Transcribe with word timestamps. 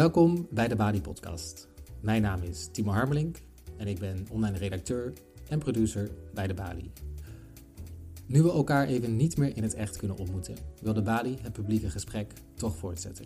Welkom 0.00 0.46
bij 0.50 0.68
de 0.68 0.76
Bali 0.76 1.00
Podcast. 1.00 1.68
Mijn 2.00 2.22
naam 2.22 2.42
is 2.42 2.68
Timo 2.72 2.90
Harmelink 2.90 3.36
en 3.76 3.86
ik 3.86 3.98
ben 3.98 4.26
online 4.30 4.58
redacteur 4.58 5.12
en 5.48 5.58
producer 5.58 6.10
bij 6.34 6.46
de 6.46 6.54
Bali. 6.54 6.92
Nu 8.26 8.42
we 8.42 8.52
elkaar 8.52 8.86
even 8.86 9.16
niet 9.16 9.36
meer 9.36 9.56
in 9.56 9.62
het 9.62 9.74
echt 9.74 9.96
kunnen 9.96 10.16
ontmoeten, 10.16 10.54
wil 10.82 10.92
de 10.92 11.02
Bali 11.02 11.38
het 11.42 11.52
publieke 11.52 11.90
gesprek 11.90 12.32
toch 12.54 12.76
voortzetten. 12.76 13.24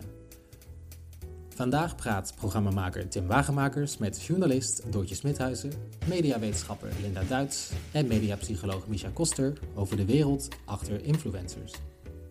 Vandaag 1.49 1.95
praat 1.95 2.33
programmamaker 2.35 3.07
Tim 3.07 3.27
Wagenmakers 3.27 3.97
met 3.97 4.21
journalist 4.21 4.91
Doortje 4.91 5.15
Smithuizen, 5.15 5.71
mediawetenschapper 6.07 6.89
Linda 7.01 7.23
Duits 7.23 7.71
en 7.91 8.07
mediapsycholoog 8.07 8.87
Misha 8.87 9.09
Koster 9.09 9.53
over 9.75 9.97
de 9.97 10.05
wereld 10.05 10.47
achter 10.65 11.03
influencers. 11.03 11.73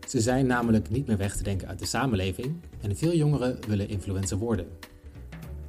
Ze 0.09 0.21
zijn 0.21 0.47
namelijk 0.47 0.91
niet 0.91 1.07
meer 1.07 1.17
weg 1.17 1.37
te 1.37 1.43
denken 1.43 1.69
uit 1.69 1.79
de 1.79 1.87
samenleving 1.87 2.55
en 2.81 2.97
veel 2.97 3.15
jongeren 3.15 3.59
willen 3.69 3.89
influencer 3.89 4.37
worden. 4.39 4.67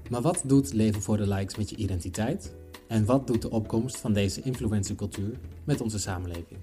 Maar 0.09 0.21
wat 0.21 0.43
doet 0.45 0.73
leven 0.73 1.01
voor 1.01 1.17
de 1.17 1.27
likes 1.27 1.55
met 1.55 1.69
je 1.69 1.75
identiteit? 1.75 2.53
En 2.87 3.05
wat 3.05 3.27
doet 3.27 3.41
de 3.41 3.49
opkomst 3.49 3.97
van 3.97 4.13
deze 4.13 4.41
influencercultuur 4.41 5.39
met 5.63 5.81
onze 5.81 5.99
samenleving? 5.99 6.59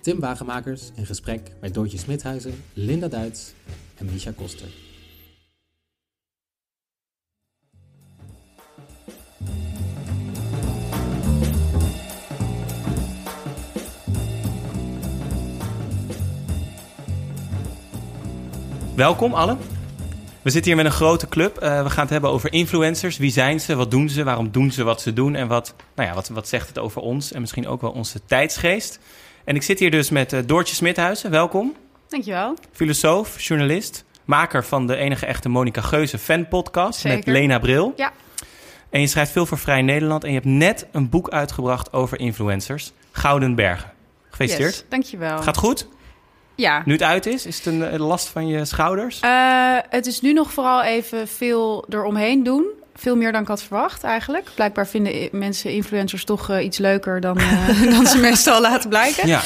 Tim 0.00 0.20
Wagenmakers 0.20 0.90
in 0.94 1.06
gesprek 1.06 1.50
met 1.60 1.74
Doortje 1.74 1.98
Smithuizen, 1.98 2.54
Linda 2.72 3.08
Duits 3.08 3.52
en 3.94 4.06
Misha 4.06 4.32
Koster. 4.36 4.83
Welkom 18.96 19.34
allen. 19.34 19.58
We 20.42 20.50
zitten 20.50 20.72
hier 20.72 20.82
met 20.82 20.92
een 20.92 20.98
grote 20.98 21.28
club. 21.28 21.62
Uh, 21.62 21.82
we 21.82 21.90
gaan 21.90 22.02
het 22.02 22.10
hebben 22.10 22.30
over 22.30 22.52
influencers. 22.52 23.16
Wie 23.16 23.30
zijn 23.30 23.60
ze? 23.60 23.74
Wat 23.74 23.90
doen 23.90 24.08
ze? 24.08 24.24
Waarom 24.24 24.50
doen 24.50 24.72
ze 24.72 24.84
wat 24.84 25.00
ze 25.00 25.12
doen? 25.12 25.34
En 25.34 25.48
wat, 25.48 25.74
nou 25.94 26.08
ja, 26.08 26.14
wat, 26.14 26.28
wat 26.28 26.48
zegt 26.48 26.68
het 26.68 26.78
over 26.78 27.00
ons? 27.00 27.32
En 27.32 27.40
misschien 27.40 27.66
ook 27.66 27.80
wel 27.80 27.90
onze 27.90 28.20
tijdsgeest. 28.26 28.98
En 29.44 29.54
ik 29.54 29.62
zit 29.62 29.78
hier 29.78 29.90
dus 29.90 30.10
met 30.10 30.32
uh, 30.32 30.40
Doortje 30.46 30.74
Smithuizen. 30.74 31.30
Welkom. 31.30 31.74
Dankjewel. 32.08 32.56
Filosoof, 32.72 33.40
journalist, 33.40 34.04
maker 34.24 34.64
van 34.64 34.86
de 34.86 34.96
enige 34.96 35.26
echte 35.26 35.48
Monica 35.48 35.80
Geuze 35.80 36.18
fan-podcast 36.18 37.04
met 37.04 37.26
Lena 37.26 37.58
Bril. 37.58 37.92
Ja. 37.96 38.12
En 38.90 39.00
je 39.00 39.06
schrijft 39.06 39.32
veel 39.32 39.46
voor 39.46 39.58
Vrij 39.58 39.82
Nederland. 39.82 40.24
En 40.24 40.28
je 40.28 40.34
hebt 40.34 40.48
net 40.48 40.86
een 40.92 41.08
boek 41.08 41.30
uitgebracht 41.30 41.92
over 41.92 42.18
influencers. 42.18 42.92
Gouden 43.10 43.54
Bergen. 43.54 43.92
Gefeliciteerd. 44.30 44.74
Yes, 44.74 44.84
dankjewel. 44.88 45.42
Gaat 45.42 45.56
goed? 45.56 45.88
Ja. 46.54 46.82
Nu 46.84 46.92
het 46.92 47.02
uit 47.02 47.26
is, 47.26 47.46
is 47.46 47.56
het 47.56 47.66
een 47.66 48.00
last 48.00 48.28
van 48.28 48.46
je 48.46 48.64
schouders? 48.64 49.20
Uh, 49.24 49.78
het 49.88 50.06
is 50.06 50.20
nu 50.20 50.32
nog 50.32 50.52
vooral 50.52 50.82
even 50.82 51.28
veel 51.28 51.84
eromheen 51.88 52.42
doen. 52.42 52.66
Veel 52.94 53.16
meer 53.16 53.32
dan 53.32 53.42
ik 53.42 53.48
had 53.48 53.62
verwacht 53.62 54.02
eigenlijk. 54.02 54.50
Blijkbaar 54.54 54.86
vinden 54.86 55.28
mensen 55.32 55.70
influencers 55.70 56.24
toch 56.24 56.50
uh, 56.50 56.64
iets 56.64 56.78
leuker 56.78 57.20
dan, 57.20 57.40
uh, 57.40 57.82
dan 57.96 58.06
ze 58.06 58.18
meestal 58.18 58.60
laten 58.60 58.88
blijken. 58.88 59.28
Ja. 59.28 59.42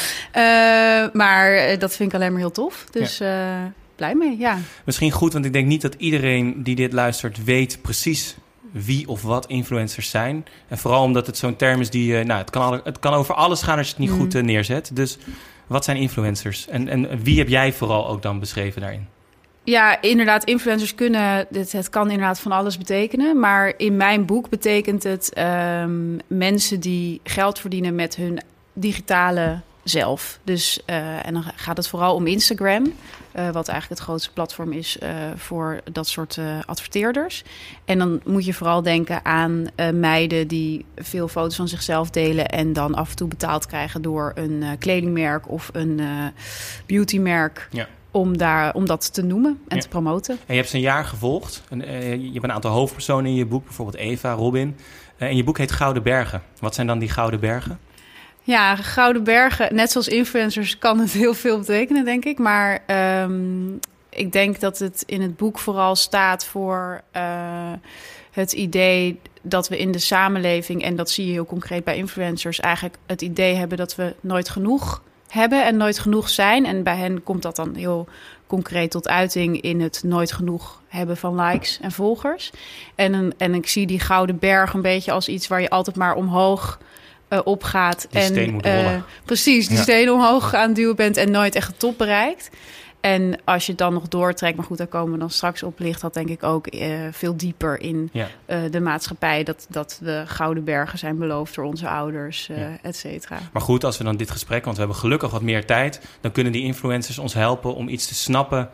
maar 1.12 1.78
dat 1.78 1.96
vind 1.96 2.08
ik 2.08 2.14
alleen 2.14 2.32
maar 2.32 2.40
heel 2.40 2.50
tof. 2.50 2.84
Dus 2.90 3.18
ja. 3.18 3.72
blij 3.96 4.14
mee, 4.14 4.38
ja. 4.38 4.58
Misschien 4.84 5.10
goed, 5.10 5.32
want 5.32 5.44
ik 5.44 5.52
denk 5.52 5.66
niet 5.66 5.82
dat 5.82 5.94
iedereen 5.98 6.62
die 6.62 6.74
dit 6.74 6.92
luistert 6.92 7.44
weet 7.44 7.78
precies 7.82 8.36
wie 8.70 9.08
of 9.08 9.22
wat 9.22 9.46
influencers 9.46 10.10
zijn. 10.10 10.46
En 10.68 10.78
vooral 10.78 11.02
omdat 11.02 11.26
het 11.26 11.36
zo'n 11.36 11.56
term 11.56 11.80
is 11.80 11.90
die... 11.90 12.24
nou, 12.24 12.40
het 12.40 12.50
kan, 12.50 12.80
het 12.84 12.98
kan 12.98 13.12
over 13.12 13.34
alles 13.34 13.62
gaan 13.62 13.78
als 13.78 13.86
je 13.86 13.92
het 13.92 14.02
niet 14.02 14.10
mm. 14.10 14.18
goed 14.18 14.42
neerzet. 14.42 14.90
Dus 14.96 15.18
wat 15.66 15.84
zijn 15.84 15.96
influencers? 15.96 16.68
En, 16.68 16.88
en 16.88 17.22
wie 17.22 17.38
heb 17.38 17.48
jij 17.48 17.72
vooral 17.72 18.08
ook 18.08 18.22
dan 18.22 18.40
beschreven 18.40 18.80
daarin? 18.80 19.06
Ja, 19.64 20.02
inderdaad, 20.02 20.44
influencers 20.44 20.94
kunnen, 20.94 21.46
het, 21.52 21.72
het 21.72 21.90
kan 21.90 22.10
inderdaad 22.10 22.40
van 22.40 22.52
alles 22.52 22.78
betekenen. 22.78 23.40
Maar 23.40 23.72
in 23.76 23.96
mijn 23.96 24.24
boek 24.24 24.48
betekent 24.48 25.02
het 25.02 25.38
um, 25.38 26.18
mensen 26.26 26.80
die 26.80 27.20
geld 27.22 27.58
verdienen 27.58 27.94
met 27.94 28.16
hun 28.16 28.40
digitale 28.72 29.60
zelf. 29.88 30.38
Dus, 30.44 30.80
uh, 30.86 31.26
en 31.26 31.34
dan 31.34 31.44
gaat 31.56 31.76
het 31.76 31.88
vooral 31.88 32.14
om 32.14 32.26
Instagram, 32.26 32.84
uh, 32.84 32.92
wat 33.50 33.68
eigenlijk 33.68 33.88
het 33.88 34.08
grootste 34.08 34.32
platform 34.32 34.72
is 34.72 34.98
uh, 35.02 35.08
voor 35.36 35.80
dat 35.92 36.08
soort 36.08 36.38
adverteerders. 36.66 37.42
En 37.84 37.98
dan 37.98 38.20
moet 38.24 38.44
je 38.44 38.54
vooral 38.54 38.82
denken 38.82 39.24
aan 39.24 39.66
meiden 39.94 40.48
die 40.48 40.84
veel 40.96 41.28
foto's 41.28 41.56
van 41.56 41.68
zichzelf 41.68 42.10
delen 42.10 42.46
en 42.48 42.72
dan 42.72 42.94
af 42.94 43.10
en 43.10 43.16
toe 43.16 43.28
betaald 43.28 43.66
krijgen 43.66 44.02
door 44.02 44.32
een 44.34 44.64
kledingmerk 44.78 45.48
of 45.50 45.70
een 45.72 46.00
beautymerk. 46.86 47.68
Ja. 47.70 47.86
Om, 48.10 48.36
daar, 48.38 48.74
om 48.74 48.86
dat 48.86 49.14
te 49.14 49.22
noemen 49.22 49.60
en 49.68 49.76
Ja. 49.76 49.82
te 49.82 49.88
promoten. 49.88 50.34
En 50.34 50.54
je 50.54 50.54
hebt 50.54 50.68
ze 50.68 50.76
een 50.76 50.82
jaar 50.82 51.04
gevolgd. 51.04 51.62
En, 51.68 51.84
eh, 51.84 52.12
je 52.14 52.32
hebt 52.32 52.44
een 52.44 52.52
aantal 52.52 52.70
hoofdpersonen 52.70 53.30
in 53.30 53.36
je 53.36 53.46
boek, 53.46 53.64
bijvoorbeeld 53.64 53.96
Eva, 53.96 54.32
Robin. 54.32 54.76
Eh, 55.16 55.28
en 55.28 55.36
je 55.36 55.44
boek 55.44 55.58
heet 55.58 55.72
Gouden 55.72 56.02
Bergen. 56.02 56.42
Wat 56.60 56.74
zijn 56.74 56.86
dan 56.86 56.98
die 56.98 57.08
Gouden 57.08 57.40
Bergen? 57.40 57.78
Ja, 58.48 58.76
Gouden 58.76 59.24
Bergen, 59.24 59.74
net 59.74 59.90
zoals 59.90 60.08
influencers, 60.08 60.78
kan 60.78 60.98
het 60.98 61.12
heel 61.12 61.34
veel 61.34 61.58
betekenen, 61.58 62.04
denk 62.04 62.24
ik. 62.24 62.38
Maar 62.38 62.82
ehm, 62.86 63.72
ik 64.08 64.32
denk 64.32 64.60
dat 64.60 64.78
het 64.78 65.02
in 65.06 65.22
het 65.22 65.36
boek 65.36 65.58
vooral 65.58 65.96
staat 65.96 66.44
voor 66.44 67.00
eh, 67.10 67.72
het 68.30 68.52
idee 68.52 69.20
dat 69.42 69.68
we 69.68 69.78
in 69.78 69.92
de 69.92 69.98
samenleving, 69.98 70.82
en 70.82 70.96
dat 70.96 71.10
zie 71.10 71.26
je 71.26 71.32
heel 71.32 71.46
concreet 71.46 71.84
bij 71.84 71.96
influencers, 71.96 72.60
eigenlijk 72.60 72.96
het 73.06 73.22
idee 73.22 73.54
hebben 73.54 73.78
dat 73.78 73.94
we 73.94 74.14
nooit 74.20 74.48
genoeg 74.48 75.02
hebben 75.28 75.64
en 75.64 75.76
nooit 75.76 75.98
genoeg 75.98 76.28
zijn. 76.28 76.66
En 76.66 76.82
bij 76.82 76.96
hen 76.96 77.22
komt 77.22 77.42
dat 77.42 77.56
dan 77.56 77.74
heel 77.74 78.08
concreet 78.46 78.90
tot 78.90 79.08
uiting 79.08 79.60
in 79.60 79.80
het 79.80 80.02
nooit 80.04 80.32
genoeg 80.32 80.82
hebben 80.86 81.16
van 81.16 81.40
likes 81.40 81.78
en 81.80 81.92
volgers. 81.92 82.50
En, 82.94 83.34
en 83.38 83.54
ik 83.54 83.68
zie 83.68 83.86
die 83.86 84.00
Gouden 84.00 84.38
Berg 84.38 84.72
een 84.72 84.82
beetje 84.82 85.12
als 85.12 85.28
iets 85.28 85.48
waar 85.48 85.60
je 85.60 85.70
altijd 85.70 85.96
maar 85.96 86.14
omhoog 86.14 86.78
uh, 87.30 87.38
opgaat. 87.44 88.06
Die 88.10 88.20
en, 88.20 88.26
steen 88.26 88.52
moet 88.52 88.66
uh, 88.66 88.74
rollen. 88.82 89.04
precies, 89.24 89.68
die 89.68 89.76
Ja. 89.76 89.82
steen 89.82 90.10
omhoog 90.10 90.54
aan 90.54 90.72
duwen 90.72 90.96
bent 90.96 91.16
en 91.16 91.30
nooit 91.30 91.54
echt 91.54 91.68
de 91.68 91.76
top 91.76 91.98
bereikt. 91.98 92.50
En 93.00 93.38
als 93.44 93.64
je 93.64 93.70
het 93.70 93.80
dan 93.80 93.92
nog 93.92 94.08
doortrekt, 94.08 94.56
maar 94.56 94.64
goed, 94.66 94.78
daar 94.78 94.86
komen 94.86 95.12
we 95.12 95.18
dan 95.18 95.30
straks 95.30 95.62
op, 95.62 95.78
ligt 95.78 96.00
dat 96.00 96.14
denk 96.14 96.28
ik 96.28 96.42
ook 96.42 96.66
eh, 96.66 96.90
veel 97.10 97.36
dieper 97.36 97.80
in 97.80 98.10
Ja. 98.12 98.28
de 98.70 98.80
maatschappij. 98.80 99.42
Dat, 99.42 99.66
dat 99.68 99.98
de 100.02 100.22
gouden 100.26 100.64
bergen 100.64 100.98
zijn 100.98 101.18
beloofd 101.18 101.54
door 101.54 101.64
onze 101.64 101.88
ouders, 101.88 102.46
Ja. 102.46 102.78
et 102.82 102.96
cetera. 102.96 103.38
Maar 103.52 103.62
goed, 103.62 103.84
als 103.84 103.98
we 103.98 104.04
dan 104.04 104.16
dit 104.16 104.30
gesprek, 104.30 104.64
want 104.64 104.76
we 104.76 104.82
hebben 104.82 105.00
gelukkig 105.00 105.30
wat 105.30 105.42
meer 105.42 105.64
tijd, 105.66 106.00
dan 106.20 106.32
kunnen 106.32 106.52
die 106.52 106.62
influencers 106.64 107.18
ons 107.18 107.34
helpen 107.34 107.74
om 107.74 107.88
iets 107.88 108.06
te 108.06 108.14
snappen 108.14 108.70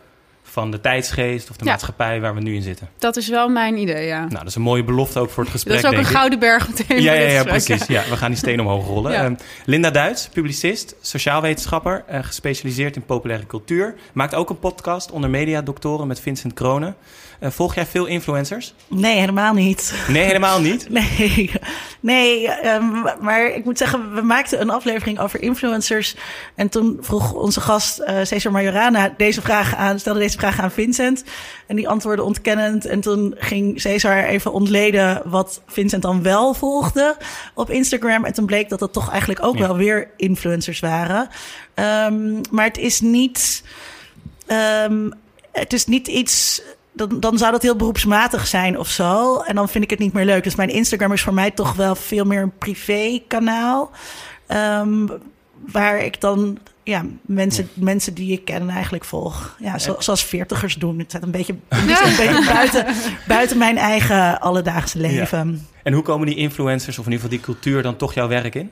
van 0.54 0.70
de 0.70 0.80
tijdsgeest 0.80 1.50
of 1.50 1.56
de 1.56 1.64
Ja. 1.64 1.70
maatschappij 1.70 2.20
waar 2.20 2.34
we 2.34 2.40
nu 2.40 2.54
in 2.54 2.62
zitten. 2.62 2.88
Dat 2.98 3.16
is 3.16 3.28
wel 3.28 3.48
mijn 3.48 3.76
idee, 3.78 4.06
ja. 4.06 4.18
Nou, 4.18 4.30
dat 4.34 4.46
is 4.46 4.54
een 4.54 4.62
mooie 4.62 4.84
belofte 4.84 5.18
ook 5.20 5.30
voor 5.30 5.42
het 5.42 5.52
gesprek. 5.52 5.82
dat 5.82 5.92
is 5.92 5.98
ook 5.98 6.04
een 6.04 6.10
gouden 6.10 6.38
berg 6.38 6.68
meteen. 6.68 7.02
Ja, 7.02 7.12
ja, 7.12 7.28
ja, 7.28 7.42
precies. 7.44 7.86
Ja, 7.86 8.02
we 8.10 8.16
gaan 8.16 8.28
die 8.30 8.38
steen 8.38 8.60
omhoog 8.60 8.86
rollen. 8.86 9.12
Ja. 9.12 9.24
Ehm, 9.24 9.34
Linda 9.64 9.90
Duits, 9.90 10.28
publicist, 10.32 10.94
sociaal 11.00 11.40
wetenschapper, 11.40 12.04
eh, 12.06 12.18
gespecialiseerd 12.22 12.96
in 12.96 13.04
populaire 13.04 13.46
cultuur. 13.46 13.94
Maakt 14.12 14.34
ook 14.34 14.50
een 14.50 14.58
podcast 14.58 15.10
onder 15.10 15.30
mediadoktoren 15.30 16.06
met 16.06 16.20
Vincent 16.20 16.54
Kronen. 16.54 16.96
Eh, 17.40 17.50
volg 17.50 17.74
jij 17.74 17.86
veel 17.86 18.06
influencers? 18.06 18.74
Nee, 18.88 19.18
helemaal 19.18 19.54
niet. 19.54 19.94
Nee, 20.08 20.22
helemaal 20.24 20.60
niet. 20.60 20.86
Nee, 20.94 21.50
nee 22.00 22.48
ehm, 22.50 22.84
maar 23.20 23.46
ik 23.54 23.64
moet 23.64 23.78
zeggen, 23.78 24.14
we 24.14 24.20
maakten 24.22 24.60
een 24.60 24.70
aflevering 24.70 25.18
over 25.20 25.42
influencers. 25.42 26.16
En 26.54 26.68
toen 26.68 26.98
vroeg 27.00 27.32
onze 27.32 27.60
gast 27.60 27.98
eh 27.98 28.16
Cesar 28.22 28.52
Majorana 28.52 29.14
deze 29.16 29.40
vraag 29.40 29.74
aan, 29.76 29.98
stelde 29.98 30.18
deze 30.18 30.38
vraag 30.38 30.43
aan 30.44 30.70
Vincent. 30.70 31.24
En 31.66 31.76
die 31.76 31.88
antwoordde 31.88 32.22
ontkennend. 32.22 32.84
En 32.86 33.00
toen 33.00 33.34
ging 33.38 33.80
Cesar 33.80 34.24
even 34.24 34.52
ontleden 34.52 35.22
wat 35.24 35.62
Vincent 35.66 36.02
dan 36.02 36.22
wel 36.22 36.54
volgde 36.54 37.16
op 37.54 37.70
Instagram. 37.70 38.24
En 38.24 38.32
toen 38.32 38.46
bleek 38.46 38.68
dat 38.68 38.78
dat 38.78 38.92
toch 38.92 39.10
eigenlijk 39.10 39.44
ook 39.44 39.56
Ja. 39.58 39.66
wel 39.66 39.76
weer 39.76 40.10
influencers 40.16 40.80
waren. 40.80 41.28
Ehm, 41.74 42.40
maar 42.50 42.64
het 42.64 42.78
is 42.78 43.00
niet. 43.00 43.64
ehm, 44.46 45.10
het 45.52 45.72
is 45.72 45.86
niet 45.86 46.08
iets. 46.08 46.62
Dan, 46.92 47.20
dan 47.20 47.38
zou 47.38 47.52
dat 47.52 47.62
heel 47.62 47.76
beroepsmatig 47.76 48.46
zijn 48.46 48.78
of 48.78 48.88
zo. 48.88 49.38
En 49.38 49.54
dan 49.54 49.68
vind 49.68 49.84
ik 49.84 49.90
het 49.90 49.98
niet 49.98 50.12
meer 50.12 50.24
leuk. 50.24 50.44
Dus 50.44 50.54
mijn 50.54 50.68
Instagram 50.68 51.12
is 51.12 51.22
voor 51.22 51.34
mij 51.34 51.50
toch 51.50 51.74
wel 51.74 51.94
veel 51.94 52.24
meer 52.24 52.42
een 52.42 52.58
privé-kanaal. 52.58 53.90
Ehm, 54.46 55.06
waar 55.72 55.98
ik 55.98 56.20
dan 56.20 56.58
ja, 56.84 57.02
mensen, 57.22 57.68
mensen 57.74 58.14
die 58.14 58.32
ik 58.32 58.44
ken 58.44 58.70
eigenlijk 58.70 59.04
volg. 59.04 59.56
Ja, 59.60 59.78
zo- 59.78 59.96
zoals 59.98 60.24
veertigers 60.24 60.74
doen. 60.74 60.98
Het 60.98 61.10
staat 61.10 61.22
een 61.22 61.30
beetje, 61.30 61.52
een 61.68 61.86
beetje 62.16 62.44
buiten, 62.52 62.86
buiten 63.28 63.58
mijn 63.58 63.78
eigen 63.78 64.40
alledaagse 64.40 64.98
leven. 64.98 65.66
En 65.82 65.92
hoe 65.92 66.02
komen 66.02 66.26
die 66.26 66.36
influencers, 66.36 66.98
of 66.98 67.06
in 67.06 67.12
ieder 67.12 67.24
geval 67.26 67.42
die 67.44 67.54
cultuur, 67.54 67.82
dan 67.82 67.96
toch 67.96 68.14
jouw 68.14 68.28
werk 68.28 68.54
in? 68.54 68.70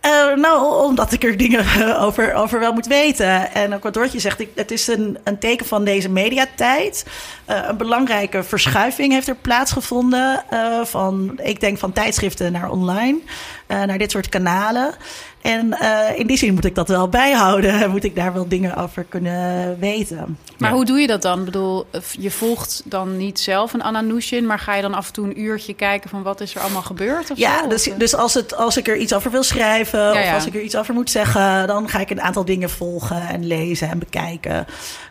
Eh, 0.00 0.34
nou, 0.36 0.84
omdat 0.84 1.12
ik 1.12 1.24
er 1.24 1.36
dingen 1.36 1.64
over, 2.06 2.34
over 2.34 2.60
wel 2.60 2.72
moet 2.72 2.86
weten. 2.86 3.52
En 3.54 3.74
ook 3.74 3.82
wat 3.82 3.94
Dortje 3.94 4.18
zegt, 4.20 4.40
ik, 4.40 4.48
het 4.54 4.70
is 4.70 4.86
een, 4.86 5.18
een 5.24 5.38
teken 5.38 5.66
van 5.66 5.84
deze 5.84 6.08
mediatijd. 6.08 7.06
eh, 7.44 7.58
een 7.68 7.76
belangrijke 7.76 8.42
verschuiving 8.42 9.12
heeft 9.12 9.28
er 9.28 9.34
plaatsgevonden. 9.34 10.44
eh, 10.50 10.80
van, 10.84 11.38
ik 11.42 11.60
denk 11.60 11.78
van 11.78 11.92
tijdschriften 11.92 12.52
naar 12.52 12.70
online, 12.70 13.18
naar 13.66 13.98
dit 13.98 14.10
soort 14.10 14.28
kanalen. 14.28 14.94
En 15.42 15.76
in 16.16 16.26
die 16.26 16.36
zin 16.36 16.54
moet 16.54 16.64
ik 16.64 16.74
dat 16.74 16.88
wel 16.88 17.08
bijhouden. 17.32 17.90
Moet 17.90 18.04
ik 18.04 18.14
daar 18.16 18.32
wel 18.32 18.48
dingen 18.48 18.76
over 18.76 19.04
kunnen 19.04 19.76
weten. 19.78 20.38
Maar 20.58 20.70
Ja. 20.70 20.76
hoe 20.76 20.84
doe 20.84 20.98
je 20.98 21.06
dat 21.06 21.22
dan? 21.22 21.38
Ik 21.38 21.44
bedoel, 21.44 21.86
je 22.10 22.30
volgt 22.30 22.82
dan 22.84 23.16
niet 23.16 23.40
zelf 23.40 23.72
een 23.72 23.82
Anna 23.82 24.00
Nushin, 24.00 24.46
maar 24.46 24.58
ga 24.58 24.74
je 24.74 24.82
dan 24.82 24.94
af 24.94 25.06
en 25.06 25.12
toe 25.12 25.24
een 25.26 25.40
uurtje 25.40 25.74
kijken 25.74 26.10
van 26.10 26.22
wat 26.22 26.40
is 26.40 26.54
er 26.54 26.60
allemaal 26.60 26.82
gebeurd? 26.82 27.30
Of 27.30 27.38
Ja, 27.38 27.62
zo? 27.62 27.68
dus, 27.68 27.88
eh, 27.88 27.98
dus 27.98 28.14
als, 28.14 28.34
het, 28.34 28.56
als 28.56 28.76
ik 28.76 28.88
er 28.88 28.96
iets 28.96 29.14
over 29.14 29.30
wil 29.30 29.42
schrijven 29.42 30.10
of 30.10 30.22
ja. 30.24 30.34
als 30.34 30.46
ik 30.46 30.54
er 30.54 30.60
iets 30.62 30.76
over 30.76 30.94
moet 30.94 31.10
zeggen, 31.10 31.66
dan 31.66 31.88
ga 31.88 31.98
ik 31.98 32.10
een 32.10 32.20
aantal 32.22 32.44
dingen 32.44 32.70
volgen 32.70 33.28
en 33.28 33.46
lezen 33.46 33.88
en 33.90 33.98
bekijken. 33.98 34.66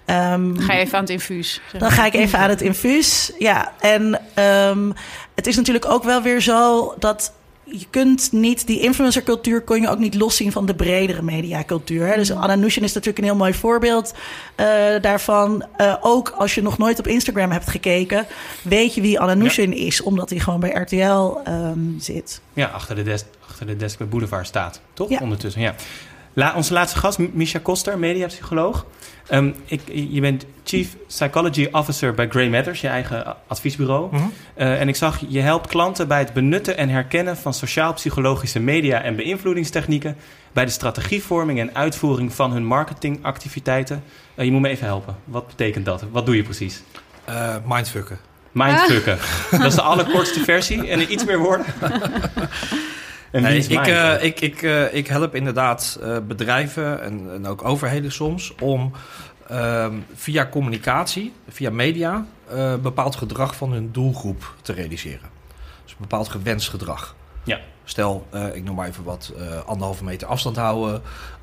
Ehm, 0.05 0.55
ga 0.57 0.73
je 0.73 0.79
even 0.79 0.95
aan 0.95 1.01
het 1.03 1.09
infuus. 1.11 1.61
zeg 1.71 1.81
Dan 1.81 1.91
ga 1.91 2.05
ik 2.05 2.13
even 2.13 2.39
aan 2.39 2.49
het 2.49 2.61
infuus. 2.61 3.31
Ja, 3.39 3.71
en 3.79 4.21
ehm, 4.33 4.91
het 5.35 5.47
is 5.47 5.55
natuurlijk 5.55 5.85
ook 5.85 6.03
wel 6.03 6.21
weer 6.21 6.41
zo 6.41 6.93
dat 6.99 7.33
je 7.71 7.85
kunt 7.89 8.31
niet, 8.31 8.67
die 8.67 8.79
influencercultuur 8.79 9.61
kon 9.61 9.81
je 9.81 9.89
ook 9.89 9.99
niet 9.99 10.15
loszien 10.15 10.51
van 10.51 10.65
de 10.65 10.75
bredere 10.75 11.21
mediacultuur. 11.21 12.07
hè. 12.07 12.15
Dus 12.15 12.31
Anna 12.31 12.55
Nushin 12.55 12.83
is 12.83 12.93
natuurlijk 12.93 13.17
een 13.17 13.29
heel 13.31 13.39
mooi 13.39 13.53
voorbeeld 13.53 14.13
eh, 14.55 14.65
daarvan. 15.01 15.65
Eh, 15.77 15.95
ook 16.01 16.29
als 16.29 16.55
je 16.55 16.61
nog 16.61 16.77
nooit 16.77 16.99
op 16.99 17.07
Instagram 17.07 17.51
hebt 17.51 17.69
gekeken, 17.69 18.25
weet 18.61 18.93
je 18.93 19.01
wie 19.01 19.19
Anna 19.19 19.33
Nushin 19.33 19.73
is, 19.73 20.01
omdat 20.01 20.29
hij 20.29 20.39
gewoon 20.39 20.59
bij 20.59 20.69
RTL 20.69 21.37
ehm, 21.43 21.99
zit. 21.99 22.41
Ja, 22.53 22.67
achter 22.67 22.95
de, 22.95 23.03
desk, 23.03 23.25
achter 23.47 23.65
de 23.65 23.75
desk 23.75 23.97
bij 23.97 24.07
Boulevard 24.07 24.47
staat, 24.47 24.81
toch? 24.93 25.09
Ja. 25.09 25.19
Ondertussen, 25.21 25.61
ja. 25.61 25.75
La, 26.33 26.55
onze 26.55 26.73
laatste 26.73 26.99
gast, 26.99 27.17
Misha 27.33 27.59
Koster, 27.59 27.99
mediapsycholoog. 27.99 28.85
Ehm, 29.27 29.51
ik, 29.65 29.81
je 30.09 30.21
bent 30.21 30.45
Chief 30.63 30.95
Psychology 31.07 31.67
Officer 31.71 32.13
bij 32.13 32.27
Grey 32.29 32.49
Matters, 32.49 32.81
je 32.81 32.87
eigen 32.87 33.35
adviesbureau. 33.47 34.07
Mhm. 34.11 34.23
Eh, 34.53 34.81
en 34.81 34.87
ik 34.87 34.95
zag, 34.95 35.19
je 35.27 35.39
helpt 35.39 35.67
klanten 35.67 36.07
bij 36.07 36.19
het 36.19 36.33
benutten 36.33 36.77
en 36.77 36.89
herkennen 36.89 37.37
van 37.37 37.53
sociaal-psychologische 37.53 38.59
media 38.59 39.01
en 39.01 39.15
beïnvloedingstechnieken 39.15 40.17
bij 40.51 40.65
de 40.65 40.71
strategievorming 40.71 41.59
en 41.59 41.75
uitvoering 41.75 42.33
van 42.33 42.51
hun 42.51 42.65
marketingactiviteiten. 42.65 44.03
Eh, 44.35 44.45
je 44.45 44.51
moet 44.51 44.61
me 44.61 44.69
even 44.69 44.85
helpen. 44.87 45.15
Wat 45.23 45.47
betekent 45.47 45.85
dat? 45.85 46.05
Wat 46.11 46.25
doe 46.25 46.35
je 46.35 46.43
precies? 46.43 46.83
Eh, 47.25 47.55
mindfucken. 47.65 48.19
Mindfucken. 48.51 49.17
Dat 49.51 49.65
is 49.65 49.75
de 49.75 49.81
allerkortste 49.81 50.39
versie 50.39 50.87
en 50.87 50.99
in 50.99 51.11
iets 51.11 51.25
meer 51.25 51.39
woorden. 51.39 51.65
En 53.31 53.41
Nee, 53.41 53.57
is 53.57 53.67
ik, 53.67 53.87
eh, 53.87 54.23
ik, 54.23 54.41
ik, 54.41 54.61
eh, 54.61 54.93
ik 54.93 55.07
help 55.07 55.35
inderdaad 55.35 55.99
eh, 56.01 56.17
bedrijven 56.27 57.01
en, 57.01 57.29
en 57.33 57.47
ook 57.47 57.63
overheden 57.65 58.11
soms 58.11 58.55
om 58.59 58.91
ehm, 59.47 59.93
via 60.15 60.47
communicatie, 60.49 61.33
via 61.49 61.69
media, 61.69 62.25
eh, 62.49 62.75
bepaald 62.75 63.15
gedrag 63.15 63.55
van 63.55 63.71
hun 63.71 63.89
doelgroep 63.91 64.55
te 64.61 64.73
realiseren. 64.73 65.29
Dus 65.83 65.91
een 65.91 65.97
bepaald 65.99 66.29
gewenst 66.29 66.69
gedrag. 66.69 67.15
Ja. 67.43 67.59
Stel, 67.83 68.27
eh, 68.29 68.55
ik 68.55 68.63
noem 68.63 68.75
maar 68.75 68.87
even 68.87 69.03
wat, 69.03 69.33
eh, 69.37 69.65
anderhalve 69.65 70.03
meter 70.03 70.27
afstand 70.27 70.55
houden. 70.55 71.01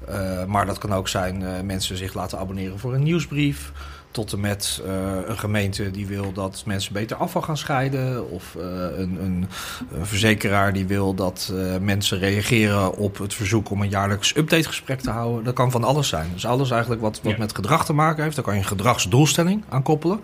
eh, 0.09 0.45
maar 0.45 0.67
dat 0.67 0.79
kan 0.79 0.93
ook 0.95 1.09
zijn 1.09 1.43
eh, 1.43 1.61
mensen 1.63 1.97
zich 1.97 2.15
laten 2.15 2.39
abonneren 2.39 2.79
voor 2.79 2.95
een 2.95 3.03
nieuwsbrief. 3.03 3.73
Tot 4.19 4.33
en 4.33 4.41
met 4.41 4.83
eh, 4.87 4.93
een 5.27 5.39
gemeente 5.39 5.91
die 5.91 6.07
wil 6.07 6.33
dat 6.33 6.63
mensen 6.67 6.93
beter 6.93 7.17
afval 7.17 7.43
gaan 7.43 7.57
scheiden. 7.57 8.31
Of 8.31 8.55
eh, 8.55 8.63
een, 8.97 9.19
een, 9.23 9.49
een 9.93 10.07
verzekeraar 10.07 10.73
die 10.73 10.87
wil 10.87 11.15
dat 11.15 11.53
eh, 11.55 11.77
mensen 11.81 12.19
reageren 12.19 12.97
op 12.97 13.19
het 13.19 13.35
verzoek 13.35 13.71
om 13.71 13.83
een 13.83 13.89
jaarlijks 13.89 14.37
updategesprek 14.37 15.01
te 15.01 15.11
houden. 15.11 15.45
Dat 15.45 15.55
kan 15.55 15.71
van 15.71 15.85
alles 15.85 16.09
zijn. 16.09 16.31
Dus 16.33 16.47
alles 16.47 16.71
eigenlijk 16.71 17.03
wat, 17.03 17.21
wat 17.23 17.33
Ja. 17.33 17.39
met 17.39 17.55
gedrag 17.55 17.85
te 17.85 17.93
maken 17.93 18.23
heeft. 18.23 18.35
Daar 18.35 18.45
kan 18.45 18.55
je 18.55 18.61
een 18.61 18.67
gedragsdoelstelling 18.67 19.63
aan 19.69 19.83
koppelen. 19.83 20.21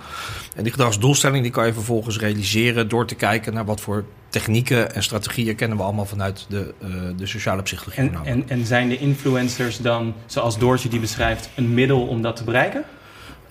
En 0.56 0.62
die 0.62 0.72
gedragsdoelstelling 0.72 1.42
die 1.42 1.52
kan 1.52 1.66
je 1.66 1.72
vervolgens 1.72 2.18
realiseren 2.18 2.88
door 2.88 3.06
te 3.06 3.14
kijken 3.14 3.54
naar 3.54 3.64
wat 3.64 3.80
voor 3.80 4.04
technieken 4.28 4.94
en 4.94 5.02
strategieën 5.02 5.54
kennen 5.54 5.76
we 5.76 5.82
allemaal 5.82 6.06
vanuit 6.06 6.46
de, 6.48 6.74
de 7.16 7.26
sociale 7.26 7.62
psychologie. 7.62 8.02
En, 8.02 8.24
en, 8.24 8.48
en 8.48 8.66
zijn 8.66 8.88
de 8.88 8.98
influencers 8.98 9.78
dan, 9.78 10.14
zoals 10.26 10.58
Doortje 10.58 10.88
die 10.88 11.00
beschrijft, 11.00 11.50
een 11.54 11.74
middel 11.74 12.06
om 12.06 12.22
dat 12.22 12.36
te 12.36 12.44
bereiken? 12.44 12.84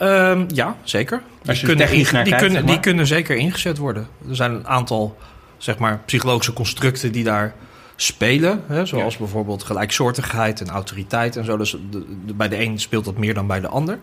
Ehm, 0.04 0.44
ja, 0.54 0.76
zeker. 0.84 1.22
Je 1.42 1.52
die, 1.54 1.64
kunnen, 1.64 1.88
die, 1.88 2.06
kijkt, 2.06 2.30
kunnen, 2.30 2.52
zeg 2.52 2.62
maar. 2.64 2.72
die 2.72 2.80
kunnen 2.80 3.08
zeker 3.08 3.36
ingezet 3.36 3.78
worden. 3.78 4.08
Er 4.30 4.36
zijn 4.36 4.52
een 4.52 4.68
aantal 4.68 5.18
zeg 5.58 5.78
maar, 5.78 6.00
psychologische 6.06 6.54
constructen 6.54 7.12
die 7.12 7.24
daar 7.24 7.54
spelen. 7.96 8.64
Hè, 8.68 8.86
zoals 8.86 9.14
Ja. 9.14 9.20
bijvoorbeeld 9.20 9.64
gelijksoortigheid 9.64 10.62
en 10.62 10.70
autoriteit 10.70 11.36
en 11.36 11.46
zo. 11.46 11.58
Dus 11.58 11.72
de- 11.90 12.06
de- 12.26 12.34
bij 12.34 12.50
de 12.50 12.62
een 12.62 12.80
speelt 12.80 13.06
dat 13.06 13.18
meer 13.18 13.34
dan 13.34 13.48
bij 13.48 13.60
de 13.60 13.68
ander. 13.68 14.00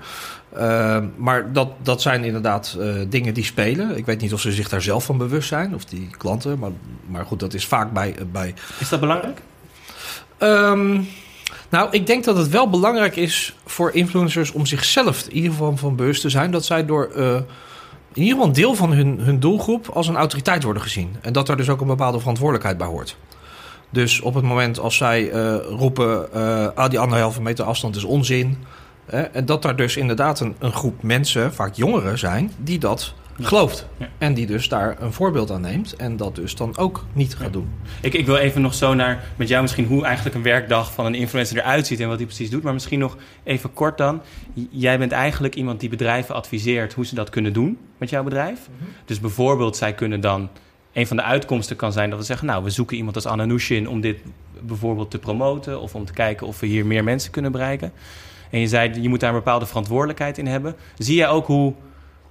Ehm, 0.57 1.07
maar 1.17 1.53
dat, 1.53 1.69
dat 1.83 2.03
zijn 2.03 2.25
inderdaad 2.25 2.77
eh, 2.81 2.87
dingen 3.09 3.35
die 3.35 3.45
spelen. 3.45 3.97
Ik 3.97 4.07
weet 4.07 4.21
niet 4.21 4.33
of 4.33 4.41
ze 4.41 4.53
zich 4.53 4.69
daar 4.69 4.83
zelf 4.83 5.05
van 5.05 5.19
bewust 5.19 5.49
zijn, 5.49 5.75
of 5.75 5.85
die 5.85 6.09
klanten. 6.19 6.59
Maar, 6.59 6.71
maar 7.07 7.25
goed, 7.27 7.41
dat 7.41 7.55
is 7.55 7.67
vaak 7.67 7.93
bij, 7.93 8.15
bij 8.33 8.55
Is 8.79 8.89
dat 8.89 9.01
belangrijk? 9.01 9.39
Ehm, 10.39 11.01
nou, 11.69 11.89
ik 11.91 12.07
denk 12.07 12.25
dat 12.25 12.37
het 12.37 12.49
wel 12.49 12.71
belangrijk 12.71 13.17
is 13.17 13.57
voor 13.65 13.93
influencers 13.93 14.53
om 14.53 14.67
zichzelf 14.67 15.27
in 15.29 15.35
ieder 15.35 15.51
geval 15.51 15.77
van 15.77 15.97
bewust 15.97 16.21
te 16.21 16.29
zijn 16.29 16.51
dat 16.51 16.65
zij 16.65 16.87
door 16.87 17.11
eh, 17.17 17.35
in 18.13 18.23
ieder 18.23 18.33
geval 18.33 18.47
een 18.47 18.53
deel 18.53 18.75
van 18.75 18.93
hun, 18.93 19.21
hun 19.21 19.41
doelgroep 19.41 19.89
als 19.89 20.09
een 20.09 20.17
autoriteit 20.17 20.63
worden 20.63 20.83
gezien. 20.83 21.17
En 21.21 21.33
dat 21.33 21.47
daar 21.47 21.57
dus 21.57 21.69
ook 21.69 21.81
een 21.81 21.87
bepaalde 21.87 22.19
verantwoordelijkheid 22.19 22.79
bij 22.79 22.87
hoort. 22.87 23.17
Dus 23.91 24.21
op 24.21 24.35
het 24.35 24.45
moment 24.45 24.79
als 24.79 24.97
zij 24.97 25.31
eh, 25.31 25.57
roepen, 25.69 26.33
eh 26.33 26.67
ah, 26.75 26.91
die 26.91 26.99
anderhalve 26.99 27.43
meter 27.43 27.65
afstand 27.65 27.97
is 27.97 28.05
onzin. 28.05 28.59
hè, 29.07 29.21
en 29.21 29.45
dat 29.45 29.63
daar 29.63 29.77
dus 29.77 29.97
inderdaad 29.97 30.41
een, 30.41 30.73
groep 30.73 31.03
mensen, 31.03 31.55
vaak 31.55 31.75
jongeren 31.75 32.19
zijn, 32.19 32.53
die 32.57 32.79
dat. 32.79 33.15
Gelooft. 33.41 33.87
Ja. 33.97 34.09
En 34.19 34.35
die 34.35 34.47
dus 34.47 34.69
daar 34.69 34.97
een 35.03 35.13
voorbeeld 35.13 35.51
aan 35.51 35.61
neemt 35.61 35.97
en 35.97 36.17
dat 36.17 36.35
dus 36.35 36.55
dan 36.55 36.77
ook 36.77 37.05
niet 37.13 37.35
gaat 37.35 37.47
Ja. 37.47 37.53
doen. 37.53 37.69
Ik, 38.01 38.15
ik 38.15 38.27
wil 38.27 38.37
even 38.37 38.63
nog 38.63 38.75
zo 38.75 38.95
naar 38.95 39.25
met 39.37 39.49
jou 39.49 39.63
misschien 39.63 39.87
hoe 39.87 40.05
eigenlijk 40.05 40.37
een 40.37 40.43
werkdag 40.43 40.93
van 40.93 41.07
een 41.07 41.15
influencer 41.15 41.57
eruit 41.57 41.87
ziet 41.87 42.01
en 42.01 42.09
wat 42.09 42.17
hij 42.17 42.27
precies 42.27 42.51
doet. 42.51 42.63
Maar 42.63 42.73
misschien 42.73 42.99
nog 42.99 43.17
even 43.43 43.73
kort 43.73 43.99
dan. 43.99 44.23
Jij 44.71 44.99
bent 44.99 45.13
eigenlijk 45.13 45.55
iemand 45.55 45.81
die 45.81 45.89
bedrijven 45.89 46.35
adviseert 46.35 46.93
hoe 46.93 47.07
ze 47.07 47.15
dat 47.15 47.31
kunnen 47.31 47.53
doen 47.53 47.79
met 47.99 48.11
jouw 48.11 48.23
bedrijf. 48.23 48.59
Dus 49.05 49.21
bijvoorbeeld, 49.21 49.77
zij 49.77 49.95
kunnen 49.95 50.21
dan. 50.21 50.49
Een 50.93 51.07
van 51.07 51.17
de 51.17 51.23
uitkomsten 51.23 51.77
kan 51.77 51.93
zijn 51.93 52.11
dat 52.11 52.19
we 52.19 52.25
zeggen: 52.25 52.47
Nou, 52.47 52.65
we 52.65 52.71
zoeken 52.71 52.97
iemand 52.97 53.17
als 53.17 53.27
Anna 53.27 53.45
Nushin 53.45 53.89
om 53.89 54.01
dit 54.01 54.19
bijvoorbeeld 54.61 55.11
te 55.11 55.19
promoten. 55.19 55.81
Of 55.81 55.95
om 55.95 56.05
te 56.05 56.13
kijken 56.13 56.47
of 56.47 56.61
we 56.61 56.67
hier 56.67 56.87
meer 56.87 57.05
mensen 57.05 57.31
kunnen 57.31 57.53
bereiken. 57.53 57.93
En 58.51 58.61
je 58.61 58.67
zei, 58.69 59.03
je 59.03 59.09
moet 59.09 59.21
daar 59.21 59.31
een 59.31 59.37
bepaalde 59.37 59.67
verantwoordelijkheid 59.67 60.39
in 60.39 60.47
hebben. 60.47 60.75
Zie 60.99 61.17
jij 61.17 61.29
ook 61.29 61.47
hoe, 61.47 61.75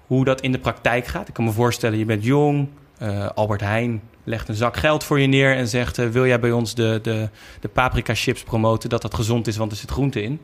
hoe 0.10 0.26
dat 0.26 0.42
in 0.42 0.52
de 0.52 0.60
praktijk 0.60 1.06
gaat? 1.08 1.28
Ik 1.28 1.34
kan 1.34 1.44
me 1.44 1.52
voorstellen, 1.52 1.98
je 1.98 2.06
bent 2.06 2.24
jong. 2.24 2.68
eh, 2.98 3.30
Albert 3.36 3.62
Heijn 3.62 4.02
legt 4.24 4.48
een 4.50 4.56
zak 4.56 4.78
geld 4.78 5.04
voor 5.04 5.20
je 5.20 5.28
neer 5.28 5.56
en 5.56 5.68
zegt: 5.68 5.98
eh, 5.98 6.08
Wil 6.08 6.26
jij 6.26 6.40
bij 6.40 6.52
ons 6.52 6.76
de, 6.76 7.00
de, 7.02 7.30
de 7.60 7.68
paprika 7.68 8.14
chips 8.16 8.44
promoten? 8.44 8.90
Dat 8.90 9.02
dat 9.02 9.14
gezond 9.14 9.48
is, 9.48 9.58
want 9.58 9.72
er 9.72 9.78
zit 9.78 9.92
groente 9.92 10.22
in. 10.22 10.40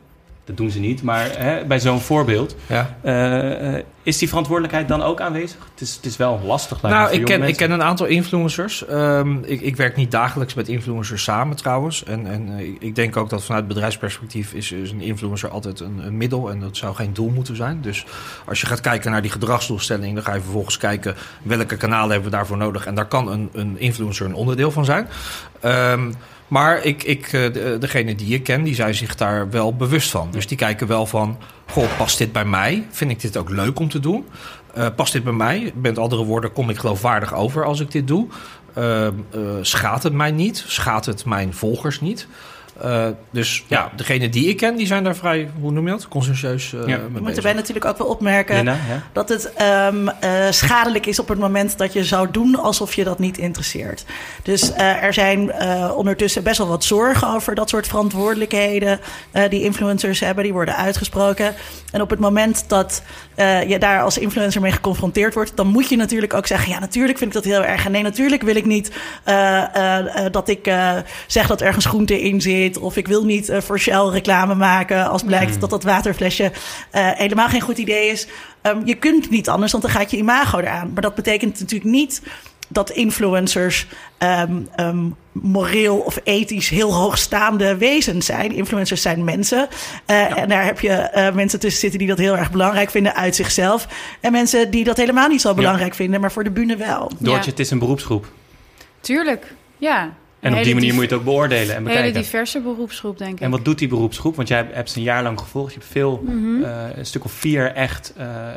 Dat 0.46 0.56
doen 0.56 0.70
ze 0.70 0.78
niet, 0.78 1.02
maar 1.02 1.30
hè, 1.38 1.64
bij 1.64 1.80
zo'n 1.80 2.00
voorbeeld. 2.00 2.56
Ja. 2.66 2.96
eh, 3.02 3.76
eh, 3.76 3.84
is 4.02 4.18
die 4.18 4.28
verantwoordelijkheid 4.28 4.88
dan 4.88 5.02
ook 5.02 5.20
aanwezig? 5.20 5.56
Het 5.72 5.80
is, 5.80 5.94
het 5.96 6.04
is 6.04 6.16
wel 6.16 6.40
lastig. 6.44 6.82
Nou, 6.82 7.10
ik 7.12 7.24
ken, 7.24 7.42
ik 7.42 7.56
ken 7.56 7.70
een 7.70 7.82
aantal 7.82 8.06
influencers. 8.06 8.86
Ehm, 8.86 9.36
ik, 9.42 9.60
ik 9.60 9.76
werk 9.76 9.96
niet 9.96 10.10
dagelijks 10.10 10.54
met 10.54 10.68
influencers 10.68 11.22
samen 11.22 11.56
trouwens. 11.56 12.04
En, 12.04 12.26
en 12.26 12.48
eh, 12.58 12.66
ik- 12.78 12.94
denk 12.94 13.16
ook 13.16 13.30
dat 13.30 13.44
vanuit 13.44 13.68
bedrijfsperspectief 13.68 14.52
is, 14.52 14.72
is 14.72 14.90
een 14.90 15.00
influencer 15.00 15.48
altijd 15.48 15.80
een, 15.80 15.98
een 16.06 16.16
middel. 16.16 16.50
En 16.50 16.60
dat 16.60 16.76
zou 16.76 16.94
geen 16.94 17.12
doel 17.14 17.28
moeten 17.30 17.56
zijn. 17.56 17.80
Dus 17.80 18.04
als 18.44 18.60
je 18.60 18.66
gaat 18.66 18.80
kijken 18.80 19.10
naar 19.10 19.22
die 19.22 19.30
gedragsdoelstelling, 19.30 20.14
dan 20.14 20.24
ga 20.24 20.34
je 20.34 20.40
vervolgens 20.40 20.76
kijken 20.76 21.14
welke 21.42 21.76
kanalen 21.76 22.10
hebben 22.10 22.30
we 22.30 22.36
daarvoor 22.36 22.56
nodig. 22.56 22.86
En 22.86 22.94
daar 22.94 23.06
kan 23.06 23.28
een, 23.30 23.48
een 23.52 23.78
influencer 23.78 24.26
een 24.26 24.34
onderdeel 24.34 24.70
van 24.70 24.84
zijn. 24.84 25.08
Ehm, 25.60 26.10
maar 26.48 26.84
ik, 26.84 27.02
ik, 27.02 27.24
eh, 27.26 27.52
de- 27.52 27.76
degene 27.80 28.14
die 28.14 28.34
ik 28.34 28.42
ken, 28.42 28.62
die 28.62 28.74
zijn 28.74 28.94
zich 28.94 29.14
daar 29.14 29.50
wel 29.50 29.74
bewust 29.76 30.10
van. 30.10 30.28
Dus 30.30 30.46
die 30.46 30.56
kijken 30.56 30.86
wel 30.86 31.06
van, 31.06 31.38
goh, 31.70 31.96
past 31.98 32.18
dit 32.18 32.32
bij 32.32 32.44
mij? 32.44 32.86
Vind 32.90 33.10
ik 33.10 33.20
dit 33.20 33.36
ook 33.36 33.50
leuk 33.50 33.78
om 33.78 33.88
te 33.88 34.00
doen? 34.00 34.26
Eh, 34.74 34.86
past 34.96 35.12
dit 35.12 35.24
bij 35.24 35.32
mij? 35.32 35.72
Met 35.74 35.98
andere 35.98 36.24
woorden, 36.24 36.52
kom 36.52 36.70
ik 36.70 36.78
geloofwaardig 36.78 37.34
over 37.34 37.64
als 37.64 37.80
ik 37.80 37.90
dit 37.90 38.06
doe? 38.06 38.26
Eh, 38.74 39.08
schaadt 39.60 40.02
het 40.02 40.12
mij 40.12 40.30
niet? 40.30 40.64
Schaadt 40.66 41.06
het 41.06 41.24
mijn 41.24 41.54
volgers 41.54 42.00
niet? 42.00 42.26
Eh, 42.80 43.06
dus 43.30 43.64
ja, 43.66 43.90
degene 43.96 44.28
die 44.28 44.48
ik 44.48 44.56
ken, 44.56 44.76
die 44.76 44.86
zijn 44.86 45.04
daar 45.04 45.16
vrij, 45.16 45.48
hoe 45.60 45.70
noem 45.72 45.84
je 45.84 45.90
dat? 45.90 46.08
Conscientieus 46.08 46.72
uh, 46.72 46.80
Ja. 46.80 46.86
mee 46.86 46.96
Je 46.96 47.02
moet 47.12 47.20
bezig. 47.22 47.36
erbij 47.36 47.52
natuurlijk 47.52 47.84
ook 47.84 47.98
wel 47.98 48.06
opmerken 48.06 48.64
ja? 48.64 48.76
dat 49.12 49.28
het 49.28 49.52
ehm, 49.54 50.08
eh, 50.08 50.50
schadelijk 50.50 51.06
is 51.06 51.18
op 51.18 51.28
het 51.28 51.38
moment 51.38 51.78
dat 51.78 51.92
je 51.92 52.04
zou 52.04 52.28
doen 52.30 52.56
alsof 52.56 52.94
je 52.94 53.04
dat 53.04 53.18
niet 53.18 53.38
interesseert. 53.38 54.04
Dus 54.42 54.72
eh, 54.72 55.02
er 55.02 55.12
zijn 55.12 55.50
eh, 55.52 55.92
ondertussen 55.96 56.42
best 56.42 56.58
wel 56.58 56.68
wat 56.68 56.84
zorgen 56.84 57.28
over 57.28 57.54
dat 57.54 57.68
soort 57.68 57.86
verantwoordelijkheden 57.86 59.00
eh, 59.30 59.50
die 59.50 59.62
influencers 59.62 60.20
hebben, 60.20 60.44
die 60.44 60.52
worden 60.52 60.76
uitgesproken. 60.76 61.54
En 61.92 62.00
op 62.00 62.10
het 62.10 62.18
moment 62.18 62.64
dat 62.68 63.02
eh, 63.36 63.68
je 63.68 63.78
daar 63.78 64.02
als 64.02 64.18
influencer 64.18 64.60
mee 64.60 64.72
geconfronteerd 64.72 65.34
wordt, 65.34 65.56
dan 65.56 65.66
moet 65.66 65.88
je 65.88 65.96
natuurlijk 65.96 66.34
ook 66.34 66.46
zeggen: 66.46 66.70
ja, 66.72 66.78
natuurlijk 66.78 67.18
vind 67.18 67.34
ik 67.34 67.42
dat 67.42 67.52
heel 67.52 67.64
erg. 67.64 67.84
En 67.84 67.92
nee, 67.92 68.02
natuurlijk 68.02 68.42
wil 68.42 68.56
ik 68.56 68.64
niet 68.64 68.90
eh, 69.24 69.74
eh, 69.76 70.24
eh, 70.24 70.32
dat 70.32 70.48
ik 70.48 70.66
eh, 70.66 70.96
zeg 71.26 71.46
dat 71.46 71.60
ergens 71.60 71.84
groente 71.84 72.22
in 72.22 72.40
zit. 72.40 72.78
Of 72.78 72.96
ik 72.96 73.06
wil 73.06 73.24
niet 73.24 73.48
uh, 73.48 73.60
voor 73.60 73.78
Shell 73.78 74.08
reclame 74.08 74.54
maken 74.54 75.08
als 75.08 75.22
blijkt 75.22 75.54
mm. 75.54 75.60
dat 75.60 75.70
dat 75.70 75.82
waterflesje 75.82 76.44
uh, 76.44 76.50
helemaal 76.92 77.48
geen 77.48 77.60
goed 77.60 77.78
idee 77.78 78.10
is. 78.10 78.26
Um, 78.62 78.82
je 78.84 78.94
kunt 78.94 79.30
niet 79.30 79.48
anders, 79.48 79.72
want 79.72 79.84
dan 79.84 79.92
gaat 79.92 80.10
je 80.10 80.16
imago 80.16 80.58
eraan. 80.58 80.90
Maar 80.92 81.02
dat 81.02 81.14
betekent 81.14 81.60
natuurlijk 81.60 81.90
niet 81.90 82.22
dat 82.68 82.90
influencers 82.90 83.86
um, 84.18 84.68
um, 84.80 85.16
moreel 85.32 85.96
of 85.96 86.20
ethisch 86.24 86.68
heel 86.68 86.94
hoogstaande 86.94 87.76
wezens 87.76 88.26
zijn. 88.26 88.52
Influencers 88.52 89.02
zijn 89.02 89.24
mensen. 89.24 89.68
Uh, 89.68 89.68
ja. 90.06 90.36
En 90.36 90.48
daar 90.48 90.64
heb 90.64 90.80
je 90.80 91.10
uh, 91.14 91.34
mensen 91.34 91.60
tussen 91.60 91.80
zitten 91.80 91.98
die 91.98 92.08
dat 92.08 92.18
heel 92.18 92.36
erg 92.36 92.50
belangrijk 92.50 92.90
vinden 92.90 93.14
uit 93.14 93.34
zichzelf. 93.34 93.88
En 94.20 94.32
mensen 94.32 94.70
die 94.70 94.84
dat 94.84 94.96
helemaal 94.96 95.28
niet 95.28 95.40
zo 95.40 95.54
belangrijk 95.54 95.90
ja. 95.90 95.96
vinden, 95.96 96.20
maar 96.20 96.32
voor 96.32 96.44
de 96.44 96.50
bühne 96.50 96.76
wel. 96.76 97.10
Doortje, 97.18 97.44
ja. 97.44 97.50
het 97.50 97.60
is 97.60 97.70
een 97.70 97.78
beroepsgroep. 97.78 98.26
Tuurlijk, 99.00 99.54
ja. 99.78 100.14
En 100.40 100.54
op 100.56 100.62
die 100.62 100.74
manier 100.74 100.92
moet 100.94 101.02
je 101.02 101.08
het 101.08 101.18
ook 101.18 101.24
beoordelen 101.24 101.76
en 101.76 101.82
bekijken. 101.82 102.06
Een 102.06 102.12
hele 102.12 102.24
diverse 102.24 102.60
beroepsgroep, 102.60 103.18
denk 103.18 103.32
ik. 103.32 103.40
En 103.40 103.50
wat 103.50 103.64
doet 103.64 103.78
die 103.78 103.88
beroepsgroep? 103.88 104.36
Want 104.36 104.48
jij 104.48 104.68
hebt 104.72 104.90
ze 104.90 104.98
een 104.98 105.04
jaar 105.04 105.22
lang 105.22 105.40
gevolgd. 105.40 105.72
Je 105.72 105.78
hebt 105.78 105.90
veel, 105.92 106.22
mm 106.24 106.28
-hmm. 106.28 106.62
uh, 106.62 106.96
een 106.96 107.06
stuk 107.06 107.24
of 107.24 107.32
vier 107.32 107.72
echt 107.72 108.12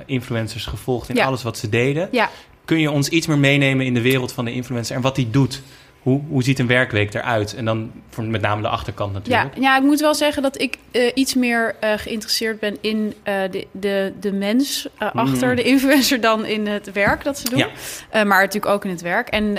influencers 0.05 0.65
gevolgd 0.65 1.09
in 1.09 1.21
alles 1.21 1.43
wat 1.43 1.57
ze 1.57 1.69
deden. 1.69 2.09
Ja. 2.11 2.29
Kun 2.69 2.79
je 2.79 2.91
ons 2.91 3.09
iets 3.09 3.27
meer 3.27 3.38
meenemen 3.38 3.85
in 3.85 3.93
de 3.93 4.01
wereld 4.01 4.31
van 4.31 4.45
de 4.45 4.53
influencer 4.53 4.95
en 4.95 5.01
wat 5.01 5.15
die 5.15 5.29
doet? 5.29 5.61
Hoe, 5.99 6.21
hoe 6.27 6.43
ziet 6.43 6.59
een 6.59 6.67
werkweek 6.67 7.13
eruit? 7.13 7.55
En 7.55 7.65
dan 7.65 7.91
voor 8.09 8.23
met 8.23 8.41
name 8.41 8.61
de 8.61 8.67
achterkant 8.67 9.13
natuurlijk. 9.13 9.55
Ja, 9.55 9.61
ja 9.61 9.77
ik 9.77 9.83
moet 9.83 9.99
wel 9.99 10.15
zeggen 10.15 10.41
dat 10.41 10.61
ik 10.61 10.77
uh, 10.91 11.11
iets 11.13 11.35
meer 11.35 11.75
uh, 11.83 11.93
geïnteresseerd 11.95 12.59
ben 12.59 12.77
in 12.81 12.97
uh, 12.97 13.33
de, 13.51 13.67
de, 13.71 14.13
de 14.19 14.31
mens 14.31 14.88
achter 14.97 15.49
mm. 15.49 15.55
de 15.55 15.63
influencer 15.63 16.21
dan 16.21 16.45
in 16.45 16.67
het 16.67 16.91
werk 16.91 17.23
dat 17.23 17.39
ze 17.39 17.49
doen. 17.49 17.57
Ja. 17.57 18.23
maar 18.23 18.41
natuurlijk 18.41 18.73
ook 18.73 18.83
in 18.83 18.91
het 18.91 19.01
werk. 19.01 19.27
En 19.27 19.53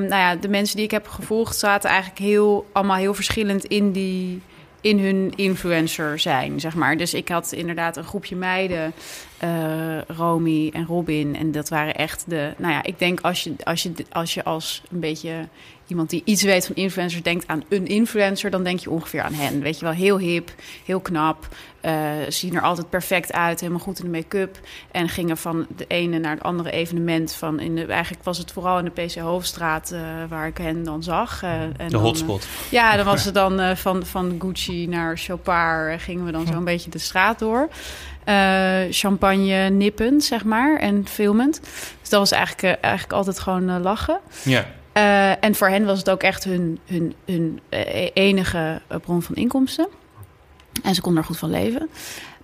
nou 0.00 0.08
ja, 0.08 0.36
de 0.36 0.48
mensen 0.48 0.76
die 0.76 0.84
ik 0.84 0.90
heb 0.90 1.08
gevolgd 1.08 1.56
zaten 1.56 1.90
eigenlijk 1.90 2.20
heel, 2.20 2.66
allemaal 2.72 2.96
heel 2.96 3.14
verschillend 3.14 3.64
in 3.64 3.92
die 3.92 4.42
in 4.80 4.98
hun 4.98 5.32
influencer 5.34 6.18
zijn, 6.18 6.60
zeg 6.60 6.74
maar. 6.74 6.96
Dus 6.96 7.14
ik 7.14 7.28
had 7.28 7.52
inderdaad 7.52 7.96
een 7.96 8.04
groepje 8.04 8.36
meiden, 8.36 8.92
uh, 9.44 10.02
Romy 10.02 10.70
en 10.72 10.86
Robin. 10.86 11.36
En 11.36 11.52
dat 11.52 11.68
waren 11.68 11.94
echt 11.94 12.24
de... 12.28 12.52
Nou 12.56 12.72
ja, 12.72 12.82
ik 12.82 12.98
denk 12.98 13.20
als 13.20 13.44
je 13.44 13.54
als, 13.64 13.82
je, 13.82 13.92
als, 14.12 14.34
je 14.34 14.44
als 14.44 14.82
een 14.90 15.00
beetje 15.00 15.48
iemand 15.86 16.10
die 16.10 16.22
iets 16.24 16.42
weet 16.42 16.66
van 16.66 16.74
influencers 16.74 17.22
denkt 17.22 17.46
aan 17.46 17.64
een 17.68 17.86
influencer... 17.86 18.50
dan 18.50 18.64
denk 18.64 18.78
je 18.78 18.90
ongeveer 18.90 19.22
aan 19.22 19.34
hen. 19.34 19.60
Weet 19.60 19.78
je 19.78 19.84
wel, 19.84 19.94
heel 19.94 20.18
hip, 20.18 20.50
heel 20.84 21.00
knap. 21.00 21.48
Uh, 21.82 21.92
zien 22.28 22.54
er 22.54 22.62
altijd 22.62 22.90
perfect 22.90 23.32
uit, 23.32 23.60
helemaal 23.60 23.82
goed 23.82 23.98
in 23.98 24.04
de 24.04 24.10
make-up. 24.10 24.58
En 24.90 25.08
gingen 25.08 25.36
van 25.36 25.66
de 25.76 25.84
ene 25.88 26.18
naar 26.18 26.34
het 26.34 26.42
andere 26.42 26.70
evenement. 26.70 27.32
Van 27.32 27.60
in 27.60 27.74
de, 27.74 27.84
eigenlijk 27.84 28.24
was 28.24 28.38
het 28.38 28.52
vooral 28.52 28.78
in 28.78 28.84
de 28.84 29.02
PC 29.02 29.14
Hoofdstraat 29.14 29.90
uh, 29.92 30.00
waar 30.28 30.46
ik 30.46 30.58
hen 30.58 30.82
dan 30.82 31.02
zag. 31.02 31.42
Uh, 31.42 31.50
en 31.62 31.72
de 31.76 31.88
dan, 31.88 32.00
hotspot. 32.00 32.46
ja, 32.70 32.96
dan 32.96 33.04
was 33.04 33.24
het 33.24 33.34
dan 33.34 33.76
van, 33.76 34.06
van 34.06 34.36
Gucci 34.38 34.86
naar 34.86 35.18
Chopard. 35.18 36.02
gingen 36.02 36.24
we 36.24 36.32
dan 36.32 36.46
zo'n 36.46 36.64
beetje 36.64 36.90
de 36.90 36.98
straat 36.98 37.38
door. 37.38 37.68
champagne 38.90 39.70
nippend, 39.70 40.24
zeg 40.24 40.44
maar, 40.44 40.78
en 40.78 41.06
filmend. 41.08 41.60
Dus 42.00 42.08
dat 42.08 42.20
was 42.20 42.30
eigenlijk, 42.30 42.80
eigenlijk 42.80 43.12
altijd 43.12 43.38
gewoon 43.38 43.80
lachen. 43.80 44.20
Ja. 44.42 44.66
Uh, 44.96 45.44
en 45.44 45.54
voor 45.54 45.68
hen 45.68 45.84
was 45.84 45.98
het 45.98 46.10
ook 46.10 46.22
echt 46.22 46.44
hun, 46.44 46.78
hun, 46.86 47.14
hun 47.24 47.60
uh, 47.70 48.08
enige 48.12 48.80
bron 49.02 49.22
van 49.22 49.34
inkomsten. 49.34 49.88
En 50.82 50.94
ze 50.94 51.00
konden 51.00 51.20
er 51.20 51.28
goed 51.28 51.38
van 51.38 51.50
leven. 51.50 51.88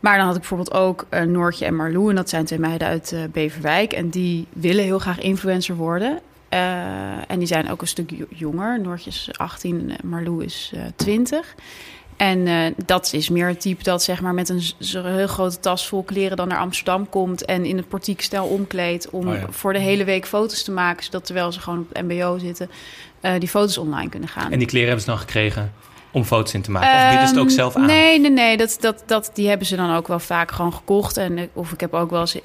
Maar 0.00 0.16
dan 0.16 0.26
had 0.26 0.34
ik 0.34 0.40
bijvoorbeeld 0.40 0.72
ook 0.72 1.06
Noortje 1.26 1.64
en 1.64 1.76
Marlou. 1.76 2.08
En 2.08 2.16
dat 2.16 2.28
zijn 2.28 2.44
twee 2.44 2.58
meiden 2.58 2.88
uit 2.88 3.16
Beverwijk. 3.32 3.92
En 3.92 4.08
die 4.08 4.46
willen 4.52 4.84
heel 4.84 4.98
graag 4.98 5.20
influencer 5.20 5.76
worden. 5.76 6.20
en 7.28 7.38
die 7.38 7.46
zijn 7.46 7.70
ook 7.70 7.80
een 7.80 7.86
stuk 7.86 8.10
jonger. 8.28 8.80
Noortje 8.80 9.10
is 9.10 9.30
18, 9.36 9.92
Marlou 10.02 10.44
is 10.44 10.72
20. 10.96 11.54
En 12.22 12.46
uh, 12.46 12.66
dat 12.86 13.12
is 13.12 13.28
meer 13.28 13.48
het 13.48 13.60
type 13.60 13.82
dat 13.82 14.02
zeg 14.02 14.20
maar 14.20 14.34
met 14.34 14.48
een 14.48 14.62
heel 15.04 15.26
grote 15.26 15.60
tas 15.60 15.88
vol 15.88 16.02
kleren 16.02 16.36
dan 16.36 16.48
naar 16.48 16.58
Amsterdam 16.58 17.08
komt 17.08 17.44
en 17.44 17.64
in 17.64 17.76
het 17.76 17.88
portiekstijl 17.88 18.44
omkleedt 18.44 19.10
om 19.10 19.28
oh 19.28 19.34
ja. 19.34 19.46
voor 19.50 19.72
de 19.72 19.78
hele 19.78 20.04
week 20.04 20.26
foto's 20.26 20.62
te 20.62 20.70
maken, 20.70 21.04
zodat 21.04 21.24
terwijl 21.24 21.52
ze 21.52 21.60
gewoon 21.60 21.78
op 21.78 21.88
het 21.92 22.02
MBO 22.02 22.38
zitten, 22.38 22.70
uh, 23.22 23.32
die 23.38 23.48
foto's 23.48 23.78
online 23.78 24.08
kunnen 24.08 24.28
gaan. 24.28 24.52
En 24.52 24.58
die 24.58 24.68
kleren 24.68 24.88
hebben 24.88 25.04
ze 25.04 25.10
dan 25.10 25.20
gekregen? 25.20 25.72
Om 26.12 26.24
foto's 26.24 26.54
in 26.54 26.62
te 26.62 26.70
maken? 26.70 27.02
Of 27.02 27.08
bieden 27.08 27.28
ze 27.28 27.34
het 27.34 27.42
ook 27.42 27.50
zelf 27.50 27.76
aan? 27.76 27.86
Nee, 27.86 28.20
nee, 28.20 28.30
nee. 28.30 28.56
Dat, 28.56 28.76
dat, 28.80 29.02
dat, 29.06 29.30
die 29.34 29.48
hebben 29.48 29.66
ze 29.66 29.76
dan 29.76 29.94
ook 29.94 30.08
wel 30.08 30.18
vaak 30.18 30.50
gewoon 30.50 30.72
gekocht. 30.72 31.16
En, 31.16 31.48
of 31.52 31.72
ik 31.72 31.80
heb 31.80 31.94
ook 31.94 32.10
wel 32.10 32.20
eens 32.20 32.38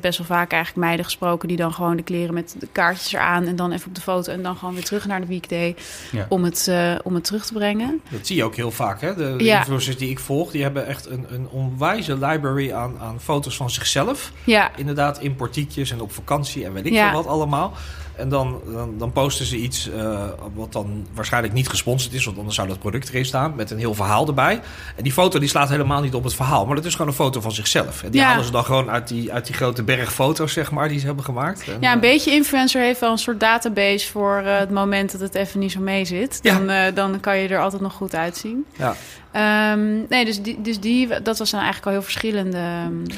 best 0.00 0.18
wel 0.18 0.26
vaak 0.26 0.52
eigenlijk 0.52 0.86
meiden 0.86 1.04
gesproken... 1.04 1.48
die 1.48 1.56
dan 1.56 1.72
gewoon 1.72 1.96
de 1.96 2.02
kleren 2.02 2.34
met 2.34 2.54
de 2.58 2.68
kaartjes 2.72 3.12
eraan... 3.12 3.46
en 3.46 3.56
dan 3.56 3.72
even 3.72 3.88
op 3.88 3.94
de 3.94 4.00
foto 4.00 4.32
en 4.32 4.42
dan 4.42 4.56
gewoon 4.56 4.74
weer 4.74 4.84
terug 4.84 5.06
naar 5.06 5.20
de 5.20 5.26
weekday... 5.26 5.76
Ja. 6.12 6.26
Om, 6.28 6.44
het, 6.44 6.66
uh, 6.70 6.94
om 7.02 7.14
het 7.14 7.24
terug 7.24 7.46
te 7.46 7.52
brengen. 7.52 8.00
Dat 8.08 8.26
zie 8.26 8.36
je 8.36 8.44
ook 8.44 8.56
heel 8.56 8.70
vaak, 8.70 9.00
hè? 9.00 9.14
De, 9.14 9.36
de 9.36 9.44
ja. 9.44 9.58
influencers 9.58 9.96
die 9.96 10.10
ik 10.10 10.18
volg... 10.18 10.50
die 10.50 10.62
hebben 10.62 10.86
echt 10.86 11.06
een, 11.06 11.26
een 11.28 11.48
onwijze 11.48 12.12
library 12.12 12.72
aan, 12.72 12.98
aan 13.00 13.20
foto's 13.20 13.56
van 13.56 13.70
zichzelf. 13.70 14.32
Ja. 14.44 14.70
Inderdaad, 14.76 15.20
in 15.20 15.36
portiekjes 15.36 15.90
en 15.90 16.00
op 16.00 16.12
vakantie 16.12 16.64
en 16.64 16.72
weet 16.72 16.86
ik 16.86 16.92
ja. 16.92 17.10
veel 17.10 17.22
wat 17.22 17.32
allemaal... 17.32 17.72
En 18.16 18.28
dan, 18.28 18.60
dan, 18.72 18.94
dan, 18.98 19.12
posten 19.12 19.46
ze 19.46 19.56
iets 19.56 19.88
uh, 19.88 20.24
wat 20.54 20.72
dan 20.72 21.06
waarschijnlijk 21.14 21.52
niet 21.54 21.68
gesponsord 21.68 22.14
is, 22.14 22.24
want 22.24 22.36
anders 22.36 22.56
zou 22.56 22.68
dat 22.68 22.78
product 22.78 23.08
erin 23.08 23.24
staan 23.24 23.54
met 23.56 23.70
een 23.70 23.78
heel 23.78 23.94
verhaal 23.94 24.26
erbij. 24.26 24.60
En 24.96 25.02
die 25.02 25.12
foto 25.12 25.38
die 25.38 25.48
slaat 25.48 25.68
helemaal 25.68 26.02
niet 26.02 26.14
op 26.14 26.24
het 26.24 26.34
verhaal, 26.34 26.66
maar 26.66 26.76
dat 26.76 26.84
is 26.84 26.92
gewoon 26.92 27.08
een 27.08 27.16
foto 27.16 27.40
van 27.40 27.52
zichzelf. 27.52 28.02
En 28.02 28.10
die 28.10 28.20
ja. 28.20 28.26
halen 28.26 28.44
ze 28.44 28.50
dan 28.50 28.64
gewoon 28.64 28.90
uit 28.90 29.08
die, 29.08 29.32
uit 29.32 29.46
die 29.46 29.54
grote 29.54 29.82
berg 29.82 30.12
foto's, 30.12 30.52
zeg 30.52 30.70
maar, 30.70 30.88
die 30.88 30.98
ze 30.98 31.06
hebben 31.06 31.24
gemaakt. 31.24 31.68
En, 31.68 31.76
ja, 31.80 31.90
een 31.90 31.96
uh, 31.96 32.02
beetje 32.02 32.30
influencer 32.30 32.82
heeft 32.82 33.00
wel 33.00 33.10
een 33.10 33.18
soort 33.18 33.40
database 33.40 34.10
voor 34.10 34.42
uh, 34.44 34.58
het 34.58 34.70
moment 34.70 35.12
dat 35.12 35.20
het 35.20 35.34
even 35.34 35.60
niet 35.60 35.72
zo 35.72 35.80
mee 35.80 36.04
zit. 36.04 36.42
Dan, 36.42 36.64
ja. 36.64 36.90
dan 36.90 37.20
kan 37.20 37.38
je 37.38 37.48
er 37.48 37.60
altijd 37.60 37.82
nog 37.82 37.92
goed 37.92 38.14
uitzien. 38.14 38.66
Ja. 38.76 38.96
Um, 39.36 40.06
nee, 40.08 40.24
dus, 40.24 40.42
die, 40.42 40.60
dus 40.60 40.80
die, 40.80 41.08
dat 41.22 41.38
was 41.38 41.50
dan 41.50 41.60
eigenlijk 41.60 41.86
al 41.86 41.92
heel 41.92 42.02
verschillende. 42.02 42.58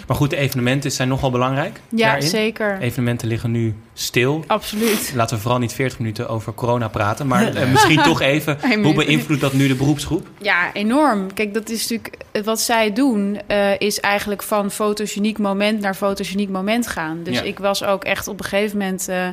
Maar 0.06 0.16
goed, 0.16 0.30
de 0.30 0.37
evenementen 0.37 0.92
zijn 0.92 1.08
nogal 1.08 1.30
belangrijk. 1.30 1.80
Ja, 1.88 2.06
daarin. 2.06 2.28
zeker. 2.28 2.78
Evenementen 2.80 3.28
liggen 3.28 3.50
nu 3.50 3.75
stil. 3.94 4.44
Absoluut. 4.46 5.12
Laten 5.14 5.37
we 5.37 5.42
vooral 5.42 5.58
niet 5.61 5.73
40 5.73 5.99
minuten 5.99 6.28
over 6.28 6.54
corona 6.54 6.88
praten. 6.88 7.26
Maar 7.26 7.54
uh, 7.54 7.70
misschien 7.73 8.02
toch 8.02 8.20
even. 8.20 8.58
Hoe 8.82 8.94
beïnvloedt 8.94 9.40
dat 9.40 9.52
nu 9.52 9.68
de 9.68 9.75
beroepsgroep? 9.75 10.26
Ja, 10.38 10.73
enorm. 10.73 11.32
Kijk, 11.35 11.54
dat 11.54 11.70
is 11.70 11.80
natuurlijk. 11.88 12.44
Wat 12.44 12.61
zij 12.61 12.92
doen, 12.92 13.40
uh, 13.50 13.78
is 13.78 14.00
eigenlijk 14.00 14.42
van 14.42 14.70
fotogeniek 14.70 15.38
moment 15.38 15.80
naar 15.80 15.94
fotogeniek 15.94 16.49
moment 16.49 16.87
gaan. 16.87 17.23
Dus 17.23 17.38
ja. 17.38 17.42
ik 17.42 17.58
was 17.58 17.85
ook 17.85 18.04
echt 18.04 18.28
op 18.28 18.38
een 18.38 18.44
gegeven 18.44 18.78
moment. 18.78 19.08
Uh, 19.08 19.28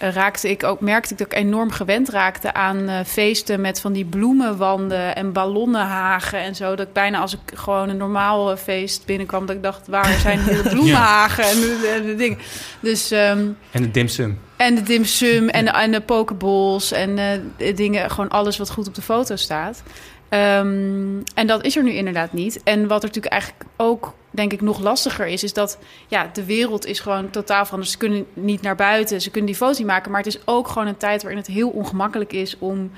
raakte 0.00 0.50
ik 0.50 0.64
ook, 0.64 0.80
merkte 0.80 1.12
ik 1.12 1.18
dat 1.18 1.26
ik 1.26 1.38
enorm 1.38 1.70
gewend 1.70 2.08
raakte 2.08 2.52
aan 2.52 2.88
uh, 2.88 3.00
feesten 3.06 3.60
met 3.60 3.80
van 3.80 3.92
die 3.92 4.04
bloemenwanden 4.04 5.16
en 5.16 5.32
ballonnenhagen 5.32 6.38
en 6.38 6.54
zo. 6.54 6.74
Dat 6.76 6.86
ik 6.86 6.92
bijna 6.92 7.18
als 7.18 7.32
ik 7.32 7.40
gewoon 7.54 7.88
een 7.88 7.96
normaal 7.96 8.56
feest 8.56 9.06
binnenkwam, 9.06 9.46
dat 9.46 9.56
ik 9.56 9.62
dacht, 9.62 9.86
waar 9.88 10.18
zijn 10.18 10.44
de 10.44 10.68
bloemenhagen 10.70 11.44
ja. 11.44 11.50
en, 11.50 11.60
de, 11.60 11.92
en 11.94 12.06
de 12.06 12.14
dingen. 12.14 12.38
Dus, 12.80 13.10
um, 13.10 13.56
en 13.70 13.82
de 13.82 13.90
dimsum. 13.90 14.38
En 14.56 14.74
de 14.74 14.82
dimsum 14.82 15.48
en, 15.48 15.64
de, 15.64 15.70
en 15.70 15.90
de 15.90 16.00
pokeballs 16.00 16.92
en 16.92 17.18
uh, 17.18 17.74
dingen, 17.76 18.10
gewoon 18.10 18.28
alles 18.28 18.56
wat 18.56 18.70
goed 18.70 18.88
op 18.88 18.94
de 18.94 19.02
foto 19.02 19.36
staat. 19.36 19.82
Um, 20.30 21.22
en 21.34 21.46
dat 21.46 21.64
is 21.64 21.76
er 21.76 21.82
nu 21.82 21.92
inderdaad 21.92 22.32
niet. 22.32 22.60
En 22.62 22.86
wat 22.86 23.02
er 23.02 23.06
natuurlijk 23.06 23.32
eigenlijk 23.32 23.64
ook, 23.76 24.14
denk 24.30 24.52
ik, 24.52 24.60
nog 24.60 24.80
lastiger 24.80 25.26
is, 25.26 25.44
is 25.44 25.52
dat 25.52 25.78
ja, 26.08 26.30
de 26.32 26.44
wereld 26.44 26.86
is 26.86 27.00
gewoon 27.00 27.30
totaal 27.30 27.64
veranderd. 27.64 27.92
Ze 27.92 27.98
kunnen 27.98 28.26
niet 28.34 28.62
naar 28.62 28.76
buiten, 28.76 29.20
ze 29.20 29.30
kunnen 29.30 29.50
die 29.50 29.58
foto 29.60 29.84
maken, 29.84 30.10
maar 30.10 30.22
het 30.22 30.34
is 30.34 30.40
ook 30.44 30.68
gewoon 30.68 30.88
een 30.88 30.96
tijd 30.96 31.22
waarin 31.22 31.40
het 31.40 31.50
heel 31.50 31.68
ongemakkelijk 31.68 32.32
is 32.32 32.58
om 32.58 32.90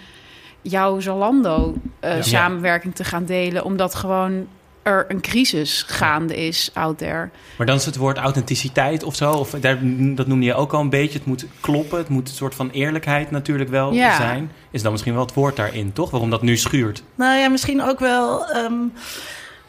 jouw 0.63 1.01
Zalando-samenwerking 1.01 2.93
uh, 2.93 2.99
ja. 2.99 3.05
te 3.05 3.11
gaan 3.11 3.25
delen, 3.25 3.65
omdat 3.65 3.95
gewoon 3.95 4.47
er 4.83 5.05
een 5.09 5.21
crisis 5.21 5.85
gaande 5.87 6.47
is 6.47 6.71
out 6.75 6.99
there. 6.99 7.31
Maar 7.57 7.67
dan 7.67 7.77
is 7.77 7.85
het 7.85 7.97
woord 7.97 8.17
authenticiteit 8.17 9.03
of 9.03 9.15
zo, 9.15 9.33
of 9.33 9.51
daar, 9.51 9.79
dat 10.15 10.27
noemde 10.27 10.45
je 10.45 10.55
ook 10.55 10.73
al 10.73 10.81
een 10.81 10.91
beetje. 10.91 11.19
Het 11.19 11.27
moet 11.27 11.47
kloppen, 11.61 11.99
het 11.99 12.09
moet 12.09 12.29
een 12.29 12.35
soort 12.35 12.55
van 12.55 12.71
eerlijkheid 12.71 13.31
natuurlijk 13.31 13.71
wel 13.71 13.93
ja. 13.93 14.17
zijn. 14.17 14.53
Is 14.71 14.83
dan 14.83 14.93
misschien 14.93 15.15
wel 15.15 15.23
het 15.23 15.35
woord 15.35 15.57
daarin, 15.57 15.93
toch? 15.93 16.11
Waarom 16.11 16.31
dat 16.31 16.43
nu 16.43 16.57
schuurt? 16.57 17.03
Nou 17.15 17.39
ja, 17.39 17.49
misschien 17.49 17.83
ook 17.83 17.99
wel... 17.99 18.57
Um... 18.57 18.93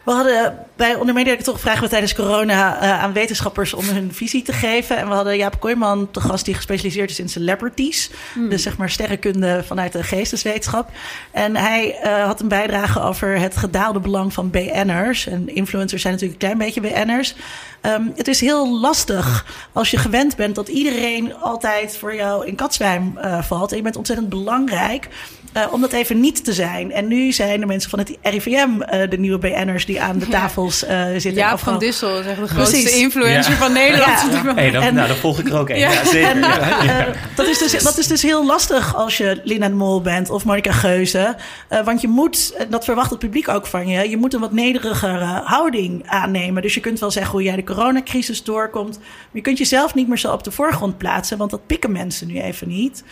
We 0.03 0.11
hadden 0.11 0.57
bij 0.75 0.95
Onder 0.95 1.13
Media 1.13 1.35
toch 1.35 1.59
vragen 1.59 1.83
we 1.83 1.89
tijdens 1.89 2.13
corona 2.13 2.83
uh, 2.83 3.03
aan 3.03 3.13
wetenschappers 3.13 3.73
om 3.73 3.85
hun 3.85 4.13
visie 4.13 4.41
te 4.41 4.53
geven. 4.53 4.97
En 4.97 5.07
we 5.07 5.13
hadden 5.13 5.37
Jaap 5.37 5.59
Kooijman 5.59 6.11
te 6.11 6.21
gast 6.21 6.45
die 6.45 6.53
gespecialiseerd 6.53 7.09
is 7.09 7.19
in 7.19 7.29
celebrities. 7.29 8.09
Mm. 8.35 8.49
Dus 8.49 8.63
zeg 8.63 8.77
maar 8.77 8.89
sterrenkunde 8.89 9.63
vanuit 9.65 9.91
de 9.91 10.03
geesteswetenschap. 10.03 10.89
En 11.31 11.55
hij 11.55 11.99
uh, 12.03 12.25
had 12.25 12.41
een 12.41 12.47
bijdrage 12.47 13.01
over 13.01 13.39
het 13.39 13.57
gedaalde 13.57 13.99
belang 13.99 14.33
van 14.33 14.49
BN'ers. 14.49 15.27
En 15.27 15.55
influencers 15.55 16.01
zijn 16.01 16.13
natuurlijk 16.13 16.41
een 16.41 16.47
klein 16.47 16.71
beetje 16.71 16.81
BN'ers. 16.81 17.35
Um, 17.81 18.11
het 18.15 18.27
is 18.27 18.39
heel 18.39 18.79
lastig 18.79 19.45
als 19.71 19.91
je 19.91 19.97
gewend 19.97 20.35
bent 20.35 20.55
dat 20.55 20.67
iedereen 20.67 21.35
altijd 21.35 21.97
voor 21.97 22.15
jou 22.15 22.47
in 22.47 22.55
katzwijm 22.55 23.17
uh, 23.17 23.43
valt. 23.43 23.71
En 23.71 23.77
je 23.77 23.83
bent 23.83 23.95
ontzettend 23.95 24.29
belangrijk 24.29 25.07
eh, 25.53 25.63
om 25.71 25.81
dat 25.81 25.91
even 25.91 26.19
niet 26.19 26.43
te 26.45 26.53
zijn. 26.53 26.91
En 26.91 27.07
nu 27.07 27.31
zijn 27.31 27.59
de 27.59 27.65
mensen 27.65 27.89
van 27.89 27.99
het 27.99 28.17
RIVM 28.21 28.81
eh, 28.81 29.09
de 29.09 29.17
nieuwe 29.17 29.37
BN'ers 29.37 29.85
die 29.85 30.01
aan 30.01 30.17
de 30.19 30.27
tafels 30.27 30.85
eh, 30.85 31.03
zitten. 31.11 31.33
Jaap 31.33 31.51
Afgelopen- 31.51 31.59
van 31.81 31.89
Dissel 31.89 32.19
is 32.19 32.25
echt 32.25 32.39
de 32.39 32.47
grootste 32.47 32.81
Precies. 32.81 32.99
influencer 33.01 33.51
Ja. 33.51 33.57
van 33.57 33.73
Nederland. 33.73 34.21
Ja. 34.31 34.53
Hey, 34.55 34.71
dan, 34.71 34.81
En- 34.83 34.93
nou, 34.93 35.07
dan 35.07 35.17
volg 35.17 35.39
ik 35.39 35.47
er 35.49 35.57
ook 35.59 35.69
één. 35.69 35.79
Ja. 35.79 35.91
Ja, 35.91 36.05
zeker. 36.05 36.29
En, 36.29 36.39
Ja. 36.39 37.07
dat, 37.35 37.47
is 37.47 37.57
dus, 37.57 37.83
dat 37.83 37.97
is 37.97 38.07
dus 38.07 38.21
heel 38.21 38.45
lastig 38.45 38.95
als 38.95 39.17
je 39.17 39.41
Lina 39.43 39.67
de 39.67 39.73
Mol 39.75 40.01
bent 40.01 40.29
of 40.29 40.45
Monica 40.45 40.71
Geuze. 40.71 41.35
Eh, 41.67 41.85
want 41.85 42.01
je 42.01 42.07
moet, 42.07 42.65
dat 42.69 42.83
verwacht 42.85 43.09
het 43.09 43.19
publiek 43.19 43.47
ook 43.49 43.65
van 43.65 43.87
je, 43.87 44.09
je 44.09 44.17
moet 44.17 44.33
een 44.33 44.39
wat 44.39 44.51
nederigere 44.51 45.41
houding 45.43 46.03
aannemen. 46.07 46.61
Dus 46.61 46.73
je 46.73 46.79
kunt 46.79 46.99
wel 46.99 47.11
zeggen 47.11 47.31
hoe 47.31 47.43
jij 47.43 47.55
de 47.55 47.63
coronacrisis 47.63 48.43
doorkomt. 48.43 48.97
Maar 48.97 49.07
je 49.31 49.41
kunt 49.41 49.57
jezelf 49.57 49.93
niet 49.93 50.07
meer 50.07 50.17
zo 50.17 50.31
op 50.31 50.43
de 50.43 50.51
voorgrond 50.51 50.97
plaatsen, 50.97 51.37
want 51.37 51.51
dat 51.51 51.67
pikken 51.67 51.91
mensen 51.91 52.27
nu 52.27 52.41
even 52.41 52.67
niet. 52.67 53.03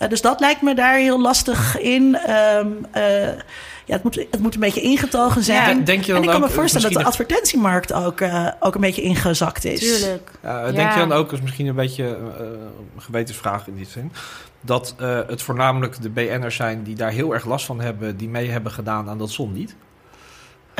Eh, 0.00 0.08
dus 0.08 0.20
dat 0.20 0.40
lijkt 0.40 0.62
me 0.62 0.74
daar 0.74 0.96
heel 0.96 1.20
lastig 1.20 1.78
in. 1.78 2.14
Ehm, 2.16 2.66
eh, 2.90 3.26
ja, 3.84 3.96
het, 3.96 4.02
moet, 4.02 4.14
het 4.14 4.40
moet 4.40 4.54
een 4.54 4.60
beetje 4.60 4.80
ingetogen 4.80 5.42
zijn. 5.42 5.78
Ja, 5.78 5.84
denk 5.84 6.04
je 6.04 6.12
en 6.12 6.14
dan 6.14 6.24
ik 6.24 6.30
kan 6.30 6.40
me 6.40 6.46
ook, 6.46 6.52
voorstellen 6.52 6.92
dat 6.92 7.02
de 7.02 7.08
advertentiemarkt 7.08 7.92
ook, 7.92 8.20
eh, 8.20 8.48
ook 8.60 8.74
een 8.74 8.80
beetje 8.80 9.02
ingezakt 9.02 9.64
is. 9.64 9.80
Tuurlijk. 9.80 10.30
Uh, 10.44 10.50
Ja. 10.50 10.72
Denk 10.72 10.92
je 10.92 10.98
dan 10.98 11.12
ook, 11.12 11.32
is 11.32 11.40
misschien 11.40 11.66
een 11.66 11.74
beetje 11.74 12.04
uh, 12.04 12.46
een 12.94 13.02
gewetensvraag 13.02 13.66
in 13.66 13.74
die 13.74 13.86
zin, 13.86 14.12
dat 14.60 14.94
uh, 15.00 15.18
het 15.26 15.42
voornamelijk 15.42 16.02
de 16.02 16.10
BN'ers 16.10 16.56
zijn 16.56 16.82
die 16.82 16.94
daar 16.94 17.10
heel 17.10 17.34
erg 17.34 17.44
last 17.44 17.66
van 17.66 17.80
hebben, 17.80 18.16
die 18.16 18.28
mee 18.28 18.50
hebben 18.50 18.72
gedaan 18.72 19.08
aan 19.08 19.18
dat 19.18 19.30
zonlied? 19.30 19.74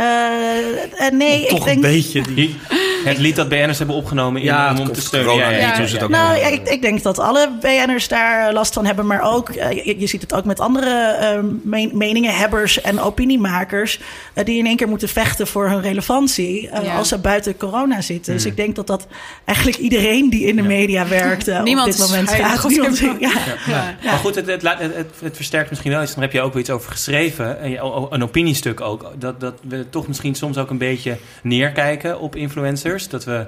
Uh, 0.01 1.11
nee, 1.13 1.47
Toch 1.47 1.59
ik 1.59 1.65
denk... 1.65 1.77
een 1.77 1.91
beetje. 1.91 2.23
Die... 2.35 2.57
Het 3.05 3.19
lied 3.19 3.37
dat 3.37 3.49
BN'ers 3.49 3.79
hebben 3.79 3.97
opgenomen 3.97 4.41
in, 4.41 4.47
Ja, 4.47 4.71
om, 4.71 4.79
om 4.79 4.93
te 4.93 5.01
steunen. 5.01 5.29
corona 5.31 5.51
Ja, 5.51 5.57
ja, 5.57 5.83
het 5.83 6.03
ook 6.03 6.11
Nou, 6.11 6.39
ik, 6.39 6.69
ik 6.69 6.83
denk 6.83 7.03
dat 7.03 7.19
alle 7.19 7.49
BN'ers 7.61 8.09
daar 8.09 8.53
last 8.53 8.73
van 8.73 8.87
hebben. 8.87 9.07
Maar 9.07 9.23
ook, 9.23 9.49
uh, 9.49 9.71
je, 9.71 10.01
je, 10.01 10.07
ziet 10.07 10.21
het 10.21 10.35
ook 10.35 10.45
met 10.45 10.61
andere 10.61 11.19
uh, 11.21 11.51
men, 11.63 11.91
meningenhebbers 11.97 12.81
en 12.81 13.01
opiniemakers... 13.01 14.01
Uh, 14.35 14.45
die 14.45 14.59
in 14.59 14.67
één 14.67 14.77
keer 14.77 14.89
moeten 14.89 15.09
vechten 15.09 15.47
voor 15.47 15.69
hun 15.69 15.83
relevantie 15.83 16.71
ja. 16.83 16.97
als 16.97 17.09
ze 17.09 17.19
buiten 17.19 17.57
corona 17.57 18.01
zitten. 18.01 18.33
Dus 18.33 18.43
Hmm. 18.43 18.51
ik 18.51 18.57
denk 18.57 18.77
dat 18.77 18.87
dat 18.87 19.07
eigenlijk 19.45 19.79
iedereen 19.79 20.31
die 20.31 20.47
in 20.47 20.57
de 20.57 20.63
media 20.63 21.09
werkt 21.09 21.47
Niemand 21.63 21.87
op 21.89 21.97
dit 21.97 22.09
moment 22.09 22.31
gaat. 22.31 22.69
Niemand, 22.69 22.99
ja. 22.99 23.15
Ja. 23.19 23.31
Ja. 23.67 23.97
Maar 24.05 24.19
goed, 24.19 24.35
het, 24.35 24.47
het, 24.47 24.63
het, 24.63 25.07
het, 25.21 25.37
versterkt 25.37 25.71
misschien 25.71 25.93
wel 25.93 26.03
iets. 26.03 26.13
Dan 26.15 26.23
heb 26.23 26.33
je 26.33 26.41
ook 26.41 26.53
weer 26.53 26.63
iets 26.63 26.71
over 26.71 26.91
geschreven. 26.91 27.73
Een 28.11 28.23
opiniestuk 28.23 28.81
ook. 28.81 29.13
Dat, 29.19 29.41
dat 29.41 29.55
we 29.69 29.80
toch 29.91 30.09
misschien 30.09 30.35
soms 30.35 30.59
ook 30.59 30.71
een 30.71 30.79
beetje 30.79 31.19
neerkijken 31.43 32.21
op 32.21 32.37
influencers. 32.37 33.09
Dat 33.09 33.25
we, 33.25 33.47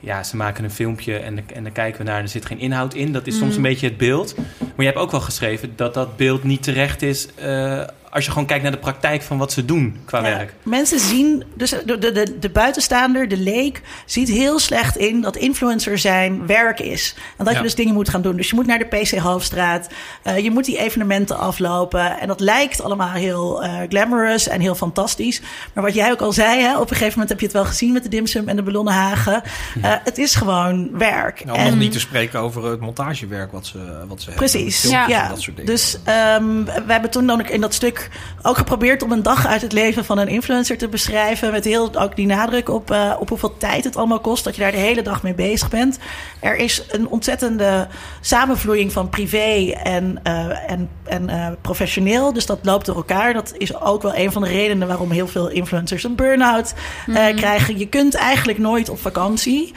ja, 0.00 0.22
ze 0.22 0.36
maken 0.36 0.64
een 0.64 0.70
filmpje 0.70 1.18
en, 1.18 1.38
en 1.54 1.62
dan 1.62 1.72
kijken 1.72 1.98
we 1.98 2.06
naar 2.06 2.16
en 2.16 2.22
er 2.22 2.28
zit 2.28 2.46
geen 2.46 2.58
inhoud 2.58 2.94
in. 2.94 3.12
Dat 3.12 3.26
is 3.26 3.38
soms 3.38 3.56
een 3.56 3.62
beetje 3.62 3.88
het 3.88 3.96
beeld. 3.96 4.34
Maar 4.36 4.68
je 4.76 4.84
hebt 4.84 4.98
ook 4.98 5.10
wel 5.10 5.20
geschreven 5.20 5.72
dat 5.76 5.94
dat 5.94 6.16
beeld 6.16 6.44
niet 6.44 6.62
terecht 6.62 7.02
is... 7.02 7.28
Uh, 7.42 7.82
als 8.10 8.24
je 8.24 8.30
gewoon 8.30 8.46
kijkt 8.46 8.62
naar 8.62 8.72
de 8.72 8.78
praktijk 8.78 9.22
van 9.22 9.38
wat 9.38 9.52
ze 9.52 9.64
doen 9.64 10.00
qua 10.04 10.18
ja, 10.18 10.24
werk. 10.36 10.54
Mensen 10.62 11.00
zien, 11.00 11.44
dus 11.54 11.70
de, 11.70 11.98
de, 11.98 12.12
de, 12.12 12.38
de, 12.38 12.50
buitenstaander, 12.50 13.28
de 13.28 13.36
leek, 13.36 13.82
ziet 14.06 14.28
heel 14.28 14.58
slecht 14.58 14.96
in 14.96 15.20
dat 15.20 15.36
influencer 15.36 15.98
zijn 15.98 16.46
werk 16.46 16.80
is. 16.80 17.14
En 17.36 17.44
dat 17.44 17.52
Ja. 17.52 17.58
je 17.58 17.64
dus 17.64 17.74
dingen 17.74 17.94
moet 17.94 18.08
gaan 18.08 18.22
doen. 18.22 18.36
Dus 18.36 18.48
je 18.48 18.54
moet 18.54 18.66
naar 18.66 18.78
de 18.78 18.84
PC 18.84 19.10
Hoofdstraat, 19.18 19.88
uh, 20.24 20.38
je 20.38 20.50
moet 20.50 20.64
die 20.64 20.78
evenementen 20.78 21.38
aflopen. 21.38 22.18
En 22.18 22.28
dat 22.28 22.40
lijkt 22.40 22.82
allemaal 22.82 23.12
heel 23.12 23.64
uh, 23.64 23.74
glamorous 23.88 24.48
en 24.48 24.60
heel 24.60 24.74
fantastisch. 24.74 25.40
Maar 25.72 25.84
wat 25.84 25.94
jij 25.94 26.10
ook 26.10 26.20
al 26.20 26.32
zei, 26.32 26.60
hè, 26.60 26.74
op 26.74 26.80
een 26.90 26.96
gegeven 26.96 27.10
moment 27.10 27.28
heb 27.28 27.38
je 27.40 27.46
het 27.46 27.54
wel 27.54 27.64
gezien 27.64 27.92
met 27.92 28.02
de 28.02 28.08
dimsum 28.08 28.48
en 28.48 28.56
de 28.56 28.62
ballonnenhagen. 28.62 29.42
Uh, 29.78 29.94
het 30.04 30.18
is 30.18 30.34
gewoon 30.34 30.98
werk. 30.98 31.44
Nou, 31.44 31.58
om 31.58 31.64
en, 31.64 31.70
nog 31.70 31.78
niet 31.78 31.92
te 31.92 32.00
spreken 32.00 32.40
over 32.40 32.64
het 32.64 32.80
montagewerk 32.80 33.52
wat 33.52 33.66
ze, 33.66 34.04
wat 34.08 34.22
ze 34.22 34.30
Precies, 34.30 34.82
hebben. 34.82 35.08
ja. 35.08 35.28
Dat 35.28 35.40
soort 35.40 35.56
dingen. 35.56 35.72
Dus 35.72 35.98
um, 36.38 36.64
we 36.64 36.92
hebben 36.92 37.10
toen 37.10 37.26
dan 37.26 37.40
ook 37.40 37.48
in 37.48 37.60
dat 37.60 37.74
stuk 37.74 37.99
ook 38.42 38.56
geprobeerd 38.56 39.02
om 39.02 39.12
een 39.12 39.22
dag 39.22 39.46
uit 39.46 39.62
het 39.62 39.72
leven 39.72 40.04
van 40.04 40.18
een 40.18 40.28
influencer 40.28 40.78
te 40.78 40.88
beschrijven. 40.88 41.52
Met 41.52 41.64
heel 41.64 41.94
ook 41.94 42.16
die 42.16 42.26
nadruk 42.26 42.68
op, 42.68 42.90
uh, 42.90 43.16
op 43.18 43.28
hoeveel 43.28 43.56
tijd 43.56 43.84
het 43.84 43.96
allemaal 43.96 44.20
kost. 44.20 44.44
Dat 44.44 44.56
je 44.56 44.62
daar 44.62 44.70
de 44.70 44.76
hele 44.76 45.02
dag 45.02 45.22
mee 45.22 45.34
bezig 45.34 45.70
bent. 45.70 45.98
Er 46.40 46.56
is 46.56 46.82
een 46.90 47.08
ontzettende 47.08 47.88
samenvloeiing 48.20 48.92
van 48.92 49.08
privé 49.08 49.72
en, 49.82 50.20
uh, 50.26 50.70
en, 50.70 50.88
en 51.04 51.28
uh, 51.28 51.46
professioneel. 51.60 52.32
Dus 52.32 52.46
dat 52.46 52.58
loopt 52.62 52.86
door 52.86 52.96
elkaar. 52.96 53.32
Dat 53.32 53.52
is 53.56 53.80
ook 53.80 54.02
wel 54.02 54.16
een 54.16 54.32
van 54.32 54.42
de 54.42 54.48
redenen 54.48 54.88
waarom 54.88 55.10
heel 55.10 55.28
veel 55.28 55.48
influencers 55.48 56.04
een 56.04 56.14
burn-out 56.14 56.74
mm 57.06 57.14
-hmm. 57.14 57.34
krijgen. 57.34 57.78
Je 57.78 57.88
kunt 57.88 58.14
eigenlijk 58.14 58.58
nooit 58.58 58.88
op 58.88 59.00
vakantie. 59.00 59.74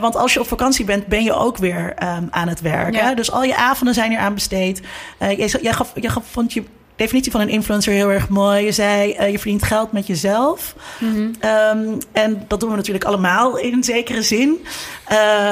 Want 0.00 0.16
als 0.16 0.32
je 0.32 0.40
op 0.40 0.48
vakantie 0.48 0.84
bent, 0.84 1.06
ben 1.06 1.24
je 1.24 1.32
ook 1.32 1.56
weer 1.56 1.94
um, 2.02 2.28
aan 2.30 2.48
het 2.48 2.60
werken. 2.60 3.04
Ja. 3.04 3.14
Dus 3.14 3.30
al 3.30 3.44
je 3.44 3.56
avonden 3.56 3.94
zijn 3.94 4.12
er 4.12 4.18
aan 4.18 4.34
besteed. 4.34 4.80
Jij, 5.18 5.54
jij, 5.62 5.72
gaf, 5.72 5.92
jij 5.94 6.10
gaf, 6.10 6.24
vond 6.30 6.52
je 6.52 6.64
definitie 7.02 7.32
van 7.32 7.40
een 7.40 7.48
influencer 7.48 7.92
heel 7.92 8.10
erg 8.10 8.28
mooi. 8.28 8.64
Je 8.64 8.72
zei, 8.72 9.16
uh, 9.20 9.30
je 9.30 9.38
verdient 9.38 9.62
geld 9.62 9.92
met 9.92 10.06
jezelf. 10.06 10.74
Mm 10.98 11.14
-hmm. 11.14 11.32
um, 11.88 11.98
en 12.12 12.44
dat 12.48 12.60
doen 12.60 12.70
we 12.70 12.76
natuurlijk 12.76 13.04
allemaal 13.04 13.58
in 13.58 13.72
een 13.72 13.84
zekere 13.84 14.22
zin. 14.22 14.48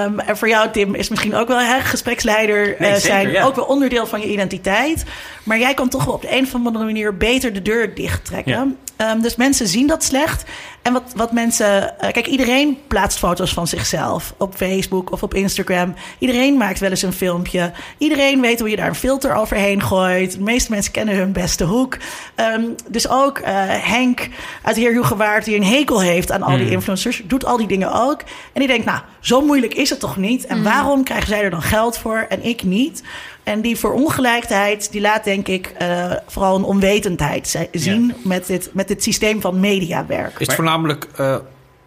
Um, 0.06 0.20
en 0.20 0.36
voor 0.36 0.48
jou, 0.48 0.70
Tim, 0.70 0.94
is 0.94 1.08
misschien 1.08 1.34
ook 1.34 1.48
wel 1.48 1.58
hè, 1.58 1.80
gespreksleider 1.80 2.76
nee, 2.78 2.88
zeker, 2.88 3.00
zijn. 3.00 3.30
Ja. 3.30 3.44
Ook 3.44 3.54
wel 3.54 3.64
onderdeel 3.64 4.06
van 4.06 4.20
je 4.20 4.26
identiteit. 4.26 5.04
Maar 5.42 5.58
jij 5.58 5.74
kan 5.74 5.88
toch 5.88 6.04
wel 6.04 6.14
op 6.14 6.22
de 6.22 6.36
een 6.36 6.44
of 6.44 6.54
andere 6.54 6.84
manier 6.84 7.16
beter 7.16 7.52
de 7.52 7.62
deur 7.62 7.94
dichttrekken. 7.94 8.78
Um, 9.00 9.20
dus 9.22 9.36
mensen 9.36 9.66
zien 9.66 9.86
dat 9.86 10.04
slecht. 10.04 10.44
En 10.82 10.92
wat, 10.92 11.02
wat 11.16 11.32
mensen. 11.32 11.82
Uh, 11.82 12.10
kijk, 12.10 12.26
iedereen 12.26 12.78
plaatst 12.88 13.18
foto's 13.18 13.52
van 13.52 13.66
zichzelf 13.66 14.34
op 14.38 14.54
Facebook 14.54 15.12
of 15.12 15.22
op 15.22 15.34
Instagram. 15.34 15.94
Iedereen 16.18 16.56
maakt 16.56 16.78
wel 16.78 16.90
eens 16.90 17.02
een 17.02 17.12
filmpje. 17.12 17.72
Iedereen 17.98 18.40
weet 18.40 18.60
hoe 18.60 18.70
je 18.70 18.76
daar 18.76 18.88
een 18.88 18.94
filter 18.94 19.34
overheen 19.34 19.82
gooit. 19.82 20.32
De 20.32 20.40
meeste 20.40 20.70
mensen 20.70 20.92
kennen 20.92 21.16
hun 21.16 21.32
beste 21.32 21.64
hoek. 21.64 21.96
Um, 22.36 22.74
dus 22.88 23.08
ook 23.08 23.38
uh, 23.38 23.46
Henk 23.66 24.28
uit 24.62 24.76
Heer 24.76 24.92
Hugewaard, 24.92 25.44
die 25.44 25.56
een 25.56 25.64
hekel 25.64 26.00
heeft 26.00 26.32
aan 26.32 26.42
al 26.42 26.56
die 26.56 26.64
Hmm. 26.64 26.72
influencers, 26.72 27.22
doet 27.24 27.44
al 27.44 27.56
die 27.56 27.66
dingen 27.66 27.92
ook. 27.92 28.20
En 28.52 28.60
die 28.60 28.66
denkt, 28.68 28.84
nou, 28.84 29.00
zo 29.20 29.40
moeilijk 29.40 29.74
is 29.74 29.90
het 29.90 30.00
toch 30.00 30.16
niet? 30.16 30.46
En 30.46 30.56
Mm. 30.58 30.64
waarom 30.64 31.04
krijgen 31.04 31.28
zij 31.28 31.42
er 31.42 31.50
dan 31.50 31.62
geld 31.62 31.98
voor 31.98 32.26
en 32.28 32.44
ik 32.44 32.62
niet? 32.62 33.02
En 33.42 33.60
die 33.60 33.76
verongelijkheid, 33.76 34.92
die 34.92 35.00
laat 35.00 35.24
denk 35.24 35.48
ik 35.48 35.72
uh, 35.82 36.12
vooral 36.26 36.56
een 36.56 36.64
onwetendheid 36.64 37.68
zien 37.72 38.06
ja. 38.06 38.14
met, 38.24 38.46
dit, 38.46 38.70
met 38.72 38.88
dit 38.88 39.02
systeem 39.02 39.40
van 39.40 39.60
mediawerk. 39.60 40.38
Is 40.38 40.46
het 40.46 40.54
voornamelijk, 40.54 41.06
uh, 41.20 41.36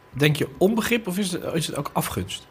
denk 0.10 0.36
je, 0.36 0.48
onbegrip 0.58 1.08
of 1.08 1.18
is 1.18 1.32
het, 1.32 1.44
is 1.54 1.68
het 1.68 1.76
ook 1.76 1.89
afgunst? 1.94 2.48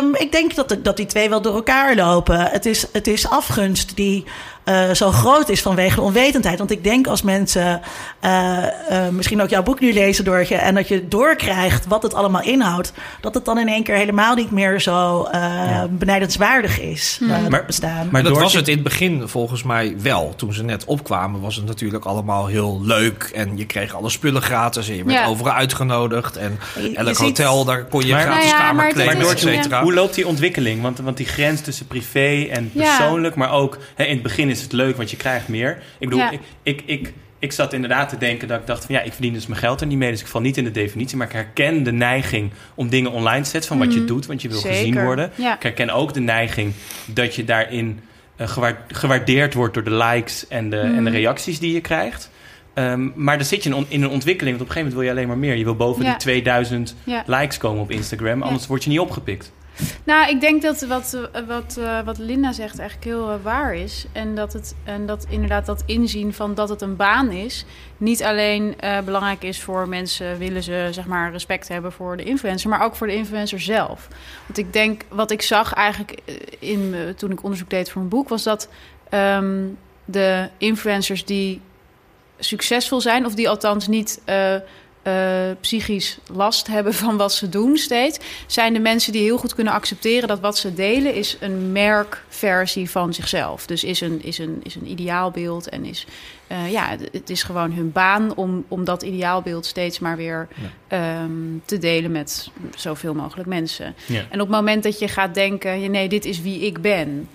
Um, 0.00 0.14
ik 0.14 0.32
denk 0.32 0.54
dat, 0.54 0.76
dat 0.82 0.96
die 0.96 1.06
twee 1.06 1.28
wel 1.28 1.42
door 1.42 1.54
elkaar 1.54 1.94
lopen. 1.94 2.40
Het 2.40 2.66
is, 2.66 2.86
het 2.92 3.06
is 3.06 3.28
afgunst 3.28 3.96
die 3.96 4.24
uh, 4.68 4.90
zo 4.90 5.10
groot 5.10 5.48
is 5.48 5.62
vanwege 5.62 5.94
de 5.94 6.00
onwetendheid. 6.00 6.58
Want 6.58 6.70
ik 6.70 6.84
denk 6.84 7.06
als 7.06 7.22
mensen 7.22 7.80
uh, 8.24 8.56
uh, 8.90 9.08
misschien 9.08 9.42
ook 9.42 9.48
jouw 9.48 9.62
boek 9.62 9.80
nu 9.80 9.92
lezen, 9.92 10.24
Doortje... 10.24 10.54
en 10.54 10.74
dat 10.74 10.88
je 10.88 11.08
doorkrijgt 11.08 11.86
wat 11.86 12.02
het 12.02 12.14
allemaal 12.14 12.42
inhoudt... 12.42 12.92
dat 13.20 13.34
het 13.34 13.44
dan 13.44 13.58
in 13.58 13.68
één 13.68 13.82
keer 13.82 13.94
helemaal 13.94 14.34
niet 14.34 14.50
meer 14.50 14.80
zo 14.80 15.28
ja. 15.32 15.86
benijdenswaardig 15.90 16.80
is, 16.80 17.16
Hmm. 17.18 17.28
mm. 17.42 17.50
maar, 17.50 17.64
bestaan. 17.66 18.08
Maar 18.10 18.22
dat 18.22 18.32
Doortje... 18.32 18.42
was 18.42 18.52
het 18.54 18.68
in 18.68 18.74
het 18.74 18.82
begin 18.82 19.28
volgens 19.28 19.62
mij 19.62 19.94
wel. 20.02 20.32
Toen 20.36 20.52
ze 20.52 20.64
net 20.64 20.84
opkwamen 20.84 21.40
was 21.40 21.56
het 21.56 21.64
natuurlijk 21.66 22.04
allemaal 22.04 22.46
heel 22.46 22.80
leuk... 22.84 23.30
en 23.34 23.56
je 23.56 23.66
kreeg 23.66 23.94
alle 23.94 24.10
spullen 24.10 24.42
gratis 24.42 24.88
en 24.88 24.96
je 24.96 25.04
werd 25.04 25.18
Ja. 25.18 25.26
overal 25.26 25.52
uitgenodigd... 25.52 26.36
en 26.36 26.58
Je- 26.74 26.90
je 26.90 26.96
elk 26.96 27.08
ziet- 27.08 27.18
hotel, 27.18 27.64
daar 27.64 27.84
kon 27.84 28.06
je 28.06 28.12
Maar- 28.12 28.22
gratis 28.22 28.50
Nou 28.50 28.56
ja, 28.56 28.66
kamer 28.66 28.88
kleden, 28.92 29.28
et 29.30 29.38
cetera. 29.38 29.82
hoe 29.82 29.94
loopt 29.94 30.14
die 30.14 30.26
ontwikkeling? 30.26 30.82
Want, 30.82 30.98
want 30.98 31.16
die 31.16 31.26
grens 31.26 31.60
tussen 31.60 31.86
privé 31.86 32.46
en 32.50 32.70
Ja. 32.72 32.96
persoonlijk, 32.96 33.34
maar 33.34 33.52
ook 33.52 33.78
hè, 33.94 34.04
in 34.04 34.12
het 34.14 34.22
begin 34.22 34.48
is 34.48 34.55
het 34.62 34.72
leuk, 34.72 34.96
want 34.96 35.10
je 35.10 35.16
krijgt 35.16 35.48
meer. 35.48 35.70
Ik 35.98 36.08
bedoel, 36.08 36.18
Ja. 36.24 36.30
ik, 36.30 36.40
ik, 36.62 36.82
ik, 36.86 37.12
ik 37.38 37.52
zat 37.52 37.72
inderdaad 37.72 38.08
te 38.08 38.18
denken 38.18 38.48
dat 38.48 38.60
ik 38.60 38.66
dacht 38.66 38.84
van 38.84 38.94
ja, 38.94 39.00
ik 39.00 39.12
verdien 39.12 39.32
dus 39.32 39.46
mijn 39.46 39.60
geld 39.60 39.80
er 39.80 39.86
niet 39.86 39.98
mee, 39.98 40.10
dus 40.10 40.20
ik 40.20 40.26
val 40.26 40.40
niet 40.40 40.56
in 40.56 40.64
de 40.64 40.70
definitie. 40.70 41.16
Maar 41.16 41.26
ik 41.26 41.32
herken 41.32 41.82
de 41.82 41.92
neiging 41.92 42.50
om 42.74 42.88
dingen 42.88 43.10
online 43.12 43.42
te 43.42 43.50
zetten 43.50 43.68
van 43.70 43.78
wat 43.78 43.92
je 43.92 43.98
Mhm. 43.98 44.08
doet, 44.08 44.26
want 44.26 44.42
je 44.42 44.48
wil 44.48 44.58
Zeker. 44.58 44.76
gezien 44.78 45.02
worden. 45.04 45.30
Ja. 45.34 45.54
Ik 45.56 45.62
herken 45.62 45.90
ook 45.90 46.14
de 46.14 46.20
neiging 46.20 46.72
dat 47.06 47.34
je 47.34 47.44
daarin 47.44 48.00
eh, 48.36 48.48
gewaar- 48.48 48.84
gewaardeerd 48.88 49.54
wordt 49.54 49.74
door 49.74 49.84
de 49.84 49.94
likes 49.94 50.48
en 50.48 50.70
de, 50.70 50.78
en 50.78 50.94
de 50.94 51.00
Mhm. 51.00 51.12
reacties 51.12 51.58
die 51.58 51.72
je 51.72 51.80
krijgt. 51.80 52.30
Ehm, 52.74 53.08
maar 53.14 53.36
dan 53.36 53.46
zit 53.46 53.62
je 53.62 53.84
in, 53.88 54.02
een 54.02 54.08
ontwikkeling, 54.08 54.56
want 54.58 54.70
op 54.70 54.76
een 54.76 54.82
gegeven 54.82 54.82
moment 54.82 54.92
wil 54.94 55.02
je 55.02 55.10
alleen 55.10 55.28
maar 55.28 55.38
meer. 55.38 55.54
Je 55.56 55.64
wil 55.64 55.76
boven 55.76 56.04
Ja. 56.04 56.10
die 56.10 56.18
2000 56.18 56.94
Ja. 57.04 57.22
likes 57.26 57.58
komen 57.58 57.82
op 57.82 57.90
Instagram, 57.90 58.42
anders 58.42 58.66
word 58.66 58.84
je 58.84 58.90
niet 58.90 58.98
opgepikt. 58.98 59.52
Nou, 60.04 60.28
ik 60.28 60.40
denk 60.40 60.62
dat 60.62 60.80
wat, 60.80 61.18
wat, 61.46 61.76
eh, 61.76 62.00
wat 62.04 62.18
Linda 62.18 62.52
zegt 62.52 62.78
eigenlijk 62.78 63.10
heel 63.10 63.30
eh, 63.30 63.42
waar 63.42 63.74
is. 63.74 64.06
En 64.12 64.34
dat, 64.34 64.52
het, 64.52 64.74
en 64.84 65.06
dat 65.06 65.26
inderdaad 65.28 65.66
dat 65.66 65.82
inzien 65.86 66.34
van 66.34 66.54
dat 66.54 66.68
het 66.68 66.80
een 66.80 66.96
baan 66.96 67.30
is... 67.30 67.64
niet 67.96 68.22
alleen 68.22 68.80
eh, 68.80 69.00
belangrijk 69.00 69.42
is 69.42 69.62
voor 69.62 69.88
mensen... 69.88 70.38
willen 70.38 70.62
ze 70.62 70.88
zeg 70.90 71.06
maar 71.06 71.32
respect 71.32 71.68
hebben 71.68 71.92
voor 71.92 72.16
de 72.16 72.24
influencer... 72.24 72.70
maar 72.70 72.84
ook 72.84 72.96
voor 72.96 73.06
de 73.06 73.14
influencer 73.14 73.60
zelf. 73.60 74.08
Want 74.46 74.58
ik 74.58 74.72
denk, 74.72 75.02
wat 75.08 75.30
ik 75.30 75.42
zag 75.42 75.72
eigenlijk 75.72 76.20
in, 76.58 76.94
toen 77.16 77.30
ik 77.30 77.42
onderzoek 77.42 77.70
deed 77.70 77.90
voor 77.90 78.00
mijn 78.00 78.12
boek... 78.12 78.28
was 78.28 78.42
dat 78.42 78.68
ehm, 79.08 79.64
de 80.04 80.48
influencers 80.58 81.24
die 81.24 81.60
succesvol 82.38 83.00
zijn... 83.00 83.26
of 83.26 83.34
die 83.34 83.48
althans 83.48 83.86
niet... 83.86 84.22
eh, 85.06 85.12
psychisch 85.60 86.18
last 86.32 86.66
hebben 86.66 86.94
van 86.94 87.16
wat 87.16 87.32
ze 87.32 87.48
doen 87.48 87.76
steeds, 87.76 88.18
zijn 88.46 88.72
de 88.72 88.78
mensen 88.78 89.12
die 89.12 89.22
heel 89.22 89.38
goed 89.38 89.54
kunnen 89.54 89.72
accepteren 89.72 90.28
dat 90.28 90.40
wat 90.40 90.58
ze 90.58 90.74
delen 90.74 91.14
is 91.14 91.36
een 91.40 91.72
merkversie 91.72 92.90
van 92.90 93.14
zichzelf. 93.14 93.66
Dus 93.66 93.84
is 93.84 94.00
een, 94.00 94.20
is 94.24 94.38
een, 94.38 94.60
is 94.62 94.74
een 94.74 94.90
ideaalbeeld 94.90 95.68
en 95.68 95.84
is, 95.84 96.06
eh, 96.46 96.70
ja, 96.72 96.96
het- 97.12 97.30
is 97.30 97.42
gewoon 97.42 97.72
hun 97.72 97.92
baan 97.92 98.34
om, 98.34 98.64
om 98.68 98.84
dat 98.84 99.02
ideaalbeeld 99.02 99.66
steeds 99.66 99.98
maar 99.98 100.16
weer 100.16 100.48
ehm, 100.88 101.30
te 101.64 101.78
delen 101.78 102.10
met 102.12 102.48
zoveel 102.76 103.14
mogelijk 103.14 103.48
mensen. 103.48 103.94
Ja. 104.06 104.18
En 104.30 104.40
op 104.40 104.46
het 104.46 104.56
moment 104.56 104.82
dat 104.82 104.98
je 104.98 105.08
gaat 105.08 105.34
denken, 105.34 105.90
nee, 105.90 106.08
dit 106.08 106.24
is 106.24 106.40
wie 106.42 106.60
ik 106.60 106.80
ben. 106.80 107.28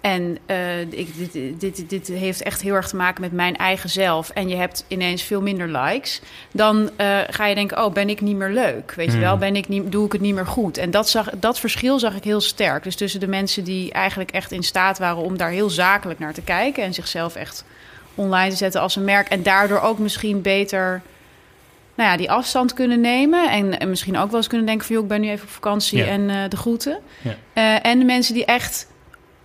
En 0.00 0.38
eh, 0.46 0.80
ik, 0.80 1.32
dit, 1.32 1.60
dit, 1.60 1.90
dit 1.90 2.08
heeft 2.08 2.42
echt 2.42 2.62
heel 2.62 2.74
erg 2.74 2.88
te 2.88 2.96
maken 2.96 3.20
met 3.20 3.32
mijn 3.32 3.56
eigen 3.56 3.90
zelf. 3.90 4.30
En 4.30 4.48
je 4.48 4.56
hebt 4.56 4.84
ineens 4.88 5.22
veel 5.22 5.42
minder 5.42 5.68
likes. 5.68 6.20
Dan 6.52 6.90
eh, 6.96 7.18
ga 7.30 7.46
je 7.46 7.54
denken, 7.54 7.84
oh, 7.84 7.92
ben 7.92 8.08
ik 8.08 8.20
niet 8.20 8.36
meer 8.36 8.50
leuk? 8.50 8.92
Weet 8.94 9.06
je 9.06 9.12
Hmm. 9.12 9.20
wel, 9.20 9.36
ben 9.36 9.56
ik 9.56 9.68
niet, 9.68 9.92
doe 9.92 10.06
ik 10.06 10.12
het 10.12 10.20
niet 10.20 10.34
meer 10.34 10.46
goed? 10.46 10.78
En 10.78 10.90
dat, 10.90 11.08
zag, 11.08 11.30
dat 11.30 11.60
verschil 11.60 11.98
zag 11.98 12.14
ik 12.14 12.24
heel 12.24 12.40
sterk. 12.40 12.82
Dus 12.82 12.96
tussen 12.96 13.20
de 13.20 13.28
mensen 13.28 13.64
die 13.64 13.92
eigenlijk 13.92 14.30
echt 14.30 14.52
in 14.52 14.62
staat 14.62 14.98
waren... 14.98 15.22
om 15.22 15.36
daar 15.36 15.50
heel 15.50 15.70
zakelijk 15.70 16.18
naar 16.18 16.34
te 16.34 16.42
kijken... 16.42 16.82
en 16.82 16.94
zichzelf 16.94 17.34
echt 17.34 17.64
online 18.14 18.50
te 18.50 18.56
zetten 18.56 18.80
als 18.80 18.96
een 18.96 19.04
merk... 19.04 19.28
en 19.28 19.42
daardoor 19.42 19.80
ook 19.80 19.98
misschien 19.98 20.42
beter 20.42 21.02
nou 21.94 22.10
ja, 22.10 22.16
die 22.16 22.30
afstand 22.30 22.72
kunnen 22.72 23.00
nemen. 23.00 23.50
En, 23.50 23.78
en 23.78 23.88
misschien 23.88 24.18
ook 24.18 24.28
wel 24.28 24.36
eens 24.36 24.48
kunnen 24.48 24.66
denken 24.66 24.86
van... 24.86 24.94
joh, 24.94 25.04
ik 25.04 25.10
ben 25.10 25.20
nu 25.20 25.30
even 25.30 25.44
op 25.44 25.52
vakantie 25.52 26.04
en 26.04 26.30
eh, 26.30 26.36
de 26.48 26.56
groeten. 26.56 26.98
Ja. 27.52 27.82
En 27.82 27.98
de 27.98 28.04
mensen 28.04 28.34
die 28.34 28.44
echt 28.44 28.86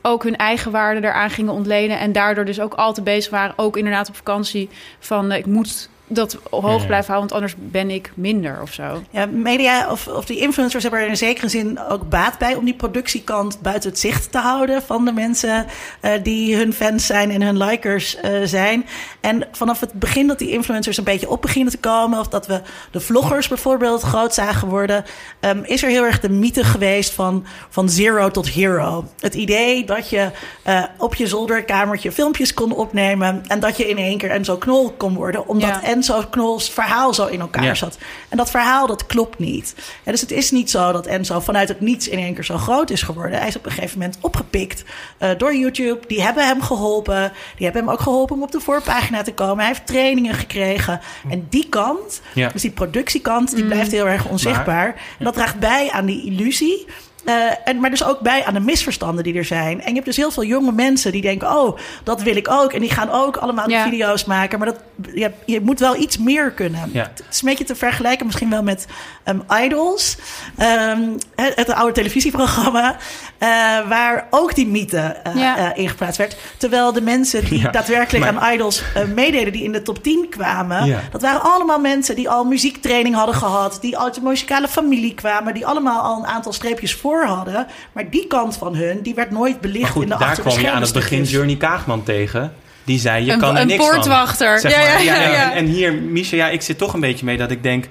ook 0.06 0.24
hun 0.24 0.36
eigen 0.36 0.72
waarde 0.72 1.08
eraan 1.08 1.30
gingen 1.30 1.54
ontlenen... 1.54 2.00
en 2.00 2.12
daardoor 2.12 2.46
dus 2.46 2.60
ook 2.60 2.74
altijd 2.74 3.06
bezig 3.06 3.32
waren, 3.32 3.54
ook 3.58 3.78
inderdaad 3.78 4.10
op 4.10 4.16
vakantie... 4.16 4.70
van 5.00 5.32
eh, 5.32 5.38
ik 5.38 5.46
moet 5.46 5.90
dat 6.14 6.38
hoog 6.50 6.86
blijven 6.86 7.14
houden, 7.14 7.30
want 7.30 7.32
anders 7.32 7.56
ben 7.58 7.90
ik 7.90 8.12
minder 8.16 8.62
of 8.62 8.74
zo. 8.74 9.04
Ja, 9.10 9.26
media 9.26 9.92
of, 9.92 10.08
of 10.08 10.26
die 10.26 10.40
influencers 10.40 10.84
hebben 10.84 11.02
er 11.02 11.08
in 11.08 11.18
zekere 11.18 11.48
zin 11.50 11.80
ook 11.80 12.10
baat 12.10 12.38
bij 12.38 12.56
om 12.56 12.66
die 12.66 12.74
productiekant 12.74 13.62
buiten 13.62 13.90
het 13.90 14.00
zicht 14.00 14.32
te 14.32 14.38
houden 14.38 14.82
van 14.84 15.06
de 15.06 15.12
mensen 15.12 15.66
eh, 16.00 16.12
die 16.24 16.56
hun 16.56 16.74
fans 16.74 17.06
zijn 17.06 17.32
en 17.32 17.42
hun 17.42 17.58
likers 17.58 18.16
eh, 18.16 18.32
zijn. 18.44 18.86
En 19.22 19.48
vanaf 19.52 19.80
het 19.80 19.94
begin 19.94 20.28
dat 20.28 20.40
die 20.40 20.52
influencers 20.52 20.98
een 20.98 21.04
beetje 21.04 21.30
op 21.30 21.42
beginnen 21.42 21.72
te 21.72 21.80
komen, 21.80 22.20
of 22.20 22.28
dat 22.28 22.48
we 22.48 22.62
de 22.92 23.00
vloggers 23.00 23.48
bijvoorbeeld 23.48 24.02
groot 24.02 24.34
zagen 24.34 24.68
worden, 24.68 25.06
ehm, 25.40 25.60
is 25.64 25.84
er 25.84 25.90
heel 25.90 26.04
erg 26.04 26.20
de 26.20 26.30
mythe 26.30 26.64
geweest 26.64 27.14
van, 27.14 27.46
van 27.70 27.90
zero 27.90 28.30
tot 28.30 28.50
hero. 28.50 29.06
Het 29.20 29.34
idee 29.34 29.86
dat 29.86 30.10
je 30.10 30.32
eh, 30.64 30.84
op 30.98 31.16
je 31.16 31.28
zolderkamertje 31.28 32.12
filmpjes 32.12 32.54
kon 32.54 32.72
opnemen 32.72 33.44
en 33.48 33.60
dat 33.60 33.78
je 33.78 33.90
in 33.90 33.98
één 33.98 34.18
keer 34.18 34.30
Enzo 34.30 34.58
Knol 34.58 34.92
kon 34.98 35.14
worden, 35.14 35.48
omdat 35.48 35.70
Ja. 35.70 35.82
Enzo 36.04 36.24
Knols 36.30 36.70
verhaal 36.70 37.14
zo 37.14 37.26
in 37.26 37.40
elkaar 37.40 37.64
Ja. 37.64 37.74
zat. 37.74 37.98
En 38.30 38.38
dat 38.38 38.50
verhaal, 38.50 38.88
dat 38.88 39.06
klopt 39.06 39.40
niet. 39.40 39.76
Ja, 40.04 40.12
dus 40.12 40.22
het 40.22 40.32
is 40.32 40.52
niet 40.52 40.70
zo 40.72 40.92
dat 40.92 41.06
Enzo 41.06 41.40
vanuit 41.40 41.68
het 41.68 41.82
niets 41.82 42.08
in 42.08 42.18
één 42.20 42.34
keer 42.34 42.44
zo 42.44 42.58
groot 42.58 42.90
is 42.90 43.02
geworden. 43.02 43.40
Hij 43.40 43.48
is 43.48 43.56
op 43.56 43.66
een 43.66 43.72
gegeven 43.72 43.98
moment 44.00 44.18
opgepikt 44.22 44.84
eh, 45.18 45.30
door 45.38 45.56
YouTube. 45.56 46.00
Die 46.08 46.22
hebben 46.22 46.46
hem 46.48 46.62
geholpen. 46.62 47.32
Die 47.56 47.66
hebben 47.66 47.84
hem 47.84 47.92
ook 47.92 48.00
geholpen 48.02 48.36
om 48.36 48.44
op 48.44 48.52
de 48.52 48.60
voorpagina 48.60 49.22
te 49.22 49.34
komen. 49.34 49.58
Hij 49.58 49.68
heeft 49.68 49.88
trainingen 49.88 50.34
gekregen. 50.34 51.00
En 51.30 51.46
die 51.50 51.70
kant, 51.70 52.22
Ja. 52.34 52.50
dus 52.50 52.62
die 52.62 52.72
productiekant, 52.72 53.56
die 53.56 53.66
blijft 53.66 53.92
heel 53.92 54.08
erg 54.08 54.26
onzichtbaar. 54.28 54.88
En 55.20 55.26
dat 55.26 55.34
draagt 55.34 55.60
bij 55.60 55.92
aan 55.92 56.06
die 56.06 56.26
illusie. 56.26 56.86
Eh, 57.26 57.34
en, 57.66 57.80
maar 57.80 57.90
dus 57.90 58.04
ook 58.04 58.20
bij 58.20 58.46
aan 58.46 58.54
de 58.54 58.60
misverstanden 58.60 59.24
die 59.24 59.34
er 59.38 59.46
zijn. 59.46 59.82
En 59.82 59.88
je 59.88 59.94
hebt 59.94 60.06
dus 60.06 60.16
heel 60.18 60.32
veel 60.32 60.44
jonge 60.44 60.72
mensen 60.72 61.12
die 61.12 61.22
denken: 61.22 61.58
Oh, 61.58 61.78
dat 62.04 62.22
wil 62.22 62.36
ik 62.36 62.50
ook. 62.52 62.74
En 62.74 62.80
die 62.80 62.90
gaan 62.92 63.10
ook 63.12 63.38
allemaal 63.38 63.70
Ja. 63.70 63.84
video's 63.84 64.26
maken. 64.26 64.60
Maar 64.60 64.68
dat, 64.68 64.80
je, 65.14 65.32
je 65.46 65.62
moet 65.62 65.80
wel 65.80 65.96
iets 65.96 66.18
meer 66.18 66.52
kunnen. 66.52 66.90
Ja. 66.94 67.02
Het 67.02 67.24
is 67.32 67.42
een 67.42 67.48
beetje 67.50 67.64
te 67.64 67.76
vergelijken 67.76 68.26
misschien 68.26 68.50
wel 68.50 68.64
met 68.64 68.86
ehm, 69.24 69.40
Idols. 69.64 70.18
Ehm, 70.58 71.02
het, 71.36 71.56
het 71.56 71.70
oude 71.74 71.94
televisieprogramma. 71.94 72.96
eh, 73.38 73.50
waar 73.88 74.28
ook 74.30 74.56
die 74.56 74.68
mythe 74.68 75.16
Ja. 75.36 75.74
geplaatst 75.76 76.18
werd. 76.18 76.38
Terwijl 76.58 76.94
de 76.94 77.02
mensen 77.02 77.46
die 77.46 77.60
Ja, 77.60 77.70
daadwerkelijk 77.72 78.34
maar- 78.34 78.44
aan 78.44 78.54
Idols 78.54 78.84
eh, 78.94 79.04
meededen, 79.06 79.54
die 79.54 79.64
in 79.64 79.72
de 79.72 79.82
top 79.82 80.04
10 80.04 80.28
kwamen. 80.30 80.86
Ja. 80.86 81.00
Dat 81.12 81.22
waren 81.22 81.42
allemaal 81.42 81.80
mensen 81.80 82.16
die 82.16 82.30
al 82.30 82.44
muziektraining 82.44 83.16
hadden 83.16 83.36
gehad. 83.36 83.78
Die 83.82 83.98
uit 84.00 84.14
de 84.14 84.22
muzikale 84.22 84.68
familie 84.68 85.14
kwamen. 85.14 85.54
Die 85.54 85.66
allemaal 85.66 86.02
al 86.02 86.18
een 86.18 86.26
aantal 86.28 86.54
streepjes 86.54 86.96
voor 86.96 87.13
hadden. 87.22 87.68
Maar 87.92 88.10
die 88.10 88.28
kant 88.28 88.58
van 88.58 88.76
hun, 88.76 89.02
die 89.02 89.14
werd 89.16 89.32
nooit 89.32 89.62
belicht 89.62 89.82
Maar 89.82 89.92
goed, 89.92 90.04
in 90.04 90.10
de 90.10 90.18
daar 90.18 90.40
kwam 90.40 90.60
je 90.60 90.72
aan 90.72 90.82
het 90.82 90.94
begin. 90.94 91.24
Journey 91.24 91.56
Kaagman 91.56 92.04
tegen. 92.04 92.54
Die 92.84 93.00
zei, 93.00 93.26
je 93.26 93.32
Een- 93.32 93.40
kan 93.40 93.56
er 93.56 93.62
een 93.62 93.68
niks 93.68 93.84
poortwachter. 93.90 94.60
van. 94.62 94.72
Zeg 94.72 94.72
Ja, 94.72 94.94
maar. 94.94 95.04
ja, 95.04 95.16
ja, 95.16 95.30
ja. 95.32 95.52
En, 95.52 95.58
en 95.58 95.66
hier, 95.66 95.94
Misha, 95.94 96.36
ja, 96.36 96.50
ik 96.50 96.62
zit 96.62 96.78
toch 96.78 96.94
een 96.94 97.00
beetje 97.00 97.26
mee 97.26 97.38
dat 97.38 97.52
ik 97.52 97.64
denk... 97.64 97.90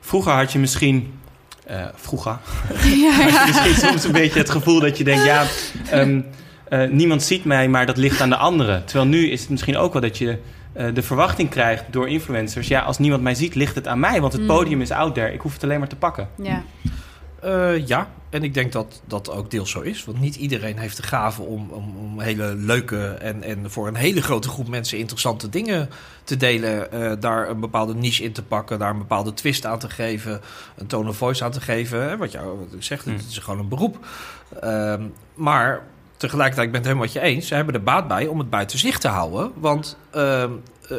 Vroeger 0.00 0.32
had 0.32 0.52
je 0.52 0.58
misschien... 0.58 1.18
eh, 1.66 1.84
vroeger 1.94 2.30
had 2.68 2.82
je 2.82 3.42
misschien 3.46 3.88
soms 3.88 4.04
een 4.04 4.12
beetje 4.12 4.38
het 4.38 4.50
gevoel 4.50 4.80
dat 4.80 4.98
je 4.98 5.04
denkt... 5.04 5.24
ja, 5.24 5.44
ehm, 5.90 6.20
eh, 6.68 6.88
niemand 6.88 7.22
ziet 7.22 7.44
mij, 7.44 7.68
maar 7.68 7.86
dat 7.86 7.96
ligt 7.96 8.20
aan 8.20 8.28
de 8.28 8.36
anderen. 8.36 8.84
Terwijl 8.84 9.08
nu 9.08 9.30
is 9.30 9.40
het 9.40 9.50
misschien 9.50 9.76
ook 9.76 9.92
wel 9.92 10.02
dat 10.02 10.18
je 10.18 10.38
eh, 10.72 10.86
de 10.94 11.02
verwachting 11.02 11.50
krijgt 11.50 11.84
door 11.90 12.08
influencers... 12.08 12.68
ja, 12.68 12.80
als 12.80 12.98
niemand 12.98 13.22
mij 13.22 13.34
ziet, 13.34 13.54
ligt 13.54 13.74
het 13.74 13.86
aan 13.88 14.00
mij. 14.00 14.20
Want 14.20 14.32
het 14.32 14.42
Mm. 14.42 14.46
podium 14.48 14.80
is 14.80 14.90
out 14.90 15.14
there. 15.14 15.32
Ik 15.32 15.40
hoef 15.40 15.52
het 15.52 15.64
alleen 15.64 15.78
maar 15.78 15.88
te 15.88 15.96
pakken. 15.96 16.28
Ja. 16.42 16.62
Eh, 17.42 17.86
ja, 17.86 18.08
en 18.32 18.42
ik 18.42 18.54
denk 18.54 18.72
dat 18.72 19.02
dat 19.06 19.30
ook 19.30 19.50
deels 19.50 19.70
zo 19.70 19.80
is. 19.80 20.04
Want 20.04 20.20
niet 20.20 20.36
iedereen 20.36 20.78
heeft 20.78 20.96
de 20.96 21.02
gave 21.02 21.42
om, 21.42 21.70
om, 21.70 21.96
om 21.96 22.20
hele 22.20 22.54
leuke 22.54 23.06
en, 23.06 23.42
en 23.42 23.70
voor 23.70 23.88
een 23.88 23.94
hele 23.94 24.22
grote 24.22 24.48
groep 24.48 24.68
mensen 24.68 24.98
interessante 24.98 25.48
dingen 25.48 25.88
te 26.24 26.36
delen. 26.36 26.92
eh, 26.92 27.12
daar 27.20 27.48
een 27.48 27.60
bepaalde 27.60 27.94
niche 27.94 28.22
in 28.22 28.32
te 28.32 28.42
pakken, 28.42 28.78
daar 28.78 28.90
een 28.90 28.98
bepaalde 28.98 29.34
twist 29.34 29.66
aan 29.66 29.78
te 29.78 29.90
geven, 29.90 30.40
een 30.76 30.86
tone 30.86 31.08
of 31.08 31.16
voice 31.16 31.44
aan 31.44 31.50
te 31.50 31.60
geven. 31.60 32.08
Hè, 32.08 32.16
wat 32.16 32.32
jou 32.32 32.58
wat 32.58 32.72
ik 32.72 32.82
zeg, 32.82 33.04
Hmm. 33.04 33.12
het 33.12 33.26
is 33.28 33.38
gewoon 33.38 33.60
een 33.60 33.68
beroep. 33.68 34.06
Ehm, 34.60 35.02
maar 35.34 35.82
tegelijkertijd, 36.16 36.66
ik 36.66 36.72
ben 36.72 36.80
het 36.82 36.90
helemaal 36.90 37.12
met 37.12 37.22
je 37.22 37.28
eens, 37.30 37.46
ze 37.46 37.54
hebben 37.54 37.74
er 37.74 37.82
baat 37.82 38.08
bij 38.08 38.26
om 38.26 38.38
het 38.38 38.50
buiten 38.50 38.78
zicht 38.78 39.00
te 39.00 39.08
houden. 39.08 39.52
Want 39.54 39.96
ehm, 40.10 40.50
eh, 40.88 40.96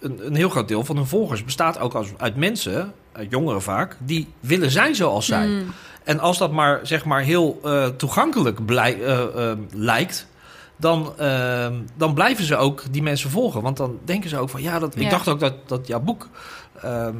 een, 0.00 0.26
een 0.26 0.34
heel 0.34 0.48
groot 0.48 0.68
deel 0.68 0.84
van 0.84 0.96
hun 0.96 1.06
volgers 1.06 1.44
bestaat 1.44 1.78
ook 1.78 1.94
als, 1.94 2.08
uit 2.16 2.36
mensen, 2.36 2.92
uit 3.12 3.30
jongeren 3.30 3.62
vaak, 3.62 3.96
die 3.98 4.28
willen 4.40 4.70
zijn 4.70 4.94
zoals 4.94 5.26
zij. 5.26 5.46
Mm. 5.46 5.72
En 6.08 6.18
als 6.20 6.38
dat 6.38 6.52
maar, 6.52 6.80
zeg 6.82 7.04
maar 7.04 7.20
heel 7.20 7.60
eh, 7.64 7.86
toegankelijk 7.86 8.64
blij, 8.66 9.02
eh, 9.02 9.50
eh, 9.50 9.58
lijkt, 9.72 10.26
dan, 10.76 11.12
eh, 11.18 11.68
dan 11.96 12.14
blijven 12.14 12.44
ze 12.44 12.56
ook 12.56 12.82
die 12.90 13.02
mensen 13.02 13.30
volgen. 13.30 13.62
Want 13.62 13.76
dan 13.76 13.98
denken 14.04 14.30
ze 14.30 14.38
ook 14.38 14.48
van, 14.48 14.62
ja, 14.62 14.78
dat, 14.78 14.96
ik 14.96 15.10
dacht 15.10 15.28
ook 15.28 15.40
dat, 15.40 15.54
dat 15.68 15.86
jouw 15.86 16.00
boek, 16.00 16.28
ehm, 16.82 17.14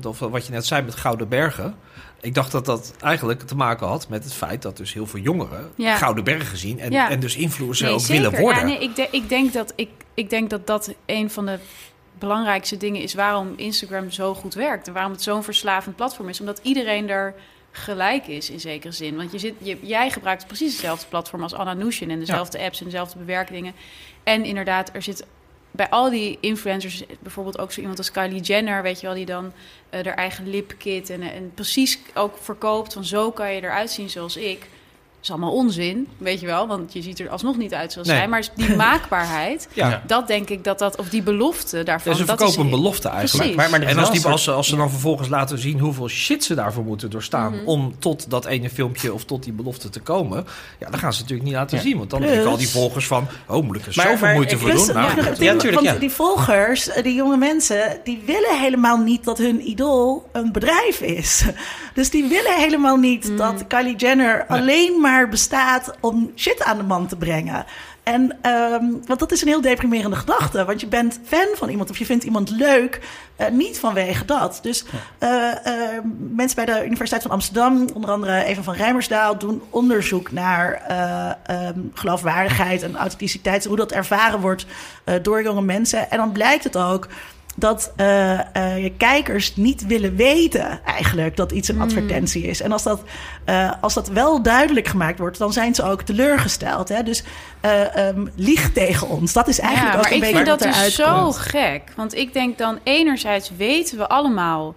eh, 0.00 0.06
of 0.06 0.18
wat 0.18 0.46
je 0.46 0.52
net 0.52 0.66
zei 0.66 0.82
met 0.82 0.94
Gouden 0.94 1.28
Bergen, 1.28 1.74
ik 2.20 2.34
dacht 2.34 2.52
dat 2.52 2.64
dat 2.66 2.94
eigenlijk 3.00 3.40
te 3.42 3.56
maken 3.56 3.86
had 3.86 4.08
met 4.08 4.24
het 4.24 4.32
feit 4.34 4.62
dat 4.62 4.76
dus 4.76 4.92
heel 4.92 5.06
veel 5.06 5.20
jongeren 5.20 5.70
Ja. 5.74 5.96
Gouden 5.96 6.24
Bergen 6.24 6.56
zien 6.58 6.80
en, 6.80 6.90
Ja. 6.90 7.10
en 7.10 7.20
dus 7.20 7.36
influencer 7.36 7.84
Nee, 7.86 7.94
ook 7.94 8.00
zeker. 8.00 8.22
willen 8.22 8.40
worden. 8.40 8.60
Ja, 8.60 8.66
nee, 8.68 8.78
ik, 8.82 8.96
de- 8.96 9.08
ik, 9.10 9.28
denk 9.28 9.52
dat, 9.52 9.72
ik, 9.76 9.88
ik 10.14 10.30
denk 10.30 10.50
dat 10.50 10.66
dat 10.66 10.94
een 11.06 11.30
van 11.30 11.46
de 11.46 11.58
belangrijkste 12.18 12.76
dingen 12.76 13.02
is 13.02 13.14
waarom 13.14 13.52
Instagram 13.56 14.10
zo 14.10 14.34
goed 14.34 14.54
werkt. 14.54 14.86
En 14.86 14.92
waarom 14.92 15.12
het 15.12 15.22
zo'n 15.22 15.42
verslavend 15.42 15.96
platform 15.96 16.28
is. 16.28 16.40
Omdat 16.40 16.60
iedereen 16.62 17.08
er 17.08 17.34
gelijk 17.72 18.26
is 18.26 18.50
in 18.50 18.60
zekere 18.60 18.92
zin. 18.92 19.16
Want 19.16 19.32
je 19.32 19.38
zit, 19.38 19.54
je, 19.58 19.78
jij 19.82 20.10
gebruikt 20.10 20.46
precies 20.46 20.72
hetzelfde 20.72 21.06
platform 21.08 21.42
als 21.42 21.54
Anna 21.54 21.74
Nushin. 21.74 22.10
En 22.10 22.18
dezelfde 22.18 22.58
apps 22.58 22.78
en 22.78 22.84
dezelfde 22.84 23.18
bewerkingen. 23.18 23.74
En 24.22 24.44
inderdaad, 24.44 24.90
er 24.92 25.02
zit 25.02 25.26
bij 25.70 25.88
al 25.88 26.10
die 26.10 26.38
influencers, 26.40 27.02
bijvoorbeeld 27.20 27.58
ook 27.58 27.72
zo 27.72 27.80
iemand 27.80 27.98
als 27.98 28.10
Kylie 28.10 28.40
Jenner, 28.40 28.82
weet 28.82 29.00
je 29.00 29.06
wel, 29.06 29.16
die 29.16 29.26
dan 29.26 29.52
eh 29.90 30.04
haar 30.04 30.14
eigen 30.14 30.50
lipkit 30.50 31.10
en, 31.10 31.22
en 31.22 31.52
precies 31.54 31.98
ook 32.14 32.38
verkoopt 32.38 32.92
van 32.92 33.04
zo 33.04 33.30
kan 33.30 33.52
je 33.54 33.62
eruit 33.62 33.90
zien 33.90 34.10
zoals 34.10 34.36
ik. 34.36 34.66
Is 35.22 35.30
allemaal 35.30 35.52
onzin, 35.52 36.08
weet 36.18 36.40
je 36.40 36.46
wel, 36.46 36.66
want 36.66 36.92
je 36.92 37.02
ziet 37.02 37.20
er 37.20 37.28
alsnog 37.28 37.56
niet 37.56 37.74
uit 37.74 37.92
zoals 37.92 38.08
Nee. 38.08 38.16
zij. 38.16 38.28
Maar 38.28 38.48
die 38.54 38.76
maakbaarheid, 38.86 39.68
ja. 39.72 40.02
Dat 40.06 40.26
denk 40.26 40.48
ik 40.48 40.64
dat 40.64 40.78
dat, 40.78 40.96
of 40.96 41.08
die 41.08 41.22
belofte 41.22 41.82
daarvan. 41.82 42.12
Ja, 42.12 42.18
ze 42.18 42.24
dat 42.24 42.36
verkopen 42.38 42.64
is, 42.64 42.72
een 42.72 42.80
belofte 42.80 43.08
eigenlijk. 43.08 43.52
Precies. 43.52 43.70
Maar, 43.70 43.80
maar 43.80 43.88
En 43.88 43.98
als, 43.98 44.10
die, 44.10 44.26
als, 44.26 44.48
als 44.48 44.68
ze 44.68 44.76
dan 44.76 44.90
vervolgens 44.90 45.28
laten 45.28 45.58
zien 45.58 45.78
hoeveel 45.78 46.08
shit 46.08 46.44
ze 46.44 46.54
daarvoor 46.54 46.84
moeten 46.84 47.10
doorstaan 47.10 47.52
Mhm. 47.52 47.64
om 47.66 47.94
tot 47.98 48.30
dat 48.30 48.44
ene 48.46 48.70
filmpje 48.70 49.12
of 49.12 49.24
tot 49.24 49.42
die 49.44 49.52
belofte 49.52 49.88
te 49.88 50.00
komen, 50.00 50.46
ja, 50.78 50.90
dan 50.90 50.98
gaan 50.98 51.12
ze 51.12 51.20
natuurlijk 51.20 51.48
niet 51.48 51.56
laten 51.58 51.76
Ja. 51.76 51.82
zien. 51.82 51.98
Want 51.98 52.10
dan 52.10 52.18
Plus- 52.20 52.32
denken 52.32 52.50
al 52.50 52.56
die 52.56 52.68
volgers 52.68 53.06
van, 53.06 53.26
oh, 53.48 53.64
moet 53.64 53.76
ik 53.76 53.86
er 53.86 53.92
zoveel 53.92 54.16
maar 54.20 54.34
moeite 54.34 54.54
ik- 54.54 54.60
voor 54.60 54.70
Plus, 54.70 54.86
doen? 54.86 54.94
Nou, 54.94 55.10
ik 55.10 55.16
nog 55.16 55.24
dat- 55.24 55.34
een 55.34 55.40
ding- 55.40 55.52
Ja, 55.52 55.56
tuurlijk, 55.58 55.82
want 55.82 55.94
ja. 55.94 56.00
die 56.00 56.10
volgers, 56.10 56.88
eh, 56.88 57.02
die 57.02 57.14
jonge 57.14 57.36
mensen, 57.36 58.00
die 58.04 58.22
willen 58.26 58.60
helemaal 58.60 58.96
niet 58.98 59.24
dat 59.24 59.38
hun 59.38 59.68
idool 59.68 60.28
een 60.32 60.52
bedrijf 60.52 61.00
is. 61.00 61.42
Dus 61.94 62.10
die 62.10 62.24
willen 62.28 62.54
helemaal 62.58 62.96
niet 62.96 63.28
Mm. 63.28 63.36
dat 63.36 63.64
Kylie 63.66 63.96
Jenner 63.96 64.44
alleen 64.48 65.00
maar 65.00 65.11
bestaat 65.28 65.94
om 66.00 66.32
shit 66.36 66.62
aan 66.62 66.76
de 66.76 66.82
man 66.82 67.06
te 67.06 67.16
brengen. 67.16 67.64
En, 68.02 68.38
ehm, 68.40 68.84
want 69.06 69.18
dat 69.18 69.32
is 69.32 69.42
een 69.42 69.48
heel 69.48 69.60
deprimerende 69.60 70.16
gedachte. 70.16 70.64
Want 70.64 70.80
je 70.80 70.86
bent 70.86 71.20
fan 71.24 71.46
van 71.54 71.68
iemand 71.68 71.90
of 71.90 71.98
je 71.98 72.04
vindt 72.04 72.24
iemand 72.24 72.50
leuk, 72.50 73.00
eh, 73.36 73.48
niet 73.48 73.78
vanwege 73.78 74.24
dat. 74.24 74.58
Dus 74.62 74.84
eh, 75.18 75.66
eh, 75.66 76.04
mensen 76.34 76.64
bij 76.64 76.74
de 76.74 76.84
Universiteit 76.84 77.22
van 77.22 77.30
Amsterdam, 77.30 77.88
onder 77.94 78.10
andere 78.10 78.44
Eva 78.44 78.62
van 78.62 78.74
Rijmersdaal, 78.74 79.38
doen 79.38 79.62
onderzoek 79.70 80.32
naar 80.32 80.72
eh, 80.72 81.30
ehm, 81.46 81.80
geloofwaardigheid 81.94 82.82
en 82.82 82.96
authenticiteit. 82.96 83.64
Hoe 83.64 83.76
dat 83.76 83.92
ervaren 83.92 84.40
wordt 84.40 84.66
door 85.22 85.42
jonge 85.42 85.62
mensen. 85.62 86.10
En 86.10 86.18
dan 86.18 86.32
blijkt 86.32 86.64
het 86.64 86.76
ook 86.76 87.08
dat 87.54 87.92
je 88.76 88.92
kijkers 88.96 89.56
niet 89.56 89.86
willen 89.86 90.16
weten 90.16 90.80
eigenlijk 90.84 91.36
dat 91.36 91.52
iets 91.52 91.68
een 91.68 91.74
Hmm. 91.74 91.84
advertentie 91.84 92.42
is. 92.42 92.60
En 92.60 92.72
als 92.72 92.82
dat, 92.82 93.02
eh, 93.44 93.72
als 93.80 93.94
dat 93.94 94.08
wel 94.08 94.42
duidelijk 94.42 94.88
gemaakt 94.88 95.18
wordt, 95.18 95.38
dan 95.38 95.52
zijn 95.52 95.74
ze 95.74 95.82
ook 95.82 96.02
teleurgesteld. 96.02 96.88
Hè? 96.88 97.02
Dus 97.02 97.24
ehm, 97.60 98.26
lieg 98.36 98.72
tegen 98.72 99.08
ons. 99.08 99.32
Dat 99.32 99.48
is 99.48 99.58
eigenlijk 99.58 99.92
ja, 99.92 99.98
ook 99.98 100.02
maar 100.02 100.12
een 100.12 100.16
ik 100.16 100.22
beetje 100.22 100.36
vind 100.36 100.60
dat 100.60 100.64
wat 100.64 100.84
dus 100.84 100.94
zo 100.94 101.32
gek. 101.32 101.82
Want 101.96 102.14
ik 102.14 102.32
denk 102.32 102.58
dan, 102.58 102.78
enerzijds 102.82 103.50
weten 103.56 103.98
we 103.98 104.08
allemaal 104.08 104.74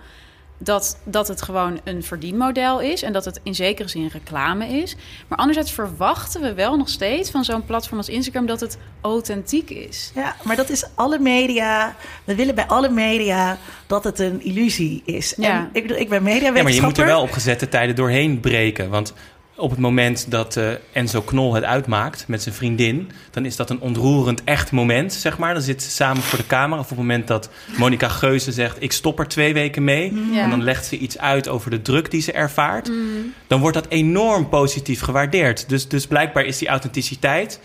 dat, 0.58 0.98
dat 1.04 1.28
het 1.28 1.42
gewoon 1.42 1.80
een 1.84 2.04
verdienmodel 2.04 2.82
is 2.82 3.04
en 3.04 3.14
dat 3.14 3.26
het 3.26 3.40
in 3.44 3.56
zekere 3.56 3.88
zin 3.88 4.08
reclame 4.14 4.68
is. 4.68 4.96
Maar 5.28 5.38
anderzijds 5.38 5.72
verwachten 5.72 6.42
we 6.42 6.54
wel 6.54 6.78
nog 6.78 6.90
steeds 6.90 7.32
van 7.32 7.44
zo'n 7.44 7.66
platform 7.66 7.98
als 7.98 8.10
Instagram 8.10 8.46
dat 8.46 8.60
het 8.60 8.78
authentiek 9.02 9.70
is. 9.70 10.12
Ja, 10.16 10.36
maar 10.44 10.56
dat 10.56 10.70
is 10.70 10.86
alle 10.96 11.20
media. 11.20 11.96
We 12.24 12.36
willen 12.36 12.56
bij 12.56 12.66
alle 12.66 12.90
media 12.90 13.58
dat 13.88 14.04
het 14.04 14.20
een 14.20 14.44
illusie 14.44 15.02
is. 15.06 15.34
Ja. 15.38 15.52
En 15.52 15.70
ik, 15.74 15.82
bedoel, 15.82 15.98
ik 15.98 16.10
ben 16.10 16.18
Ja, 16.18 16.24
maar 16.24 16.34
je 16.34 16.40
mediawetenschapper. 16.40 16.88
moet 16.88 16.98
er 16.98 17.06
wel 17.06 17.22
op 17.22 17.32
gezette 17.32 17.70
tijden 17.70 17.96
doorheen 17.96 18.40
breken. 18.40 18.90
Want 18.90 19.14
op 19.56 19.70
het 19.70 19.80
moment 19.80 20.32
dat 20.32 20.58
eh, 20.58 20.70
Enzo 20.92 21.22
Knol 21.22 21.54
het 21.54 21.64
uitmaakt 21.64 22.28
met 22.28 22.42
zijn 22.42 22.56
vriendin... 22.56 23.12
dan 23.32 23.46
is 23.46 23.56
dat 23.56 23.70
een 23.70 23.80
ontroerend 23.80 24.44
echt 24.44 24.72
moment, 24.72 25.14
zeg 25.14 25.38
maar. 25.38 25.54
Dan 25.54 25.64
zitten 25.64 25.88
ze 25.88 25.94
samen 25.94 26.24
voor 26.24 26.38
de 26.38 26.48
camera. 26.48 26.80
Of 26.80 26.84
op 26.84 26.90
het 26.90 26.98
moment 26.98 27.28
dat 27.28 27.50
Monica 27.78 28.08
Geuze 28.08 28.52
zegt... 28.52 28.84
ik 28.84 28.92
stop 28.92 29.20
er 29.20 29.28
twee 29.28 29.54
weken 29.54 29.84
mee. 29.84 30.14
Ja. 30.32 30.42
En 30.42 30.50
dan 30.50 30.64
legt 30.64 30.86
ze 30.86 30.98
iets 30.98 31.18
uit 31.18 31.48
over 31.48 31.70
de 31.70 31.82
druk 31.82 32.12
die 32.12 32.22
ze 32.22 32.32
ervaart. 32.32 32.88
Mm. 32.88 33.34
Dan 33.48 33.60
wordt 33.60 33.76
dat 33.76 33.88
enorm 33.88 34.50
positief 34.50 35.02
gewaardeerd. 35.02 35.70
Dus, 35.70 35.88
dus 35.88 36.08
blijkbaar 36.08 36.46
is 36.46 36.58
die 36.58 36.68
authenticiteit... 36.68 37.60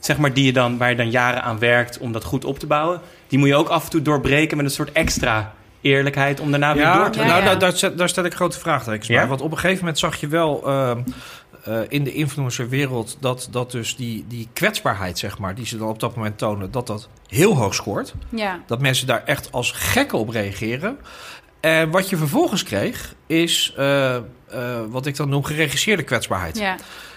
Zeg 0.00 0.18
maar, 0.18 0.32
die 0.32 0.44
je 0.44 0.52
dan, 0.52 0.78
waar 0.78 0.90
je 0.90 0.96
dan 0.96 1.10
jaren 1.10 1.42
aan 1.42 1.58
werkt 1.58 1.98
om 1.98 2.12
dat 2.12 2.24
goed 2.24 2.44
op 2.44 2.58
te 2.58 2.66
bouwen... 2.66 3.00
die 3.28 3.38
moet 3.38 3.48
je 3.48 3.54
ook 3.54 3.68
af 3.68 3.84
en 3.84 3.90
toe 3.90 4.02
doorbreken 4.02 4.56
met 4.56 4.66
een 4.66 4.72
soort 4.72 4.92
extra 4.92 5.54
eerlijkheid... 5.86 6.40
om 6.40 6.50
daarna 6.50 6.74
weer 6.74 6.92
door 6.92 7.10
te 7.10 7.18
Ja, 7.18 7.26
nou, 7.26 7.38
ja. 7.38 7.44
Daar, 7.44 7.58
daar, 7.58 7.76
zet- 7.76 7.98
daar 7.98 8.08
stel 8.08 8.24
ik 8.24 8.34
grote 8.34 8.58
vraagtekens 8.58 9.08
bij. 9.08 9.16
Ja? 9.16 9.26
Want 9.26 9.40
op 9.40 9.50
een 9.50 9.58
gegeven 9.58 9.78
moment 9.78 9.98
zag 9.98 10.16
je 10.16 10.28
wel 10.28 10.66
ehm, 10.66 11.00
eh, 11.64 11.78
in 11.88 12.04
de 12.04 12.12
influencerwereld... 12.12 13.16
Dat, 13.20 13.48
dat 13.50 13.70
dus 13.70 13.96
die, 13.96 14.24
die 14.28 14.48
kwetsbaarheid, 14.52 15.18
zeg 15.18 15.38
maar, 15.38 15.54
die 15.54 15.66
ze 15.66 15.78
dan 15.78 15.88
op 15.88 16.00
dat 16.00 16.16
moment 16.16 16.38
tonen... 16.38 16.70
dat 16.70 16.86
dat 16.86 17.08
heel 17.26 17.56
hoog 17.56 17.74
scoort. 17.74 18.14
Ja. 18.28 18.60
Dat 18.66 18.80
mensen 18.80 19.06
daar 19.06 19.22
echt 19.24 19.52
als 19.52 19.70
gekken 19.70 20.18
op 20.18 20.28
reageren. 20.28 20.98
En 21.60 21.90
wat 21.90 22.08
je 22.08 22.16
vervolgens 22.16 22.62
kreeg, 22.62 23.14
is 23.26 23.74
eh, 23.76 24.16
eh, 24.16 24.22
wat 24.88 25.06
ik 25.06 25.16
dan 25.16 25.28
noem 25.28 25.44
geregisseerde 25.44 26.02
kwetsbaarheid. 26.02 26.58
ja. 26.58 26.76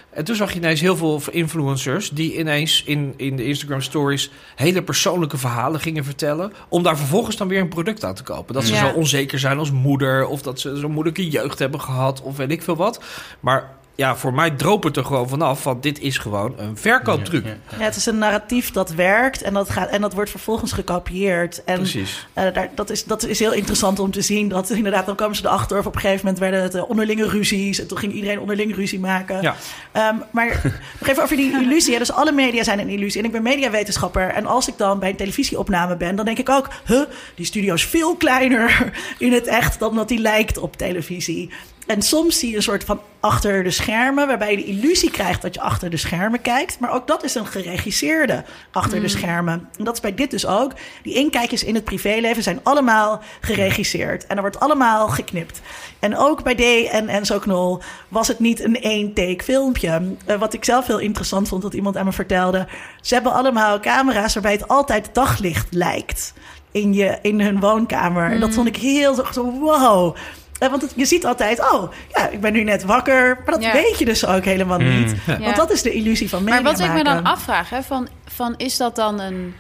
En 0.09 0.23
toen 0.23 0.35
zag 0.35 0.51
je 0.51 0.57
ineens 0.59 0.81
heel 0.81 0.97
veel 0.97 1.21
influencers 1.31 2.09
die 2.09 2.37
ineens 2.39 2.83
in, 2.85 3.13
in 3.17 3.35
de 3.35 3.45
Instagram 3.45 3.81
stories 3.81 4.31
hele 4.55 4.81
persoonlijke 4.83 5.37
verhalen 5.37 5.79
gingen 5.79 6.03
vertellen. 6.03 6.53
Om 6.69 6.83
daar 6.83 6.97
vervolgens 6.97 7.35
dan 7.37 7.47
weer 7.47 7.61
een 7.61 7.67
product 7.67 8.03
aan 8.03 8.13
te 8.13 8.23
kopen. 8.23 8.53
Dat 8.53 8.63
ze 8.65 8.73
Ja. 8.73 8.89
zo 8.89 8.95
onzeker 8.95 9.39
zijn 9.39 9.57
als 9.57 9.71
moeder. 9.71 10.27
Of 10.27 10.41
dat 10.41 10.59
ze 10.59 10.75
zo'n 10.77 10.91
moeilijke 10.91 11.29
jeugd 11.29 11.59
hebben 11.59 11.81
gehad. 11.81 12.21
Of 12.21 12.37
weet 12.37 12.51
ik 12.51 12.61
veel 12.61 12.75
wat. 12.75 13.03
Maar 13.39 13.77
ja, 13.99 14.15
voor 14.15 14.33
mij 14.33 14.51
droop 14.51 14.83
het 14.83 14.97
er 14.97 15.05
gewoon 15.05 15.29
vanaf. 15.29 15.61
Van 15.61 15.81
dit 15.81 15.99
is 15.99 16.17
gewoon 16.17 16.53
een 16.57 16.77
verkooptruc. 16.77 17.43
Ja, 17.43 17.49
ja, 17.49 17.57
ja. 17.71 17.77
Ja, 17.77 17.83
het 17.83 17.95
is 17.95 18.05
een 18.05 18.17
narratief 18.17 18.71
dat 18.71 18.89
werkt 18.91 19.41
en 19.41 19.53
dat, 19.53 19.69
gaat, 19.69 19.89
en 19.89 20.01
dat 20.01 20.13
wordt 20.13 20.29
vervolgens 20.29 20.71
gekopieerd. 20.71 21.63
En 21.63 21.75
Precies. 21.75 22.27
eh, 22.33 22.53
daar, 22.53 22.69
dat, 22.75 22.89
is, 22.89 23.03
dat 23.03 23.23
is 23.25 23.39
heel 23.39 23.53
interessant 23.53 23.99
om 23.99 24.11
te 24.11 24.21
zien. 24.21 24.49
Dat 24.49 24.69
inderdaad, 24.79 25.05
dan 25.05 25.15
komen 25.15 25.35
ze 25.35 25.45
erachter. 25.45 25.77
Of 25.77 25.85
op 25.85 25.95
een 25.95 26.01
gegeven 26.01 26.21
moment 26.23 26.39
werden 26.39 26.61
het 26.61 26.75
eh, 26.75 26.89
onderlinge 26.89 27.27
ruzies. 27.27 27.79
En 27.79 27.87
toen 27.87 27.97
ging 27.97 28.13
iedereen 28.13 28.39
onderling 28.39 28.75
ruzie 28.75 28.99
maken. 28.99 29.41
Ja. 29.41 29.55
Ehm, 29.91 30.15
maar 30.31 30.61
nog 30.99 31.09
even 31.09 31.23
over 31.23 31.35
die 31.35 31.51
illusie. 31.51 31.93
hè. 31.93 31.99
Dus 31.99 32.11
alle 32.11 32.31
media 32.31 32.63
zijn 32.63 32.79
een 32.79 32.89
illusie. 32.89 33.19
En 33.19 33.25
ik 33.25 33.31
ben 33.31 33.43
mediawetenschapper. 33.43 34.29
En 34.29 34.45
als 34.45 34.67
ik 34.67 34.77
dan 34.77 34.99
bij 34.99 35.09
een 35.09 35.15
televisieopname 35.15 35.95
ben, 35.95 36.15
dan 36.15 36.25
denk 36.25 36.37
ik 36.37 36.49
ook... 36.49 36.67
Huh, 36.85 37.01
die 37.35 37.45
studio 37.45 37.73
is 37.73 37.85
veel 37.85 38.15
kleiner 38.15 38.91
in 39.17 39.33
het 39.33 39.47
echt 39.47 39.79
dan 39.79 39.95
dat 39.95 40.07
die 40.07 40.19
lijkt 40.19 40.57
op 40.57 40.77
televisie. 40.77 41.49
En 41.89 42.01
soms 42.01 42.39
zie 42.39 42.49
je 42.49 42.55
een 42.55 42.61
soort 42.61 42.83
van 42.83 43.01
achter 43.19 43.63
de 43.63 43.71
schermen... 43.71 44.27
waarbij 44.27 44.51
je 44.51 44.57
de 44.57 44.65
illusie 44.65 45.11
krijgt 45.11 45.41
dat 45.41 45.53
je 45.53 45.61
achter 45.61 45.89
de 45.89 45.97
schermen 45.97 46.41
kijkt. 46.41 46.79
Maar 46.79 46.93
ook 46.93 47.07
dat 47.07 47.23
is 47.23 47.35
een 47.35 47.45
geregisseerde 47.45 48.43
achter 48.71 49.01
de 49.01 49.07
schermen. 49.07 49.69
En 49.77 49.83
dat 49.83 49.93
is 49.93 49.99
bij 49.99 50.15
dit 50.15 50.31
dus 50.31 50.45
ook. 50.45 50.71
Die 51.03 51.13
inkijkjes 51.13 51.63
in 51.63 51.75
het 51.75 51.83
privéleven 51.83 52.43
zijn 52.43 52.59
allemaal 52.63 53.21
geregisseerd. 53.41 54.27
En 54.27 54.35
er 54.35 54.41
wordt 54.41 54.59
allemaal 54.59 55.07
geknipt. 55.07 55.61
En 55.99 56.17
ook 56.17 56.43
bij 56.43 56.55
D 56.55 56.89
en 56.91 57.07
Enzo 57.07 57.39
Knol 57.39 57.81
was 58.07 58.27
het 58.27 58.39
niet 58.39 58.63
een 58.63 58.81
één-take 58.81 59.43
filmpje. 59.43 60.01
Eh, 60.25 60.39
wat 60.39 60.53
ik 60.53 60.65
zelf 60.65 60.87
heel 60.87 60.99
interessant 60.99 61.47
vond, 61.47 61.61
dat 61.61 61.73
iemand 61.73 61.97
aan 61.97 62.05
me 62.05 62.11
vertelde. 62.11 62.67
Ze 63.01 63.13
hebben 63.13 63.33
allemaal 63.33 63.79
camera's 63.79 64.33
waarbij 64.33 64.51
het 64.51 64.67
altijd 64.67 65.09
daglicht 65.13 65.67
lijkt. 65.73 66.33
In, 66.71 66.93
je, 66.93 67.17
in 67.21 67.41
hun 67.41 67.59
woonkamer. 67.59 68.31
En 68.31 68.39
dat 68.39 68.53
vond 68.53 68.67
ik 68.67 68.75
heel 68.77 69.15
zo- 69.15 69.25
zo 69.31 69.51
wow. 69.51 70.15
Eh, 70.59 70.69
Want 70.69 70.81
het- 70.81 70.93
je 70.95 71.05
ziet 71.05 71.25
altijd, 71.25 71.59
oh, 71.71 71.91
ja, 72.13 72.29
ik 72.29 72.41
ben 72.41 72.53
nu 72.53 72.63
net 72.63 72.83
wakker. 72.83 73.35
Maar 73.45 73.53
dat 73.53 73.63
Ja. 73.63 73.71
weet 73.71 73.99
je 73.99 74.05
dus 74.05 74.25
ook 74.25 74.43
helemaal 74.45 74.77
niet. 74.79 75.15
Ja. 75.27 75.39
Want 75.39 75.55
dat 75.55 75.71
is 75.71 75.81
de 75.81 75.91
illusie 75.91 76.29
van 76.29 76.43
media 76.43 76.61
Maar 76.61 76.71
wat 76.71 76.81
ik 76.81 76.93
me 76.93 77.03
dan 77.03 77.23
afvraag, 77.23 77.69
hè, 77.69 77.83
van, 77.83 78.07
van 78.25 78.53
is 78.57 78.77
dat 78.77 78.95
dan 78.95 79.19
een, 79.19 79.55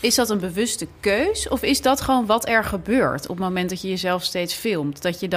is 0.00 0.14
dat 0.14 0.30
een 0.30 0.38
bewuste 0.40 0.86
keus? 1.00 1.48
Of 1.48 1.62
is 1.62 1.80
dat 1.80 2.00
gewoon 2.00 2.26
wat 2.26 2.48
er 2.48 2.64
gebeurt 2.64 3.22
op 3.22 3.36
het 3.36 3.44
moment 3.46 3.68
dat 3.70 3.82
je 3.82 3.88
jezelf 3.88 4.22
steeds 4.22 4.54
filmt? 4.54 5.02
Dat 5.02 5.20
je 5.20 5.28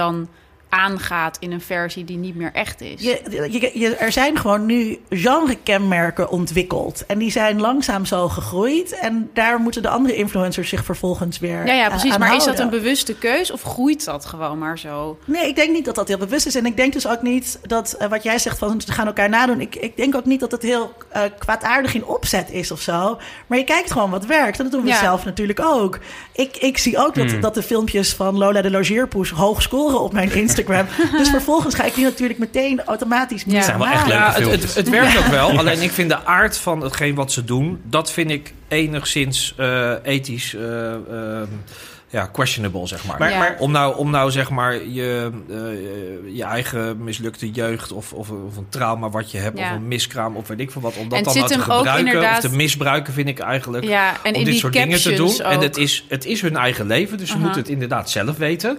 aangaat 0.68 1.36
in 1.40 1.52
een 1.52 1.60
versie 1.60 2.04
die 2.04 2.16
niet 2.16 2.34
meer 2.34 2.50
echt 2.52 2.80
is. 2.80 3.02
Je, 3.02 3.20
je, 3.50 3.70
je- 3.78 3.94
er 3.96 4.12
zijn 4.12 4.38
gewoon 4.38 4.66
nu 4.66 4.98
genrekenmerken 5.10 6.30
ontwikkeld. 6.30 7.06
En 7.06 7.18
die 7.18 7.30
zijn 7.30 7.60
langzaam 7.60 8.04
zo 8.04 8.28
gegroeid. 8.28 8.98
En 8.98 9.30
daar 9.34 9.58
moeten 9.60 9.82
de 9.82 9.88
andere 9.88 10.14
influencers 10.16 10.68
zich 10.68 10.84
vervolgens 10.84 11.38
weer 11.38 11.66
ja, 11.66 11.72
ja, 11.74 11.84
eh, 11.84 11.88
precies. 11.90 12.12
aan 12.12 12.18
Maar 12.20 12.36
is 12.36 12.44
dat 12.44 12.58
een 12.58 12.70
bewuste 12.70 13.14
keus 13.14 13.50
of 13.50 13.62
groeit 13.62 14.04
dat 14.04 14.24
gewoon 14.24 14.58
maar 14.58 14.78
zo? 14.78 15.18
Nee, 15.24 15.48
ik 15.48 15.56
denk 15.56 15.72
niet 15.72 15.84
dat 15.84 15.94
dat 15.94 16.08
heel 16.08 16.18
bewust 16.18 16.46
is. 16.46 16.54
En 16.54 16.66
ik 16.66 16.76
denk 16.76 16.92
dus 16.92 17.08
ook 17.08 17.22
niet 17.22 17.58
dat 17.62 17.92
eh, 17.92 18.08
wat 18.08 18.22
jij 18.22 18.38
zegt 18.38 18.58
van 18.58 18.80
ze 18.80 18.92
gaan 18.92 19.06
elkaar 19.06 19.28
nadoen. 19.28 19.60
Ik, 19.60 19.76
ik 19.76 19.96
denk 19.96 20.14
ook 20.14 20.24
niet 20.24 20.40
dat 20.40 20.50
het 20.52 20.62
heel 20.62 20.92
eh, 21.08 21.22
kwaadaardig 21.38 21.94
in 21.94 22.04
opzet 22.04 22.50
is 22.50 22.70
of 22.70 22.80
zo. 22.80 23.18
Maar 23.46 23.58
je 23.58 23.64
kijkt 23.64 23.90
gewoon 23.90 24.10
wat 24.10 24.26
werkt. 24.26 24.56
En 24.58 24.62
dat 24.64 24.72
doen 24.72 24.82
we 24.82 24.88
Ja. 24.88 24.98
zelf 24.98 25.24
natuurlijk 25.24 25.60
ook. 25.60 25.98
Ik, 26.32 26.56
ik 26.56 26.78
zie 26.78 26.98
ook 26.98 27.14
dat, 27.14 27.30
Hmm. 27.30 27.40
dat 27.40 27.54
de 27.54 27.62
filmpjes 27.62 28.14
van 28.14 28.36
Lola 28.38 28.62
de 28.62 28.70
Logeerpoes 28.70 29.30
hoog 29.30 29.62
scoren 29.62 30.00
op 30.00 30.12
mijn 30.12 30.32
Instagram. 30.32 30.54
dus 31.18 31.28
vervolgens 31.28 31.74
ga 31.74 31.84
ik 31.84 31.94
die 31.94 32.04
natuurlijk 32.04 32.38
meteen 32.38 32.84
automatisch 32.84 33.44
Ja. 33.46 33.62
Zijn 33.62 33.78
wel 33.78 33.86
echt 33.86 34.06
leuke 34.06 34.22
Ja, 34.22 34.32
het, 34.32 34.62
het, 34.62 34.74
het 34.74 34.88
werkt 34.88 35.18
ook 35.18 35.26
wel. 35.26 35.58
Alleen 35.58 35.82
ik 35.82 35.90
vind 35.90 36.10
de 36.10 36.24
aard 36.38 36.56
van 36.58 36.80
hetgeen 36.80 37.14
wat 37.14 37.32
ze 37.32 37.44
doen, 37.44 37.80
dat 37.84 38.12
vind 38.12 38.30
ik 38.30 38.52
enigszins 38.68 39.54
eh, 39.56 39.90
ethisch 40.02 40.54
eh, 40.54 40.92
eh, 40.94 41.42
ja, 42.08 42.26
questionable, 42.26 42.86
zeg 42.86 43.04
maar. 43.04 43.18
Maar, 43.18 43.30
Ja. 43.30 43.38
maar 43.38 43.56
Om 43.58 43.70
nou, 43.70 43.96
om 43.96 44.10
nou 44.10 44.30
zeg 44.30 44.50
maar 44.50 44.86
je, 44.86 45.30
eh, 45.50 46.34
je 46.36 46.42
eigen 46.44 47.04
mislukte 47.04 47.50
jeugd 47.50 47.92
of, 47.92 48.12
of, 48.12 48.30
of 48.30 48.56
een 48.56 48.66
trauma 48.68 49.10
wat 49.10 49.30
je 49.30 49.38
hebt 49.38 49.58
Ja. 49.58 49.70
of 49.70 49.76
een 49.76 49.88
miskraam 49.88 50.36
of 50.36 50.48
weet 50.48 50.60
ik 50.60 50.70
veel 50.70 50.80
wat, 50.82 50.96
om 50.96 51.08
dat 51.08 51.18
En 51.18 51.24
dan 51.24 51.32
het 51.32 51.42
nou 51.42 51.48
zit 51.48 51.58
te 51.64 51.72
gebruiken 51.72 52.06
inderdaad- 52.06 52.44
of 52.44 52.50
te 52.50 52.56
misbruiken 52.56 53.12
vind 53.12 53.28
ik 53.28 53.38
eigenlijk 53.38 53.84
Ja, 53.84 54.08
en 54.10 54.16
om 54.20 54.24
in 54.26 54.32
dit 54.32 54.44
die 54.44 54.54
soort 54.54 54.72
dingen 54.72 54.88
te 55.00 55.08
captions 55.08 55.36
doen. 55.36 55.46
En 55.46 55.56
ook. 55.56 55.62
het 55.62 55.76
is, 55.76 56.04
het 56.08 56.24
is 56.24 56.40
hun 56.40 56.56
eigen 56.56 56.86
leven, 56.86 57.18
dus 57.18 57.30
ze 57.30 57.38
moeten 57.38 57.60
het 57.60 57.70
inderdaad 57.70 58.10
zelf 58.10 58.36
weten. 58.36 58.78